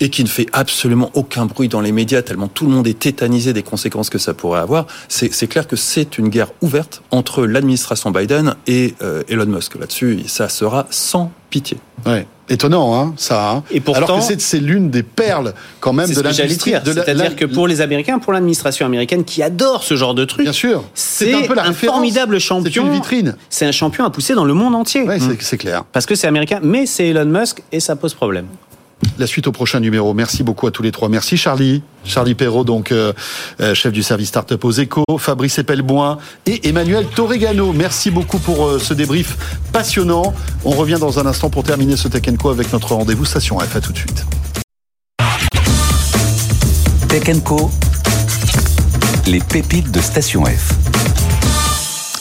et 0.00 0.08
qui 0.10 0.24
ne 0.24 0.28
fait 0.28 0.46
absolument 0.52 1.10
aucun 1.14 1.44
bruit 1.46 1.68
dans 1.68 1.80
les 1.82 1.92
médias, 1.92 2.22
tellement 2.22 2.48
tout 2.48 2.64
le 2.66 2.72
monde 2.72 2.86
est 2.86 2.98
tétanisé 2.98 3.52
des 3.52 3.62
conséquences 3.62 4.08
que 4.10 4.18
ça 4.18 4.32
pourrait 4.34 4.60
avoir. 4.60 4.86
C'est 5.08 5.32
c'est 5.32 5.46
clair 5.46 5.68
que 5.68 5.76
c'est 5.76 6.18
une 6.18 6.28
guerre 6.28 6.48
ouverte 6.62 7.02
entre 7.10 7.44
l'administration 7.46 8.10
Biden 8.10 8.54
et 8.66 8.94
euh, 9.02 9.22
Elon 9.28 9.46
Musk. 9.46 9.78
Là-dessus, 9.78 10.20
ça 10.26 10.48
sera 10.48 10.86
sans 10.90 11.30
pitié. 11.50 11.76
Ouais. 12.06 12.26
Étonnant, 12.50 12.94
hein, 13.00 13.14
ça. 13.16 13.50
hein. 13.50 13.62
Et 13.70 13.80
pourtant- 13.80 14.04
Alors 14.04 14.28
que 14.28 14.34
c'est- 14.38 14.58
l'une 14.58 14.90
des 14.90 15.02
perles, 15.02 15.54
quand 15.80 15.92
même, 15.92 16.08
de 16.12 16.20
l'industrie. 16.20 16.72
C'est-à-dire 16.84 17.36
que 17.36 17.44
pour 17.46 17.66
les 17.68 17.80
Américains, 17.80 18.18
pour 18.18 18.32
l'administration 18.32 18.84
américaine 18.86 19.24
qui 19.24 19.42
adore 19.42 19.82
ce 19.84 19.96
genre 19.96 20.14
de 20.14 20.24
truc, 20.24 20.42
Bien 20.42 20.52
sûr. 20.52 20.84
c'est 20.94 21.32
un 21.32 21.42
peu 21.42 21.54
la 21.54 21.64
un 21.66 21.72
formidable 21.72 22.38
champion. 22.40 22.70
C'est 22.72 22.80
une 22.80 22.92
vitrine. 22.92 23.36
C'est 23.48 23.66
un 23.66 23.72
champion 23.72 24.04
à 24.04 24.10
pousser 24.10 24.34
dans 24.34 24.44
le 24.44 24.54
monde 24.54 24.74
entier. 24.74 25.02
Ouais, 25.02 25.18
c'est- 25.20 25.40
c'est 25.40 25.58
clair. 25.58 25.84
Parce 25.92 26.06
que 26.06 26.14
c'est 26.14 26.26
américain, 26.26 26.60
mais 26.62 26.86
c'est 26.86 27.08
Elon 27.08 27.24
Musk 27.24 27.62
et 27.72 27.80
ça 27.80 27.96
pose 27.96 28.14
problème. 28.14 28.46
La 29.18 29.26
suite 29.26 29.46
au 29.46 29.52
prochain 29.52 29.80
numéro. 29.80 30.14
Merci 30.14 30.42
beaucoup 30.42 30.66
à 30.66 30.70
tous 30.70 30.82
les 30.82 30.92
trois. 30.92 31.08
Merci 31.08 31.36
Charlie. 31.36 31.82
Charlie 32.04 32.34
Perrault, 32.34 32.64
donc 32.64 32.92
euh, 32.92 33.12
euh, 33.60 33.74
chef 33.74 33.92
du 33.92 34.02
service 34.02 34.28
Startup 34.28 34.62
aux 34.64 34.70
échos, 34.72 35.04
Fabrice 35.18 35.58
Epelboin 35.58 36.18
et 36.46 36.68
Emmanuel 36.68 37.04
Torregano. 37.14 37.72
Merci 37.72 38.10
beaucoup 38.10 38.38
pour 38.38 38.66
euh, 38.66 38.78
ce 38.78 38.94
débrief 38.94 39.36
passionnant. 39.72 40.34
On 40.64 40.70
revient 40.70 40.96
dans 40.98 41.18
un 41.18 41.26
instant 41.26 41.50
pour 41.50 41.62
terminer 41.62 41.96
ce 41.96 42.08
Tech 42.08 42.22
Co 42.38 42.50
avec 42.50 42.72
notre 42.72 42.94
rendez-vous 42.94 43.24
Station 43.24 43.58
F. 43.58 43.76
À 43.76 43.80
tout 43.80 43.92
de 43.92 43.98
suite. 43.98 44.24
Tech 47.08 47.42
Co, 47.44 47.70
les 49.26 49.40
pépites 49.40 49.90
de 49.90 50.00
Station 50.00 50.44
F. 50.44 50.74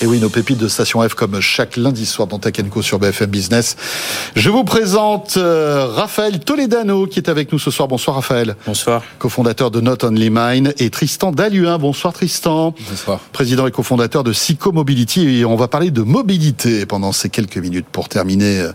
Et 0.01 0.05
oui, 0.05 0.19
nos 0.19 0.30
pépites 0.30 0.57
de 0.57 0.69
Station 0.69 1.07
F 1.07 1.13
comme 1.13 1.41
chaque 1.41 1.76
lundi 1.76 2.05
soir 2.05 2.26
dans 2.26 2.39
Tech 2.39 2.53
Co 2.69 2.81
sur 2.81 2.99
BFM 2.99 3.30
Business. 3.30 3.76
Je 4.34 4.49
vous 4.49 4.63
présente 4.63 5.35
euh, 5.35 5.88
Raphaël 5.88 6.39
Toledano 6.39 7.05
qui 7.05 7.19
est 7.19 7.27
avec 7.27 7.51
nous 7.51 7.59
ce 7.59 7.69
soir. 7.69 7.89
Bonsoir 7.89 8.15
Raphaël. 8.15 8.55
Bonsoir. 8.65 9.03
cofondateur 9.17 9.71
de 9.71 9.81
Not 9.81 10.05
Only 10.05 10.30
Mine, 10.30 10.73
et 10.77 10.89
Tristan 10.89 11.34
Daluin. 11.34 11.77
Bonsoir 11.77 12.13
Tristan. 12.13 12.73
Bonsoir. 12.89 13.19
Président 13.34 13.67
et 13.67 13.71
cofondateur 13.71 14.23
de 14.23 14.31
Psycho 14.31 14.71
Mobility. 14.71 15.39
Et 15.39 15.43
on 15.43 15.57
va 15.57 15.67
parler 15.67 15.91
de 15.91 16.01
mobilité 16.01 16.85
pendant 16.85 17.11
ces 17.11 17.30
quelques 17.30 17.57
minutes 17.57 17.88
pour 17.91 18.07
terminer 18.07 18.61
euh, 18.61 18.71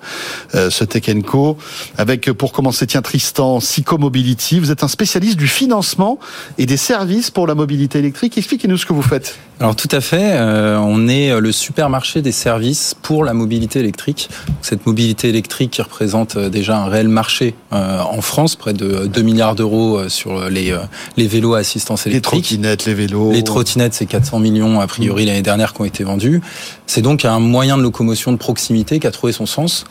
euh, 0.54 0.68
ce 0.68 0.84
Tech 0.84 1.04
Co. 1.26 1.56
Avec, 1.96 2.30
pour 2.32 2.52
commencer, 2.52 2.86
tiens 2.86 3.00
Tristan, 3.00 3.60
Psycho 3.60 3.96
Mobility. 3.96 4.60
Vous 4.60 4.70
êtes 4.70 4.84
un 4.84 4.88
spécialiste 4.88 5.38
du 5.38 5.48
financement 5.48 6.18
et 6.58 6.66
des 6.66 6.76
services 6.76 7.30
pour 7.30 7.46
la 7.46 7.54
mobilité 7.54 7.98
électrique. 7.98 8.36
Expliquez-nous 8.36 8.76
ce 8.76 8.84
que 8.84 8.92
vous 8.92 9.00
faites. 9.00 9.38
Alors 9.60 9.76
tout 9.76 9.88
à 9.92 10.00
fait, 10.00 10.32
euh, 10.34 10.78
on 10.78 11.06
est 11.06 11.38
le 11.40 11.52
supermarché 11.52 12.22
des 12.22 12.32
services 12.32 12.96
pour 13.00 13.24
la 13.24 13.34
mobilité 13.34 13.78
électrique. 13.78 14.28
Cette 14.62 14.84
mobilité 14.84 15.28
électrique 15.28 15.70
qui 15.70 15.82
représente 15.82 16.36
euh, 16.36 16.48
déjà 16.48 16.78
un 16.78 16.86
réel 16.86 17.08
marché 17.08 17.54
euh, 17.72 18.00
en 18.00 18.20
France, 18.20 18.56
près 18.56 18.72
de 18.72 19.06
2 19.06 19.22
milliards 19.22 19.54
d'euros 19.54 20.08
sur 20.08 20.50
les, 20.50 20.76
les 21.16 21.26
vélos 21.28 21.54
à 21.54 21.58
assistance 21.58 22.06
électrique. 22.06 22.34
Les 22.34 22.42
trottinettes, 22.42 22.84
les 22.86 22.94
vélos. 22.94 23.32
Les 23.32 23.44
trottinettes, 23.44 23.94
c'est 23.94 24.06
400 24.06 24.40
millions 24.40 24.80
a 24.80 24.88
priori 24.88 25.22
mmh. 25.22 25.26
l'année 25.26 25.42
dernière 25.42 25.72
qui 25.72 25.82
ont 25.82 25.84
été 25.86 26.02
vendus. 26.02 26.42
C'est 26.86 27.02
donc 27.02 27.24
un 27.24 27.38
moyen 27.38 27.78
de 27.78 27.82
locomotion 27.82 28.32
de 28.32 28.38
proximité 28.38 28.98
qui 28.98 29.06
a 29.06 29.12
trouvé 29.12 29.32
son 29.32 29.46
sens. 29.46 29.84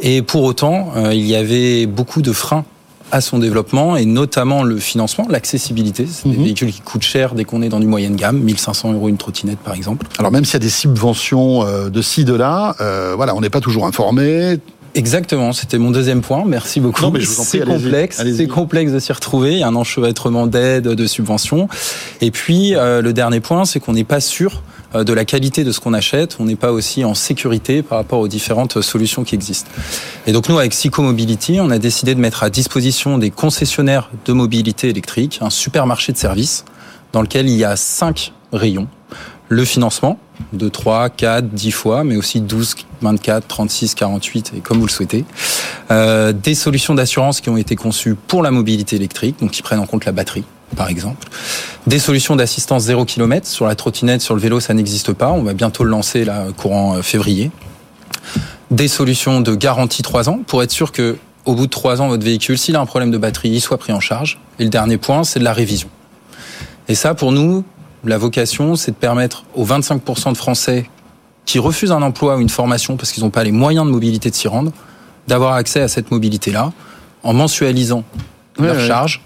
Et 0.00 0.22
pour 0.22 0.44
autant, 0.44 0.92
il 1.12 1.26
y 1.26 1.36
avait 1.36 1.84
beaucoup 1.84 2.22
de 2.22 2.32
freins 2.32 2.64
à 3.12 3.20
son 3.20 3.38
développement 3.38 3.96
et 3.96 4.04
notamment 4.04 4.62
le 4.62 4.78
financement, 4.78 5.26
l'accessibilité. 5.28 6.06
C'est 6.10 6.28
des 6.28 6.36
mhm. 6.36 6.44
véhicules 6.44 6.72
qui 6.72 6.80
coûtent 6.80 7.02
cher 7.02 7.34
dès 7.34 7.44
qu'on 7.44 7.62
est 7.62 7.68
dans 7.68 7.80
du 7.80 7.86
moyenne 7.86 8.16
gamme, 8.16 8.38
1500 8.38 8.92
euros 8.92 9.08
une 9.08 9.16
trottinette 9.16 9.58
par 9.58 9.74
exemple. 9.74 10.06
Alors 10.18 10.32
même 10.32 10.44
s'il 10.44 10.54
y 10.54 10.56
a 10.56 10.60
des 10.60 10.68
subventions 10.68 11.66
euh, 11.66 11.90
de 11.90 12.02
ci, 12.02 12.24
de 12.24 12.34
là, 12.34 12.76
euh, 12.80 13.14
voilà, 13.16 13.34
on 13.34 13.40
n'est 13.40 13.50
pas 13.50 13.60
toujours 13.60 13.86
informé. 13.86 14.58
Exactement, 14.94 15.52
c'était 15.52 15.78
mon 15.78 15.90
deuxième 15.92 16.20
point. 16.20 16.42
Merci 16.44 16.80
beaucoup. 16.80 17.12
C'est 17.20 17.64
complexe, 17.64 18.22
c'est 18.36 18.48
complexe 18.48 18.92
de 18.92 18.98
s'y 18.98 19.12
retrouver. 19.12 19.52
Il 19.52 19.58
y 19.58 19.62
a 19.62 19.68
un 19.68 19.76
enchevêtrement 19.76 20.46
d'aide, 20.46 20.88
de 20.88 21.06
subventions. 21.06 21.68
Et 22.20 22.30
puis 22.30 22.74
euh, 22.74 23.00
le 23.00 23.12
dernier 23.12 23.40
point, 23.40 23.64
c'est 23.64 23.78
qu'on 23.78 23.92
n'est 23.92 24.04
pas 24.04 24.20
sûr 24.20 24.62
de 24.94 25.12
la 25.12 25.24
qualité 25.24 25.64
de 25.64 25.72
ce 25.72 25.80
qu'on 25.80 25.94
achète. 25.94 26.36
On 26.40 26.44
n'est 26.44 26.56
pas 26.56 26.72
aussi 26.72 27.04
en 27.04 27.14
sécurité 27.14 27.82
par 27.82 27.98
rapport 27.98 28.20
aux 28.20 28.28
différentes 28.28 28.80
solutions 28.80 29.24
qui 29.24 29.34
existent. 29.34 29.70
Et 30.26 30.32
donc 30.32 30.48
nous, 30.48 30.58
avec 30.58 30.72
Psychomobility, 30.72 31.60
on 31.60 31.70
a 31.70 31.78
décidé 31.78 32.14
de 32.14 32.20
mettre 32.20 32.42
à 32.42 32.50
disposition 32.50 33.18
des 33.18 33.30
concessionnaires 33.30 34.10
de 34.24 34.32
mobilité 34.32 34.88
électrique 34.88 35.38
un 35.42 35.50
supermarché 35.50 36.12
de 36.12 36.18
services 36.18 36.64
dans 37.12 37.22
lequel 37.22 37.48
il 37.48 37.56
y 37.56 37.64
a 37.64 37.76
cinq 37.76 38.32
rayons. 38.52 38.88
Le 39.48 39.64
financement 39.64 40.18
de 40.52 40.68
3, 40.68 41.10
4, 41.10 41.48
10 41.48 41.70
fois, 41.72 42.04
mais 42.04 42.16
aussi 42.16 42.40
12, 42.40 42.76
24, 43.02 43.46
36, 43.46 43.94
48 43.94 44.52
et 44.56 44.60
comme 44.60 44.78
vous 44.78 44.86
le 44.86 44.90
souhaitez. 44.90 45.24
Euh, 45.90 46.32
des 46.32 46.54
solutions 46.54 46.94
d'assurance 46.94 47.40
qui 47.40 47.50
ont 47.50 47.56
été 47.56 47.76
conçues 47.76 48.14
pour 48.14 48.42
la 48.42 48.50
mobilité 48.50 48.96
électrique, 48.96 49.40
donc 49.40 49.50
qui 49.50 49.62
prennent 49.62 49.80
en 49.80 49.86
compte 49.86 50.04
la 50.04 50.12
batterie 50.12 50.44
par 50.76 50.88
exemple. 50.88 51.28
Des 51.86 51.98
solutions 51.98 52.36
d'assistance 52.36 52.82
0 52.84 53.04
km. 53.04 53.46
Sur 53.46 53.66
la 53.66 53.74
trottinette, 53.74 54.20
sur 54.20 54.34
le 54.34 54.40
vélo, 54.40 54.60
ça 54.60 54.74
n'existe 54.74 55.12
pas. 55.12 55.30
On 55.30 55.42
va 55.42 55.54
bientôt 55.54 55.84
le 55.84 55.90
lancer 55.90 56.24
là, 56.24 56.46
courant 56.56 56.96
euh, 56.96 57.02
février. 57.02 57.50
Des 58.70 58.88
solutions 58.88 59.40
de 59.40 59.54
garantie 59.54 60.02
3 60.02 60.28
ans 60.28 60.40
pour 60.46 60.62
être 60.62 60.70
sûr 60.70 60.92
que 60.92 61.16
au 61.46 61.54
bout 61.54 61.66
de 61.66 61.70
3 61.70 62.02
ans, 62.02 62.08
votre 62.08 62.24
véhicule, 62.24 62.58
s'il 62.58 62.76
a 62.76 62.80
un 62.80 62.86
problème 62.86 63.10
de 63.10 63.18
batterie, 63.18 63.48
il 63.48 63.60
soit 63.60 63.78
pris 63.78 63.92
en 63.92 64.00
charge. 64.00 64.38
Et 64.58 64.64
le 64.64 64.70
dernier 64.70 64.98
point, 64.98 65.24
c'est 65.24 65.40
de 65.40 65.44
la 65.44 65.54
révision. 65.54 65.88
Et 66.88 66.94
ça, 66.94 67.14
pour 67.14 67.32
nous, 67.32 67.64
la 68.04 68.18
vocation, 68.18 68.76
c'est 68.76 68.92
de 68.92 68.96
permettre 68.96 69.44
aux 69.54 69.64
25% 69.64 70.32
de 70.32 70.36
Français 70.36 70.88
qui 71.46 71.58
refusent 71.58 71.92
un 71.92 72.02
emploi 72.02 72.36
ou 72.36 72.40
une 72.40 72.48
formation 72.50 72.96
parce 72.96 73.10
qu'ils 73.10 73.24
n'ont 73.24 73.30
pas 73.30 73.42
les 73.42 73.52
moyens 73.52 73.86
de 73.86 73.90
mobilité 73.90 74.30
de 74.30 74.34
s'y 74.34 74.48
rendre, 74.48 74.70
d'avoir 75.28 75.54
accès 75.54 75.80
à 75.80 75.88
cette 75.88 76.10
mobilité-là 76.10 76.72
en 77.22 77.32
mensualisant 77.32 78.04
leur 78.58 78.78
charge 78.78 79.22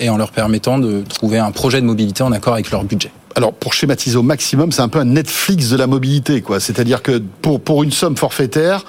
et 0.00 0.08
en 0.08 0.16
leur 0.16 0.32
permettant 0.32 0.78
de 0.78 1.02
trouver 1.02 1.38
un 1.38 1.52
projet 1.52 1.80
de 1.80 1.86
mobilité 1.86 2.22
en 2.22 2.32
accord 2.32 2.54
avec 2.54 2.70
leur 2.70 2.84
budget. 2.84 3.12
Alors 3.36 3.52
pour 3.52 3.74
schématiser 3.74 4.16
au 4.16 4.22
maximum, 4.22 4.72
c'est 4.72 4.82
un 4.82 4.88
peu 4.88 4.98
un 4.98 5.04
Netflix 5.04 5.68
de 5.68 5.76
la 5.76 5.86
mobilité, 5.86 6.40
quoi. 6.40 6.58
C'est-à-dire 6.58 7.02
que 7.02 7.22
pour 7.42 7.60
pour 7.60 7.84
une 7.84 7.92
somme 7.92 8.16
forfaitaire, 8.16 8.84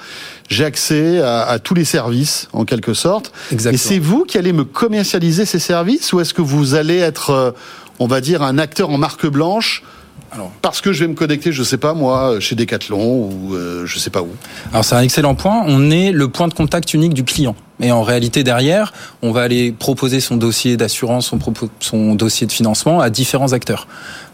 j'ai 0.48 0.64
accès 0.64 1.20
à, 1.20 1.42
à, 1.42 1.58
tous 1.58 1.74
les 1.74 1.84
services 1.84 2.48
en 2.52 2.64
quelque 2.64 2.94
sorte. 2.94 3.32
Exactement. 3.52 3.74
Et 3.74 3.78
c'est 3.78 3.98
vous 4.00 4.24
qui 4.24 4.38
allez 4.38 4.52
me 4.52 4.64
commercialiser 4.64 5.46
ces 5.46 5.60
services 5.60 6.12
ou 6.12 6.20
est-ce 6.20 6.34
que 6.34 6.42
vous 6.42 6.74
allez 6.74 6.98
être, 6.98 7.30
euh, 7.30 7.50
on 8.00 8.06
va 8.06 8.20
dire, 8.20 8.42
un 8.42 8.58
acteur 8.58 8.90
en 8.90 8.98
marque 8.98 9.26
blanche 9.26 9.84
alors, 10.34 10.50
parce 10.62 10.80
que 10.80 10.94
je 10.94 11.04
vais 11.04 11.08
me 11.08 11.14
connecter, 11.14 11.52
je 11.52 11.62
sais 11.62 11.76
pas 11.76 11.92
moi, 11.92 12.40
chez 12.40 12.54
Decathlon 12.54 13.26
ou 13.26 13.54
euh, 13.54 13.84
je 13.84 13.98
sais 13.98 14.08
pas 14.08 14.22
où? 14.22 14.30
Alors 14.72 14.82
c'est 14.82 14.94
un 14.94 15.02
excellent 15.02 15.34
point. 15.34 15.62
On 15.66 15.90
est 15.90 16.10
le 16.10 16.28
point 16.28 16.48
de 16.48 16.54
contact 16.54 16.94
unique 16.94 17.12
du 17.12 17.22
client. 17.22 17.54
Mais 17.82 17.90
en 17.90 18.02
réalité, 18.02 18.44
derrière, 18.44 18.92
on 19.22 19.32
va 19.32 19.42
aller 19.42 19.72
proposer 19.72 20.20
son 20.20 20.36
dossier 20.36 20.76
d'assurance, 20.76 21.26
son, 21.26 21.38
son, 21.80 22.14
dossier 22.14 22.46
de 22.46 22.52
financement 22.52 23.00
à 23.00 23.10
différents 23.10 23.52
acteurs. 23.52 23.88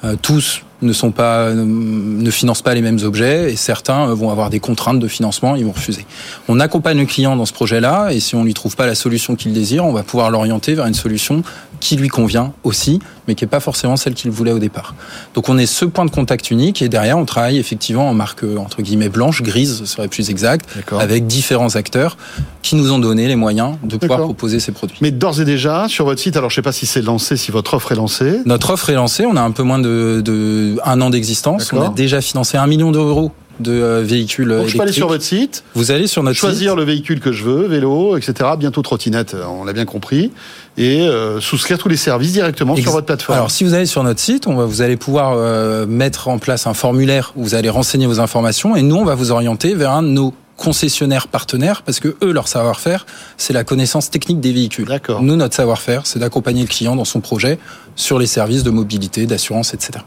Euh, 0.05 0.17
tous 0.21 0.63
ne 0.83 0.93
sont 0.93 1.11
pas, 1.11 1.53
ne 1.53 2.31
financent 2.31 2.63
pas 2.63 2.75
les 2.75 2.83
mêmes 2.83 3.01
objets 3.03 3.53
et 3.53 3.57
certains 3.57 4.07
vont 4.15 4.31
avoir 4.31 4.49
des 4.51 4.61
contraintes 4.61 5.01
de 5.01 5.09
financement, 5.09 5.57
ils 5.57 5.65
vont 5.65 5.73
refuser. 5.73 6.07
On 6.47 6.61
accompagne 6.61 6.99
le 6.99 7.07
client 7.07 7.35
dans 7.37 7.47
ce 7.47 7.53
projet-là 7.53 8.11
et 8.11 8.21
si 8.21 8.37
on 8.37 8.45
lui 8.45 8.55
trouve 8.55 8.77
pas 8.77 8.87
la 8.87 8.95
solution 8.95 9.35
qu'il 9.35 9.53
désire, 9.53 9.85
on 9.85 9.93
va 9.93 10.03
pouvoir 10.03 10.31
l'orienter 10.31 10.75
vers 10.75 10.87
une 10.87 10.95
solution 10.95 11.43
qui 11.81 11.97
lui 11.97 12.09
convient 12.09 12.53
aussi, 12.65 13.01
mais 13.27 13.35
qui 13.35 13.45
n'est 13.45 13.49
pas 13.49 13.61
forcément 13.61 13.97
celle 13.97 14.15
qu'il 14.15 14.31
voulait 14.31 14.53
au 14.53 14.59
départ. 14.59 14.95
Donc 15.35 15.49
on 15.49 15.59
est 15.59 15.67
ce 15.67 15.85
point 15.85 16.05
de 16.05 16.11
contact 16.11 16.51
unique 16.51 16.83
et 16.83 16.89
derrière 16.89 17.19
on 17.19 17.25
travaille 17.25 17.59
effectivement 17.59 18.09
en 18.09 18.15
marque 18.15 18.45
entre 18.57 18.83
guillemets 18.83 19.09
blanche, 19.09 19.43
grise 19.43 19.85
serait 19.85 20.09
plus 20.09 20.31
exact, 20.31 20.69
avec 20.99 21.27
différents 21.27 21.75
acteurs 21.77 22.17
qui 22.63 22.77
nous 22.77 22.93
ont 22.93 22.99
donné 22.99 23.27
les 23.27 23.37
moyens 23.39 23.77
de 23.83 23.97
pouvoir 23.97 24.21
proposer 24.21 24.61
ces 24.61 24.73
produits. 24.73 24.99
Mais 25.01 25.11
d'ores 25.11 25.41
et 25.41 25.45
déjà 25.45 25.87
sur 25.89 26.05
votre 26.05 26.21
site, 26.21 26.37
alors 26.37 26.51
je 26.51 26.57
sais 26.57 26.63
pas 26.63 26.73
si 26.73 26.87
c'est 26.87 27.03
lancé, 27.03 27.37
si 27.37 27.51
votre 27.51 27.75
offre 27.75 27.93
est 27.93 27.97
lancée. 27.97 28.41
Notre 28.45 28.71
offre 28.71 28.91
est 28.91 28.95
lancée, 28.95 29.25
on 29.27 29.37
a 29.37 29.43
un 29.43 29.51
peu 29.51 29.63
moins 29.63 29.79
de, 29.79 30.21
de 30.25 30.77
un 30.85 31.01
an 31.01 31.11
d'existence, 31.11 31.73
on 31.73 31.81
a 31.81 31.89
déjà 31.89 32.21
financé 32.21 32.57
un 32.57 32.67
million 32.67 32.91
d'euros 32.91 33.33
de 33.61 33.73
euh, 33.73 34.03
véhicules 34.03 34.49
Donc, 34.49 34.69
Je 34.69 34.77
peux 34.77 34.83
aller 34.83 34.93
sur 34.93 35.09
votre 35.09 35.25
site. 35.25 35.65
Vous 35.75 35.91
allez 35.91 36.07
sur 36.07 36.23
notre 36.23 36.37
choisir 36.37 36.77
le 36.77 36.85
véhicule 36.85 37.21
que 37.21 37.33
je 37.33 37.45
veux, 37.45 37.67
vélo, 37.67 38.17
etc. 38.17 38.51
Bientôt 38.59 38.83
trottinette, 38.83 39.37
on 39.49 39.65
l'a 39.65 39.73
bien 39.73 39.85
compris, 39.85 40.33
et 40.77 41.01
euh, 41.01 41.41
souscrire 41.41 41.79
tous 41.79 41.89
les 41.89 41.97
services 41.97 42.33
directement 42.33 42.77
sur 42.77 42.93
votre 42.93 43.07
plateforme. 43.07 43.37
Alors, 43.37 43.51
si 43.51 43.65
vous 43.65 43.75
allez 43.75 43.87
sur 43.87 44.03
notre 44.05 44.21
site, 44.21 44.47
on 44.47 44.55
va, 44.55 44.65
vous 44.65 44.83
allez 44.83 44.97
pouvoir 44.97 45.33
euh, 45.35 45.87
mettre 45.87 46.29
en 46.29 46.39
place 46.39 46.67
un 46.67 46.75
formulaire 46.75 47.33
où 47.37 47.43
vous 47.43 47.55
allez 47.55 47.71
renseigner 47.71 48.07
vos 48.07 48.21
informations, 48.21 48.77
et 48.77 48.83
nous, 48.83 48.97
on 48.97 49.05
va 49.05 49.15
vous 49.15 49.31
orienter 49.31 49.75
vers 49.75 49.93
un 49.93 50.03
de 50.03 50.09
nos 50.09 50.35
concessionnaires 50.59 51.29
partenaires 51.29 51.81
parce 51.83 52.01
que 52.01 52.17
eux 52.23 52.33
leur 52.33 52.49
savoir-faire 52.49 53.07
c'est 53.39 53.55
la 53.55 53.65
connaissance 53.65 54.11
technique 54.11 54.41
des 54.41 54.53
véhicules. 54.53 54.87
D'accord. 54.87 55.23
Nous 55.23 55.37
notre 55.37 55.55
savoir-faire 55.55 56.07
c'est 56.07 56.19
d'accompagner 56.19 56.61
le 56.61 56.69
client 56.69 56.97
dans 56.97 57.07
son 57.07 57.21
projet 57.21 57.59
sur 57.97 58.19
les 58.19 58.27
services 58.27 58.65
de 58.65 58.71
mobilité, 58.71 59.25
d'assurance, 59.25 59.73
etc. 59.73 60.01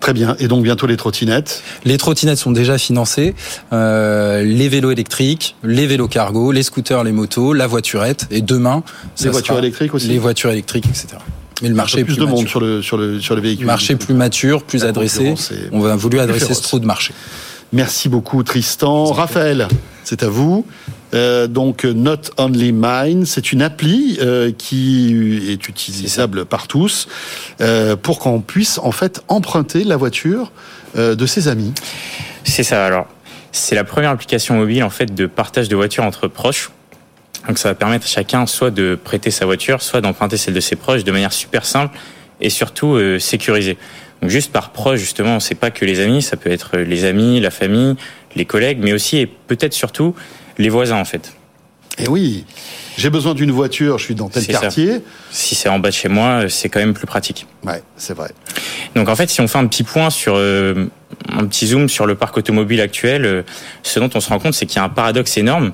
Très 0.00 0.12
bien. 0.12 0.36
Et 0.38 0.48
donc 0.48 0.62
bientôt 0.62 0.86
les 0.86 0.96
trottinettes? 0.96 1.62
Les 1.84 1.98
trottinettes 1.98 2.38
sont 2.38 2.52
déjà 2.52 2.78
financées. 2.78 3.34
Euh, 3.72 4.42
les 4.42 4.68
vélos 4.68 4.90
électriques, 4.90 5.56
les 5.64 5.86
vélos 5.86 6.08
cargo, 6.08 6.52
les 6.52 6.62
scooters, 6.62 7.02
les 7.04 7.12
motos, 7.12 7.52
la 7.52 7.66
voiturette. 7.66 8.26
Et 8.30 8.40
demain, 8.40 8.82
les 9.20 9.30
voitures 9.30 9.58
électriques 9.58 9.94
aussi? 9.94 10.06
Les 10.06 10.18
voitures 10.18 10.50
électriques, 10.50 10.86
etc. 10.86 11.08
Mais 11.62 11.68
le 11.68 11.74
marché 11.74 12.04
plus, 12.04 12.14
plus 12.14 12.20
de 12.20 12.24
monde 12.26 12.46
sur 12.46 12.60
le 12.60 12.82
sur 12.82 12.96
le 12.96 13.18
sur 13.20 13.34
les 13.34 13.40
véhicules. 13.40 13.66
Marché 13.66 13.96
plus 13.96 14.14
mature, 14.14 14.62
plus 14.62 14.84
adressé. 14.84 15.34
On 15.72 15.84
a 15.84 15.96
voulu 15.96 16.20
adresser 16.20 16.54
ce 16.54 16.62
trou 16.62 16.78
de 16.78 16.86
marché. 16.86 17.12
Merci 17.72 18.08
beaucoup 18.08 18.42
Tristan. 18.42 19.04
Raphaël, 19.12 19.68
c'est 20.02 20.22
à 20.22 20.28
vous. 20.28 20.64
Euh, 21.14 21.46
donc 21.46 21.84
Not 21.84 22.30
Only 22.38 22.72
Mine, 22.72 23.26
c'est 23.26 23.52
une 23.52 23.62
appli 23.62 24.18
euh, 24.20 24.52
qui 24.56 25.50
est 25.50 25.68
utilisable 25.68 26.44
par 26.46 26.66
tous 26.66 27.08
euh, 27.60 27.96
pour 27.96 28.18
qu'on 28.18 28.40
puisse 28.40 28.78
en 28.78 28.92
fait 28.92 29.22
emprunter 29.28 29.84
la 29.84 29.96
voiture 29.96 30.50
euh, 30.96 31.14
de 31.14 31.26
ses 31.26 31.48
amis. 31.48 31.74
C'est 32.44 32.62
ça. 32.62 32.86
Alors, 32.86 33.06
c'est 33.52 33.74
la 33.74 33.84
première 33.84 34.10
application 34.10 34.54
mobile 34.56 34.82
en 34.82 34.90
fait 34.90 35.14
de 35.14 35.26
partage 35.26 35.68
de 35.68 35.76
voitures 35.76 36.04
entre 36.04 36.26
proches. 36.26 36.70
Donc 37.46 37.58
ça 37.58 37.68
va 37.68 37.74
permettre 37.74 38.04
à 38.04 38.08
chacun 38.08 38.46
soit 38.46 38.70
de 38.70 38.98
prêter 39.02 39.30
sa 39.30 39.44
voiture, 39.44 39.82
soit 39.82 40.00
d'emprunter 40.00 40.38
celle 40.38 40.54
de 40.54 40.60
ses 40.60 40.76
proches 40.76 41.04
de 41.04 41.12
manière 41.12 41.32
super 41.32 41.64
simple 41.66 41.96
et 42.40 42.50
surtout 42.50 42.94
euh, 42.94 43.18
sécurisée. 43.18 43.76
Donc 44.20 44.30
juste 44.30 44.52
par 44.52 44.70
proche 44.70 45.00
justement, 45.00 45.40
c'est 45.40 45.54
pas 45.54 45.70
que 45.70 45.84
les 45.84 46.00
amis, 46.00 46.22
ça 46.22 46.36
peut 46.36 46.50
être 46.50 46.78
les 46.78 47.04
amis, 47.04 47.40
la 47.40 47.50
famille, 47.50 47.96
les 48.34 48.44
collègues, 48.44 48.78
mais 48.80 48.92
aussi 48.92 49.18
et 49.18 49.26
peut-être 49.26 49.74
surtout 49.74 50.14
les 50.58 50.68
voisins 50.68 50.98
en 50.98 51.04
fait. 51.04 51.34
Et 51.98 52.04
eh 52.04 52.08
oui, 52.08 52.44
j'ai 52.96 53.10
besoin 53.10 53.34
d'une 53.34 53.50
voiture, 53.50 53.98
je 53.98 54.04
suis 54.04 54.14
dans 54.14 54.28
tel 54.28 54.46
quartier. 54.46 55.02
Si 55.32 55.56
c'est 55.56 55.68
en 55.68 55.80
bas 55.80 55.90
de 55.90 55.94
chez 55.94 56.08
moi, 56.08 56.48
c'est 56.48 56.68
quand 56.68 56.78
même 56.78 56.94
plus 56.94 57.06
pratique. 57.08 57.46
Ouais, 57.64 57.82
c'est 57.96 58.14
vrai. 58.14 58.30
Donc 58.94 59.08
en 59.08 59.16
fait, 59.16 59.28
si 59.30 59.40
on 59.40 59.48
fait 59.48 59.58
un 59.58 59.66
petit 59.66 59.82
point 59.82 60.10
sur 60.10 60.34
euh, 60.36 60.86
un 61.28 61.46
petit 61.46 61.66
zoom 61.68 61.88
sur 61.88 62.06
le 62.06 62.14
parc 62.14 62.36
automobile 62.36 62.80
actuel, 62.80 63.24
euh, 63.24 63.42
ce 63.82 63.98
dont 63.98 64.10
on 64.14 64.20
se 64.20 64.28
rend 64.28 64.38
compte, 64.38 64.54
c'est 64.54 64.66
qu'il 64.66 64.76
y 64.76 64.78
a 64.78 64.84
un 64.84 64.88
paradoxe 64.88 65.36
énorme. 65.36 65.72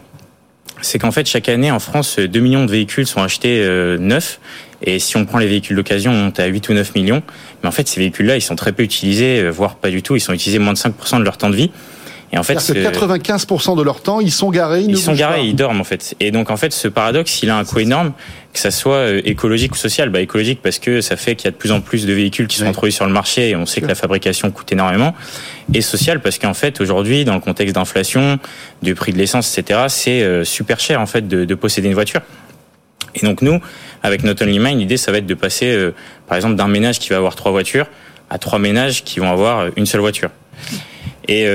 C'est 0.80 0.98
qu'en 0.98 1.12
fait, 1.12 1.26
chaque 1.26 1.48
année 1.48 1.70
en 1.70 1.78
France, 1.78 2.18
2 2.18 2.40
millions 2.40 2.64
de 2.64 2.70
véhicules 2.70 3.06
sont 3.06 3.22
achetés 3.22 3.60
euh, 3.62 3.98
neufs. 3.98 4.40
Et 4.84 4.98
si 4.98 5.16
on 5.16 5.24
prend 5.24 5.38
les 5.38 5.46
véhicules 5.46 5.76
d'occasion, 5.76 6.12
on 6.12 6.16
monte 6.16 6.40
à 6.40 6.46
8 6.46 6.68
ou 6.68 6.74
9 6.74 6.94
millions. 6.94 7.22
Mais 7.62 7.68
en 7.68 7.72
fait, 7.72 7.88
ces 7.88 8.00
véhicules-là, 8.00 8.36
ils 8.36 8.42
sont 8.42 8.56
très 8.56 8.72
peu 8.72 8.82
utilisés, 8.82 9.48
voire 9.48 9.76
pas 9.76 9.90
du 9.90 10.02
tout. 10.02 10.16
Ils 10.16 10.20
sont 10.20 10.32
utilisés 10.32 10.58
moins 10.58 10.74
de 10.74 10.78
5% 10.78 11.18
de 11.18 11.24
leur 11.24 11.38
temps 11.38 11.50
de 11.50 11.56
vie. 11.56 11.70
Et 12.34 12.38
en 12.38 12.42
fait, 12.42 12.54
que 12.54 12.72
95% 12.72 13.76
de 13.76 13.82
leur 13.82 14.02
temps, 14.02 14.18
ils 14.18 14.32
sont 14.32 14.50
garés, 14.50 14.80
ils, 14.80 14.90
ils 14.90 14.98
sont 14.98 15.14
garés, 15.14 15.44
ils 15.44 15.54
dorment 15.54 15.80
en 15.80 15.84
fait. 15.84 16.16
Et 16.18 16.32
donc 16.32 16.50
en 16.50 16.56
fait, 16.56 16.72
ce 16.72 16.88
paradoxe, 16.88 17.44
il 17.44 17.50
a 17.50 17.56
un 17.56 17.64
coût 17.64 17.78
énorme, 17.78 18.12
que 18.52 18.58
ça 18.58 18.72
soit 18.72 18.94
euh, 18.94 19.20
écologique 19.24 19.72
ou 19.74 19.76
social. 19.76 20.08
Bah 20.10 20.20
écologique 20.20 20.58
parce 20.60 20.80
que 20.80 21.00
ça 21.00 21.16
fait 21.16 21.36
qu'il 21.36 21.44
y 21.44 21.48
a 21.48 21.50
de 21.52 21.56
plus 21.56 21.70
en 21.70 21.80
plus 21.80 22.06
de 22.06 22.12
véhicules 22.12 22.48
qui 22.48 22.56
sont 22.56 22.66
introduits 22.66 22.92
sur 22.92 23.06
le 23.06 23.12
marché 23.12 23.50
et 23.50 23.56
on 23.56 23.66
sait 23.66 23.80
que 23.80 23.86
la 23.86 23.94
fabrication 23.94 24.50
coûte 24.50 24.72
énormément. 24.72 25.14
Et 25.72 25.80
social 25.80 26.20
parce 26.20 26.38
qu'en 26.38 26.54
fait 26.54 26.80
aujourd'hui, 26.80 27.24
dans 27.24 27.34
le 27.34 27.40
contexte 27.40 27.76
d'inflation, 27.76 28.40
du 28.82 28.96
prix 28.96 29.12
de 29.12 29.18
l'essence, 29.18 29.56
etc., 29.56 29.84
c'est 29.86 30.22
euh, 30.22 30.42
super 30.42 30.80
cher 30.80 31.00
en 31.00 31.06
fait 31.06 31.28
de, 31.28 31.44
de 31.44 31.54
posséder 31.54 31.86
une 31.86 31.94
voiture. 31.94 32.20
Et 33.14 33.24
donc 33.24 33.42
nous, 33.42 33.60
avec 34.02 34.24
notre 34.24 34.44
Only 34.44 34.58
Mind, 34.58 34.80
l'idée 34.80 34.96
ça 34.96 35.12
va 35.12 35.18
être 35.18 35.26
de 35.26 35.34
passer, 35.34 35.72
euh, 35.72 35.94
par 36.26 36.36
exemple, 36.36 36.56
d'un 36.56 36.68
ménage 36.68 36.98
qui 36.98 37.10
va 37.10 37.16
avoir 37.16 37.34
trois 37.34 37.52
voitures 37.52 37.86
à 38.30 38.38
trois 38.38 38.58
ménages 38.58 39.04
qui 39.04 39.20
vont 39.20 39.30
avoir 39.30 39.66
une 39.76 39.86
seule 39.86 40.00
voiture. 40.00 40.30
Et 41.28 41.46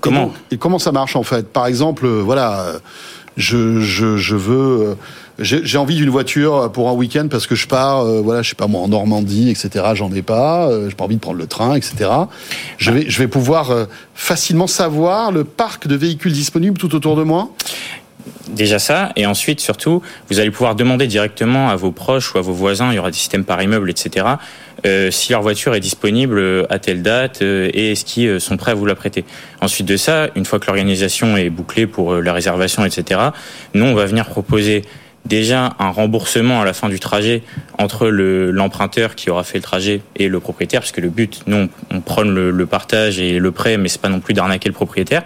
comment 0.00 0.32
et, 0.50 0.56
comment 0.56 0.78
ça 0.78 0.92
marche 0.92 1.16
en 1.16 1.22
fait? 1.22 1.48
Par 1.48 1.66
exemple, 1.66 2.06
voilà, 2.06 2.74
je, 3.36 3.80
je, 3.80 4.16
je 4.16 4.36
veux 4.36 4.96
j'ai 5.40 5.78
envie 5.78 5.96
d'une 5.96 6.10
voiture 6.10 6.70
pour 6.70 6.88
un 6.90 6.92
week-end 6.92 7.26
parce 7.30 7.46
que 7.46 7.54
je 7.54 7.66
pars, 7.66 8.00
euh, 8.00 8.20
voilà, 8.20 8.42
je 8.42 8.50
sais 8.50 8.54
pas 8.54 8.66
moi, 8.66 8.82
en 8.82 8.88
Normandie, 8.88 9.48
etc. 9.50 9.84
J'en 9.94 10.12
ai 10.12 10.22
pas, 10.22 10.68
euh, 10.68 10.88
j'ai 10.90 10.94
pas 10.94 11.04
envie 11.04 11.16
de 11.16 11.20
prendre 11.20 11.38
le 11.38 11.46
train, 11.46 11.74
etc. 11.74 12.10
Je 12.76 12.90
vais, 12.90 13.08
je 13.08 13.18
vais 13.18 13.28
pouvoir 13.28 13.70
euh, 13.70 13.86
facilement 14.14 14.66
savoir 14.66 15.32
le 15.32 15.44
parc 15.44 15.86
de 15.86 15.96
véhicules 15.96 16.32
disponibles 16.32 16.76
tout 16.76 16.94
autour 16.94 17.16
de 17.16 17.22
moi? 17.22 17.48
Déjà 18.48 18.78
ça, 18.78 19.10
et 19.16 19.26
ensuite 19.26 19.60
surtout, 19.60 20.02
vous 20.28 20.40
allez 20.40 20.50
pouvoir 20.50 20.74
demander 20.74 21.06
directement 21.06 21.68
à 21.68 21.76
vos 21.76 21.92
proches 21.92 22.34
ou 22.34 22.38
à 22.38 22.40
vos 22.40 22.52
voisins, 22.52 22.90
il 22.90 22.96
y 22.96 22.98
aura 22.98 23.10
des 23.10 23.16
systèmes 23.16 23.44
par 23.44 23.62
immeuble, 23.62 23.90
etc., 23.90 24.26
euh, 24.86 25.10
si 25.10 25.32
leur 25.32 25.42
voiture 25.42 25.74
est 25.74 25.80
disponible 25.80 26.66
à 26.70 26.78
telle 26.78 27.02
date 27.02 27.42
et 27.42 27.92
est-ce 27.92 28.06
qu'ils 28.06 28.40
sont 28.40 28.56
prêts 28.56 28.70
à 28.70 28.74
vous 28.74 28.86
la 28.86 28.94
prêter. 28.94 29.26
Ensuite 29.60 29.86
de 29.86 29.98
ça, 29.98 30.28
une 30.36 30.46
fois 30.46 30.58
que 30.58 30.66
l'organisation 30.66 31.36
est 31.36 31.50
bouclée 31.50 31.86
pour 31.86 32.14
la 32.14 32.32
réservation, 32.32 32.84
etc., 32.86 33.20
nous, 33.74 33.84
on 33.84 33.94
va 33.94 34.06
venir 34.06 34.26
proposer 34.26 34.82
déjà 35.24 35.74
un 35.78 35.90
remboursement 35.90 36.62
à 36.62 36.64
la 36.64 36.72
fin 36.72 36.88
du 36.88 36.98
trajet 36.98 37.42
entre 37.78 38.08
l'emprunteur 38.08 39.14
qui 39.14 39.30
aura 39.30 39.44
fait 39.44 39.58
le 39.58 39.62
trajet 39.62 40.00
et 40.16 40.28
le 40.28 40.40
propriétaire, 40.40 40.80
puisque 40.80 40.98
le 40.98 41.10
but, 41.10 41.42
nous, 41.46 41.68
on, 41.90 42.00
prône 42.00 42.34
le, 42.34 42.66
partage 42.66 43.18
et 43.18 43.38
le 43.38 43.50
prêt, 43.50 43.76
mais 43.76 43.88
c'est 43.88 44.00
pas 44.00 44.08
non 44.08 44.20
plus 44.20 44.34
d'arnaquer 44.34 44.68
le 44.68 44.74
propriétaire. 44.74 45.22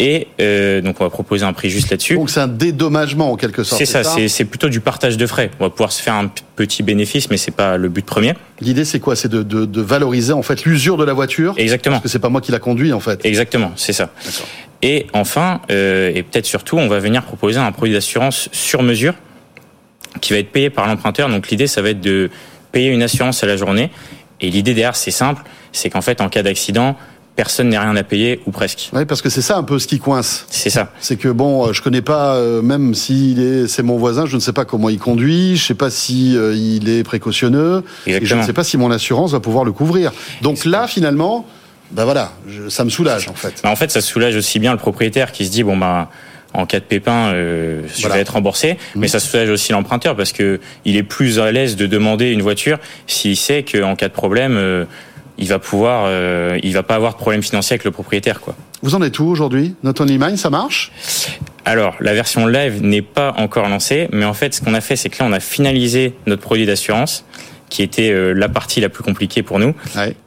Et 0.00 0.28
euh, 0.40 0.80
donc 0.80 1.00
on 1.00 1.04
va 1.04 1.10
proposer 1.10 1.44
un 1.44 1.52
prix 1.52 1.70
juste 1.70 1.90
là-dessus. 1.90 2.14
Donc 2.14 2.30
c'est 2.30 2.40
un 2.40 2.48
dédommagement 2.48 3.32
en 3.32 3.36
quelque 3.36 3.64
sorte. 3.64 3.78
C'est 3.78 3.86
ça, 3.86 4.04
c'est 4.28 4.44
plutôt 4.44 4.68
du 4.68 4.80
partage 4.80 5.16
de 5.16 5.26
frais. 5.26 5.50
On 5.58 5.64
va 5.64 5.70
pouvoir 5.70 5.90
se 5.90 6.00
faire 6.00 6.14
un 6.14 6.30
petit 6.54 6.84
bénéfice, 6.84 7.30
mais 7.30 7.36
c'est 7.36 7.50
pas 7.50 7.76
le 7.76 7.88
but 7.88 8.06
premier. 8.06 8.34
L'idée 8.60 8.84
c'est 8.84 9.00
quoi? 9.00 9.16
C'est 9.16 9.28
de, 9.28 9.42
de, 9.42 9.64
de, 9.64 9.80
valoriser 9.80 10.32
en 10.32 10.42
fait 10.42 10.64
l'usure 10.64 10.96
de 10.96 11.04
la 11.04 11.14
voiture? 11.14 11.54
Exactement. 11.56 11.96
Parce 11.96 12.04
que 12.04 12.08
c'est 12.08 12.20
pas 12.20 12.28
moi 12.28 12.40
qui 12.40 12.52
la 12.52 12.60
conduis 12.60 12.92
en 12.92 13.00
fait. 13.00 13.24
Exactement, 13.24 13.72
c'est 13.74 13.92
ça. 13.92 14.10
Et 14.82 15.06
enfin, 15.12 15.60
euh, 15.70 16.12
et 16.14 16.22
peut-être 16.22 16.46
surtout, 16.46 16.78
on 16.78 16.86
va 16.86 17.00
venir 17.00 17.24
proposer 17.24 17.58
un 17.58 17.72
produit 17.72 17.94
d'assurance 17.94 18.48
sur 18.52 18.84
mesure 18.84 19.14
qui 20.20 20.32
va 20.32 20.38
être 20.38 20.52
payé 20.52 20.70
par 20.70 20.86
l'emprunteur. 20.86 21.28
Donc 21.28 21.48
l'idée, 21.48 21.66
ça 21.66 21.82
va 21.82 21.90
être 21.90 22.00
de 22.00 22.30
payer 22.70 22.90
une 22.90 23.02
assurance 23.02 23.42
à 23.42 23.46
la 23.46 23.56
journée. 23.56 23.90
Et 24.40 24.50
l'idée 24.50 24.74
derrière, 24.74 24.94
c'est 24.94 25.10
simple, 25.10 25.42
c'est 25.72 25.90
qu'en 25.90 26.00
fait, 26.00 26.20
en 26.20 26.28
cas 26.28 26.44
d'accident, 26.44 26.96
personne 27.38 27.68
n'est 27.68 27.78
rien 27.78 27.94
à 27.94 28.02
payer 28.02 28.40
ou 28.46 28.50
presque. 28.50 28.90
Oui, 28.92 29.04
parce 29.04 29.22
que 29.22 29.30
c'est 29.30 29.42
ça 29.42 29.56
un 29.56 29.62
peu 29.62 29.78
ce 29.78 29.86
qui 29.86 30.00
coince. 30.00 30.44
C'est 30.50 30.70
ça. 30.70 30.90
C'est 30.98 31.14
que 31.14 31.28
bon, 31.28 31.72
je 31.72 31.80
connais 31.82 32.02
pas, 32.02 32.34
euh, 32.34 32.62
même 32.62 32.94
s'il 32.94 33.40
est, 33.40 33.68
c'est 33.68 33.84
mon 33.84 33.96
voisin, 33.96 34.26
je 34.26 34.34
ne 34.34 34.40
sais 34.40 34.52
pas 34.52 34.64
comment 34.64 34.88
il 34.88 34.98
conduit, 34.98 35.56
je 35.56 35.64
sais 35.64 35.74
pas 35.74 35.88
si 35.88 36.36
euh, 36.36 36.56
il 36.56 36.88
est 36.88 37.04
précautionneux, 37.04 37.84
et 38.08 38.26
je 38.26 38.34
ne 38.34 38.42
sais 38.42 38.52
pas 38.52 38.64
si 38.64 38.76
mon 38.76 38.90
assurance 38.90 39.30
va 39.30 39.38
pouvoir 39.38 39.62
le 39.62 39.70
couvrir. 39.70 40.10
Donc 40.42 40.64
là, 40.64 40.88
finalement, 40.88 41.46
ben 41.92 42.02
voilà, 42.02 42.32
ça 42.70 42.82
me 42.82 42.90
soulage 42.90 43.28
en 43.28 43.34
fait. 43.34 43.60
Bah, 43.62 43.70
en 43.70 43.76
fait, 43.76 43.92
ça 43.92 44.00
soulage 44.00 44.34
aussi 44.34 44.58
bien 44.58 44.72
le 44.72 44.78
propriétaire 44.78 45.30
qui 45.30 45.46
se 45.46 45.52
dit 45.52 45.62
bon 45.62 45.76
ben 45.76 46.08
en 46.54 46.66
cas 46.66 46.80
de 46.80 46.84
pépin, 46.84 47.28
euh, 47.34 47.82
je 47.96 48.08
vais 48.08 48.20
être 48.20 48.32
remboursé, 48.32 48.72
mmh. 48.72 49.00
mais 49.00 49.08
ça 49.08 49.20
soulage 49.20 49.50
aussi 49.50 49.72
l'emprunteur 49.72 50.16
parce 50.16 50.32
que 50.32 50.60
il 50.84 50.96
est 50.96 51.02
plus 51.02 51.38
à 51.38 51.52
l'aise 51.52 51.76
de 51.76 51.86
demander 51.86 52.30
une 52.30 52.42
voiture 52.42 52.78
s'il 53.06 53.36
sait 53.36 53.64
qu'en 53.64 53.94
cas 53.96 54.08
de 54.08 54.14
problème, 54.14 54.56
euh, 54.56 54.84
il 55.38 55.48
va 55.48 55.58
pouvoir, 55.58 56.04
euh, 56.06 56.58
il 56.62 56.72
va 56.72 56.82
pas 56.82 56.96
avoir 56.96 57.12
de 57.14 57.18
problème 57.18 57.42
financier 57.42 57.74
avec 57.74 57.84
le 57.84 57.90
propriétaire, 57.90 58.40
quoi. 58.40 58.54
Vous 58.82 58.94
en 58.94 59.02
êtes 59.02 59.18
où 59.18 59.26
aujourd'hui? 59.26 59.74
Not 59.82 60.00
Only 60.00 60.18
Mine, 60.18 60.36
ça 60.36 60.50
marche? 60.50 60.92
Alors, 61.64 61.96
la 62.00 62.14
version 62.14 62.46
live 62.46 62.82
n'est 62.82 63.02
pas 63.02 63.34
encore 63.36 63.68
lancée, 63.68 64.08
mais 64.12 64.24
en 64.24 64.34
fait, 64.34 64.54
ce 64.54 64.60
qu'on 64.60 64.74
a 64.74 64.80
fait, 64.80 64.96
c'est 64.96 65.08
que 65.08 65.18
là, 65.22 65.28
on 65.28 65.32
a 65.32 65.40
finalisé 65.40 66.14
notre 66.26 66.42
produit 66.42 66.66
d'assurance 66.66 67.24
qui 67.70 67.82
était 67.82 68.10
euh, 68.10 68.32
la 68.32 68.48
partie 68.48 68.80
la 68.80 68.88
plus 68.88 69.02
compliquée 69.02 69.42
pour 69.42 69.58
nous. 69.58 69.74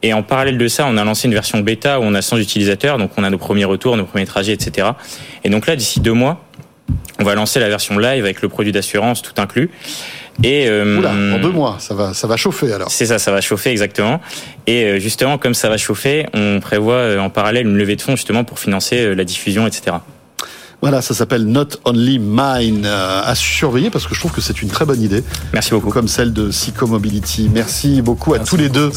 Et 0.03 0.13
en 0.13 0.21
parallèle 0.21 0.57
de 0.57 0.67
ça, 0.67 0.85
on 0.87 0.97
a 0.97 1.03
lancé 1.03 1.27
une 1.27 1.33
version 1.33 1.59
bêta 1.59 1.99
où 1.99 2.03
on 2.03 2.13
a 2.13 2.21
100 2.21 2.37
utilisateurs, 2.37 2.97
donc 2.97 3.11
on 3.17 3.23
a 3.23 3.29
nos 3.29 3.37
premiers 3.37 3.65
retours, 3.65 3.97
nos 3.97 4.05
premiers 4.05 4.25
trajets, 4.25 4.53
etc. 4.53 4.89
Et 5.43 5.49
donc 5.49 5.65
là, 5.65 5.75
d'ici 5.75 5.99
deux 6.01 6.13
mois, 6.13 6.43
on 7.19 7.23
va 7.23 7.35
lancer 7.35 7.59
la 7.59 7.69
version 7.69 7.97
live 7.97 8.23
avec 8.23 8.41
le 8.41 8.49
produit 8.49 8.71
d'assurance 8.71 9.21
tout 9.21 9.39
inclus. 9.41 9.69
Et 10.43 10.67
euh, 10.67 10.97
Oula, 10.97 11.11
en 11.11 11.39
deux 11.39 11.51
mois, 11.51 11.77
ça 11.79 11.93
va, 11.93 12.13
ça 12.13 12.27
va 12.27 12.37
chauffer 12.37 12.71
alors. 12.73 12.89
C'est 12.91 13.07
ça, 13.07 13.19
ça 13.19 13.31
va 13.31 13.41
chauffer 13.41 13.69
exactement. 13.71 14.21
Et 14.67 14.85
euh, 14.85 14.99
justement, 14.99 15.37
comme 15.37 15.53
ça 15.53 15.69
va 15.69 15.77
chauffer, 15.77 16.25
on 16.33 16.59
prévoit 16.59 17.17
en 17.19 17.29
parallèle 17.29 17.67
une 17.67 17.77
levée 17.77 17.95
de 17.95 18.01
fonds 18.01 18.15
justement 18.15 18.43
pour 18.43 18.59
financer 18.59 19.13
la 19.15 19.23
diffusion, 19.23 19.67
etc. 19.67 19.97
Voilà, 20.81 21.03
ça 21.03 21.13
s'appelle 21.13 21.45
Not 21.45 21.67
Only 21.85 22.17
Mine 22.17 22.85
euh, 22.85 23.21
à 23.23 23.35
surveiller 23.35 23.91
parce 23.91 24.07
que 24.07 24.15
je 24.15 24.19
trouve 24.19 24.31
que 24.31 24.41
c'est 24.41 24.63
une 24.63 24.69
très 24.69 24.83
bonne 24.83 25.01
idée. 25.01 25.23
Merci 25.53 25.71
beaucoup. 25.71 25.91
Comme 25.91 26.07
celle 26.07 26.33
de 26.33 26.49
Psycho 26.49 26.87
Mobility. 26.87 27.51
Merci 27.53 28.01
beaucoup 28.01 28.33
à 28.33 28.39
tous 28.39 28.57
les 28.57 28.67
deux 28.67 28.91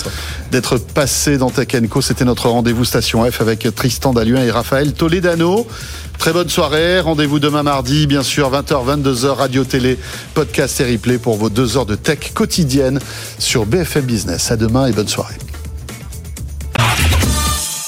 d'être 0.51 0.79
passés 0.79 1.37
dans 1.37 1.51
Tech 1.51 1.69
Co. 1.91 2.01
C'était 2.01 2.25
notre 2.25 2.49
rendez-vous 2.49 2.87
Station 2.87 3.31
F 3.31 3.43
avec 3.43 3.69
Tristan 3.75 4.15
Dalluin 4.15 4.43
et 4.43 4.51
Raphaël 4.51 4.95
Toledano. 4.95 5.67
Très 6.19 6.33
bonne 6.33 6.49
soirée. 6.49 7.01
Rendez-vous 7.01 7.39
demain 7.39 7.63
mardi, 7.63 8.07
bien 8.07 8.23
sûr, 8.23 8.51
20h, 8.51 9.03
22h, 9.03 9.27
radio, 9.29 9.65
télé, 9.65 9.99
podcast 10.33 10.81
et 10.81 10.91
replay 10.91 11.19
pour 11.19 11.37
vos 11.37 11.51
deux 11.51 11.77
heures 11.77 11.87
de 11.87 11.97
tech 11.97 12.33
quotidienne 12.35 12.99
sur 13.39 13.67
BFM 13.67 14.05
Business. 14.05 14.51
À 14.51 14.57
demain 14.57 14.87
et 14.87 14.93
bonne 14.93 15.09
soirée. 15.09 15.37